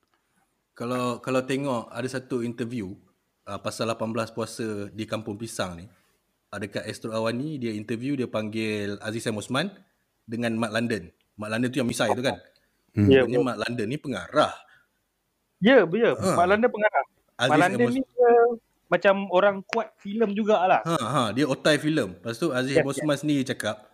Kalau 0.72 1.20
kalau 1.20 1.41
tengok 1.41 1.87
ada 1.87 2.05
satu 2.05 2.43
interview 2.43 2.93
uh, 3.45 3.57
pasal 3.57 3.87
18 3.89 4.03
puasa 4.28 4.66
di 4.91 5.05
Kampung 5.05 5.37
Pisang 5.37 5.78
ni. 5.78 5.87
Uh, 6.49 6.59
dekat 6.59 6.83
Astro 6.83 7.12
Awani 7.12 7.57
dia 7.57 7.72
interview 7.72 8.12
dia 8.12 8.26
panggil 8.26 8.99
Aziz 8.99 9.24
M. 9.24 9.39
Osman 9.39 9.70
dengan 10.24 10.53
Mat 10.55 10.68
London. 10.70 11.09
Mat 11.33 11.49
London 11.49 11.70
tu 11.70 11.78
yang 11.78 11.87
misai 11.87 12.11
tu 12.11 12.20
kan. 12.20 12.37
Hmm. 12.93 13.07
Ya, 13.07 13.22
Sebenarnya 13.22 13.41
Mat 13.47 13.59
London 13.62 13.87
ni 13.87 13.97
pengarah. 13.97 14.53
Ya, 15.59 15.87
ya. 15.87 16.11
Ha. 16.12 16.28
Mak 16.35 16.47
Landa 16.49 16.66
pengarah. 16.66 17.05
Mak 17.07 17.39
Aziz 17.39 17.61
Landa 17.62 17.76
M. 17.78 17.87
Os- 17.87 17.95
ni 17.95 18.03
dia 18.03 18.33
macam 18.89 19.14
orang 19.30 19.57
kuat 19.64 19.89
filem 19.97 20.35
jugalah. 20.35 20.83
Ha 20.83 20.97
ha 20.99 21.22
dia 21.30 21.47
otai 21.47 21.78
filem. 21.78 22.12
Lepas 22.12 22.37
tu 22.37 22.51
Aziz 22.51 22.74
Ya, 22.74 22.83
M. 22.83 22.91
Osman 22.91 23.14
sendiri 23.14 23.47
cakap 23.47 23.89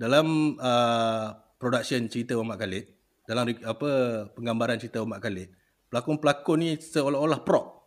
dalam 0.00 0.56
uh, 0.56 1.36
production 1.60 2.08
cerita 2.08 2.32
Muhammad 2.32 2.64
Khalid, 2.64 2.84
dalam 3.28 3.44
apa 3.52 3.90
penggambaran 4.32 4.80
cerita 4.80 5.04
Muhammad 5.04 5.20
Khalid, 5.20 5.48
pelakon-pelakon 5.92 6.56
ni 6.56 6.68
seolah-olah 6.80 7.44
prop. 7.44 7.84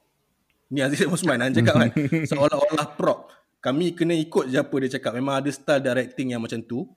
Ni 0.69 0.85
Aziz 0.85 1.01
M. 1.01 1.09
Osman 1.09 1.41
yang 1.41 1.57
cakap 1.57 1.75
kan. 1.85 1.91
Seolah-olah 2.33 2.97
prop. 2.97 3.29
Kami 3.61 3.93
kena 3.93 4.17
ikut 4.17 4.49
je 4.49 4.57
apa 4.57 4.73
dia 4.81 4.97
cakap. 4.97 5.13
Memang 5.13 5.37
ada 5.37 5.49
style 5.53 5.85
directing 5.85 6.33
yang 6.33 6.41
macam 6.41 6.65
tu. 6.65 6.89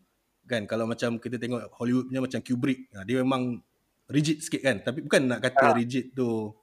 Kan 0.49 0.64
kalau 0.64 0.89
macam 0.89 1.21
kita 1.21 1.37
tengok 1.37 1.77
Hollywood 1.77 2.09
punya 2.09 2.23
macam 2.25 2.41
Kubrick, 2.41 2.89
ha, 2.97 3.05
dia 3.05 3.21
memang 3.21 3.61
rigid 4.09 4.41
sikit 4.41 4.64
kan. 4.64 4.77
Tapi 4.81 5.05
bukan 5.05 5.29
nak 5.29 5.45
kata 5.45 5.77
rigid 5.77 6.17
tu 6.17 6.57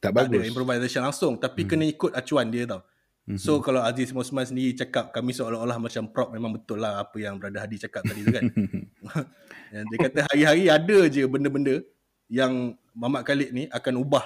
Tak 0.00 0.16
tak 0.16 0.24
ada 0.24 0.40
bagus. 0.40 0.48
improvisation 0.48 1.02
langsung 1.04 1.36
tapi 1.36 1.66
hmm. 1.66 1.68
kena 1.68 1.84
ikut 1.84 2.10
acuan 2.16 2.46
dia 2.48 2.64
tau. 2.64 2.80
Mhm. 3.24 3.40
So 3.40 3.56
kalau 3.64 3.80
Aziz 3.80 4.12
Mosman 4.12 4.44
sendiri 4.44 4.76
cakap 4.76 5.08
kami 5.08 5.32
seolah-olah 5.32 5.80
macam 5.80 6.04
prop 6.12 6.28
memang 6.28 6.60
betul 6.60 6.76
lah 6.76 7.00
apa 7.00 7.16
yang 7.16 7.40
Brother 7.40 7.64
Hadi 7.64 7.80
cakap 7.80 8.04
tadi 8.04 8.20
tu 8.20 8.32
kan. 8.32 8.44
Yang 9.74 9.84
dia 9.90 9.98
kata 10.06 10.18
hari-hari 10.30 10.64
ada 10.70 10.98
je 11.10 11.26
benda-benda 11.26 11.82
yang 12.30 12.78
Mamat 12.94 13.26
Khalid 13.26 13.50
ni 13.50 13.66
akan 13.74 14.06
ubah 14.06 14.22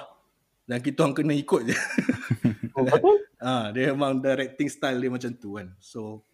dan 0.69 0.77
kita 0.77 1.01
orang 1.01 1.17
kena 1.17 1.33
ikut 1.33 1.61
je. 1.65 1.77
Betul? 2.75 3.17
Ah, 3.39 3.71
dia 3.71 3.95
memang 3.95 4.19
directing 4.19 4.67
style 4.67 4.99
dia 4.99 5.07
macam 5.07 5.31
tu 5.31 5.55
kan. 5.55 5.71
So 5.79 6.27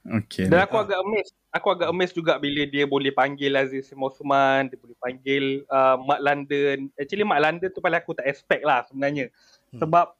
Okay. 0.00 0.48
Dan 0.48 0.64
aku 0.64 0.80
agak 0.80 0.96
amazed. 1.02 1.34
Aku 1.52 1.66
agak 1.76 1.88
amazed 1.92 2.16
juga 2.16 2.40
bila 2.40 2.64
dia 2.64 2.88
boleh 2.88 3.12
panggil 3.12 3.52
Aziz 3.52 3.92
Osman, 3.92 4.72
dia 4.72 4.78
boleh 4.80 4.96
panggil 4.96 5.66
uh, 5.68 6.00
Mak 6.00 6.20
London. 6.24 6.76
Actually 6.96 7.26
Mak 7.26 7.40
London 7.42 7.68
tu 7.68 7.82
paling 7.84 8.00
aku 8.00 8.16
tak 8.16 8.30
expect 8.30 8.64
lah 8.64 8.86
sebenarnya. 8.88 9.28
Hmm. 9.74 9.80
Sebab 9.84 10.16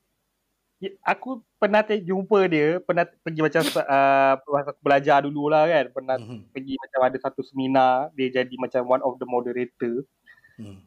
aku 1.02 1.44
pernah 1.54 1.84
te- 1.84 2.00
jumpa 2.00 2.48
dia, 2.48 2.80
pernah 2.80 3.04
pergi 3.04 3.40
macam 3.40 3.62
uh, 3.76 4.34
masa 4.40 4.68
aku 4.72 4.80
belajar 4.80 5.18
dulu 5.20 5.46
lah 5.46 5.68
kan. 5.68 5.84
Pernah 5.90 6.16
Mhm. 6.16 6.50
pergi 6.50 6.74
macam 6.76 7.00
ada 7.04 7.18
satu 7.20 7.40
seminar, 7.42 8.08
dia 8.14 8.32
jadi 8.32 8.54
macam 8.56 8.88
one 8.88 9.02
of 9.02 9.20
the 9.20 9.28
moderator. 9.28 10.04
hmm. 10.56 10.80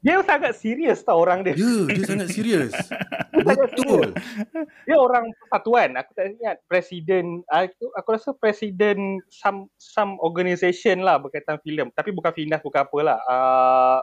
Dia 0.00 0.16
sangat 0.24 0.56
serius 0.56 1.04
tau 1.04 1.20
orang 1.20 1.44
dia. 1.44 1.52
Ya, 1.52 1.92
dia 1.92 2.04
sangat 2.08 2.32
serius. 2.32 2.72
Betul. 3.44 4.16
Dia 4.88 4.96
orang 4.96 5.28
persatuan. 5.36 5.92
Aku 5.92 6.16
tak 6.16 6.40
ingat 6.40 6.56
presiden 6.64 7.44
aku, 7.44 7.92
aku 7.92 8.08
rasa 8.16 8.32
presiden 8.32 9.20
some 9.28 9.68
some 9.76 10.16
organisation 10.24 11.04
lah 11.04 11.20
berkaitan 11.20 11.60
filem. 11.60 11.92
Tapi 11.92 12.16
bukan 12.16 12.32
Finas 12.32 12.64
bukan 12.64 12.80
apalah. 12.80 13.20
Uh, 13.28 14.00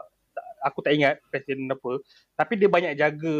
aku 0.62 0.82
tak 0.84 0.92
ingat 0.98 1.22
presiden 1.32 1.70
apa. 1.70 2.02
Tapi 2.38 2.52
dia 2.58 2.68
banyak 2.70 2.94
jaga 2.98 3.36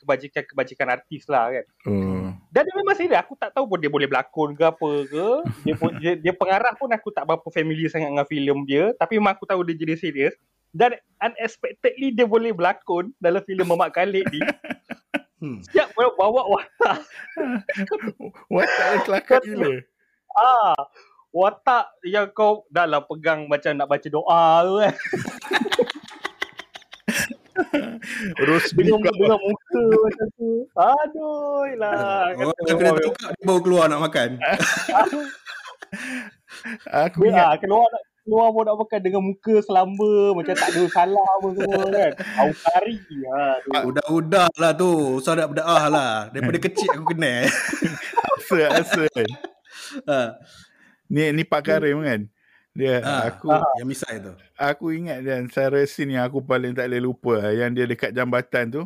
kebajikan-kebajikan 0.00 0.88
artis 0.90 1.26
lah 1.26 1.50
kan. 1.50 1.66
Oh. 1.86 2.30
Dan 2.50 2.62
dia 2.66 2.74
memang 2.74 2.96
serius. 2.98 3.20
Aku 3.22 3.34
tak 3.38 3.54
tahu 3.54 3.70
pun 3.70 3.78
dia 3.78 3.90
boleh 3.90 4.10
berlakon 4.10 4.58
ke 4.58 4.64
apa 4.66 4.90
ke. 5.06 5.28
Dia, 5.66 5.74
pun, 5.78 5.90
dia, 5.98 6.12
dia 6.18 6.32
pengarah 6.34 6.74
pun 6.74 6.90
aku 6.90 7.10
tak 7.14 7.26
berapa 7.26 7.46
familiar 7.50 7.90
sangat 7.90 8.10
dengan 8.10 8.26
filem 8.26 8.58
dia. 8.66 8.90
Tapi 8.96 9.18
memang 9.18 9.34
aku 9.38 9.46
tahu 9.46 9.62
dia 9.66 9.76
jadi 9.78 9.94
serius. 9.98 10.34
Dan 10.70 10.94
unexpectedly 11.18 12.14
dia 12.14 12.26
boleh 12.26 12.54
berlakon 12.54 13.10
dalam 13.18 13.42
filem 13.42 13.66
Mamat 13.66 13.90
Khalid 13.90 14.26
ni. 14.30 14.40
Hmm. 15.40 15.64
Siap 15.72 15.96
bawa, 15.96 16.12
bawa 16.20 16.42
watak. 16.52 16.96
Watak 18.54 18.86
dia 18.92 18.98
kelakar 19.08 19.40
gila. 19.40 19.72
Ah, 20.30 20.78
watak 21.34 21.90
yang 22.06 22.30
kau 22.30 22.62
dah 22.70 22.86
lah 22.86 23.02
pegang 23.02 23.50
macam 23.50 23.74
nak 23.74 23.90
baca 23.90 24.06
doa 24.06 24.62
tu 24.62 24.74
kan. 24.78 24.94
Rose 28.46 28.72
Dengan, 28.74 28.98
muka 29.02 29.82
macam 29.84 30.26
tu. 30.36 30.50
Aduh 30.74 31.64
lah. 31.78 32.34
Oh, 32.36 32.54
kena 32.66 32.90
tukar 32.98 33.30
dia 33.34 33.44
baru 33.46 33.60
keluar 33.62 33.84
nak 33.86 34.00
makan. 34.04 34.38
Aku 37.08 37.26
ingat 37.26 37.46
ah, 37.46 37.56
keluar 37.58 37.86
nak 37.88 38.02
keluar 38.20 38.52
pun 38.52 38.62
nak 38.62 38.78
makan 38.78 39.00
dengan 39.00 39.22
muka 39.26 39.54
selamba 39.64 40.14
macam 40.36 40.54
tak 40.54 40.70
ada 40.70 40.82
salah 40.92 41.26
apa 41.40 41.48
semua 41.56 41.82
kan. 41.88 42.12
Aukari. 42.46 42.96
Aduh. 43.26 43.82
Udah-udah 43.90 44.48
lah 44.60 44.72
tu. 44.76 45.18
Usah 45.18 45.34
nak 45.34 45.50
berdaah 45.56 45.84
lah. 45.90 46.12
Daripada 46.30 46.58
kecil 46.68 46.90
aku 46.94 47.16
kenal. 47.16 47.48
asa 48.38 48.58
asa. 48.70 49.04
ha. 50.06 50.38
Ni 51.10 51.26
ni 51.34 51.42
Pak 51.42 51.62
Karim 51.66 52.06
kan. 52.06 52.30
Dia 52.70 53.02
Ha. 53.02 53.34
aku 53.34 53.50
Yang 53.78 53.88
misai 53.88 54.14
tu. 54.18 54.32
aku 54.54 54.94
ingat 54.94 55.26
dan 55.26 55.50
antara 55.50 55.82
scene 55.84 56.14
yang 56.14 56.24
aku 56.24 56.38
paling 56.38 56.70
tak 56.70 56.86
boleh 56.86 57.02
lupa 57.02 57.32
lah, 57.42 57.52
yang 57.52 57.74
dia 57.74 57.82
dekat 57.84 58.14
jambatan 58.14 58.70
tu. 58.70 58.82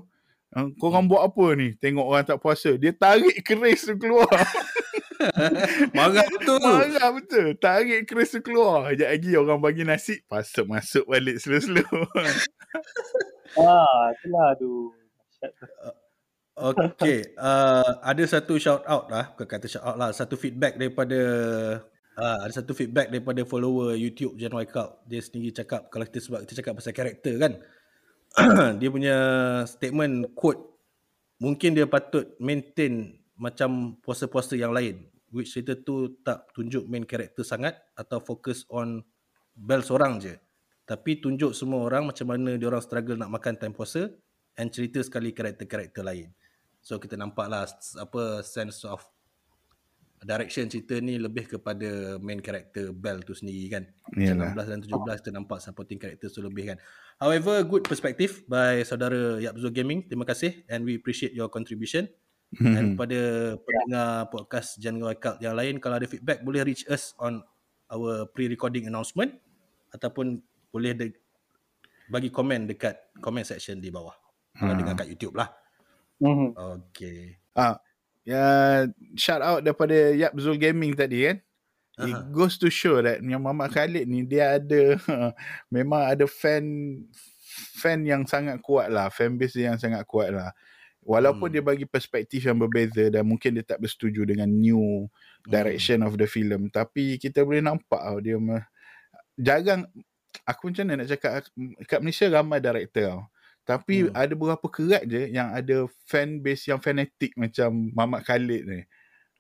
"Ah, 0.50 0.64
Korang 0.80 1.04
buat 1.04 1.20
apa 1.20 1.52
ni? 1.52 1.76
Tengok 1.76 2.06
orang 2.06 2.24
tak 2.24 2.40
puasa. 2.40 2.72
Dia 2.74 2.90
tarik 2.90 3.44
keris 3.44 3.84
tu 3.84 3.98
keluar. 3.98 4.24
Marah 5.96 6.24
betul. 6.26 6.58
Marah 6.60 7.10
betul. 7.12 7.46
Tarik 7.56 8.04
keris 8.04 8.32
tu 8.32 8.40
keluar. 8.40 8.88
Sekejap 8.88 9.08
lagi 9.08 9.30
orang 9.34 9.60
bagi 9.60 9.82
nasi. 9.82 10.20
Pasuk 10.24 10.64
masuk 10.66 11.04
balik 11.06 11.36
slow-slow. 11.38 11.84
Ah, 13.54 14.10
itulah 14.10 14.50
tu. 14.58 14.90
Okay. 16.54 17.22
Uh, 17.34 17.86
ada 18.02 18.22
satu 18.26 18.58
shout 18.58 18.82
out 18.82 19.06
lah. 19.06 19.30
Bukan 19.30 19.46
kata 19.46 19.66
shout 19.66 19.82
out 19.84 19.94
lah. 19.94 20.10
Satu 20.10 20.34
feedback 20.34 20.74
daripada 20.74 21.18
uh, 22.18 22.38
ada 22.42 22.52
satu 22.52 22.74
feedback 22.74 23.10
daripada 23.10 23.42
follower 23.46 23.94
YouTube 23.98 24.38
Jan 24.38 24.54
Waikal. 24.54 24.98
Dia 25.06 25.20
sendiri 25.22 25.54
cakap 25.54 25.90
kalau 25.90 26.04
kita 26.06 26.18
sebab 26.22 26.38
kita 26.46 26.62
cakap 26.62 26.72
pasal 26.78 26.92
karakter 26.94 27.34
kan. 27.38 27.52
dia 28.82 28.90
punya 28.90 29.16
statement 29.70 30.34
quote 30.34 30.58
mungkin 31.38 31.74
dia 31.74 31.86
patut 31.86 32.34
maintain 32.42 33.14
macam 33.38 33.98
puasa-puasa 34.02 34.58
yang 34.58 34.74
lain 34.74 35.06
which 35.34 35.54
cerita 35.54 35.74
tu 35.78 36.18
tak 36.22 36.50
tunjuk 36.54 36.86
main 36.86 37.06
karakter 37.06 37.42
sangat 37.46 37.78
atau 37.94 38.22
fokus 38.22 38.66
on 38.70 39.02
Bell 39.54 39.86
seorang 39.86 40.18
je 40.18 40.34
tapi 40.82 41.22
tunjuk 41.22 41.54
semua 41.54 41.86
orang 41.86 42.10
macam 42.10 42.26
mana 42.26 42.58
dia 42.58 42.66
orang 42.66 42.82
struggle 42.82 43.18
nak 43.18 43.30
makan 43.30 43.54
time 43.54 43.74
puasa 43.74 44.10
and 44.58 44.70
cerita 44.74 45.02
sekali 45.02 45.30
karakter-karakter 45.30 46.02
lain 46.02 46.30
so 46.82 46.98
kita 46.98 47.14
nampak 47.14 47.46
lah 47.46 47.66
apa 47.98 48.42
sense 48.42 48.82
of 48.82 49.02
direction 50.24 50.66
cerita 50.66 50.96
ni 50.98 51.16
lebih 51.16 51.46
kepada 51.46 52.16
main 52.18 52.40
karakter 52.40 52.90
Bell 52.90 53.20
tu 53.20 53.32
sendiri 53.32 53.68
kan 53.70 53.84
Yalah. 54.12 54.56
16 54.56 54.72
dan 54.72 54.80
17 54.82 55.20
kita 55.20 55.30
nampak 55.30 55.58
supporting 55.60 55.96
characters 55.96 56.32
tu 56.32 56.40
lebih 56.40 56.72
kan. 56.72 56.78
However, 57.16 57.62
good 57.62 57.84
perspective 57.84 58.42
by 58.44 58.82
saudara 58.82 59.38
Yapzul 59.38 59.70
Gaming. 59.70 60.04
Terima 60.04 60.24
kasih 60.24 60.64
and 60.66 60.82
we 60.82 60.96
appreciate 60.96 61.30
your 61.30 61.46
contribution. 61.46 62.08
And 62.62 62.94
pada 62.94 63.18
pendengar 63.58 64.30
podcast 64.30 64.78
Jangan 64.78 65.02
Wake 65.04 65.26
yang 65.38 65.54
lain, 65.54 65.74
kalau 65.78 65.98
ada 65.98 66.06
feedback 66.06 66.40
boleh 66.40 66.62
reach 66.62 66.86
us 66.86 67.10
on 67.18 67.42
our 67.90 68.30
pre-recording 68.30 68.86
announcement 68.86 69.34
ataupun 69.90 70.38
boleh 70.70 70.94
de- 70.94 71.18
bagi 72.06 72.28
komen 72.28 72.66
dekat 72.66 72.94
comment 73.18 73.42
section 73.42 73.78
di 73.78 73.90
bawah. 73.90 74.14
Kalau 74.54 74.70
Ha. 74.70 74.78
dengar 74.78 74.94
kat 74.94 75.10
YouTube 75.10 75.34
lah. 75.34 75.50
Mhm. 76.22 76.54
Okay. 76.54 77.42
Ah, 77.52 77.74
ya 78.24 78.44
shout 79.16 79.40
out 79.44 79.60
daripada 79.64 79.94
Yap 80.16 80.34
Zul 80.40 80.56
Gaming 80.60 80.96
tadi 80.96 81.28
kan. 81.30 81.38
It 81.94 82.18
Aha. 82.18 82.26
goes 82.34 82.58
to 82.58 82.68
show 82.74 82.98
that 83.04 83.22
yang 83.22 83.44
Muhammad 83.46 83.70
Khalid 83.70 84.10
ni 84.10 84.26
dia 84.26 84.58
ada 84.58 84.98
memang 85.74 86.02
ada 86.10 86.26
fan 86.26 86.64
fan 87.78 88.02
yang 88.02 88.26
sangat 88.26 88.58
kuat 88.64 88.90
lah, 88.90 89.06
fan 89.14 89.38
base 89.38 89.54
dia 89.54 89.70
yang 89.70 89.78
sangat 89.78 90.02
kuat 90.08 90.34
lah. 90.34 90.50
Walaupun 91.04 91.52
Hmm. 91.52 91.54
dia 91.54 91.62
bagi 91.62 91.86
perspektif 91.86 92.48
yang 92.48 92.56
berbeza 92.58 93.12
dan 93.12 93.28
mungkin 93.28 93.54
dia 93.54 93.62
tak 93.62 93.78
bersetuju 93.84 94.24
dengan 94.24 94.48
new 94.48 95.06
direction 95.46 96.00
of 96.02 96.16
the 96.16 96.24
film, 96.26 96.72
tapi 96.72 97.20
kita 97.20 97.44
boleh 97.44 97.60
nampak 97.60 98.00
tau 98.00 98.18
dia 98.24 98.40
me- 98.40 98.64
jarang 99.36 99.84
aku 100.48 100.72
macam 100.72 100.84
mana 100.88 101.04
nak 101.04 101.08
cakap 101.14 101.46
kat 101.86 102.00
Malaysia 102.00 102.26
ramai 102.32 102.58
director 102.58 103.04
tau. 103.04 103.22
Tapi 103.64 104.08
Hmm. 104.08 104.12
ada 104.12 104.32
beberapa 104.36 104.68
kerat 104.68 105.08
je 105.08 105.32
yang 105.32 105.48
ada 105.48 105.88
fan 106.04 106.36
base 106.38 106.68
yang 106.68 106.78
fanatik 106.78 107.32
macam 107.34 107.72
Muhammad 107.96 108.20
Khalid 108.28 108.62
ni. 108.68 108.80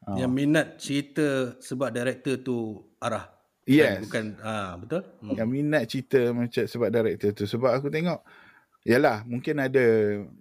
Ah. 0.04 0.16
Yang 0.16 0.32
minat 0.32 0.66
cerita 0.80 1.28
sebab 1.60 1.92
director 1.92 2.40
tu 2.40 2.80
arah. 3.00 3.28
Yes. 3.64 4.04
Bukan, 4.04 4.36
ah 4.44 4.76
betul? 4.76 5.00
Hmm. 5.24 5.36
yang 5.36 5.48
minat 5.48 5.88
cerita 5.88 6.20
macam 6.32 6.64
sebab 6.68 6.88
director 6.92 7.30
tu 7.32 7.44
sebab 7.48 7.72
aku 7.72 7.88
tengok 7.88 8.20
yalah 8.84 9.24
mungkin 9.24 9.56
ada 9.56 9.84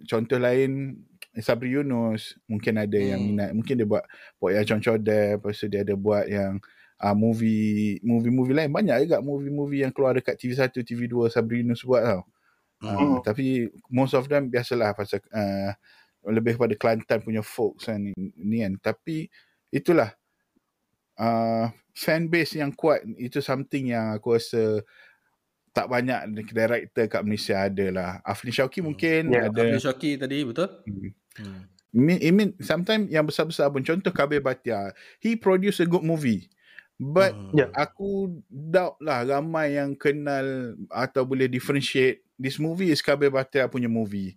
contoh 0.04 0.36
lain 0.36 1.00
Sabri 1.40 1.72
Yunus 1.72 2.36
mungkin 2.44 2.76
ada 2.76 2.92
hmm. 3.00 3.08
yang 3.08 3.20
Hmm. 3.24 3.28
minat 3.32 3.50
mungkin 3.56 3.74
dia 3.80 3.88
buat 3.88 4.04
buat 4.36 4.52
yang 4.52 4.66
Concodeh 4.68 5.40
lepas 5.40 5.56
tu 5.56 5.66
dia 5.72 5.80
ada 5.80 5.96
buat 5.96 6.28
yang 6.28 6.60
uh, 7.00 7.16
movie 7.16 7.96
movie-movie 8.04 8.52
lain 8.52 8.70
banyak 8.72 9.08
juga 9.08 9.24
movie-movie 9.24 9.88
yang 9.88 9.92
keluar 9.96 10.12
dekat 10.20 10.36
TV1 10.36 10.72
TV2 10.76 11.32
Sabri 11.32 11.64
Yunus 11.64 11.80
buat 11.80 12.04
tau 12.04 12.22
Hmm. 12.84 13.16
uh, 13.16 13.18
tapi 13.24 13.72
most 13.88 14.12
of 14.12 14.28
them 14.28 14.52
biasalah 14.52 14.92
pasal 14.92 15.24
uh, 15.32 15.72
lebih 16.28 16.60
pada 16.60 16.76
Kelantan 16.76 17.24
punya 17.24 17.40
folks 17.40 17.88
kan 17.88 18.00
ni, 18.00 18.12
ni 18.36 18.60
kan 18.60 18.76
tapi 18.92 19.32
itulah 19.72 20.12
uh, 21.16 21.72
fan 21.94 22.26
base 22.26 22.58
yang 22.58 22.74
kuat 22.74 23.06
itu 23.16 23.38
something 23.38 23.94
yang 23.94 24.12
aku 24.18 24.36
rasa 24.36 24.82
tak 25.74 25.90
banyak 25.90 26.30
director 26.54 27.04
kat 27.10 27.22
Malaysia 27.26 27.66
ada 27.66 27.86
lah. 27.90 28.10
Afni 28.22 28.54
Hmm. 28.54 28.82
mungkin 28.86 29.22
Ya, 29.34 29.50
ada. 29.50 29.62
Abdul 29.62 29.82
Syaki 29.82 30.10
tadi 30.14 30.46
betul? 30.46 30.70
Hmm. 30.86 31.10
Hmm. 31.34 31.60
I 31.94 31.98
mean, 31.98 32.18
I 32.22 32.30
mean 32.34 32.50
sometimes 32.58 33.06
yang 33.10 33.26
besar-besar 33.26 33.70
pun 33.70 33.86
contoh 33.86 34.10
Kabir 34.10 34.42
Batia, 34.42 34.90
he 35.22 35.38
produce 35.38 35.78
a 35.82 35.86
good 35.86 36.02
movie. 36.02 36.50
But 36.98 37.34
Hmm. 37.34 37.58
Ya. 37.58 37.66
aku 37.74 38.38
doubt 38.46 38.98
lah 39.02 39.26
ramai 39.26 39.78
yang 39.78 39.98
kenal 39.98 40.78
atau 40.90 41.26
boleh 41.26 41.50
differentiate 41.50 42.23
this 42.38 42.58
movie 42.58 42.90
is 42.90 43.02
Kabir 43.02 43.30
Batia 43.30 43.70
punya 43.70 43.90
movie. 43.90 44.34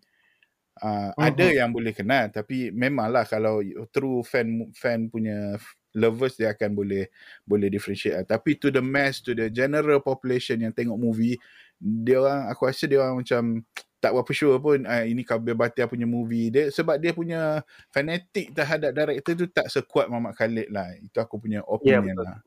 Uh, 0.78 1.10
Mhm. 1.18 1.26
Ada 1.34 1.46
yang 1.64 1.70
boleh 1.74 1.90
kenal 1.90 2.30
tapi 2.30 2.70
memanglah 2.70 3.26
kalau 3.26 3.66
true 3.90 4.22
fan 4.22 4.70
fan 4.78 5.10
punya 5.10 5.58
lovers 5.98 6.38
dia 6.38 6.54
akan 6.54 6.78
boleh 6.78 7.10
boleh 7.42 7.74
differentiate 7.74 8.14
lah. 8.14 8.26
Tapi 8.38 8.62
to 8.62 8.70
the 8.70 8.84
mass 8.84 9.18
to 9.26 9.34
the 9.34 9.50
general 9.50 9.98
population 10.06 10.62
yang 10.62 10.70
tengok 10.70 11.02
movie 11.02 11.34
dia 11.82 12.22
orang 12.22 12.46
aku 12.54 12.70
rasa 12.70 12.86
dia 12.86 13.02
orang 13.02 13.26
macam 13.26 13.66
tak 13.98 14.14
berapa 14.14 14.30
sure 14.30 14.62
pun 14.62 14.86
uh, 14.86 15.06
ini 15.10 15.26
Kabir 15.26 15.58
Batia 15.58 15.90
punya 15.90 16.06
movie 16.06 16.54
dia 16.54 16.70
sebab 16.70 17.02
dia 17.02 17.18
punya 17.18 17.66
fanatik 17.90 18.54
terhadap 18.54 18.94
director 18.94 19.34
tu 19.34 19.46
tak 19.50 19.74
sekuat 19.74 20.06
Muhammad 20.06 20.38
Khalid 20.38 20.70
lah. 20.70 20.94
Itu 21.02 21.18
aku 21.18 21.42
punya 21.42 21.66
opinion 21.66 22.14
betul. 22.14 22.26
lah. 22.30 22.38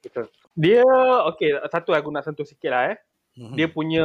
Betul. 0.00 0.26
Dia 0.56 0.84
okay 1.28 1.52
satu 1.68 1.92
aku 1.92 2.08
nak 2.08 2.24
sentuh 2.24 2.48
sikit 2.48 2.72
lah 2.72 2.96
eh. 2.96 2.98
Hmm. 3.32 3.56
Dia 3.56 3.64
punya 3.64 4.04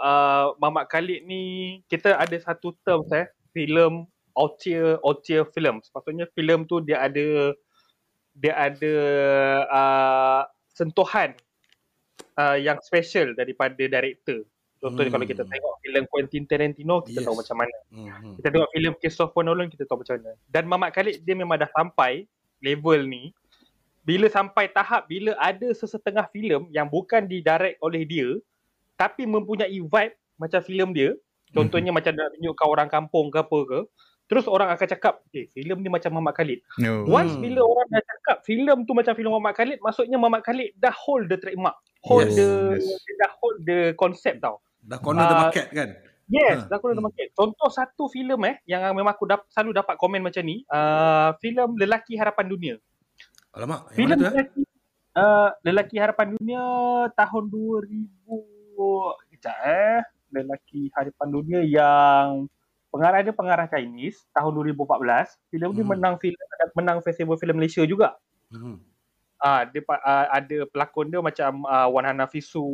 uh, 0.00 0.52
Mamat 0.60 0.92
Khalid 0.92 1.24
ni 1.24 1.42
kita 1.88 2.12
ada 2.12 2.36
satu 2.36 2.76
term 2.84 3.08
eh 3.16 3.24
filem 3.56 4.04
auteur 4.36 5.00
auteur 5.00 5.48
film. 5.56 5.80
Sepatutnya 5.80 6.28
filem 6.36 6.68
tu 6.68 6.84
dia 6.84 7.00
ada 7.00 7.56
dia 8.36 8.52
ada 8.52 8.94
uh, 9.72 10.42
sentuhan 10.76 11.32
uh, 12.36 12.60
yang 12.60 12.76
special 12.84 13.32
daripada 13.32 13.80
director. 13.80 14.44
Contohnya 14.76 15.08
hmm. 15.08 15.16
kalau 15.16 15.26
kita 15.26 15.42
tengok 15.48 15.74
filem 15.80 16.04
Quentin 16.12 16.44
Tarantino 16.44 17.00
kita 17.00 17.24
yes. 17.24 17.26
tahu 17.26 17.36
macam 17.40 17.56
mana. 17.64 17.76
Hmm. 17.88 18.36
Kita 18.36 18.48
tengok 18.52 18.70
filem 18.76 18.92
Christopher 19.00 19.42
Nolan 19.42 19.72
kita 19.72 19.88
tahu 19.88 20.04
macam 20.04 20.20
mana. 20.20 20.32
Dan 20.52 20.64
Mamat 20.68 20.90
Khalid 20.92 21.24
dia 21.24 21.32
memang 21.32 21.56
dah 21.56 21.70
sampai 21.72 22.28
level 22.60 23.08
ni 23.08 23.32
bila 24.06 24.28
sampai 24.28 24.70
tahap 24.70 25.08
bila 25.08 25.32
ada 25.40 25.66
sesetengah 25.72 26.28
filem 26.30 26.68
yang 26.70 26.86
bukan 26.86 27.24
didirect 27.24 27.80
oleh 27.82 28.04
dia 28.04 28.36
tapi 28.96 29.28
mempunyai 29.28 29.78
vibe 29.78 30.16
macam 30.40 30.60
filem 30.64 30.90
dia. 30.92 31.10
Contohnya 31.54 31.94
hmm. 31.94 31.98
macam 32.02 32.12
nak 32.16 32.28
tunjukkan 32.36 32.66
orang 32.66 32.88
kampung 32.90 33.26
ke 33.30 33.38
apa 33.40 33.58
ke. 33.64 33.80
Terus 34.26 34.50
orang 34.50 34.74
akan 34.74 34.86
cakap, 34.90 35.22
eh 35.30 35.46
filem 35.54 35.86
ni 35.86 35.88
macam 35.88 36.10
Mamat 36.18 36.34
Khalid. 36.34 36.58
No. 36.82 37.06
Once 37.06 37.38
hmm. 37.38 37.46
bila 37.46 37.62
orang 37.62 37.86
dah 37.94 38.02
cakap 38.02 38.36
filem 38.42 38.78
tu 38.82 38.90
macam 38.90 39.14
filem 39.14 39.30
Mamat 39.30 39.54
Khalid, 39.54 39.78
maksudnya 39.78 40.18
Mamat 40.18 40.42
Khalid 40.42 40.74
dah 40.82 40.90
hold 40.90 41.30
the 41.30 41.38
trademark. 41.38 41.78
Hold 42.02 42.26
yes. 42.26 42.34
the, 42.34 42.48
yes. 42.74 42.86
Dia 43.06 43.14
dah 43.22 43.30
hold 43.38 43.58
the 43.62 43.80
concept 43.94 44.42
tau. 44.42 44.58
Dah 44.82 44.98
corner 44.98 45.22
uh, 45.22 45.30
the 45.30 45.38
market 45.46 45.66
kan? 45.70 45.88
Yes, 46.26 46.66
ha. 46.66 46.74
dah 46.74 46.78
corner 46.82 46.98
the 46.98 47.06
hmm. 47.06 47.14
market. 47.14 47.28
Contoh 47.38 47.70
satu 47.70 48.10
filem 48.10 48.40
eh, 48.50 48.56
yang 48.66 48.82
memang 48.98 49.14
aku 49.14 49.30
dap- 49.30 49.46
selalu 49.46 49.78
dapat 49.78 49.94
komen 49.94 50.18
macam 50.18 50.42
ni, 50.42 50.66
uh, 50.74 51.30
filem 51.38 51.78
Lelaki 51.78 52.18
Harapan 52.18 52.46
Dunia. 52.50 52.74
Alamak, 53.54 53.94
yang 53.94 54.10
filem 54.10 54.16
mana 54.18 54.26
tu 54.26 54.34
Lelaki, 54.34 54.62
eh? 54.66 54.68
uh, 55.22 55.50
Lelaki 55.62 55.96
Harapan 56.02 56.26
Dunia 56.34 56.62
tahun 57.14 57.44
2000, 57.46 58.55
kejap 59.32 59.56
eh. 59.64 60.00
Lelaki 60.34 60.90
Harapan 60.92 61.28
Dunia 61.30 61.60
yang 61.62 62.50
pengarah 62.90 63.20
dia 63.20 63.34
pengarah 63.36 63.66
Chinese 63.68 64.24
tahun 64.32 64.52
2014 64.74 65.52
filem 65.52 65.70
hmm. 65.70 65.76
ni 65.76 65.82
menang 65.84 66.16
filem 66.16 66.40
menang 66.72 66.98
festival 67.04 67.36
filem 67.36 67.60
Malaysia 67.60 67.84
juga 67.84 68.16
hmm. 68.50 68.96
Ah, 69.36 69.68
dia 69.68 69.84
uh, 69.84 70.26
ada 70.32 70.64
pelakon 70.72 71.12
dia 71.12 71.20
macam 71.20 71.68
uh, 71.68 71.88
Wan 71.92 72.08
Hanafisu, 72.08 72.64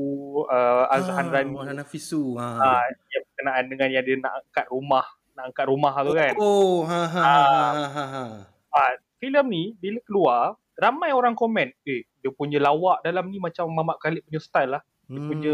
uh, 0.46 0.86
Azhan 0.94 1.26
ah, 1.26 1.42
Rani. 1.42 1.58
Wan 1.58 1.74
Hanafisu. 1.74 2.38
Ha. 2.38 2.46
Ah, 2.54 2.86
dia 3.10 3.18
berkenaan 3.26 3.64
dengan 3.66 3.88
yang 3.90 4.04
dia 4.06 4.16
nak 4.22 4.46
angkat 4.46 4.66
rumah, 4.70 5.06
nak 5.34 5.44
angkat 5.50 5.66
rumah 5.66 5.92
tu 6.06 6.14
kan. 6.14 6.34
Oh, 6.38 6.86
ha 6.86 7.02
ha 7.10 7.22
ha 7.26 7.42
ha 7.42 7.86
ha. 7.90 8.04
ha. 8.06 8.24
Ah, 8.70 8.94
filem 9.18 9.46
ni 9.50 9.64
bila 9.74 9.98
keluar, 10.06 10.42
ramai 10.78 11.10
orang 11.10 11.34
komen, 11.34 11.74
eh 11.82 12.06
dia 12.22 12.30
punya 12.30 12.62
lawak 12.62 13.02
dalam 13.02 13.26
ni 13.26 13.42
macam 13.42 13.66
Mamat 13.66 13.98
Khalid 13.98 14.22
punya 14.22 14.38
style 14.38 14.70
lah. 14.78 14.82
Dia 15.10 15.18
hmm. 15.18 15.28
punya 15.34 15.52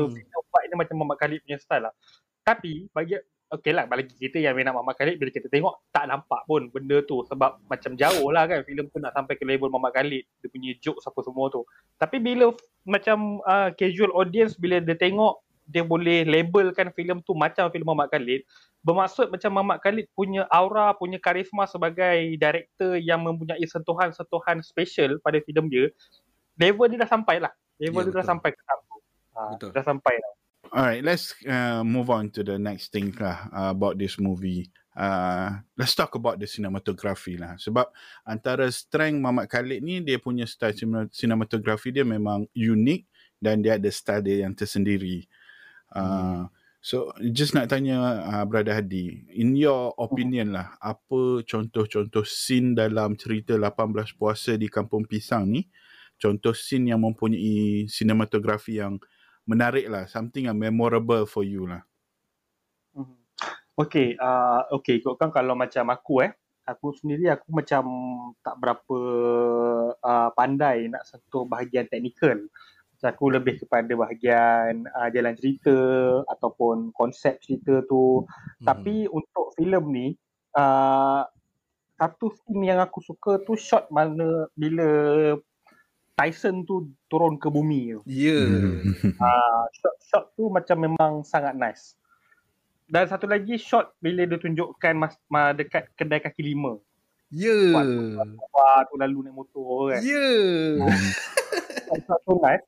ni 0.69 0.77
macam 0.77 0.97
Mamat 1.01 1.17
Khalid 1.21 1.41
punya 1.43 1.59
style 1.59 1.85
lah. 1.89 1.95
Tapi 2.45 2.89
bagi 2.93 3.17
Okey 3.49 3.73
lah, 3.73 3.89
bagi 3.89 4.13
kita 4.13 4.37
yang 4.45 4.53
minat 4.53 4.77
Mamat 4.77 4.93
Khalid, 5.01 5.17
bila 5.17 5.33
kita 5.33 5.49
tengok, 5.49 5.73
tak 5.89 6.05
nampak 6.05 6.45
pun 6.45 6.69
benda 6.69 7.01
tu. 7.09 7.25
Sebab 7.33 7.65
macam 7.65 7.97
jauh 7.97 8.29
lah 8.29 8.45
kan 8.45 8.61
filem 8.69 8.93
tu 8.93 9.01
nak 9.01 9.17
sampai 9.17 9.41
ke 9.41 9.45
level 9.49 9.73
Mamat 9.73 9.97
Khalid. 9.97 10.21
Dia 10.45 10.49
punya 10.53 10.77
jokes 10.85 11.09
apa 11.09 11.17
semua 11.25 11.49
tu. 11.49 11.65
Tapi 11.97 12.21
bila 12.21 12.53
macam 12.85 13.41
uh, 13.49 13.73
casual 13.73 14.13
audience, 14.13 14.53
bila 14.61 14.85
dia 14.85 14.93
tengok, 14.93 15.41
dia 15.65 15.81
boleh 15.81 16.29
labelkan 16.29 16.93
filem 16.93 17.25
tu 17.25 17.33
macam 17.33 17.73
filem 17.73 17.89
Mamat 17.89 18.13
Khalid. 18.13 18.45
Bermaksud 18.85 19.33
macam 19.33 19.51
Mamat 19.57 19.81
Khalid 19.81 20.13
punya 20.13 20.45
aura, 20.53 20.93
punya 20.93 21.17
karisma 21.17 21.65
sebagai 21.65 22.37
director 22.37 23.01
yang 23.01 23.25
mempunyai 23.25 23.65
sentuhan-sentuhan 23.65 24.61
special 24.61 25.17
pada 25.25 25.41
filem 25.41 25.73
dia. 25.73 25.85
Level 26.61 26.85
dia 26.93 27.01
dah 27.01 27.09
sampai 27.09 27.41
lah. 27.41 27.53
Level 27.81 28.05
ya, 28.05 28.13
dia 28.13 28.13
betul. 28.13 28.21
dah 28.21 28.29
sampai 28.29 28.51
ke 28.53 28.61
tu. 28.61 28.97
Uh, 29.33 29.73
dah 29.73 29.85
sampai 29.89 30.15
lah. 30.21 30.33
Alright, 30.69 31.01
let's 31.01 31.33
uh, 31.49 31.81
move 31.81 32.11
on 32.13 32.29
to 32.37 32.45
the 32.45 32.61
next 32.61 32.93
thing 32.93 33.17
lah 33.17 33.49
uh, 33.49 33.73
about 33.73 33.97
this 33.97 34.21
movie. 34.21 34.69
Uh, 34.93 35.65
let's 35.81 35.97
talk 35.97 36.13
about 36.13 36.37
the 36.37 36.45
cinematography 36.45 37.41
lah. 37.41 37.57
Sebab 37.57 37.89
antara 38.29 38.69
strength 38.69 39.17
Mamat 39.17 39.49
Khalid 39.49 39.81
ni, 39.81 40.05
dia 40.05 40.21
punya 40.21 40.45
style 40.45 40.77
cinematography 41.09 41.89
dia 41.89 42.05
memang 42.05 42.45
unik 42.53 43.01
dan 43.41 43.65
dia 43.65 43.81
ada 43.81 43.89
style 43.89 44.21
dia 44.21 44.45
yang 44.45 44.53
tersendiri. 44.53 45.25
Uh, 45.89 46.03
hmm. 46.03 46.45
So, 46.85 47.17
just 47.33 47.57
nak 47.57 47.73
tanya 47.73 48.23
uh, 48.29 48.45
Brother 48.45 48.77
Hadi, 48.77 49.25
in 49.35 49.57
your 49.57 49.97
opinion 49.99 50.53
lah, 50.55 50.77
apa 50.79 51.43
contoh-contoh 51.43 52.23
scene 52.29 52.77
dalam 52.77 53.17
cerita 53.17 53.57
18 53.57 54.15
puasa 54.15 54.55
di 54.55 54.69
Kampung 54.71 55.09
Pisang 55.09 55.49
ni, 55.49 55.67
contoh 56.21 56.55
scene 56.55 56.93
yang 56.93 57.03
mempunyai 57.03 57.89
cinematography 57.91 58.79
yang 58.79 59.01
menarik 59.49 59.89
lah 59.89 60.05
something 60.05 60.45
yang 60.45 60.61
memorable 60.61 61.25
for 61.25 61.43
you 61.43 61.65
lah 61.65 61.81
hmm. 62.93 63.17
Okay, 63.79 64.19
uh, 64.19 64.67
okay, 64.75 64.99
kan 64.99 65.31
kalau 65.31 65.55
macam 65.55 65.87
aku 65.95 66.27
eh, 66.27 66.35
aku 66.69 66.93
sendiri 66.93 67.33
aku 67.33 67.49
macam 67.49 67.85
tak 68.45 68.59
berapa 68.61 68.99
uh, 69.97 70.31
pandai 70.37 70.93
nak 70.93 71.09
sentuh 71.09 71.49
bahagian 71.49 71.89
teknikal. 71.89 72.37
So, 72.99 73.07
aku 73.07 73.31
lebih 73.31 73.63
kepada 73.63 73.95
bahagian 73.95 74.85
uh, 74.91 75.09
jalan 75.15 75.39
cerita 75.39 75.73
ataupun 76.27 76.91
konsep 76.91 77.39
cerita 77.39 77.81
tu. 77.87 78.27
Hmm. 78.27 78.67
Tapi 78.67 79.07
untuk 79.09 79.55
filem 79.55 79.85
ni, 79.89 80.07
uh, 80.59 81.23
satu 81.95 82.35
scene 82.35 82.75
yang 82.75 82.83
aku 82.83 82.99
suka 82.99 83.39
tu 83.47 83.55
shot 83.55 83.87
mana 83.95 84.51
bila 84.59 84.89
Tyson 86.19 86.67
tu 86.67 86.91
turun 87.07 87.39
ke 87.39 87.47
bumi 87.47 87.95
tu. 87.95 88.01
Ya. 88.11 88.43
Yeah. 88.43 89.15
Uh, 89.23 89.63
shot, 89.71 89.97
shot 90.03 90.25
tu 90.35 90.51
macam 90.51 90.77
memang 90.83 91.13
sangat 91.23 91.55
nice. 91.55 91.95
Dan 92.91 93.07
satu 93.07 93.31
lagi 93.31 93.55
shot 93.55 93.95
bila 94.03 94.27
dia 94.27 94.35
tunjukkan 94.35 94.99
mas, 94.99 95.15
mas, 95.31 95.55
dekat 95.55 95.87
kedai 95.95 96.19
kaki 96.19 96.43
lima. 96.43 96.83
Ya. 97.31 97.55
Yeah. 97.55 98.35
Wah, 98.51 98.83
tu 98.91 98.99
lalu 98.99 99.31
naik 99.31 99.39
motor 99.39 99.95
kan. 99.95 100.03
Ya. 100.03 100.11
Yeah. 100.11 100.91
shot 102.03 102.21
tu 102.27 102.35
nice. 102.43 102.67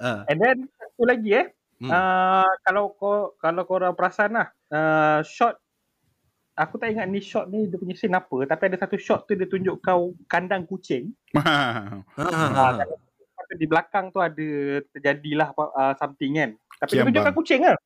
Uh. 0.00 0.24
And 0.24 0.40
then 0.40 0.56
satu 0.80 1.04
lagi 1.04 1.30
eh. 1.36 1.46
Hmm. 1.78 1.92
Uh, 1.92 2.50
kalau 2.66 2.96
kau 2.96 3.36
kalau 3.38 3.62
kau 3.68 3.78
orang 3.78 3.94
perasan 3.94 4.34
lah, 4.34 4.48
uh, 4.72 5.22
shot 5.22 5.60
aku 6.58 6.74
tak 6.82 6.90
ingat 6.90 7.06
ni 7.06 7.22
shot 7.22 7.46
ni 7.46 7.70
dia 7.70 7.78
punya 7.78 7.94
scene 7.94 8.18
apa 8.18 8.42
tapi 8.50 8.62
ada 8.66 8.76
satu 8.82 8.98
shot 8.98 9.30
tu 9.30 9.38
dia 9.38 9.46
tunjuk 9.46 9.78
kau 9.78 10.18
kandang 10.26 10.66
kucing. 10.66 11.14
ha, 11.38 12.82
di 13.54 13.64
belakang 13.64 14.10
tu 14.10 14.18
ada 14.18 14.82
terjadilah 14.92 15.54
uh, 15.54 15.94
something 15.96 16.36
kan. 16.36 16.50
Tapi 16.82 16.90
Kiamba. 16.90 16.98
dia 16.98 17.06
tunjukkan 17.08 17.34
kucing 17.38 17.60
kan. 17.62 17.76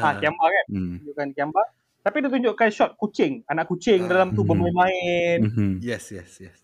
ha, 0.00 0.08
Kiamba 0.16 0.44
kan. 0.48 0.66
Hmm. 0.72 0.96
Tunjukkan 1.04 1.28
Kiamba. 1.36 1.62
Tapi 2.04 2.16
dia 2.20 2.30
tunjukkan 2.32 2.68
shot 2.72 2.90
kucing. 3.00 3.32
Anak 3.48 3.68
kucing 3.68 4.04
uh, 4.04 4.08
dalam 4.08 4.32
tu 4.32 4.44
mm-hmm. 4.44 4.50
bermain-main. 4.50 5.38
Mm-hmm. 5.48 5.70
Yes, 5.80 6.12
yes, 6.12 6.36
yes. 6.40 6.58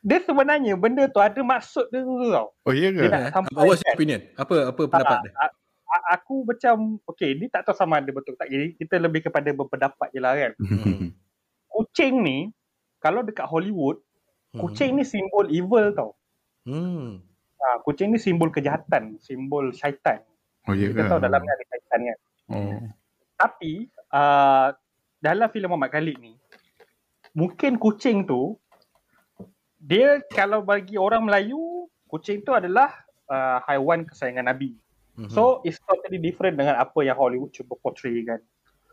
Dia 0.00 0.16
sebenarnya 0.24 0.80
benda 0.80 1.04
tu 1.12 1.20
ada 1.20 1.36
maksud 1.44 1.92
dia 1.92 2.00
tu 2.00 2.14
tau. 2.32 2.48
Oh 2.64 2.72
iya 2.72 2.88
ke? 2.88 3.04
Dia 3.04 3.28
nak 3.28 3.52
What's 3.52 3.84
your 3.84 3.92
opinion? 3.92 4.24
Apa 4.32 4.72
apa 4.72 4.82
pendapat 4.88 5.18
dia? 5.28 5.32
Aku 5.90 6.46
macam 6.46 7.02
okay 7.02 7.34
ni 7.34 7.50
tak 7.50 7.66
tahu 7.66 7.74
sama 7.74 7.98
ada 7.98 8.10
betul 8.14 8.38
tak 8.38 8.46
jadi 8.46 8.74
kita 8.78 9.02
lebih 9.02 9.26
kepada 9.26 9.50
berpendapat 9.50 10.08
je 10.14 10.20
lah 10.22 10.32
kan 10.38 10.52
hmm. 10.62 11.10
kucing 11.66 12.22
ni 12.22 12.38
kalau 13.02 13.26
dekat 13.26 13.50
Hollywood 13.50 13.98
hmm. 14.54 14.60
kucing 14.62 14.94
ni 14.94 15.02
simbol 15.02 15.50
evil 15.50 15.90
tau 15.90 16.14
hmm. 16.70 17.18
ha, 17.58 17.66
kucing 17.82 18.14
ni 18.14 18.18
simbol 18.22 18.54
kejahatan 18.54 19.18
simbol 19.18 19.74
syaitan 19.74 20.22
oh, 20.70 20.74
yeah 20.78 20.94
kita 20.94 21.10
tahu 21.10 21.18
dalamnya 21.18 21.52
ada 21.58 21.64
syaitan 21.66 22.00
kan 22.06 22.18
oh. 22.54 22.80
tapi 23.34 23.90
uh, 24.14 24.70
dalam 25.18 25.48
filem 25.50 25.68
Muhammad 25.74 25.90
Khalid 25.90 26.16
ni 26.22 26.38
mungkin 27.34 27.82
kucing 27.82 28.26
tu 28.30 28.54
dia 29.80 30.22
kalau 30.30 30.62
bagi 30.62 31.00
orang 31.00 31.26
Melayu 31.26 31.90
kucing 32.06 32.46
tu 32.46 32.54
adalah 32.54 32.94
uh, 33.26 33.58
haiwan 33.66 34.06
kesayangan 34.06 34.50
Nabi 34.50 34.78
Mm-hmm. 35.18 35.32
So 35.34 35.60
it's 35.66 35.78
totally 35.84 36.18
different 36.18 36.58
dengan 36.58 36.78
apa 36.78 36.98
yang 37.02 37.16
Hollywood 37.18 37.50
cuba 37.54 37.74
portray 37.80 38.22
kan. 38.26 38.40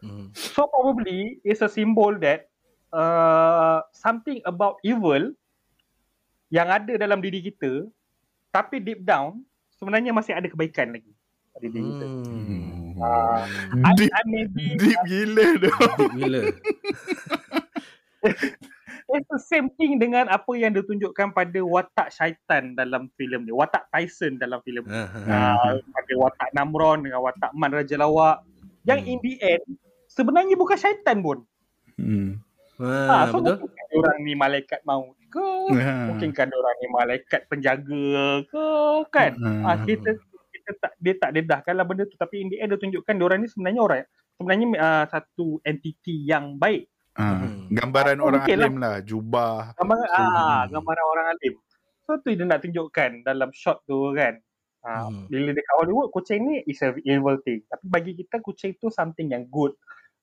Mm-hmm. 0.01 0.33
So 0.33 0.69
probably 0.69 1.41
it's 1.41 1.61
a 1.65 1.69
symbol 1.69 2.15
that 2.21 2.49
uh, 2.93 3.81
something 3.93 4.41
about 4.45 4.81
evil 4.81 5.33
yang 6.53 6.71
ada 6.71 6.95
dalam 6.95 7.19
diri 7.19 7.43
kita 7.43 7.85
tapi 8.55 8.79
deep 8.79 9.03
down 9.03 9.43
sebenarnya 9.77 10.15
masih 10.15 10.33
ada 10.33 10.47
kebaikan 10.47 10.95
lagi 10.95 11.11
pada 11.53 11.67
diri 11.69 11.83
kita. 11.85 12.05
Mm. 12.07 12.97
Uh, 12.97 13.45
deep, 13.93 14.09
I, 14.09 14.21
I 14.21 14.23
maybe, 14.25 14.65
deep 14.79 14.99
gila 15.05 15.45
tu. 15.61 15.69
Deep 15.69 16.13
gila. 16.17 16.41
it's 19.13 19.29
the 19.31 19.39
same 19.39 19.67
thing 19.79 19.95
dengan 19.97 20.27
apa 20.27 20.51
yang 20.59 20.75
ditunjukkan 20.75 21.31
pada 21.31 21.59
watak 21.63 22.11
syaitan 22.11 22.75
dalam 22.75 23.07
filem 23.15 23.47
ni. 23.47 23.53
Watak 23.55 23.87
Tyson 23.91 24.35
dalam 24.35 24.59
filem 24.67 24.83
ni. 24.83 24.93
Uh, 24.93 25.79
pada 25.79 26.13
watak 26.19 26.49
Namron 26.51 27.07
dengan 27.07 27.23
watak 27.23 27.51
Man 27.55 27.71
Raja 27.71 27.95
Lawak. 27.95 28.43
Yang 28.83 28.99
hmm. 29.03 29.11
in 29.11 29.17
the 29.23 29.33
end, 29.43 29.65
sebenarnya 30.11 30.55
bukan 30.59 30.77
syaitan 30.79 31.19
pun. 31.23 31.43
Hmm. 31.95 32.43
Ha, 32.77 33.33
so 33.33 33.41
betul. 33.41 33.65
mungkin 33.65 33.85
orang 33.97 34.17
ni 34.21 34.33
malaikat 34.37 34.79
maut 34.85 35.17
ke? 35.33 35.49
Ha. 35.73 36.13
Mungkin 36.13 36.29
kan 36.29 36.45
orang 36.53 36.75
ni 36.77 36.87
malaikat 36.93 37.41
penjaga 37.49 38.45
ke? 38.45 38.69
Kan? 39.09 39.33
Ha, 39.41 39.81
kita 39.81 40.13
kita 40.67 40.71
tak 40.77 40.93
dia 41.01 41.13
tak 41.17 41.31
dedahkanlah 41.33 41.85
benda 41.87 42.03
tu 42.05 42.19
tapi 42.19 42.43
in 42.43 42.53
the 42.53 42.61
end 42.61 42.69
dia 42.69 42.77
tunjukkan 42.77 43.15
orang 43.23 43.39
ni 43.41 43.47
sebenarnya 43.49 43.81
orang 43.81 44.03
sebenarnya 44.35 44.67
uh, 44.77 45.05
satu 45.09 45.63
entiti 45.63 46.27
yang 46.27 46.59
baik 46.59 46.91
Ah, 47.17 47.41
Hmm. 47.41 47.65
Gambaran 47.73 48.17
orang 48.21 48.45
lah. 48.45 48.53
alim 48.53 48.75
lah. 48.77 48.95
Jubah. 49.01 49.73
Gambar 49.73 49.97
ah 50.07 50.21
Hmm. 50.21 50.61
gambaran 50.69 51.05
orang 51.07 51.27
alim. 51.33 51.53
So 52.05 52.21
tu 52.21 52.31
dia 52.31 52.45
nak 52.45 52.61
tunjukkan 52.61 53.25
dalam 53.25 53.49
shot 53.51 53.81
tu 53.83 54.13
kan. 54.13 54.37
Ah, 54.79 55.09
Hmm. 55.09 55.25
bila 55.27 55.51
dekat 55.51 55.73
Hollywood 55.81 56.13
kucing 56.13 56.45
ni 56.45 56.55
is 56.63 56.79
a 56.79 56.93
evil 57.03 57.41
thing. 57.41 57.65
Tapi 57.65 57.85
bagi 57.89 58.11
kita 58.15 58.39
kucing 58.39 58.77
tu 58.77 58.87
something 58.87 59.33
yang 59.33 59.49
good. 59.49 59.73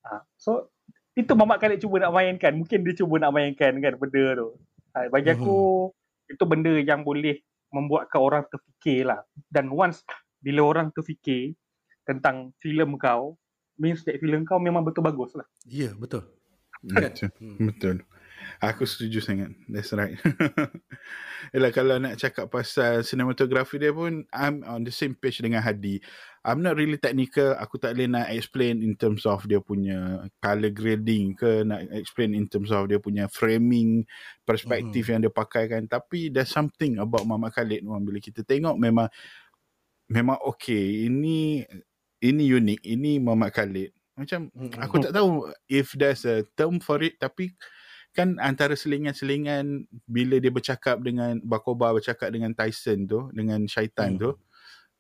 Ah, 0.01 0.22
so 0.38 0.70
itu 1.12 1.34
Mamat 1.34 1.59
Khalid 1.59 1.82
cuba 1.82 1.99
nak 1.99 2.14
mainkan. 2.14 2.55
Mungkin 2.55 2.80
dia 2.80 2.95
cuba 2.95 3.18
nak 3.18 3.34
mainkan 3.34 3.74
kan 3.74 3.92
benda 3.99 4.24
tu. 4.34 4.49
Ah, 4.95 5.11
bagi 5.11 5.34
aku 5.34 5.90
itu 6.24 6.45
benda 6.47 6.78
yang 6.78 7.03
boleh 7.03 7.42
membuatkan 7.68 8.22
orang 8.22 8.47
terfikir 8.47 9.03
lah. 9.03 9.20
Dan 9.51 9.66
once 9.68 10.07
bila 10.38 10.62
orang 10.62 10.95
terfikir 10.95 11.59
tentang 12.07 12.55
filem 12.62 12.95
kau, 12.95 13.34
means 13.74 14.07
that 14.07 14.14
filem 14.16 14.47
kau 14.47 14.62
memang 14.62 14.86
betul 14.86 15.03
bagus 15.03 15.34
lah. 15.34 15.45
Ya, 15.66 15.90
betul. 15.90 16.22
Kan? 16.91 17.11
Betul. 17.11 17.28
Hmm. 17.41 17.59
Betul. 17.70 17.97
Aku 18.61 18.85
setuju 18.85 19.20
sangat. 19.24 19.51
That's 19.68 19.93
right. 19.97 20.16
Yalah 21.55 21.72
kalau 21.72 21.97
nak 22.01 22.16
cakap 22.20 22.49
pasal 22.49 23.05
cinematography 23.05 23.80
dia 23.80 23.93
pun 23.93 24.24
I'm 24.32 24.64
on 24.64 24.85
the 24.85 24.93
same 24.93 25.16
page 25.16 25.41
dengan 25.41 25.64
Hadi. 25.64 26.01
I'm 26.45 26.61
not 26.61 26.76
really 26.76 27.01
technical. 27.01 27.57
Aku 27.57 27.80
tak 27.80 27.97
boleh 27.97 28.09
nak 28.09 28.28
explain 28.32 28.85
in 28.85 29.01
terms 29.01 29.24
of 29.24 29.49
dia 29.49 29.64
punya 29.64 30.28
color 30.45 30.72
grading 30.76 31.41
ke 31.41 31.64
nak 31.64 31.89
explain 31.97 32.37
in 32.37 32.45
terms 32.45 32.68
of 32.68 32.85
dia 32.85 33.01
punya 33.01 33.32
framing 33.32 34.05
perspektif 34.45 35.09
yang 35.09 35.24
dia 35.24 35.32
pakai 35.32 35.68
kan. 35.72 35.89
Tapi 35.89 36.28
there's 36.28 36.53
something 36.53 37.01
about 37.01 37.24
Mama 37.24 37.49
Khalid 37.49 37.80
memang 37.80 38.05
bila 38.05 38.20
kita 38.20 38.45
tengok 38.45 38.76
memang 38.76 39.09
memang 40.12 40.37
okay. 40.45 41.09
Ini 41.09 41.64
ini 42.24 42.45
unik. 42.53 42.80
Ini 42.85 43.12
Mama 43.24 43.49
Khalid. 43.49 43.93
Macam 44.15 44.47
Hmm. 44.55 44.71
aku 44.79 44.97
tak 45.03 45.11
tahu 45.15 45.51
if 45.67 45.95
there's 45.99 46.23
a 46.23 46.47
term 46.55 46.79
for 46.79 47.03
it 47.03 47.19
tapi 47.19 47.51
kan 48.15 48.39
antara 48.39 48.79
selingan-selingan 48.79 49.91
bila 50.07 50.39
dia 50.39 50.55
bercakap 50.55 51.03
dengan 51.03 51.43
Bakoba 51.43 51.91
bercakap 51.91 52.31
dengan 52.31 52.55
Tyson 52.55 53.11
tu 53.11 53.27
dengan 53.35 53.67
Syaitan 53.67 54.15
Hmm. 54.15 54.19
tu 54.19 54.39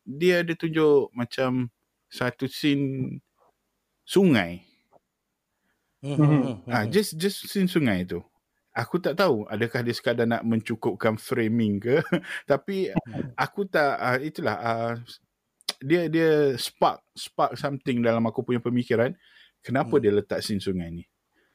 dia 0.06 0.42
ada 0.46 0.54
tunjuk 0.58 1.14
macam 1.14 1.70
satu 2.10 2.46
scene 2.50 3.18
sungai 4.06 4.62
Hmm, 6.02 6.14
Mhm. 6.16 6.40
hmm, 6.42 6.54
hmm, 6.66 6.74
ah 6.74 6.84
just 6.86 7.16
just 7.18 7.46
scene 7.50 7.66
sungai 7.70 8.04
tu 8.06 8.22
aku 8.74 8.98
tak 9.02 9.18
tahu 9.18 9.46
adakah 9.50 9.80
dia 9.86 9.94
sekadar 9.94 10.26
nak 10.28 10.42
mencukupkan 10.46 11.16
framing 11.18 11.78
ke 11.82 12.02
tapi 12.50 12.90
aku 13.38 13.66
tak 13.66 13.94
ah, 13.98 14.18
itulah 14.20 14.56
ah, 14.58 14.92
dia 15.84 16.08
dia 16.08 16.30
spark 16.56 17.04
spark 17.12 17.52
something 17.54 18.00
dalam 18.00 18.24
aku 18.24 18.40
punya 18.40 18.58
pemikiran 18.58 19.12
kenapa 19.60 19.96
Hmm. 19.96 20.02
dia 20.02 20.12
letak 20.16 20.40
scene 20.40 20.58
sungai 20.58 20.88
ni 20.90 21.04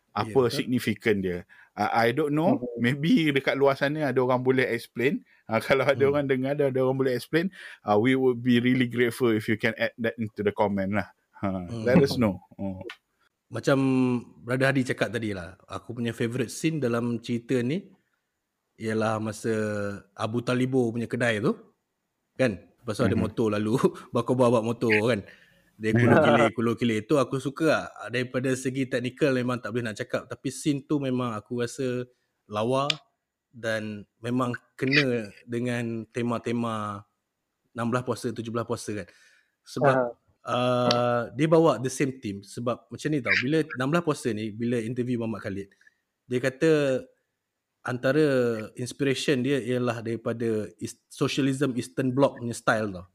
Ya, 0.09 0.25
apa 0.25 0.41
betul. 0.49 0.53
signifikan 0.57 1.21
dia 1.21 1.38
uh, 1.73 1.91
I 1.93 2.09
don't 2.11 2.34
know 2.34 2.57
maybe 2.77 3.30
dekat 3.30 3.53
luar 3.55 3.73
sana 3.73 4.09
ada 4.09 4.19
orang 4.19 4.41
boleh 4.41 4.65
explain 4.69 5.21
uh, 5.45 5.61
kalau 5.65 5.86
ada 5.86 6.01
Hmm. 6.01 6.11
orang 6.11 6.25
dengar 6.25 6.51
ada, 6.57 6.69
ada 6.69 6.80
orang 6.82 6.97
boleh 6.97 7.13
explain 7.13 7.49
uh, 7.86 7.95
we 7.95 8.13
would 8.13 8.41
be 8.41 8.57
really 8.57 8.89
grateful 8.89 9.30
if 9.30 9.45
you 9.45 9.55
can 9.55 9.73
add 9.77 9.93
that 9.97 10.17
into 10.17 10.41
the 10.41 10.49
comment 10.51 10.97
lah 10.97 11.07
uh, 11.41 11.65
Hmm. 11.65 11.86
let 11.86 11.97
us 11.99 12.17
know 12.17 12.38
oh. 12.61 12.82
Macam 13.49 13.82
Brother 14.45 14.69
Hadi 14.69 14.86
cakap 14.86 15.09
tadi 15.09 15.34
lah, 15.34 15.57
aku 15.65 15.97
punya 15.97 16.13
favourite 16.13 16.53
scene 16.53 16.77
dalam 16.77 17.17
cerita 17.17 17.57
ni 17.65 17.82
ialah 18.77 19.17
masa 19.17 19.49
Abu 20.13 20.45
Talibo 20.45 20.86
punya 20.93 21.09
kedai 21.09 21.41
tu. 21.41 21.57
Kan? 22.38 22.61
Lepas 22.89 22.97
tu 22.97 23.05
ada 23.05 23.13
Mhm. 23.13 23.21
motor 23.21 23.47
lalu, 23.53 23.77
bakal 24.17 24.33
bawa 24.33 24.65
motor 24.65 25.13
kan. 25.13 25.21
Dia 25.77 25.93
kulur-kilir, 25.93 26.49
kulur-kilir. 26.57 26.99
Tu 27.05 27.13
aku 27.21 27.37
suka 27.37 27.65
lah. 27.69 27.85
Daripada 28.09 28.49
segi 28.57 28.89
teknikal 28.89 29.37
memang 29.37 29.61
tak 29.61 29.69
boleh 29.77 29.85
nak 29.85 30.01
cakap. 30.01 30.25
Tapi 30.25 30.49
scene 30.49 30.81
tu 30.83 30.97
memang 30.97 31.37
aku 31.37 31.61
rasa 31.61 32.03
lawa 32.49 32.89
dan 33.53 34.09
memang 34.19 34.57
kena 34.73 35.29
dengan 35.45 36.03
tema-tema 36.09 37.05
16 37.77 38.01
puasa, 38.01 38.27
17 38.33 38.65
puasa 38.65 38.89
kan. 38.91 39.07
Sebab 39.63 39.95
uh, 40.49 41.21
dia 41.37 41.47
bawa 41.47 41.77
the 41.77 41.93
same 41.93 42.17
team 42.17 42.41
sebab 42.41 42.89
macam 42.89 43.07
ni 43.13 43.21
tau 43.21 43.35
bila 43.39 43.61
16 43.63 44.01
puasa 44.01 44.27
ni 44.33 44.49
bila 44.49 44.81
interview 44.81 45.21
Muhammad 45.21 45.45
Khalid 45.45 45.69
dia 46.25 46.39
kata 46.41 46.71
antara 47.84 48.25
inspiration 48.75 49.39
dia 49.39 49.57
ialah 49.59 50.03
daripada 50.03 50.67
is- 50.80 50.99
socialism 51.07 51.73
eastern 51.80 52.11
bloc 52.11 52.38
punya 52.39 52.55
style 52.55 52.91
tau. 52.91 53.07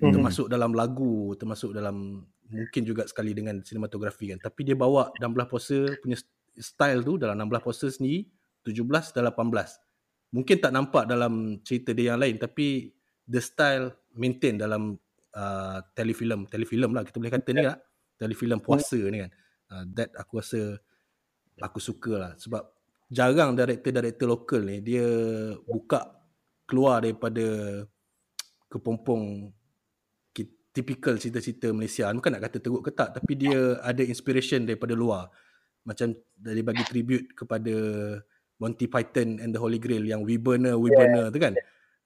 Mhm. 0.00 0.16
termasuk 0.16 0.46
dalam 0.48 0.72
lagu 0.72 1.36
termasuk 1.36 1.76
dalam 1.76 2.24
mungkin 2.48 2.82
juga 2.88 3.04
sekali 3.04 3.36
dengan 3.36 3.60
sinematografi 3.60 4.32
kan. 4.32 4.40
Tapi 4.40 4.64
dia 4.64 4.72
bawa 4.72 5.12
16 5.20 5.44
puasa 5.44 5.76
punya 6.00 6.16
style 6.56 7.04
tu 7.04 7.20
dalam 7.20 7.36
16 7.36 7.60
puasa 7.60 7.86
sendiri 7.92 8.24
17 8.64 9.12
dan 9.12 9.28
18 9.28 9.76
mungkin 10.32 10.56
tak 10.56 10.72
nampak 10.72 11.04
dalam 11.04 11.60
cerita 11.60 11.92
dia 11.92 12.14
yang 12.14 12.20
lain 12.22 12.40
tapi 12.40 12.90
the 13.28 13.38
style 13.44 13.92
maintain 14.16 14.56
dalam 14.58 14.96
uh, 15.36 15.78
telefilm. 15.94 16.48
Telefilm 16.50 16.90
lah 16.96 17.04
kita 17.06 17.20
boleh 17.20 17.32
kata 17.32 17.50
ni 17.54 17.62
lah. 17.62 17.78
Telefilm 18.18 18.58
puasa 18.64 18.98
ni 18.98 19.22
kan. 19.22 19.30
Uh, 19.70 19.84
that 19.94 20.10
aku 20.18 20.42
rasa 20.42 20.80
aku 21.62 21.78
suka 21.78 22.12
lah. 22.16 22.32
Sebab 22.40 22.62
jarang 23.10 23.58
director-director 23.58 24.26
lokal 24.30 24.62
ni 24.62 24.78
dia 24.80 25.04
buka 25.66 26.22
keluar 26.64 27.02
daripada 27.02 27.42
kepompong 28.70 29.50
typical 30.70 31.18
cerita-cerita 31.18 31.74
Malaysia. 31.74 32.06
Bukan 32.14 32.30
nak 32.30 32.42
kata 32.46 32.62
teruk 32.62 32.82
ke 32.86 32.90
tak 32.94 33.18
tapi 33.18 33.34
dia 33.34 33.78
ada 33.82 34.02
inspiration 34.06 34.62
daripada 34.64 34.94
luar. 34.94 35.26
Macam 35.82 36.14
dia 36.14 36.62
bagi 36.62 36.84
tribute 36.86 37.34
kepada 37.34 37.74
Monty 38.60 38.86
Python 38.86 39.40
and 39.40 39.50
the 39.50 39.60
Holy 39.60 39.80
Grail 39.80 40.04
yang 40.04 40.22
We 40.22 40.38
Burner, 40.38 40.78
We 40.78 40.92
Burner 40.92 41.32
tu 41.32 41.40
kan. 41.42 41.54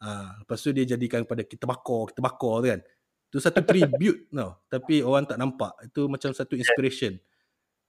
Ha, 0.04 0.40
lepas 0.44 0.58
tu 0.60 0.70
dia 0.72 0.84
jadikan 0.84 1.24
kepada 1.28 1.42
kita 1.44 1.64
bakar, 1.68 2.12
kita 2.12 2.20
bakar 2.24 2.54
tu 2.64 2.68
kan. 2.72 2.80
Tu 3.28 3.36
satu 3.42 3.60
tribute 3.66 4.30
tau 4.36 4.64
tapi 4.70 5.04
orang 5.04 5.28
tak 5.28 5.36
nampak. 5.36 5.74
Itu 5.84 6.08
macam 6.08 6.32
satu 6.32 6.56
inspiration. 6.56 7.18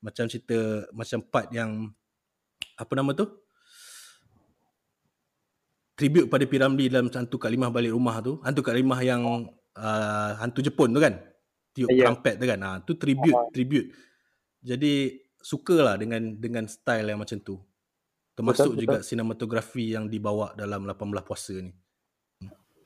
Macam 0.04 0.28
cerita 0.28 0.84
macam 0.92 1.24
part 1.24 1.48
yang 1.56 1.88
apa 2.76 2.92
nama 2.96 3.10
tu? 3.16 3.26
Tribute 5.96 6.28
pada 6.28 6.44
Piramli 6.44 6.92
dalam 6.92 7.08
hantu 7.08 7.40
Kak 7.40 7.48
Limah 7.48 7.72
balik 7.72 7.96
rumah 7.96 8.20
tu. 8.20 8.36
Hantu 8.44 8.60
Kak 8.60 8.76
Limah 8.76 9.00
yang 9.00 9.22
uh, 9.76 10.30
hantu 10.36 10.60
Jepun 10.60 10.92
tu 10.92 11.00
kan? 11.00 11.16
Tiup 11.72 11.88
Ya. 11.92 12.08
trumpet 12.08 12.36
tu 12.36 12.44
kan? 12.44 12.60
Ha, 12.60 12.70
tu 12.84 12.92
tribute 13.00 13.40
tribute. 13.52 13.92
Jadi 14.60 15.16
sukalah 15.40 15.96
dengan 15.96 16.36
dengan 16.36 16.68
style 16.68 17.12
yang 17.12 17.20
macam 17.20 17.40
tu. 17.40 17.56
Termasuk 18.36 18.76
Betul, 18.76 18.80
juga 18.84 18.98
sinematografi 19.00 19.96
yang 19.96 20.12
dibawa 20.12 20.52
dalam 20.52 20.84
18 20.84 21.24
puasa 21.24 21.56
ni 21.56 21.72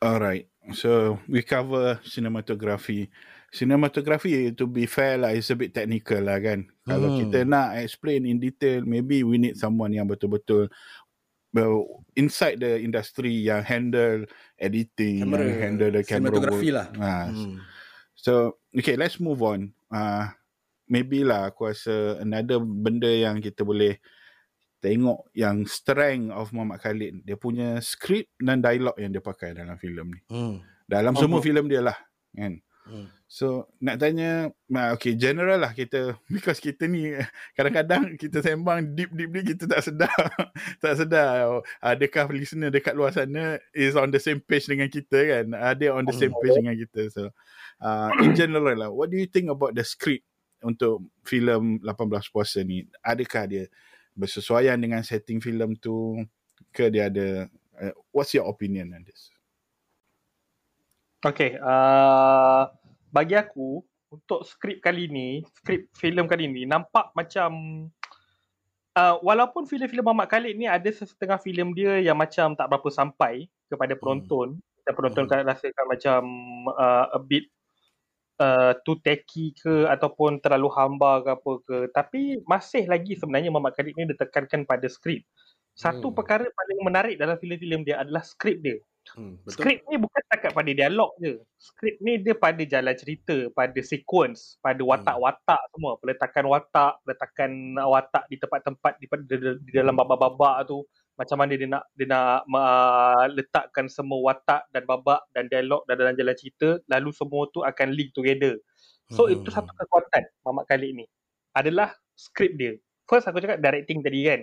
Alright, 0.00 0.48
so 0.72 1.20
we 1.28 1.44
cover 1.44 2.00
cinematography. 2.02 3.12
Cinematography, 3.52 4.56
to 4.56 4.64
be 4.64 4.86
fair 4.88 5.20
lah, 5.20 5.36
is 5.36 5.52
a 5.52 5.56
bit 5.58 5.76
technical 5.76 6.24
lah 6.24 6.40
kan. 6.40 6.64
Kalau 6.88 7.12
Hmm. 7.12 7.18
kita 7.20 7.38
nak 7.44 7.76
explain 7.76 8.24
in 8.24 8.40
detail, 8.40 8.80
maybe 8.86 9.20
we 9.20 9.36
need 9.36 9.60
someone 9.60 9.92
yang 9.92 10.08
betul-betul 10.08 10.72
well, 11.50 12.06
inside 12.14 12.62
the 12.62 12.78
industry 12.78 13.34
yang 13.44 13.60
handle 13.66 14.22
editing, 14.56 15.18
kamera 15.20 15.42
yang 15.50 15.60
handle 15.74 15.90
the 15.90 16.02
camera 16.06 16.30
sinematografi 16.30 16.70
work. 16.70 16.76
lah 16.78 16.86
Ah, 16.96 17.26
hmm. 17.26 17.58
So, 18.14 18.32
okay, 18.70 18.94
let's 18.94 19.18
move 19.18 19.42
on. 19.42 19.74
Uh, 19.90 20.30
maybe 20.86 21.26
lah 21.26 21.50
aku 21.50 21.74
rasa 21.74 22.22
another 22.22 22.62
benda 22.62 23.10
yang 23.10 23.42
kita 23.42 23.66
boleh 23.66 23.98
tengok 24.80 25.28
yang 25.36 25.68
strength 25.68 26.32
of 26.32 26.50
Muhammad 26.56 26.80
Khalid. 26.80 27.22
Dia 27.22 27.36
punya 27.36 27.78
script 27.84 28.32
dan 28.40 28.64
dialog 28.64 28.96
yang 28.96 29.12
dia 29.12 29.20
pakai 29.20 29.52
dalam 29.52 29.76
filem 29.76 30.16
ni. 30.16 30.20
Hmm. 30.32 30.64
Dalam 30.88 31.14
Oh, 31.14 31.20
semua 31.20 31.38
oh. 31.38 31.44
filem 31.44 31.68
dia 31.68 31.84
lah. 31.84 31.96
Kan? 32.32 32.64
Hmm. 32.88 33.06
So, 33.30 33.70
nak 33.78 34.02
tanya, 34.02 34.50
okay, 34.96 35.14
general 35.14 35.62
lah 35.62 35.70
kita, 35.70 36.18
because 36.26 36.58
kita 36.58 36.90
ni 36.90 37.14
kadang-kadang 37.54 38.18
kita 38.18 38.42
sembang 38.42 38.96
deep-deep 38.98 39.30
ni 39.30 39.40
kita 39.54 39.70
tak 39.70 39.86
sedar. 39.86 40.10
tak 40.82 40.94
sedar 40.98 41.62
adakah 41.78 42.26
listener 42.34 42.74
dekat 42.74 42.98
luar 42.98 43.14
sana 43.14 43.62
is 43.70 43.94
on 43.94 44.10
the 44.10 44.18
same 44.18 44.42
page 44.42 44.66
dengan 44.66 44.90
kita 44.90 45.14
kan. 45.14 45.44
Ada 45.54 45.94
on 45.94 46.08
the 46.08 46.16
same 46.16 46.34
page 46.42 46.56
dengan 46.58 46.74
kita. 46.74 47.00
So, 47.14 47.22
uh, 47.84 48.10
in 48.24 48.34
general 48.34 48.74
lah, 48.74 48.90
what 48.90 49.12
do 49.12 49.20
you 49.20 49.30
think 49.30 49.46
about 49.46 49.78
the 49.78 49.86
script 49.86 50.26
untuk 50.64 51.06
filem 51.22 51.78
18 51.86 52.34
puasa 52.34 52.66
ni? 52.66 52.88
Adakah 53.06 53.46
dia 53.46 53.64
bersesuaian 54.20 54.76
dengan 54.76 55.00
setting 55.00 55.40
filem 55.40 55.72
tu 55.80 56.20
ke 56.76 56.92
dia 56.92 57.08
ada 57.08 57.48
uh, 57.80 57.94
what's 58.12 58.36
your 58.36 58.44
opinion 58.44 58.92
on 58.92 59.02
this? 59.08 59.32
Okay, 61.20 61.56
uh, 61.60 62.68
bagi 63.12 63.36
aku 63.36 63.84
untuk 64.08 64.42
skrip 64.44 64.80
kali 64.80 65.08
ni, 65.08 65.44
skrip 65.60 65.92
filem 65.92 66.24
kali 66.24 66.48
ni 66.48 66.64
nampak 66.64 67.12
macam 67.12 67.50
uh, 68.96 69.14
walaupun 69.20 69.68
filem-filem 69.68 70.02
Muhammad 70.02 70.32
Khalid 70.32 70.54
ni 70.56 70.66
ada 70.66 70.88
setengah 70.90 71.38
filem 71.38 71.76
dia 71.76 72.00
yang 72.00 72.16
macam 72.16 72.56
tak 72.56 72.66
berapa 72.72 72.88
sampai 72.88 73.46
kepada 73.70 73.94
penonton 73.94 74.58
dan 74.82 74.92
penonton 74.96 75.24
Hmm. 75.28 75.46
rasakan 75.46 75.86
macam 75.86 76.20
uh, 76.74 77.06
a 77.14 77.20
bit 77.20 77.46
uh, 78.40 78.72
too 78.82 78.96
techy 79.04 79.52
ke 79.54 79.86
ataupun 79.86 80.40
terlalu 80.40 80.72
hamba 80.72 81.20
ke 81.20 81.30
apa 81.36 81.52
ke. 81.62 81.76
Tapi 81.92 82.20
masih 82.48 82.88
lagi 82.88 83.14
sebenarnya 83.14 83.52
Muhammad 83.52 83.76
Khalid 83.76 83.94
ni 83.94 84.08
ditekankan 84.08 84.64
pada 84.64 84.88
skrip. 84.88 85.22
Satu 85.76 86.10
Hmm. 86.10 86.16
perkara 86.16 86.44
paling 86.48 86.80
menarik 86.82 87.16
dalam 87.20 87.36
filem-filem 87.38 87.86
dia 87.86 88.00
adalah 88.02 88.24
skrip 88.24 88.58
dia. 88.64 88.80
Hmm, 89.16 89.40
betul. 89.42 89.64
skrip 89.64 89.78
ni 89.88 89.96
bukan 89.96 90.20
setakat 90.28 90.52
pada 90.52 90.70
dialog 90.76 91.10
je. 91.24 91.40
Skrip 91.56 91.96
ni 92.04 92.20
dia 92.20 92.36
pada 92.36 92.62
jalan 92.62 92.92
cerita 92.94 93.48
pada 93.56 93.80
sequence 93.80 94.60
pada 94.60 94.80
watak-watak 94.84 95.60
semua. 95.72 95.96
Peletakan 96.04 96.44
watak 96.52 96.92
peletakan 97.02 97.50
watak 97.80 98.24
di 98.28 98.36
tempat-tempat 98.36 98.92
di, 99.00 99.06
di, 99.24 99.36
di 99.66 99.72
dalam 99.72 99.96
babak-babak 99.96 100.68
tu 100.68 100.84
macam 101.20 101.36
mana 101.36 101.52
dia 101.52 101.68
nak 101.68 101.84
dia 101.92 102.08
nak 102.08 102.48
uh, 102.48 103.28
letakkan 103.36 103.92
semua 103.92 104.32
watak 104.32 104.64
dan 104.72 104.88
babak 104.88 105.20
dan 105.36 105.52
dialog 105.52 105.84
dan 105.84 106.00
dalam 106.00 106.16
jalan 106.16 106.32
cerita 106.32 106.80
lalu 106.88 107.12
semua 107.12 107.44
tu 107.52 107.60
akan 107.60 107.92
link 107.92 108.16
together 108.16 108.56
so 109.12 109.28
Hmm. 109.28 109.36
itu 109.36 109.52
satu 109.52 109.68
kekuatan 109.76 110.24
Mamat 110.48 110.64
Khalid 110.70 110.96
ni 110.96 111.06
adalah 111.52 111.92
skrip 112.16 112.56
dia 112.56 112.80
first 113.04 113.28
aku 113.28 113.44
cakap 113.44 113.60
directing 113.60 114.00
tadi 114.00 114.24
kan 114.24 114.40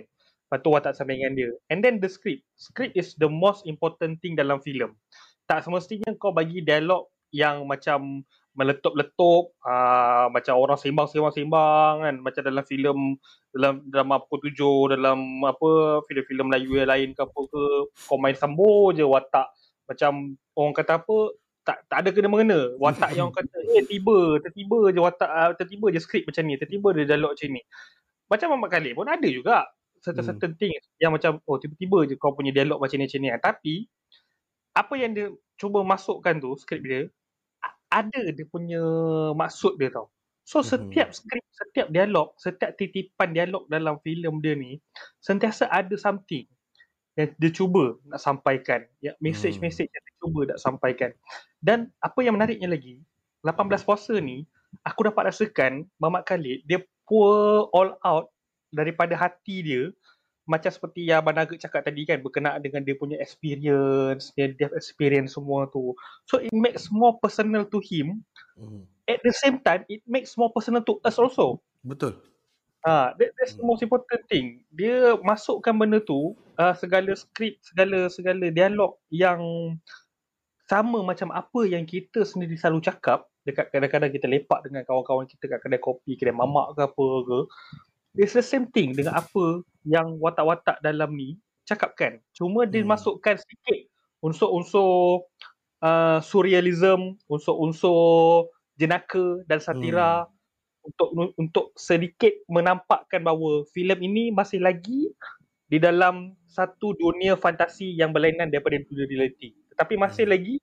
Lepas 0.48 0.64
tu 0.64 0.72
watak 0.72 0.96
sampingan 0.96 1.36
dia. 1.36 1.52
And 1.68 1.84
then 1.84 2.00
the 2.00 2.08
script. 2.08 2.40
Script 2.56 2.96
is 2.96 3.12
the 3.20 3.28
most 3.28 3.68
important 3.68 4.16
thing 4.24 4.32
dalam 4.32 4.64
filem. 4.64 4.96
Tak 5.44 5.68
semestinya 5.68 6.08
kau 6.16 6.32
bagi 6.32 6.64
dialog 6.64 7.04
yang 7.36 7.68
macam 7.68 8.24
meletup-letup, 8.58 9.54
uh, 9.62 10.26
macam 10.34 10.58
orang 10.58 10.74
sembang-sembang-sembang 10.74 11.94
kan. 12.02 12.14
Macam 12.18 12.42
dalam 12.42 12.64
filem, 12.66 12.98
dalam 13.54 13.86
drama 13.86 14.18
pukul 14.18 14.50
tujuh, 14.50 14.98
dalam 14.98 15.46
apa, 15.46 16.02
filem-filem 16.10 16.46
Melayu 16.50 16.72
yang 16.82 16.90
lain 16.90 17.08
ke 17.14 17.22
apa 17.22 17.40
ke. 17.46 17.62
Kau 18.10 18.18
main 18.18 18.34
sambung 18.34 18.98
je 18.98 19.06
watak. 19.06 19.46
Macam 19.86 20.34
orang 20.58 20.74
kata 20.74 20.92
apa, 20.98 21.16
tak 21.62 21.78
tak 21.86 21.98
ada 22.02 22.10
kena-mengena. 22.10 22.74
Watak 22.82 23.14
yang 23.14 23.30
orang 23.30 23.46
kata, 23.46 23.56
eh 23.78 23.84
tiba, 23.86 24.42
tertiba 24.42 24.90
je 24.90 25.00
watak, 25.00 25.30
uh, 25.30 25.50
tertiba 25.54 25.86
je 25.94 26.00
skrip 26.02 26.26
macam 26.26 26.42
ni, 26.42 26.54
tertiba 26.58 26.88
je 26.96 27.06
dialog 27.06 27.32
macam 27.38 27.48
ni. 27.54 27.62
Macam 28.28 28.46
Muhammad 28.52 28.70
Khalid 28.74 28.92
pun 28.98 29.08
ada 29.08 29.28
juga 29.30 29.64
certain-certain 30.04 30.54
Hmm. 30.54 30.60
things 30.60 30.84
yang 31.02 31.10
macam 31.10 31.42
oh 31.42 31.58
tiba-tiba 31.58 32.06
je 32.06 32.14
kau 32.14 32.30
punya 32.30 32.54
dialog 32.54 32.78
macam 32.78 32.96
ni 32.98 33.06
macam 33.06 33.20
ni. 33.22 33.30
Tapi 33.34 33.74
apa 34.76 34.94
yang 34.94 35.10
dia 35.16 35.26
cuba 35.58 35.82
masukkan 35.82 36.38
tu 36.38 36.54
skrip 36.54 36.82
dia 36.86 37.10
ada 37.92 38.22
dia 38.32 38.46
punya 38.48 38.80
maksud 39.36 39.76
dia 39.80 39.92
tau. 39.92 40.08
So 40.48 40.64
Mhm. 40.64 40.64
setiap 40.64 41.12
skrip, 41.12 41.44
setiap 41.52 41.88
dialog, 41.92 42.32
setiap 42.40 42.72
titipan 42.80 43.36
dialog 43.36 43.68
dalam 43.68 44.00
filem 44.00 44.40
dia 44.40 44.54
ni 44.56 44.80
sentiasa 45.20 45.68
ada 45.68 45.92
something 46.00 46.48
yang 47.18 47.30
dia 47.36 47.50
cuba 47.52 47.98
nak 48.08 48.20
sampaikan. 48.22 48.86
Ya, 49.04 49.12
message-message 49.20 49.90
yang 49.90 50.04
dia 50.06 50.14
cuba 50.22 50.40
nak 50.48 50.60
sampaikan. 50.62 51.10
Dan 51.60 51.90
apa 52.00 52.20
yang 52.24 52.38
menariknya 52.38 52.70
lagi, 52.70 53.02
18 53.44 53.82
puasa 53.84 54.16
ni 54.22 54.46
aku 54.84 55.08
dapat 55.08 55.32
rasakan 55.32 55.88
Mamat 56.00 56.24
Khalid 56.28 56.64
dia 56.68 56.80
pour 57.08 57.68
all 57.72 57.96
out 58.04 58.30
daripada 58.72 59.16
hati 59.16 59.64
dia 59.64 59.82
macam 60.48 60.72
seperti 60.72 61.04
yang 61.04 61.20
Abang 61.20 61.36
Nugget 61.36 61.60
cakap 61.60 61.84
tadi 61.84 62.08
kan 62.08 62.24
berkenaan 62.24 62.64
dengan 62.64 62.80
dia 62.80 62.96
punya 62.96 63.20
experience, 63.20 64.32
dia, 64.32 64.48
dia 64.56 64.72
experience 64.72 65.36
semua 65.36 65.68
tu. 65.68 65.92
So 66.24 66.40
it 66.40 66.50
makes 66.56 66.88
more 66.88 67.20
personal 67.20 67.68
to 67.68 67.78
him. 67.84 68.24
Hmm. 68.56 68.88
At 69.04 69.20
the 69.20 69.32
same 69.36 69.60
time, 69.60 69.84
it 69.92 70.00
makes 70.08 70.32
more 70.40 70.48
personal 70.48 70.80
to 70.88 70.96
us 71.04 71.20
also. 71.20 71.60
Betul. 71.84 72.16
Ha, 72.88 73.12
that, 73.16 73.30
that's 73.36 73.60
the 73.60 73.64
most 73.64 73.84
important 73.84 74.24
thing. 74.32 74.64
Dia 74.72 75.20
masukkan 75.20 75.76
benda 75.76 76.00
tu, 76.00 76.32
uh, 76.56 76.74
segala 76.76 77.12
skrip, 77.12 77.60
segala 77.60 78.08
segala 78.08 78.48
dialog 78.48 78.96
yang 79.12 79.40
sama 80.68 81.00
macam 81.00 81.32
apa 81.32 81.60
yang 81.64 81.88
kita 81.88 82.24
sendiri 82.28 82.56
selalu 82.56 82.84
cakap 82.84 83.24
dekat 83.48 83.72
kadang-kadang 83.72 84.12
kita 84.12 84.28
lepak 84.28 84.60
dengan 84.68 84.84
kawan-kawan 84.84 85.24
kita 85.24 85.48
kat 85.48 85.60
kedai 85.64 85.80
kopi, 85.80 86.20
kedai 86.20 86.36
mamak 86.36 86.76
ke 86.76 86.84
apa 86.84 87.06
ke. 87.24 87.38
It's 88.16 88.32
the 88.32 88.44
same 88.44 88.70
thing 88.72 88.96
dengan 88.96 89.18
apa 89.20 89.62
yang 89.84 90.16
watak-watak 90.20 90.80
dalam 90.80 91.12
ni 91.14 91.36
cakapkan. 91.68 92.20
Cuma 92.32 92.64
dia 92.64 92.80
Hmm. 92.82 92.92
masukkan 92.96 93.36
sikit 93.36 93.78
unsur-unsur 94.24 95.26
uh, 95.84 96.18
surrealism, 96.24 97.20
unsur-unsur 97.28 98.48
jenaka 98.80 99.42
dan 99.46 99.58
satira 99.60 100.26
untuk 100.82 101.08
untuk 101.36 101.66
sedikit 101.76 102.32
menampakkan 102.48 103.20
bahawa 103.20 103.66
filem 103.74 103.98
ini 104.00 104.24
masih 104.32 104.62
lagi 104.62 105.12
di 105.68 105.76
dalam 105.76 106.32
satu 106.48 106.96
dunia 106.96 107.36
fantasi 107.36 107.92
yang 107.92 108.10
berlainan 108.16 108.48
daripada 108.48 108.80
dunia 108.88 109.04
realiti. 109.04 109.52
Tetapi 109.76 109.94
masih 110.00 110.24
Hmm. 110.24 110.32
lagi 110.32 110.54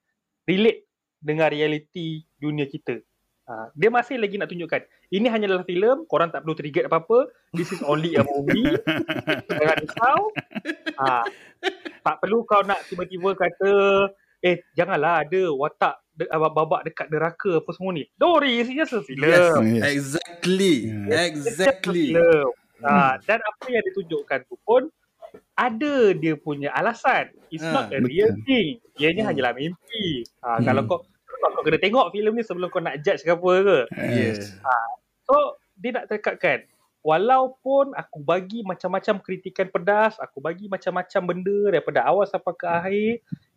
relate 0.50 0.82
dengan 1.22 1.48
realiti 1.54 2.26
dunia 2.42 2.66
kita. 2.66 3.00
Ha, 3.46 3.70
dia 3.72 3.90
masih 3.90 4.18
lagi 4.18 4.36
nak 4.36 4.50
tunjukkan 4.50 4.82
ini 5.10 5.30
hanyalah 5.30 5.62
filem, 5.62 6.02
korang 6.06 6.34
tak 6.34 6.42
perlu 6.42 6.58
trigger 6.58 6.90
apa-apa. 6.90 7.30
This 7.54 7.70
is 7.70 7.82
only 7.82 8.18
a 8.18 8.26
movie. 8.26 8.74
Jangan 9.62 9.78
risau. 9.80 10.20
Ha, 10.98 11.22
tak 12.02 12.16
perlu 12.20 12.42
kau 12.44 12.62
nak 12.62 12.82
tiba-tiba 12.86 13.34
kata 13.34 13.72
eh 14.42 14.66
janganlah 14.74 15.22
ada 15.22 15.50
watak 15.52 15.94
de, 16.12 16.26
uh, 16.26 16.42
babak 16.48 16.86
dekat 16.86 17.06
neraka 17.08 17.62
apa 17.62 17.70
semua 17.72 17.94
ni. 17.94 18.10
Don't 18.16 18.34
worry, 18.34 18.58
it's 18.58 18.70
just 18.70 18.94
a 18.94 19.02
film. 19.02 19.22
Yes, 19.22 19.54
Yes. 19.62 19.84
exactly. 19.86 20.76
Yeah. 20.88 21.24
Exactly. 21.24 22.06
Film. 22.12 22.50
Hmm. 22.76 22.90
Ha, 22.90 23.22
dan 23.22 23.40
apa 23.40 23.66
yang 23.68 23.84
ditunjukkan 23.86 24.40
tu 24.46 24.58
pun 24.62 24.90
ada 25.54 25.94
dia 26.12 26.34
punya 26.34 26.72
alasan. 26.72 27.30
It's 27.48 27.62
Ah, 27.62 27.72
not 27.74 27.86
a 27.90 28.00
real 28.00 28.32
betul. 28.32 28.44
thing. 28.44 28.68
Ianya 28.96 29.22
Hmm. 29.22 29.30
hanyalah 29.32 29.54
mimpi. 29.54 30.26
Ha, 30.42 30.58
Hmm. 30.58 30.64
Kalau 30.64 30.82
kau 30.86 31.00
kau, 31.42 31.50
kau 31.56 31.64
kena 31.66 31.80
tengok 31.82 32.12
filem 32.16 32.34
ni 32.36 32.44
sebelum 32.44 32.68
kau 32.72 32.84
nak 32.84 33.02
judge 33.04 33.24
ke 33.24 33.32
apa 33.34 33.52
ke. 33.62 33.80
Yeah. 33.96 34.40
So 35.28 35.60
dia 35.80 35.92
nak 35.96 36.08
tekatkan 36.08 36.68
walaupun 37.06 37.94
aku 37.94 38.18
bagi 38.26 38.66
macam-macam 38.66 39.22
kritikan 39.22 39.70
pedas, 39.70 40.18
aku 40.18 40.42
bagi 40.42 40.66
macam-macam 40.66 41.22
benda 41.30 41.60
daripada 41.70 42.02
awal 42.02 42.26
sampai 42.26 42.54
ke 42.58 42.66
akhir, 42.66 43.12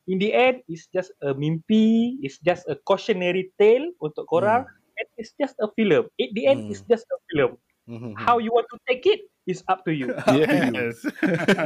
in 0.05 0.21
the 0.21 0.37
end 0.37 0.61
it's 0.69 0.85
just 0.93 1.17
a 1.25 1.33
mimpi, 1.33 2.21
it's 2.21 2.37
just 2.45 2.69
a 2.69 2.77
cautionary 2.85 3.49
tale 3.57 3.89
untuk 4.05 4.29
korang 4.29 4.69
and 5.01 5.09
it's 5.17 5.33
just 5.41 5.57
a 5.65 5.69
film. 5.73 6.05
At 6.21 6.31
the 6.37 6.45
end 6.45 6.69
Hmm. 6.69 6.71
it's 6.77 6.85
just 6.85 7.09
a 7.09 7.19
film. 7.33 7.57
Mhm. 7.89 8.21
How 8.21 8.37
you 8.37 8.53
want 8.53 8.69
to 8.69 8.77
take 8.85 9.09
it 9.09 9.25
is 9.49 9.65
up 9.65 9.83
to 9.89 9.93
you. 9.97 10.13
Yes. 10.37 11.01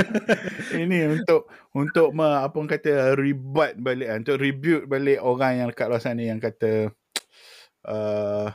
Ini 0.87 1.18
untuk 1.18 1.51
untuk 1.74 2.14
me, 2.14 2.24
apa 2.24 2.55
orang 2.55 2.70
kata 2.70 3.18
rebut 3.18 3.74
balik 3.83 4.09
ah, 4.09 4.16
untuk 4.22 4.39
rebuke 4.39 4.87
balik 4.87 5.18
orang 5.18 5.53
yang 5.59 5.68
kat 5.74 5.91
luar 5.91 5.99
sana 5.99 6.22
yang 6.22 6.39
kata 6.39 6.95
uh, 7.91 8.49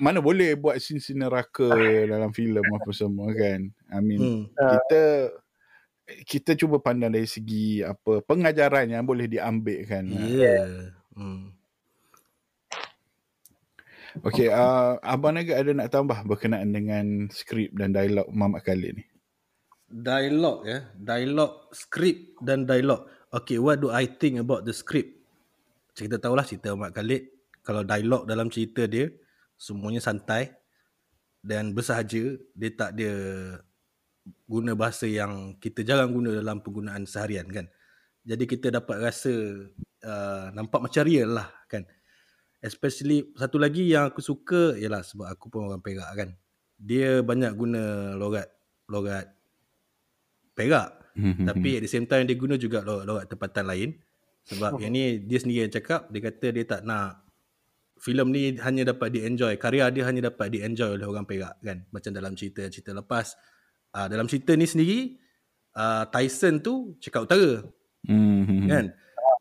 mana 0.00 0.18
boleh 0.24 0.56
buat 0.56 0.80
scene-scene 0.80 1.28
neraka 1.28 1.68
dalam 2.08 2.32
filem 2.32 2.64
apa 2.64 2.90
semua 2.96 3.28
kan. 3.36 3.68
I 3.92 4.00
mean 4.00 4.48
Hmm. 4.56 4.72
kita 4.80 5.02
kita 6.24 6.50
cuba 6.56 6.80
pandang 6.80 7.12
dari 7.12 7.28
segi 7.28 7.84
apa 7.84 8.24
pengajaran 8.24 8.88
yang 8.88 9.04
boleh 9.04 9.28
diambil 9.28 9.84
kan. 9.84 10.08
Yeah. 10.08 10.96
Hmm. 11.12 11.57
Okey, 14.24 14.48
uh, 14.48 14.96
Abang 15.04 15.36
Naga 15.36 15.60
ada 15.60 15.70
nak 15.76 15.92
tambah 15.92 16.18
berkenaan 16.24 16.72
dengan 16.72 17.28
skrip 17.28 17.76
dan 17.76 17.92
dialog 17.92 18.24
Muhammad 18.32 18.64
Khalid 18.64 18.92
ni? 18.96 19.04
Dialog 19.88 20.64
ya, 20.64 20.88
dialog, 20.96 21.68
skrip 21.72 22.36
dan 22.40 22.64
dialog. 22.64 23.04
Okay, 23.28 23.60
what 23.60 23.80
do 23.80 23.92
I 23.92 24.08
think 24.08 24.40
about 24.40 24.64
the 24.64 24.72
script? 24.72 25.12
Macam 25.92 26.02
kita 26.08 26.16
tahulah 26.16 26.44
cerita 26.44 26.72
Ahmad 26.72 26.96
Khalid. 26.96 27.28
Kalau 27.60 27.84
dialog 27.84 28.24
dalam 28.24 28.48
cerita 28.48 28.88
dia, 28.88 29.12
semuanya 29.60 30.00
santai 30.00 30.56
dan 31.44 31.76
bersahaja. 31.76 32.40
Dia 32.56 32.70
tak 32.72 32.96
ada 32.96 33.12
guna 34.48 34.72
bahasa 34.72 35.04
yang 35.04 35.56
kita 35.60 35.84
jarang 35.84 36.16
guna 36.16 36.32
dalam 36.32 36.64
penggunaan 36.64 37.04
seharian 37.04 37.44
kan. 37.48 37.68
Jadi 38.24 38.44
kita 38.44 38.68
dapat 38.72 39.00
rasa 39.00 39.32
uh, 40.04 40.46
nampak 40.52 40.84
macam 40.84 41.02
real 41.04 41.36
lah 41.36 41.48
kan. 41.68 41.84
Especially 42.58 43.30
satu 43.38 43.56
lagi 43.56 43.86
yang 43.86 44.10
aku 44.10 44.18
suka 44.18 44.74
ialah 44.74 45.06
sebab 45.06 45.30
aku 45.30 45.46
pun 45.46 45.70
orang 45.70 45.82
Perak 45.82 46.10
kan. 46.18 46.30
Dia 46.78 47.22
banyak 47.22 47.54
guna 47.54 48.14
logat 48.18 48.50
logat 48.90 49.30
Perak. 50.58 50.98
Tapi 51.46 51.78
at 51.78 51.82
the 51.86 51.90
same 51.90 52.06
time 52.06 52.26
dia 52.26 52.34
guna 52.38 52.54
juga 52.58 52.82
logat, 52.82 53.04
logat 53.06 53.24
tempatan 53.30 53.64
lain. 53.66 53.90
Sebab 54.48 54.80
yang 54.80 54.90
ni 54.94 55.22
dia 55.22 55.38
sendiri 55.38 55.66
yang 55.66 55.74
cakap, 55.74 56.08
dia 56.10 56.20
kata 56.24 56.46
dia 56.54 56.64
tak 56.64 56.82
nak 56.82 57.26
filem 57.98 58.30
ni 58.30 58.42
hanya 58.62 58.94
dapat 58.94 59.10
di-enjoy, 59.10 59.58
karya 59.58 59.90
dia 59.90 60.06
hanya 60.06 60.30
dapat 60.30 60.54
di-enjoy 60.54 60.94
oleh 60.98 61.06
orang 61.06 61.26
Perak 61.26 61.58
kan. 61.62 61.82
Macam 61.90 62.10
dalam 62.14 62.38
cerita-cerita 62.38 62.94
lepas. 62.94 63.34
Uh, 63.90 64.06
dalam 64.06 64.30
cerita 64.30 64.54
ni 64.54 64.66
sendiri, 64.66 65.18
uh, 65.74 66.06
Tyson 66.10 66.62
tu 66.62 66.94
cakap 67.02 67.26
utara 67.26 67.66
Hmm. 68.06 68.70
kan. 68.70 68.94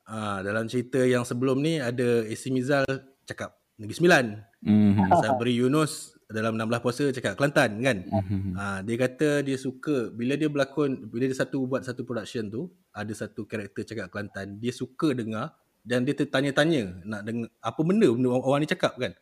Uh, 0.08 0.40
dalam 0.40 0.72
cerita 0.72 1.04
yang 1.04 1.28
sebelum 1.28 1.60
ni 1.60 1.84
ada 1.84 2.24
AC 2.24 2.48
Mizal 2.48 2.88
cakap 3.28 3.60
Negeri 3.76 3.96
Sembilan. 4.00 4.26
Hmm. 4.64 5.12
Sabri 5.20 5.54
Yunus 5.60 6.18
dalam 6.28 6.60
16 6.60 6.84
puasa 6.84 7.04
cakap 7.12 7.34
Kelantan 7.40 7.72
kan. 7.80 7.98
Hmm. 8.12 8.56
Ha, 8.56 8.64
dia 8.84 8.96
kata 9.00 9.44
dia 9.44 9.56
suka 9.56 10.12
bila 10.12 10.36
dia 10.36 10.52
berlakon 10.52 11.08
bila 11.08 11.28
dia 11.30 11.38
satu 11.38 11.68
buat 11.68 11.88
satu 11.88 12.04
production 12.04 12.52
tu 12.52 12.68
ada 12.92 13.14
satu 13.16 13.48
karakter 13.48 13.88
cakap 13.88 14.12
Kelantan 14.12 14.60
dia 14.60 14.76
suka 14.76 15.16
dengar 15.16 15.56
dan 15.88 16.04
dia 16.04 16.12
tertanya-tanya 16.16 17.08
nak 17.08 17.22
dengar 17.24 17.48
apa 17.64 17.82
benda 17.84 18.08
benda 18.12 18.28
orang 18.32 18.64
ni 18.64 18.70
cakap 18.72 19.00
kan. 19.00 19.16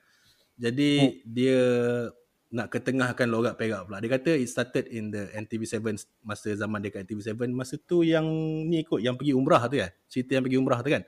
Jadi 0.58 0.92
hmm. 1.02 1.14
dia 1.30 1.62
nak 2.56 2.72
ketengahkan 2.72 3.28
logat 3.28 3.60
perak 3.60 3.84
pula. 3.84 4.00
Dia 4.00 4.16
kata 4.16 4.32
it 4.32 4.48
started 4.48 4.88
in 4.88 5.12
the 5.12 5.28
NTV7 5.36 5.84
masa 6.24 6.56
zaman 6.56 6.80
dia 6.80 6.88
kat 6.88 7.04
NTV7 7.04 7.52
masa 7.52 7.76
tu 7.76 8.08
yang 8.08 8.24
ni 8.64 8.80
ikut 8.88 9.04
yang 9.04 9.20
pergi 9.20 9.36
umrah 9.36 9.68
tu 9.68 9.76
kan. 9.76 9.92
Cerita 10.08 10.40
yang 10.40 10.44
pergi 10.48 10.58
umrah 10.58 10.80
tu 10.80 10.90
kan. 10.96 11.04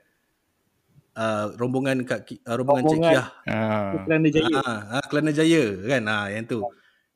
Uh, 1.17 1.55
rombongan 1.55 2.03
kat 2.03 2.27
uh, 2.43 2.59
rombongan, 2.59 2.83
rombongan 2.83 2.91
Cik 2.91 2.99
Kiah. 2.99 3.27
Uh. 3.47 4.03
Kelana 4.03 4.29
Jaya. 4.29 4.59
Ah, 4.59 4.67
uh, 4.67 4.81
uh, 4.99 5.03
Kelana 5.07 5.31
Jaya 5.31 5.63
kan. 5.87 6.03
Ah 6.03 6.11
uh, 6.19 6.25
yang 6.35 6.45
tu. 6.45 6.59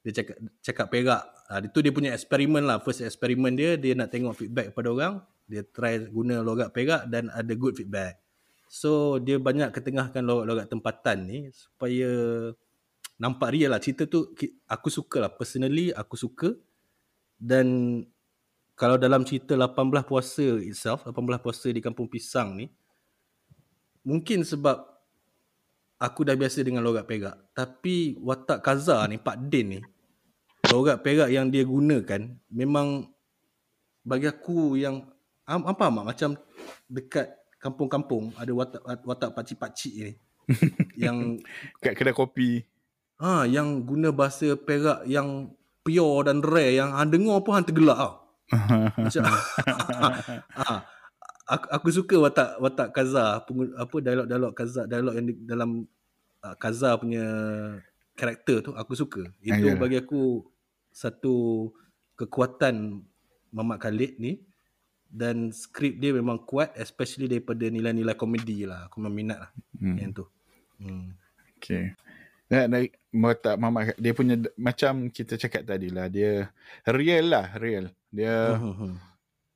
Dia 0.02 0.12
cakap 0.24 0.36
cakap 0.64 0.88
perak. 0.88 1.24
Ah 1.52 1.60
uh, 1.60 1.60
itu 1.68 1.80
dia 1.84 1.92
punya 1.92 2.10
eksperimen 2.16 2.64
lah. 2.64 2.80
First 2.80 3.04
eksperimen 3.04 3.52
dia 3.52 3.76
dia 3.76 3.94
nak 4.00 4.16
tengok 4.16 4.40
feedback 4.40 4.72
pada 4.72 4.88
orang. 4.96 5.14
Dia 5.52 5.68
try 5.68 6.00
guna 6.08 6.40
logat 6.40 6.72
perak 6.72 7.12
dan 7.12 7.28
ada 7.36 7.52
good 7.52 7.76
feedback. 7.76 8.24
So 8.72 9.20
dia 9.20 9.36
banyak 9.36 9.76
ketengahkan 9.76 10.24
logat-logat 10.24 10.72
tempatan 10.72 11.28
ni 11.28 11.40
supaya 11.52 12.08
nampak 13.22 13.54
real 13.54 13.70
lah. 13.70 13.78
Cerita 13.78 14.10
tu 14.10 14.34
aku 14.66 14.90
suka 14.90 15.22
lah. 15.22 15.30
Personally 15.30 15.94
aku 15.94 16.18
suka. 16.18 16.58
Dan 17.38 18.02
kalau 18.74 18.98
dalam 18.98 19.22
cerita 19.22 19.54
18 19.54 20.10
puasa 20.10 20.58
itself 20.66 21.06
18 21.06 21.38
puasa 21.38 21.70
di 21.70 21.82
kampung 21.86 22.10
pisang 22.10 22.58
ni 22.58 22.66
mungkin 24.02 24.42
sebab 24.42 24.82
aku 26.02 26.26
dah 26.26 26.34
biasa 26.34 26.66
dengan 26.66 26.82
logat 26.82 27.06
perak. 27.06 27.54
Tapi 27.54 28.18
watak 28.18 28.66
Kaza 28.66 29.06
ni 29.06 29.22
Pak 29.22 29.38
Din 29.54 29.78
ni 29.78 29.80
logat 30.74 31.06
perak 31.06 31.30
yang 31.30 31.54
dia 31.54 31.62
gunakan 31.62 32.26
memang 32.50 33.06
bagi 34.02 34.26
aku 34.26 34.82
yang 34.82 35.06
apa 35.46 35.94
mak 35.94 36.16
macam 36.16 36.34
dekat 36.90 37.30
kampung-kampung 37.62 38.34
ada 38.34 38.50
watak 38.50 38.82
watak 39.06 39.30
pakcik-pakcik 39.38 39.94
ni. 39.94 40.14
Yang 41.06 41.46
kat 41.78 41.94
kedai 41.94 42.18
kopi 42.18 42.66
Ha, 43.22 43.46
yang 43.46 43.86
guna 43.86 44.10
bahasa 44.10 44.58
Perak 44.58 45.06
yang 45.06 45.54
pure 45.86 46.26
dan 46.26 46.42
rare 46.42 46.74
yang 46.74 46.90
hang 46.98 47.14
dengar 47.14 47.38
pun 47.46 47.54
hang 47.54 47.70
tergelak 47.70 47.98
tau. 47.98 48.14
Macam 49.06 49.24
ha, 50.58 50.84
aku, 51.46 51.66
aku 51.70 51.88
suka 51.94 52.16
watak 52.18 52.50
watak 52.58 52.90
Kaza 52.92 53.46
apa 53.46 53.96
dialog-dialog 54.02 54.52
Kaza 54.58 54.90
dialog 54.90 55.14
yang 55.16 55.26
di, 55.30 55.34
dalam 55.46 55.86
uh, 56.42 56.56
Kaza 56.58 56.98
punya 56.98 57.26
karakter 58.18 58.66
tu 58.66 58.72
aku 58.74 58.98
suka. 58.98 59.30
Itu 59.38 59.70
yeah. 59.70 59.78
bagi 59.78 60.02
aku 60.02 60.42
satu 60.90 61.70
kekuatan 62.18 63.06
Mamat 63.54 63.86
Khalid 63.86 64.18
ni 64.18 64.42
dan 65.12 65.52
skrip 65.52 66.00
dia 66.00 66.16
memang 66.16 66.40
kuat 66.48 66.72
especially 66.80 67.28
daripada 67.28 67.68
nilai-nilai 67.68 68.16
komedi 68.16 68.64
lah. 68.64 68.88
Aku 68.88 68.98
memang 69.04 69.14
minat 69.14 69.38
lah 69.46 69.52
hmm. 69.78 69.98
yang 70.00 70.12
tu. 70.16 70.26
Hmm. 70.82 71.14
Okay. 71.60 71.94
Nah, 72.52 72.68
nah, 72.68 72.84
tak 73.40 73.56
mama 73.56 73.96
dia 73.96 74.12
punya 74.12 74.36
macam 74.60 75.08
kita 75.08 75.40
cakap 75.40 75.64
tadi 75.64 75.88
lah 75.88 76.12
dia 76.12 76.52
real 76.84 77.32
lah 77.32 77.48
real. 77.56 77.88
Dia 78.12 78.60
uh-huh. 78.60 78.92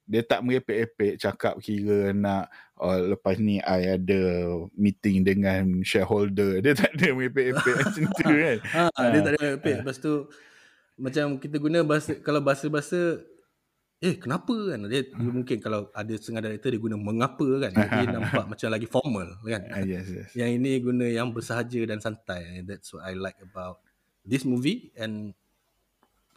dia 0.07 0.23
tak 0.23 0.39
merepek-epek 0.47 1.19
cakap 1.19 1.59
kira 1.59 2.15
nak 2.15 2.47
oh, 2.79 2.95
lepas 2.95 3.35
ni 3.35 3.59
I 3.59 3.99
ada 3.99 4.21
meeting 4.79 5.27
dengan 5.27 5.83
shareholder. 5.83 6.59
Dia 6.63 6.71
tak 6.71 6.95
ada 6.95 7.11
merepek-epek 7.11 7.75
macam 7.83 8.03
tu 8.15 8.31
kan. 8.31 8.57
Ha, 8.63 8.83
ha, 8.95 9.01
dia 9.11 9.19
tak 9.19 9.31
ada 9.35 9.39
merepek. 9.43 9.75
Lepas 9.83 9.97
tu 9.99 10.13
macam 10.95 11.25
kita 11.35 11.59
guna 11.59 11.83
bahasa 11.83 12.15
kalau 12.23 12.39
bahasa-bahasa 12.39 13.19
eh 14.03 14.15
kenapa 14.19 14.51
kan? 14.51 14.91
Dia, 14.91 15.07
dia 15.07 15.31
mungkin 15.31 15.57
kalau 15.63 15.87
ada 15.95 16.13
setengah 16.13 16.43
director 16.51 16.69
dia 16.71 16.81
guna 16.81 16.97
mengapa 16.99 17.47
kan? 17.63 17.71
Dia 17.95 18.07
nampak 18.11 18.45
macam 18.51 18.67
lagi 18.67 18.87
formal 18.91 19.27
kan? 19.41 19.61
Uh, 19.71 19.83
yes, 19.87 20.05
yes. 20.11 20.29
yang 20.35 20.51
ini 20.51 20.83
guna 20.83 21.07
yang 21.07 21.31
bersahaja 21.31 21.79
dan 21.87 22.03
santai. 22.03 22.61
That's 22.67 22.91
what 22.91 23.07
I 23.07 23.15
like 23.15 23.39
about 23.39 23.79
this 24.27 24.43
movie 24.43 24.91
and 24.99 25.31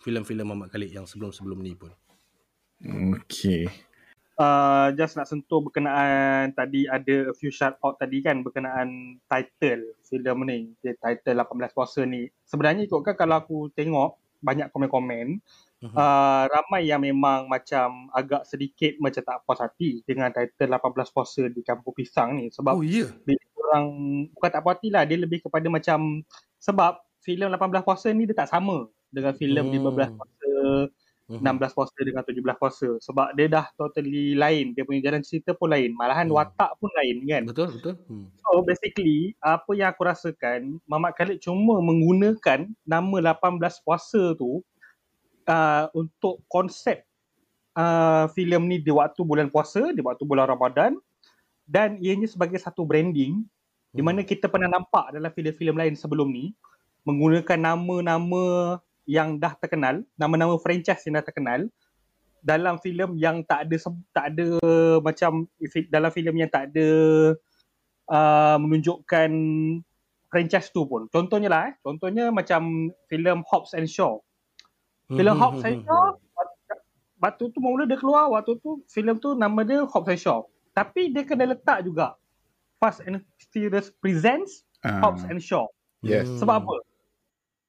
filem-filem 0.00 0.46
Muhammad 0.46 0.70
Khalid 0.70 0.94
yang 0.94 1.04
sebelum-sebelum 1.04 1.58
ni 1.58 1.74
pun. 1.74 1.90
Okay. 3.18 3.66
Uh, 4.38 4.94
just 4.94 5.18
nak 5.18 5.26
sentuh 5.26 5.58
berkenaan 5.58 6.54
tadi 6.54 6.86
ada 6.86 7.26
a 7.26 7.34
few 7.34 7.50
shout 7.50 7.74
out 7.82 7.98
tadi 7.98 8.22
kan 8.22 8.46
berkenaan 8.46 9.18
title 9.26 9.98
filem 10.06 10.38
ni. 10.46 10.58
Dia 10.78 10.94
title 10.94 11.42
18 11.42 11.74
puasa 11.74 12.06
ni. 12.06 12.30
Sebenarnya 12.46 12.86
ikutkan 12.86 13.18
kalau 13.18 13.42
aku 13.42 13.66
tengok 13.74 14.14
banyak 14.38 14.70
komen-komen 14.70 15.42
uh, 15.84 16.44
ramai 16.50 16.90
yang 16.90 17.02
memang 17.02 17.46
macam 17.46 18.10
agak 18.10 18.42
sedikit 18.48 18.98
macam 18.98 19.22
tak 19.22 19.38
puas 19.46 19.60
hati 19.62 20.02
dengan 20.02 20.34
title 20.34 20.74
18 20.74 21.14
puasa 21.14 21.42
di 21.46 21.60
kampung 21.62 21.94
pisang 21.94 22.38
ni 22.38 22.50
sebab 22.50 22.74
oh, 22.78 22.82
yeah. 22.82 23.10
dia 23.22 23.38
orang 23.70 23.86
bukan 24.34 24.50
tak 24.50 24.62
puas 24.64 24.74
hati 24.78 24.88
lah 24.90 25.02
dia 25.06 25.18
lebih 25.20 25.44
kepada 25.44 25.66
macam 25.70 26.22
sebab 26.58 26.98
filem 27.22 27.50
18 27.54 27.86
puasa 27.86 28.06
ni 28.10 28.26
dia 28.26 28.36
tak 28.36 28.50
sama 28.50 28.90
dengan 29.14 29.32
filem 29.38 29.70
hmm. 29.70 29.74
15 29.94 30.18
puasa 30.18 30.50
16 31.28 31.76
puasa 31.76 31.98
dengan 32.00 32.24
17 32.24 32.40
puasa 32.56 32.88
sebab 33.04 33.36
dia 33.36 33.46
dah 33.52 33.68
totally 33.76 34.32
lain 34.32 34.72
dia 34.72 34.88
punya 34.88 35.12
jalan 35.12 35.20
cerita 35.20 35.52
pun 35.52 35.68
lain 35.68 35.92
malahan 35.92 36.24
hmm. 36.24 36.36
watak 36.40 36.72
pun 36.80 36.88
lain 36.96 37.20
kan 37.28 37.42
betul 37.44 37.68
betul 37.68 37.94
hmm. 38.08 38.32
so 38.40 38.64
basically 38.64 39.36
apa 39.44 39.68
yang 39.76 39.92
aku 39.92 40.08
rasakan 40.08 40.80
Mamat 40.88 41.12
Khalid 41.20 41.44
cuma 41.44 41.84
menggunakan 41.84 42.72
nama 42.88 43.36
18 43.36 43.60
puasa 43.84 44.32
tu 44.40 44.64
uh, 45.48 45.88
untuk 45.96 46.44
konsep 46.46 47.02
uh, 47.74 48.28
filem 48.36 48.68
ni 48.68 48.76
di 48.78 48.92
waktu 48.92 49.24
bulan 49.24 49.48
puasa 49.48 49.90
di 49.90 50.04
waktu 50.04 50.22
bulan 50.28 50.46
Ramadan 50.46 50.94
dan 51.64 51.96
ianya 51.98 52.28
sebagai 52.28 52.60
satu 52.60 52.84
branding 52.84 53.42
hmm. 53.42 53.96
di 53.96 54.02
mana 54.04 54.20
kita 54.22 54.46
pernah 54.46 54.68
nampak 54.68 55.16
dalam 55.16 55.32
filem-filem 55.32 55.76
lain 55.76 55.94
sebelum 55.96 56.28
ni 56.28 56.52
menggunakan 57.08 57.56
nama-nama 57.56 58.76
yang 59.08 59.40
dah 59.40 59.56
terkenal, 59.56 60.04
nama-nama 60.20 60.60
franchise 60.60 61.08
yang 61.08 61.16
dah 61.16 61.24
terkenal 61.24 61.60
dalam 62.44 62.76
filem 62.78 63.16
yang 63.16 63.40
tak 63.48 63.66
ada 63.66 63.76
tak 64.12 64.24
ada 64.36 64.46
macam 65.00 65.48
dalam 65.88 66.10
filem 66.12 66.44
yang 66.44 66.50
tak 66.52 66.70
ada 66.70 66.88
uh, 68.12 68.56
menunjukkan 68.60 69.30
franchise 70.28 70.68
tu 70.70 70.84
pun. 70.84 71.08
Contohnya 71.08 71.48
lah 71.48 71.72
eh, 71.72 71.74
contohnya 71.80 72.28
macam 72.28 72.92
filem 73.08 73.40
Hobbs 73.48 73.72
and 73.72 73.88
Shaw. 73.88 74.20
Filem 75.08 75.34
hmm, 75.34 75.40
Hobbs 75.40 75.64
and 75.64 75.80
Shaw 75.84 76.16
waktu 77.18 77.50
tu 77.50 77.58
mula 77.58 77.82
dia 77.84 77.98
keluar 77.98 78.30
waktu 78.30 78.54
tu 78.62 78.78
filem 78.86 79.18
tu 79.18 79.34
nama 79.34 79.60
dia 79.66 79.82
Hobbs 79.88 80.10
and 80.12 80.20
Shaw. 80.20 80.40
Tapi 80.76 81.10
dia 81.10 81.26
kena 81.26 81.50
letak 81.50 81.82
juga 81.82 82.14
Fast 82.78 83.02
and 83.02 83.24
Furious 83.50 83.90
presents 83.98 84.62
uh, 84.86 85.02
Hobbs 85.02 85.26
and 85.26 85.42
Shaw. 85.42 85.66
Yes. 86.04 86.30
Sebab 86.38 86.62
apa? 86.62 86.74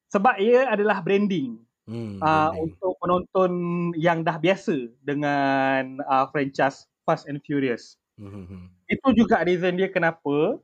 sebab 0.09 0.41
ia 0.41 0.65
adalah 0.65 1.05
branding 1.05 1.61
hmm, 1.85 2.17
uh, 2.19 2.51
untuk 2.57 2.97
penonton 2.97 3.51
yang 3.95 4.25
dah 4.25 4.41
biasa 4.41 4.89
dengan 5.05 6.01
uh, 6.09 6.25
franchise 6.33 6.89
Fast 7.05 7.29
and 7.29 7.41
Furious. 7.45 7.97
Hmm, 8.17 8.29
hmm, 8.29 8.45
hmm. 8.49 8.65
Itu 8.89 9.13
juga 9.15 9.45
reason 9.45 9.77
dia 9.77 9.87
kenapa 9.89 10.57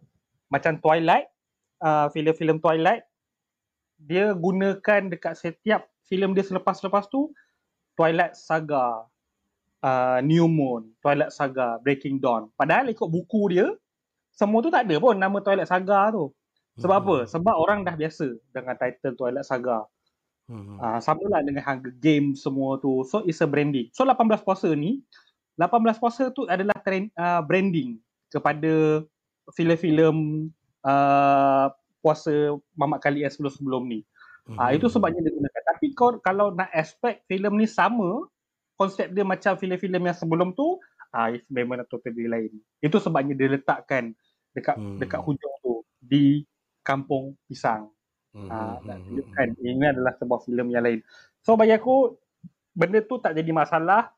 macam 0.50 0.82
Twilight, 0.82 1.30
uh, 1.82 2.10
filem-filem 2.10 2.58
Twilight, 2.58 3.06
dia 4.02 4.34
gunakan 4.34 5.02
dekat 5.14 5.34
setiap 5.38 5.88
filem 6.06 6.32
dia 6.34 6.46
selepas-lepas 6.46 7.10
tu 7.10 7.34
Twilight 7.96 8.36
Saga, 8.36 9.08
uh, 9.82 10.20
New 10.22 10.46
Moon, 10.52 10.92
Twilight 11.00 11.32
Saga, 11.32 11.80
Breaking 11.82 12.20
Dawn. 12.20 12.52
Padahal 12.60 12.92
ikut 12.92 13.08
buku 13.08 13.56
dia, 13.56 13.72
semua 14.36 14.60
tu 14.60 14.70
tak 14.70 14.86
ada 14.86 14.96
pun 15.00 15.16
nama 15.16 15.40
Twilight 15.40 15.72
Saga 15.72 16.12
tu. 16.12 16.32
Sebab 16.76 16.96
hmm. 16.96 17.04
apa? 17.08 17.18
Sebab 17.32 17.56
orang 17.56 17.88
dah 17.88 17.96
biasa 17.96 18.36
dengan 18.52 18.76
title 18.76 19.16
Twilight 19.16 19.48
Saga. 19.48 19.88
Hmm. 20.46 20.78
Uh, 20.78 21.00
sama 21.02 21.26
lah 21.26 21.42
dengan 21.42 21.66
Hunger 21.66 21.96
Games 21.98 22.44
semua 22.44 22.78
tu. 22.78 23.02
So 23.08 23.26
it's 23.26 23.42
a 23.42 23.48
branding. 23.50 23.90
So 23.96 24.06
18 24.06 24.46
puasa 24.46 24.70
ni, 24.76 25.02
18 25.58 25.98
puasa 25.98 26.30
tu 26.30 26.46
adalah 26.46 26.76
trend, 26.84 27.10
uh, 27.18 27.42
branding 27.42 27.98
kepada 28.30 29.02
filem-filem 29.56 30.50
uh, 30.84 31.72
puasa 32.04 32.60
Mamat 32.78 33.00
Kali 33.02 33.26
yang 33.26 33.34
sebelum-sebelum 33.34 33.88
ni. 33.88 34.00
Hmm. 34.46 34.62
Uh, 34.62 34.72
itu 34.78 34.86
sebabnya. 34.92 35.26
Tapi 35.76 35.92
kau, 35.92 36.16
kalau 36.24 36.56
nak 36.56 36.72
expect 36.72 37.28
filem 37.28 37.60
ni 37.60 37.68
sama, 37.68 38.24
konsep 38.80 39.12
dia 39.12 39.28
macam 39.28 39.60
filem-filem 39.60 40.08
yang 40.08 40.16
sebelum 40.16 40.56
tu, 40.56 40.80
ah 41.12 41.32
uh, 41.32 41.36
memang 41.52 41.84
totally 41.92 42.32
lain. 42.32 42.52
Itu 42.80 43.04
sebabnya 43.04 43.36
dia 43.36 43.60
letakkan 43.60 44.16
dekat 44.56 44.80
hmm. 44.80 45.04
dekat 45.04 45.20
hujung 45.20 45.54
tu 45.60 45.84
di 46.00 46.48
Kampung 46.80 47.36
Pisang. 47.50 47.92
Mm-hmm. 48.36 48.52
Uh, 48.52 48.76
dan 48.84 48.98
tunjukkan 49.08 49.48
ini 49.64 49.86
adalah 49.88 50.14
sebuah 50.20 50.40
filem 50.44 50.68
yang 50.72 50.84
lain. 50.84 51.00
So 51.44 51.56
bagi 51.56 51.72
aku 51.72 52.20
benda 52.76 53.00
tu 53.00 53.16
tak 53.20 53.36
jadi 53.36 53.52
masalah. 53.52 54.12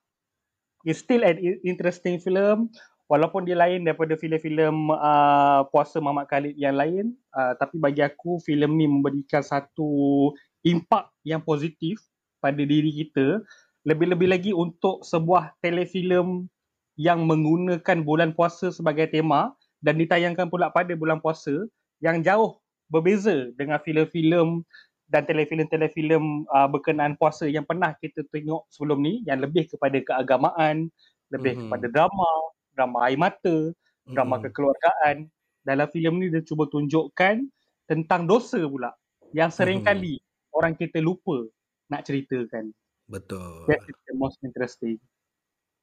It's 0.86 1.06
still 1.06 1.22
an 1.22 1.38
interesting 1.62 2.18
film 2.18 2.74
walaupun 3.08 3.48
dia 3.48 3.56
lain 3.56 3.88
daripada 3.88 4.20
filem-filem 4.20 4.92
uh, 4.92 5.64
puasa 5.72 5.98
Mamat 6.04 6.28
Khalid 6.28 6.56
yang 6.60 6.76
lain 6.76 7.16
uh, 7.34 7.56
tapi 7.56 7.80
bagi 7.80 8.04
aku 8.04 8.38
filem 8.44 8.72
ni 8.76 8.86
memberikan 8.86 9.40
satu 9.40 10.32
impak 10.68 11.08
yang 11.24 11.40
positif 11.40 12.04
pada 12.44 12.60
diri 12.60 12.92
kita 12.92 13.40
lebih-lebih 13.88 14.28
lagi 14.28 14.52
untuk 14.52 15.08
sebuah 15.08 15.56
telefilm 15.64 16.52
yang 17.00 17.24
menggunakan 17.24 18.04
bulan 18.04 18.36
puasa 18.36 18.68
sebagai 18.68 19.08
tema 19.08 19.56
dan 19.80 19.96
ditayangkan 19.96 20.52
pula 20.52 20.68
pada 20.74 20.92
bulan 20.98 21.24
puasa 21.24 21.56
yang 22.04 22.20
jauh 22.20 22.60
berbeza 22.92 23.48
dengan 23.56 23.80
filem-filem 23.80 24.66
dan 25.08 25.24
telefilm-telefilm 25.24 26.44
uh, 26.52 26.68
berkenaan 26.68 27.16
puasa 27.16 27.48
yang 27.48 27.64
pernah 27.64 27.96
kita 28.04 28.28
tengok 28.28 28.68
sebelum 28.68 29.00
ni 29.00 29.24
yang 29.24 29.40
lebih 29.40 29.72
kepada 29.72 30.04
keagamaan, 30.04 30.92
lebih 31.32 31.56
mm-hmm. 31.56 31.72
kepada 31.72 31.88
drama, 31.88 32.32
drama 32.76 32.98
air 33.08 33.16
mata, 33.16 33.72
drama 34.12 34.36
mm-hmm. 34.36 34.46
kekeluargaan. 34.52 35.16
Dalam 35.64 35.88
filem 35.92 36.16
ni 36.20 36.28
dia 36.32 36.44
cuba 36.44 36.68
tunjukkan 36.68 37.44
tentang 37.88 38.28
dosa 38.28 38.60
pula 38.68 38.92
yang 39.32 39.48
seringkali 39.48 40.20
mm-hmm. 40.20 40.27
Orang 40.58 40.74
kita 40.74 40.98
lupa 40.98 41.46
nak 41.88 42.04
ceritakan. 42.04 42.74
Betul. 43.06 43.70
That 43.70 43.86
is 43.86 43.98
the 44.10 44.16
most 44.18 44.42
interesting. 44.42 44.98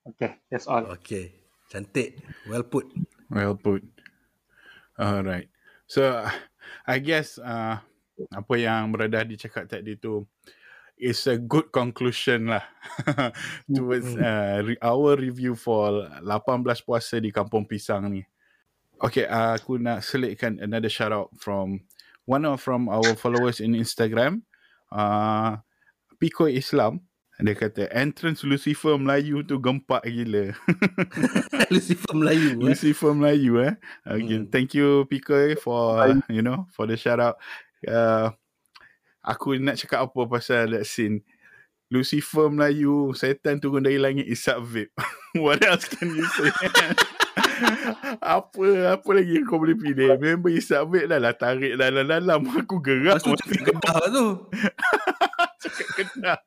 Okay, 0.05 0.37
that's 0.53 0.69
all. 0.69 0.85
Okay, 1.01 1.33
cantik. 1.73 2.21
Well 2.51 2.67
put. 2.67 2.93
Well 3.33 3.57
put. 3.57 3.87
Alright. 5.01 5.49
So, 5.89 6.29
I 6.85 7.01
guess 7.01 7.41
uh, 7.41 7.81
apa 8.29 8.55
yang 8.61 8.93
berada 8.93 9.25
dicakap 9.25 9.71
tadi 9.71 9.97
tu 9.97 10.29
is 10.95 11.27
a 11.27 11.35
good 11.41 11.73
conclusion 11.75 12.53
lah 12.53 12.63
towards 13.75 14.15
uh, 14.15 14.63
our 14.85 15.19
review 15.19 15.59
for 15.59 16.07
18 16.23 16.87
puasa 16.87 17.19
di 17.19 17.35
Kampung 17.35 17.67
Pisang 17.67 18.07
ni. 18.13 18.23
Okay, 19.03 19.27
uh, 19.27 19.59
aku 19.59 19.81
nak 19.81 20.07
selitkan 20.07 20.63
another 20.63 20.93
shout 20.93 21.11
out 21.11 21.33
from 21.35 21.83
one 22.25 22.47
of 22.47 22.63
from 22.63 22.87
our 22.87 23.19
followers 23.19 23.59
in 23.59 23.75
Instagram, 23.75 24.47
uh, 24.95 25.59
Piko 26.23 26.47
Islam. 26.47 27.03
Dia 27.35 27.51
kata 27.59 27.91
entrance 27.91 28.47
Lucifer 28.47 28.95
Melayu 28.95 29.43
tu 29.43 29.59
gempak 29.59 30.07
gila. 30.07 30.55
Lucifer 31.75 32.15
Melayu. 32.15 32.62
Eh? 32.62 32.71
Lucifer 32.71 33.11
Melayu 33.11 33.59
eh. 33.59 33.75
Again, 34.07 34.47
hmm. 34.47 34.53
thank 34.55 34.71
you 34.71 35.03
Piko 35.11 35.59
for 35.59 36.07
you 36.31 36.47
know 36.47 36.71
for 36.71 36.87
the 36.87 36.95
shout 36.95 37.19
out 37.19 37.43
uh, 37.91 38.31
aku 39.25 39.57
nak 39.57 39.81
cakap 39.81 40.05
apa 40.05 40.21
pasal 40.29 40.77
that 40.77 40.85
scene 40.85 41.25
Lucifer 41.89 42.53
Melayu 42.53 43.12
setan 43.16 43.61
turun 43.61 43.85
dari 43.85 43.97
langit 43.97 44.29
isap 44.29 44.61
vape 44.61 44.93
what 45.45 45.61
else 45.65 45.89
can 45.89 46.12
you 46.12 46.27
say 46.37 46.53
apa 48.23 48.98
apa 48.98 49.11
lagi 49.11 49.43
kau 49.47 49.59
boleh 49.59 49.74
pilih 49.74 50.15
member 50.19 50.51
isap 50.55 50.86
vape 50.90 51.11
dah 51.11 51.19
lah 51.19 51.35
tarik 51.35 51.74
dalam 51.74 52.06
dalam 52.06 52.40
aku 52.47 52.78
gerak 52.78 53.19
Lepas 53.19 53.27
tu 53.27 53.35
cakap 53.35 53.62
kedah 53.74 54.01
tu 54.11 54.27
cakap 55.62 55.89
kedah 55.98 56.39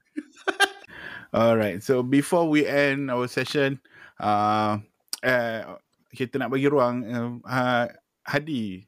alright 1.36 1.84
so 1.84 2.00
before 2.04 2.48
we 2.48 2.64
end 2.64 3.12
our 3.12 3.28
session 3.28 3.80
uh, 4.20 4.80
uh, 5.24 5.60
kita 6.16 6.40
nak 6.40 6.52
bagi 6.52 6.68
ruang 6.72 7.04
uh, 7.08 7.32
uh, 7.44 7.86
Hadi 8.28 8.88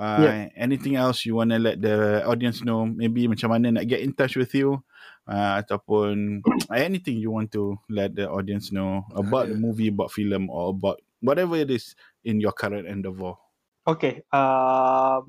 Uh, 0.00 0.24
yeah. 0.24 0.48
Anything 0.56 0.96
else 0.96 1.28
you 1.28 1.36
want 1.36 1.52
to 1.52 1.60
let 1.60 1.76
the 1.76 2.24
audience 2.24 2.64
know? 2.64 2.88
Maybe 2.88 3.28
macam 3.28 3.52
mana 3.52 3.68
nak 3.68 3.84
get 3.84 4.00
in 4.00 4.16
touch 4.16 4.32
with 4.32 4.48
you? 4.56 4.80
Uh, 5.28 5.60
ataupun 5.60 6.40
anything 6.72 7.20
you 7.20 7.28
want 7.28 7.52
to 7.52 7.76
let 7.92 8.16
the 8.16 8.24
audience 8.24 8.72
know 8.72 9.04
about 9.12 9.52
the 9.52 9.54
movie, 9.60 9.92
about 9.92 10.08
film 10.08 10.48
or 10.48 10.72
about 10.72 11.04
whatever 11.20 11.56
it 11.56 11.70
is 11.70 11.94
in 12.24 12.40
your 12.40 12.52
current 12.52 12.88
endeavor. 12.88 13.36
Okay. 13.86 14.24
Uh, 14.32 15.24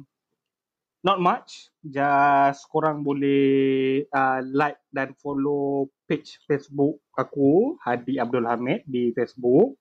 not 1.03 1.19
much. 1.19 1.72
Just 1.81 2.68
korang 2.69 3.01
boleh 3.01 4.05
uh, 4.11 4.39
like 4.51 4.80
dan 4.91 5.15
follow 5.19 5.89
page 6.05 6.39
Facebook 6.45 6.99
aku, 7.15 7.80
Hadi 7.81 8.19
Abdul 8.19 8.47
Hamid 8.47 8.84
di 8.88 9.11
Facebook. 9.15 9.80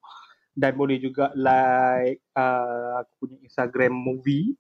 Dan 0.50 0.74
boleh 0.76 0.98
juga 0.98 1.30
like 1.38 2.20
uh, 2.34 3.00
aku 3.06 3.12
punya 3.24 3.38
Instagram 3.46 3.94
movie 3.94 4.52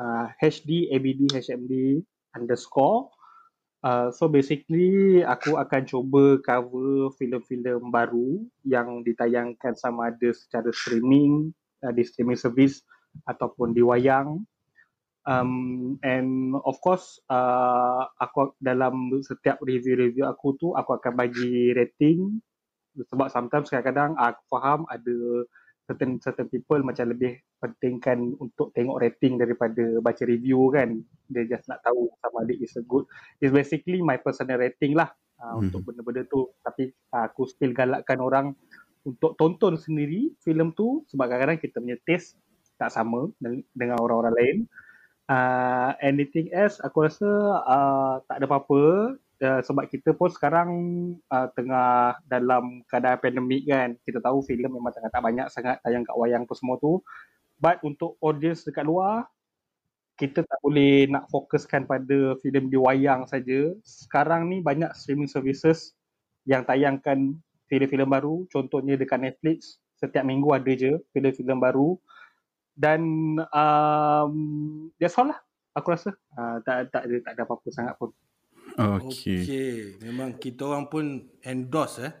uh, 0.00 0.32
HD 0.40 0.88
ABD 0.90 1.30
HMD 1.30 2.00
underscore. 2.34 3.12
Uh, 3.84 4.08
so 4.08 4.32
basically 4.32 5.20
aku 5.28 5.60
akan 5.60 5.84
cuba 5.84 6.40
cover 6.40 7.12
filem-filem 7.20 7.92
baru 7.92 8.40
yang 8.64 9.04
ditayangkan 9.04 9.76
sama 9.76 10.08
ada 10.08 10.32
secara 10.32 10.72
streaming 10.72 11.52
uh, 11.84 11.92
di 11.92 12.00
streaming 12.00 12.40
service 12.40 12.80
ataupun 13.28 13.76
di 13.76 13.84
wayang. 13.84 14.40
Um, 15.28 15.96
and 16.00 16.56
of 16.64 16.80
course 16.80 17.20
uh, 17.28 18.08
aku 18.20 18.56
dalam 18.60 19.08
setiap 19.20 19.60
review-review 19.60 20.24
aku 20.28 20.56
tu 20.60 20.72
aku 20.76 21.00
akan 21.00 21.16
bagi 21.16 21.72
rating 21.72 22.40
sebab 23.08 23.32
sometimes 23.32 23.72
kadang-kadang 23.72 24.12
aku 24.20 24.40
faham 24.52 24.84
ada 24.88 25.16
certain 25.84 26.16
certain 26.20 26.48
people 26.48 26.80
macam 26.80 27.12
lebih 27.12 27.36
pentingkan 27.60 28.36
untuk 28.40 28.72
tengok 28.72 29.00
rating 29.04 29.36
daripada 29.36 30.00
baca 30.00 30.22
review 30.24 30.72
kan. 30.72 31.00
Dia 31.28 31.44
just 31.44 31.68
nak 31.68 31.84
tahu 31.84 32.08
sama 32.24 32.44
ada 32.44 32.54
is 32.56 32.76
a 32.80 32.82
good. 32.84 33.04
Is 33.44 33.52
basically 33.52 34.00
my 34.00 34.16
personal 34.16 34.60
rating 34.60 34.96
lah. 34.96 35.12
Uh, 35.34 35.58
hmm. 35.58 35.68
untuk 35.68 35.80
benda-benda 35.90 36.22
tu. 36.30 36.48
Tapi 36.64 36.88
uh, 37.12 37.28
aku 37.28 37.44
still 37.44 37.76
galakkan 37.76 38.22
orang 38.22 38.56
untuk 39.04 39.36
tonton 39.36 39.76
sendiri 39.76 40.32
filem 40.40 40.72
tu 40.72 41.04
sebab 41.12 41.28
kadang-kadang 41.28 41.60
kita 41.60 41.76
punya 41.76 41.98
taste 42.08 42.40
tak 42.80 42.90
sama 42.90 43.28
dengan 43.76 44.00
orang-orang 44.00 44.34
lain. 44.34 44.58
Uh, 45.24 45.96
anything 46.04 46.52
else? 46.52 46.80
Aku 46.84 47.04
rasa 47.04 47.28
uh, 47.64 48.14
tak 48.28 48.40
ada 48.40 48.46
apa-apa 48.48 49.14
uh, 49.44 49.60
sebab 49.60 49.86
kita 49.92 50.16
pun 50.16 50.32
sekarang 50.32 50.70
uh, 51.28 51.48
tengah 51.52 52.16
dalam 52.24 52.80
keadaan 52.88 53.20
pandemik 53.20 53.68
kan. 53.68 53.94
Kita 54.00 54.24
tahu 54.24 54.40
filem 54.42 54.72
memang 54.72 54.90
tengah 54.90 55.12
tak 55.12 55.22
banyak 55.22 55.46
sangat 55.52 55.76
tayang 55.84 56.02
kat 56.02 56.16
wayang 56.16 56.48
tu 56.48 56.56
semua 56.56 56.80
tu. 56.80 57.04
But 57.60 57.84
untuk 57.84 58.16
audience 58.24 58.64
dekat 58.64 58.88
luar 58.88 59.28
kita 60.14 60.46
tak 60.46 60.58
boleh 60.62 61.10
nak 61.10 61.26
fokuskan 61.26 61.90
pada 61.90 62.38
filem 62.38 62.70
di 62.70 62.78
wayang 62.78 63.26
saja. 63.26 63.74
Sekarang 63.82 64.46
ni 64.46 64.62
banyak 64.62 64.94
streaming 64.94 65.26
services 65.26 65.90
yang 66.46 66.62
tayangkan 66.62 67.34
filem-filem 67.66 68.06
baru. 68.06 68.46
Contohnya 68.46 68.94
dekat 68.94 69.18
Netflix 69.18 69.82
setiap 69.98 70.22
minggu 70.22 70.54
ada 70.54 70.70
je 70.70 71.02
filem-filem 71.10 71.58
baru. 71.58 71.98
Dan 72.74 73.02
um, 73.54 74.34
that's 75.02 75.18
all 75.18 75.30
lah 75.30 75.38
aku 75.74 75.94
rasa. 75.94 76.14
Uh, 76.38 76.62
tak, 76.62 76.94
tak, 76.94 77.10
tak, 77.10 77.22
tak 77.26 77.32
ada 77.34 77.42
apa-apa 77.42 77.68
sangat 77.74 77.94
pun 77.98 78.14
Okay. 78.74 79.38
okay. 79.42 79.78
Memang 80.02 80.34
kita 80.38 80.66
orang 80.66 80.90
pun 80.90 81.30
endorse 81.46 82.02
eh 82.02 82.14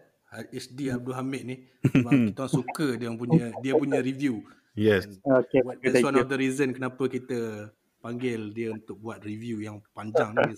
HD 0.54 0.90
Abdul 0.90 1.14
Hamid 1.14 1.42
ni. 1.46 1.56
Memang 1.94 2.30
kita 2.30 2.46
orang 2.46 2.54
suka 2.54 2.86
dia 2.98 3.10
punya 3.14 3.44
dia 3.62 3.72
punya 3.74 3.98
review. 4.02 4.42
Yes. 4.74 5.06
Okay. 5.22 5.62
That's 5.82 6.02
one 6.02 6.18
of 6.18 6.26
the 6.26 6.38
reason 6.38 6.74
kenapa 6.74 7.06
kita 7.06 7.70
panggil 8.02 8.50
dia 8.50 8.74
untuk 8.74 8.98
buat 8.98 9.22
review 9.22 9.62
yang 9.62 9.78
panjang 9.94 10.34
ni. 10.34 10.54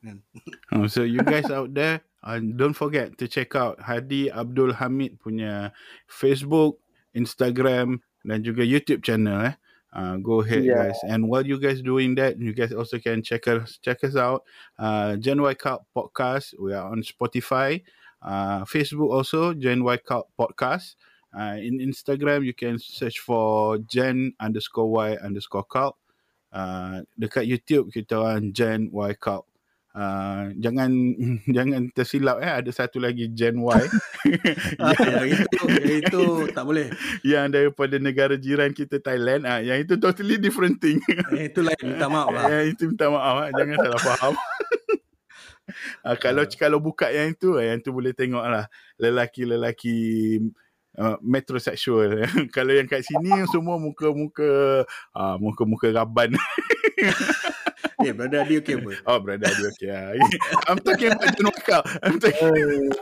Kan? 0.00 0.18
oh, 0.74 0.88
so 0.88 1.04
you 1.04 1.22
guys 1.22 1.46
out 1.52 1.70
there, 1.76 2.02
uh, 2.24 2.40
don't 2.40 2.74
forget 2.74 3.14
to 3.20 3.28
check 3.28 3.54
out 3.54 3.78
Hadi 3.78 4.32
Abdul 4.32 4.74
Hamid 4.76 5.20
punya 5.20 5.70
Facebook, 6.08 6.80
Instagram 7.14 8.00
dan 8.24 8.44
juga 8.44 8.64
YouTube 8.64 9.00
channel 9.04 9.54
eh. 9.54 9.54
Uh, 9.92 10.16
go 10.22 10.40
ahead, 10.40 10.64
yeah. 10.64 10.86
guys. 10.86 10.98
And 11.02 11.28
while 11.28 11.44
you 11.44 11.58
guys 11.58 11.82
doing 11.82 12.14
that, 12.14 12.38
you 12.38 12.52
guys 12.54 12.72
also 12.72 12.98
can 12.98 13.22
check 13.22 13.48
us 13.48 13.78
check 13.82 14.04
us 14.04 14.14
out. 14.14 14.44
Uh, 14.78 15.16
Gen 15.16 15.42
Y 15.42 15.54
Cup 15.54 15.86
podcast. 15.96 16.54
We 16.58 16.72
are 16.72 16.86
on 16.86 17.02
Spotify, 17.02 17.82
uh, 18.22 18.62
Facebook 18.64 19.10
also 19.10 19.54
Gen 19.54 19.82
Y 19.82 19.96
Cup 19.98 20.30
podcast. 20.38 20.94
Uh, 21.34 21.58
in 21.58 21.78
Instagram, 21.78 22.44
you 22.44 22.54
can 22.54 22.78
search 22.78 23.18
for 23.18 23.78
Gen 23.78 24.34
underscore 24.38 24.90
Y 24.90 25.14
underscore 25.18 25.66
Cup. 25.66 25.98
Uh, 26.50 27.02
dekat 27.18 27.46
YouTube 27.46 27.90
kita 27.90 28.18
orang 28.18 28.50
Gen 28.54 28.90
Y 28.94 29.14
Cup 29.18 29.49
Uh, 29.90 30.54
jangan 30.62 30.86
jangan 31.56 31.90
tersilap 31.90 32.38
eh 32.38 32.62
ada 32.62 32.70
satu 32.70 33.02
lagi 33.02 33.26
Gen 33.34 33.58
Y. 33.58 33.82
Ah, 34.78 34.94
yang 34.94 35.26
itu 35.26 35.58
yang 35.66 35.98
itu 36.06 36.24
tak 36.54 36.62
boleh. 36.62 36.86
Yang 37.26 37.46
daripada 37.50 37.96
negara 37.98 38.34
jiran 38.38 38.70
kita 38.70 39.02
Thailand 39.02 39.42
ah 39.48 39.58
yang 39.58 39.82
itu 39.82 39.98
totally 39.98 40.38
different 40.38 40.78
thing. 40.78 41.02
Yang 41.34 41.44
itu 41.50 41.60
lain 41.66 41.82
minta 41.82 42.06
maaf 42.06 42.30
lah. 42.30 42.46
Yang 42.46 42.66
itu 42.78 42.82
minta 42.94 43.06
maaf 43.10 43.36
ah 43.42 43.50
jangan 43.50 43.76
salah 43.82 44.02
faham. 44.02 44.34
uh, 46.06 46.16
kalau 46.22 46.44
uh. 46.46 46.54
kalau 46.54 46.78
buka 46.78 47.10
yang 47.10 47.34
itu 47.34 47.58
yang 47.58 47.82
itu 47.82 47.90
boleh 47.90 48.14
tengok 48.14 48.44
lah 48.46 48.64
lelaki-lelaki 48.94 49.98
uh, 51.02 51.18
metrosexual. 51.18 52.22
kalau 52.54 52.72
yang 52.78 52.86
kat 52.86 53.02
sini 53.02 53.42
semua 53.50 53.74
muka-muka 53.74 54.86
uh, 55.18 55.36
muka-muka 55.42 55.90
raban. 55.90 56.38
Eh, 58.00 58.12
brother 58.16 58.40
Adi 58.40 58.56
okay 58.58 58.80
apa? 58.80 58.92
Oh, 59.04 59.18
brother 59.20 59.48
Adi 59.48 59.64
okay. 59.76 60.16
I'm 60.68 60.80
talking 60.80 61.12
about 61.12 61.36
knockout. 61.36 61.84
I'm 62.00 62.16
talking... 62.16 62.92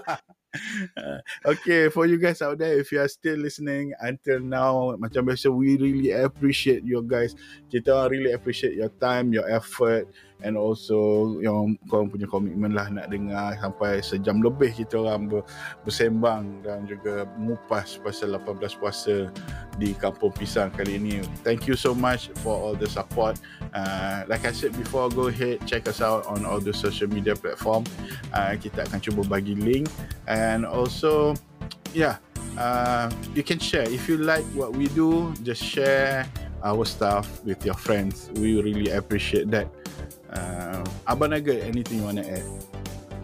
Uh, 0.96 1.20
okay, 1.52 1.88
for 1.88 2.06
you 2.06 2.18
guys 2.18 2.40
out 2.42 2.58
there, 2.58 2.78
if 2.78 2.92
you 2.92 3.00
are 3.00 3.08
still 3.08 3.36
listening 3.36 3.92
until 4.00 4.40
now, 4.40 4.96
macam 4.96 5.28
biasa, 5.28 5.52
we 5.52 5.76
really 5.76 6.12
appreciate 6.12 6.84
you 6.84 7.04
guys. 7.04 7.36
Kita 7.68 8.08
really 8.08 8.32
appreciate 8.32 8.74
your 8.74 8.92
time, 8.96 9.32
your 9.32 9.48
effort, 9.50 10.08
and 10.42 10.54
also 10.54 11.34
yang 11.42 11.74
korang 11.90 12.10
punya 12.10 12.30
komitmen 12.30 12.70
lah 12.70 12.86
nak 12.90 13.10
dengar 13.10 13.58
sampai 13.58 13.98
sejam 13.98 14.38
lebih 14.38 14.70
kita 14.70 15.02
orang 15.02 15.26
ber, 15.26 15.42
bersembang 15.82 16.62
dan 16.62 16.86
juga 16.86 17.26
mengupas 17.34 17.98
pasal 17.98 18.38
18 18.38 18.78
puasa 18.78 19.16
di 19.78 19.94
Kampung 19.98 20.30
Pisang 20.34 20.70
kali 20.74 20.98
ini. 20.98 21.22
Thank 21.42 21.66
you 21.66 21.74
so 21.74 21.94
much 21.94 22.30
for 22.42 22.54
all 22.54 22.74
the 22.78 22.86
support. 22.86 23.38
Uh, 23.74 24.26
like 24.30 24.46
I 24.46 24.54
said 24.54 24.74
before, 24.78 25.10
go 25.10 25.30
ahead 25.30 25.62
check 25.66 25.90
us 25.90 25.98
out 25.98 26.26
on 26.30 26.46
all 26.46 26.62
the 26.62 26.74
social 26.74 27.10
media 27.10 27.34
platform. 27.34 27.82
Uh, 28.30 28.54
kita 28.58 28.86
akan 28.86 28.98
cuba 29.02 29.22
bagi 29.26 29.58
link 29.58 29.90
and 30.38 30.62
also 30.62 31.34
yeah, 31.90 32.22
uh, 32.54 33.10
you 33.34 33.42
can 33.42 33.58
share 33.58 33.82
if 33.90 34.06
you 34.06 34.22
like 34.22 34.46
what 34.54 34.70
we 34.72 34.86
do. 34.94 35.34
Just 35.42 35.62
share 35.62 36.30
our 36.62 36.86
stuff 36.86 37.42
with 37.42 37.66
your 37.66 37.74
friends. 37.74 38.30
We 38.38 38.62
really 38.62 38.94
appreciate 38.94 39.50
that. 39.50 39.66
Uh, 40.30 40.84
Abang 41.10 41.34
Nugget, 41.34 41.66
anything 41.66 41.98
you 41.98 42.06
want 42.06 42.22
to 42.22 42.26
add? 42.38 42.46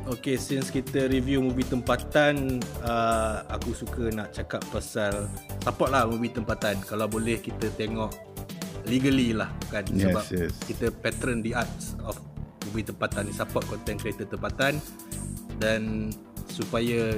Okay, 0.04 0.36
since 0.36 0.68
kita 0.68 1.08
review 1.08 1.40
movie 1.40 1.64
tempatan, 1.64 2.60
uh, 2.84 3.40
aku 3.48 3.72
suka 3.72 4.12
nak 4.12 4.36
cakap 4.36 4.60
pasal 4.68 5.32
support 5.64 5.88
lah 5.88 6.04
movie 6.04 6.28
tempatan. 6.28 6.76
Kalau 6.84 7.08
boleh 7.08 7.40
kita 7.40 7.72
tengok 7.72 8.12
legally 8.84 9.32
lah 9.32 9.48
kan 9.72 9.84
Yes, 9.88 10.12
sebab 10.12 10.24
yes. 10.36 10.52
kita 10.68 10.86
patron 10.92 11.40
the 11.40 11.56
arts 11.56 11.96
of 12.04 12.20
movie 12.68 12.84
tempatan 12.84 13.28
ni 13.28 13.32
support 13.32 13.64
content 13.64 13.96
creator 13.96 14.28
tempatan 14.28 14.76
dan 15.56 16.12
supaya 16.48 17.16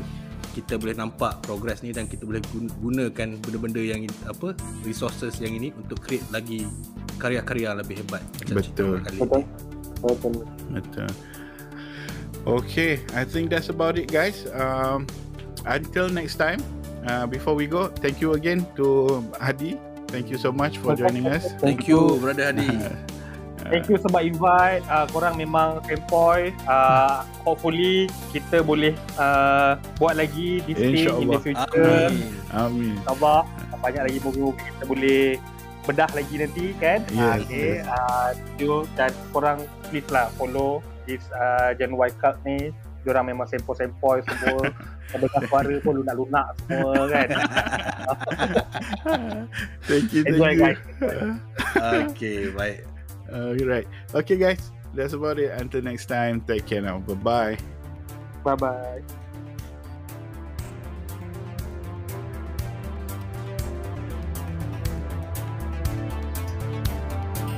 kita 0.53 0.81
boleh 0.81 0.97
nampak 0.97 1.45
progress 1.45 1.85
ni 1.85 1.93
dan 1.93 2.09
kita 2.09 2.25
boleh 2.25 2.41
gun- 2.49 2.73
gunakan 2.81 3.29
benda-benda 3.45 3.81
yang 3.81 4.01
ini- 4.01 4.25
apa 4.25 4.57
resources 4.83 5.37
yang 5.37 5.53
ini 5.53 5.69
untuk 5.77 6.01
create 6.01 6.25
lagi 6.33 6.65
karya-karya 7.21 7.77
lebih 7.77 8.01
hebat 8.01 8.25
macam 8.41 8.65
cerita 8.65 8.81
Betul. 8.81 8.95
kali 9.05 9.19
Betul. 9.21 9.43
Betul. 9.97 10.35
Betul. 10.73 11.09
Okay, 12.47 13.03
I 13.11 13.27
think 13.27 13.51
that's 13.51 13.75
about 13.75 13.99
it, 13.99 14.07
guys. 14.07 14.47
Um, 14.55 15.03
until 15.67 16.07
next 16.07 16.39
time, 16.39 16.63
uh, 17.03 17.27
before 17.27 17.59
we 17.59 17.67
go, 17.67 17.91
thank 17.91 18.23
you 18.23 18.39
again 18.39 18.63
to 18.79 19.19
Hadi. 19.43 19.75
Thank 20.07 20.31
you 20.31 20.39
so 20.39 20.55
much 20.55 20.79
for 20.79 20.95
joining 20.95 21.27
us. 21.27 21.43
Thank 21.59 21.91
you 21.91 22.23
brother 22.23 22.55
Hadi. 22.55 22.71
Thank 23.69 23.87
you 23.87 23.99
sebab 23.99 24.21
invite. 24.23 24.83
Uh, 24.87 25.07
korang 25.11 25.35
memang 25.35 25.83
fanboy. 25.83 26.51
Uh, 26.65 27.23
hopefully 27.43 28.07
kita 28.31 28.61
boleh 28.61 28.93
uh, 29.17 29.75
buat 29.97 30.15
lagi 30.15 30.63
this 30.65 30.77
thing 30.77 31.07
in 31.07 31.29
the 31.29 31.41
future. 31.41 32.09
Amin. 32.09 32.33
Amin. 32.51 32.95
Sabar. 33.03 33.45
Banyak 33.77 34.03
lagi 34.07 34.19
movie-movie 34.21 34.65
kita 34.73 34.85
boleh 34.85 35.21
bedah 35.85 36.11
lagi 36.11 36.35
nanti 36.37 36.67
kan. 36.77 36.99
Yes, 37.09 37.21
Ah, 37.21 37.35
okay. 37.39 37.71
yes. 37.79 37.87
Uh, 37.87 38.29
you 38.57 38.73
dan 38.95 39.13
korang 39.31 39.59
please 39.87 40.09
lah 40.11 40.27
follow 40.35 40.83
this 41.05 41.23
uh, 41.33 41.71
Gen 41.75 41.95
Y 41.95 42.11
Cult 42.19 42.39
ni. 42.43 42.75
Diorang 43.03 43.31
memang 43.31 43.47
sempoi-sempoi 43.47 44.19
semua. 44.25 44.67
Dengar 45.17 45.47
suara 45.47 45.75
pun 45.79 46.03
lunak-lunak 46.03 46.47
semua 46.61 47.07
kan. 47.07 47.29
thank 49.87 50.11
you, 50.11 50.27
thank 50.27 50.35
Enjoy 50.35 50.51
you. 50.51 50.61
guys. 50.61 50.81
Okay, 52.11 52.51
baik. 52.51 52.96
Uh, 53.33 53.55
right. 53.65 53.87
Okay, 54.15 54.37
guys. 54.37 54.71
That's 54.95 55.13
about 55.13 55.39
it. 55.39 55.51
Until 55.51 55.83
next 55.83 56.07
time, 56.07 56.41
take 56.41 56.67
care 56.67 56.81
now. 56.81 56.99
Bye 57.01 57.15
bye. 57.15 57.59
Bye-bye. 58.45 59.03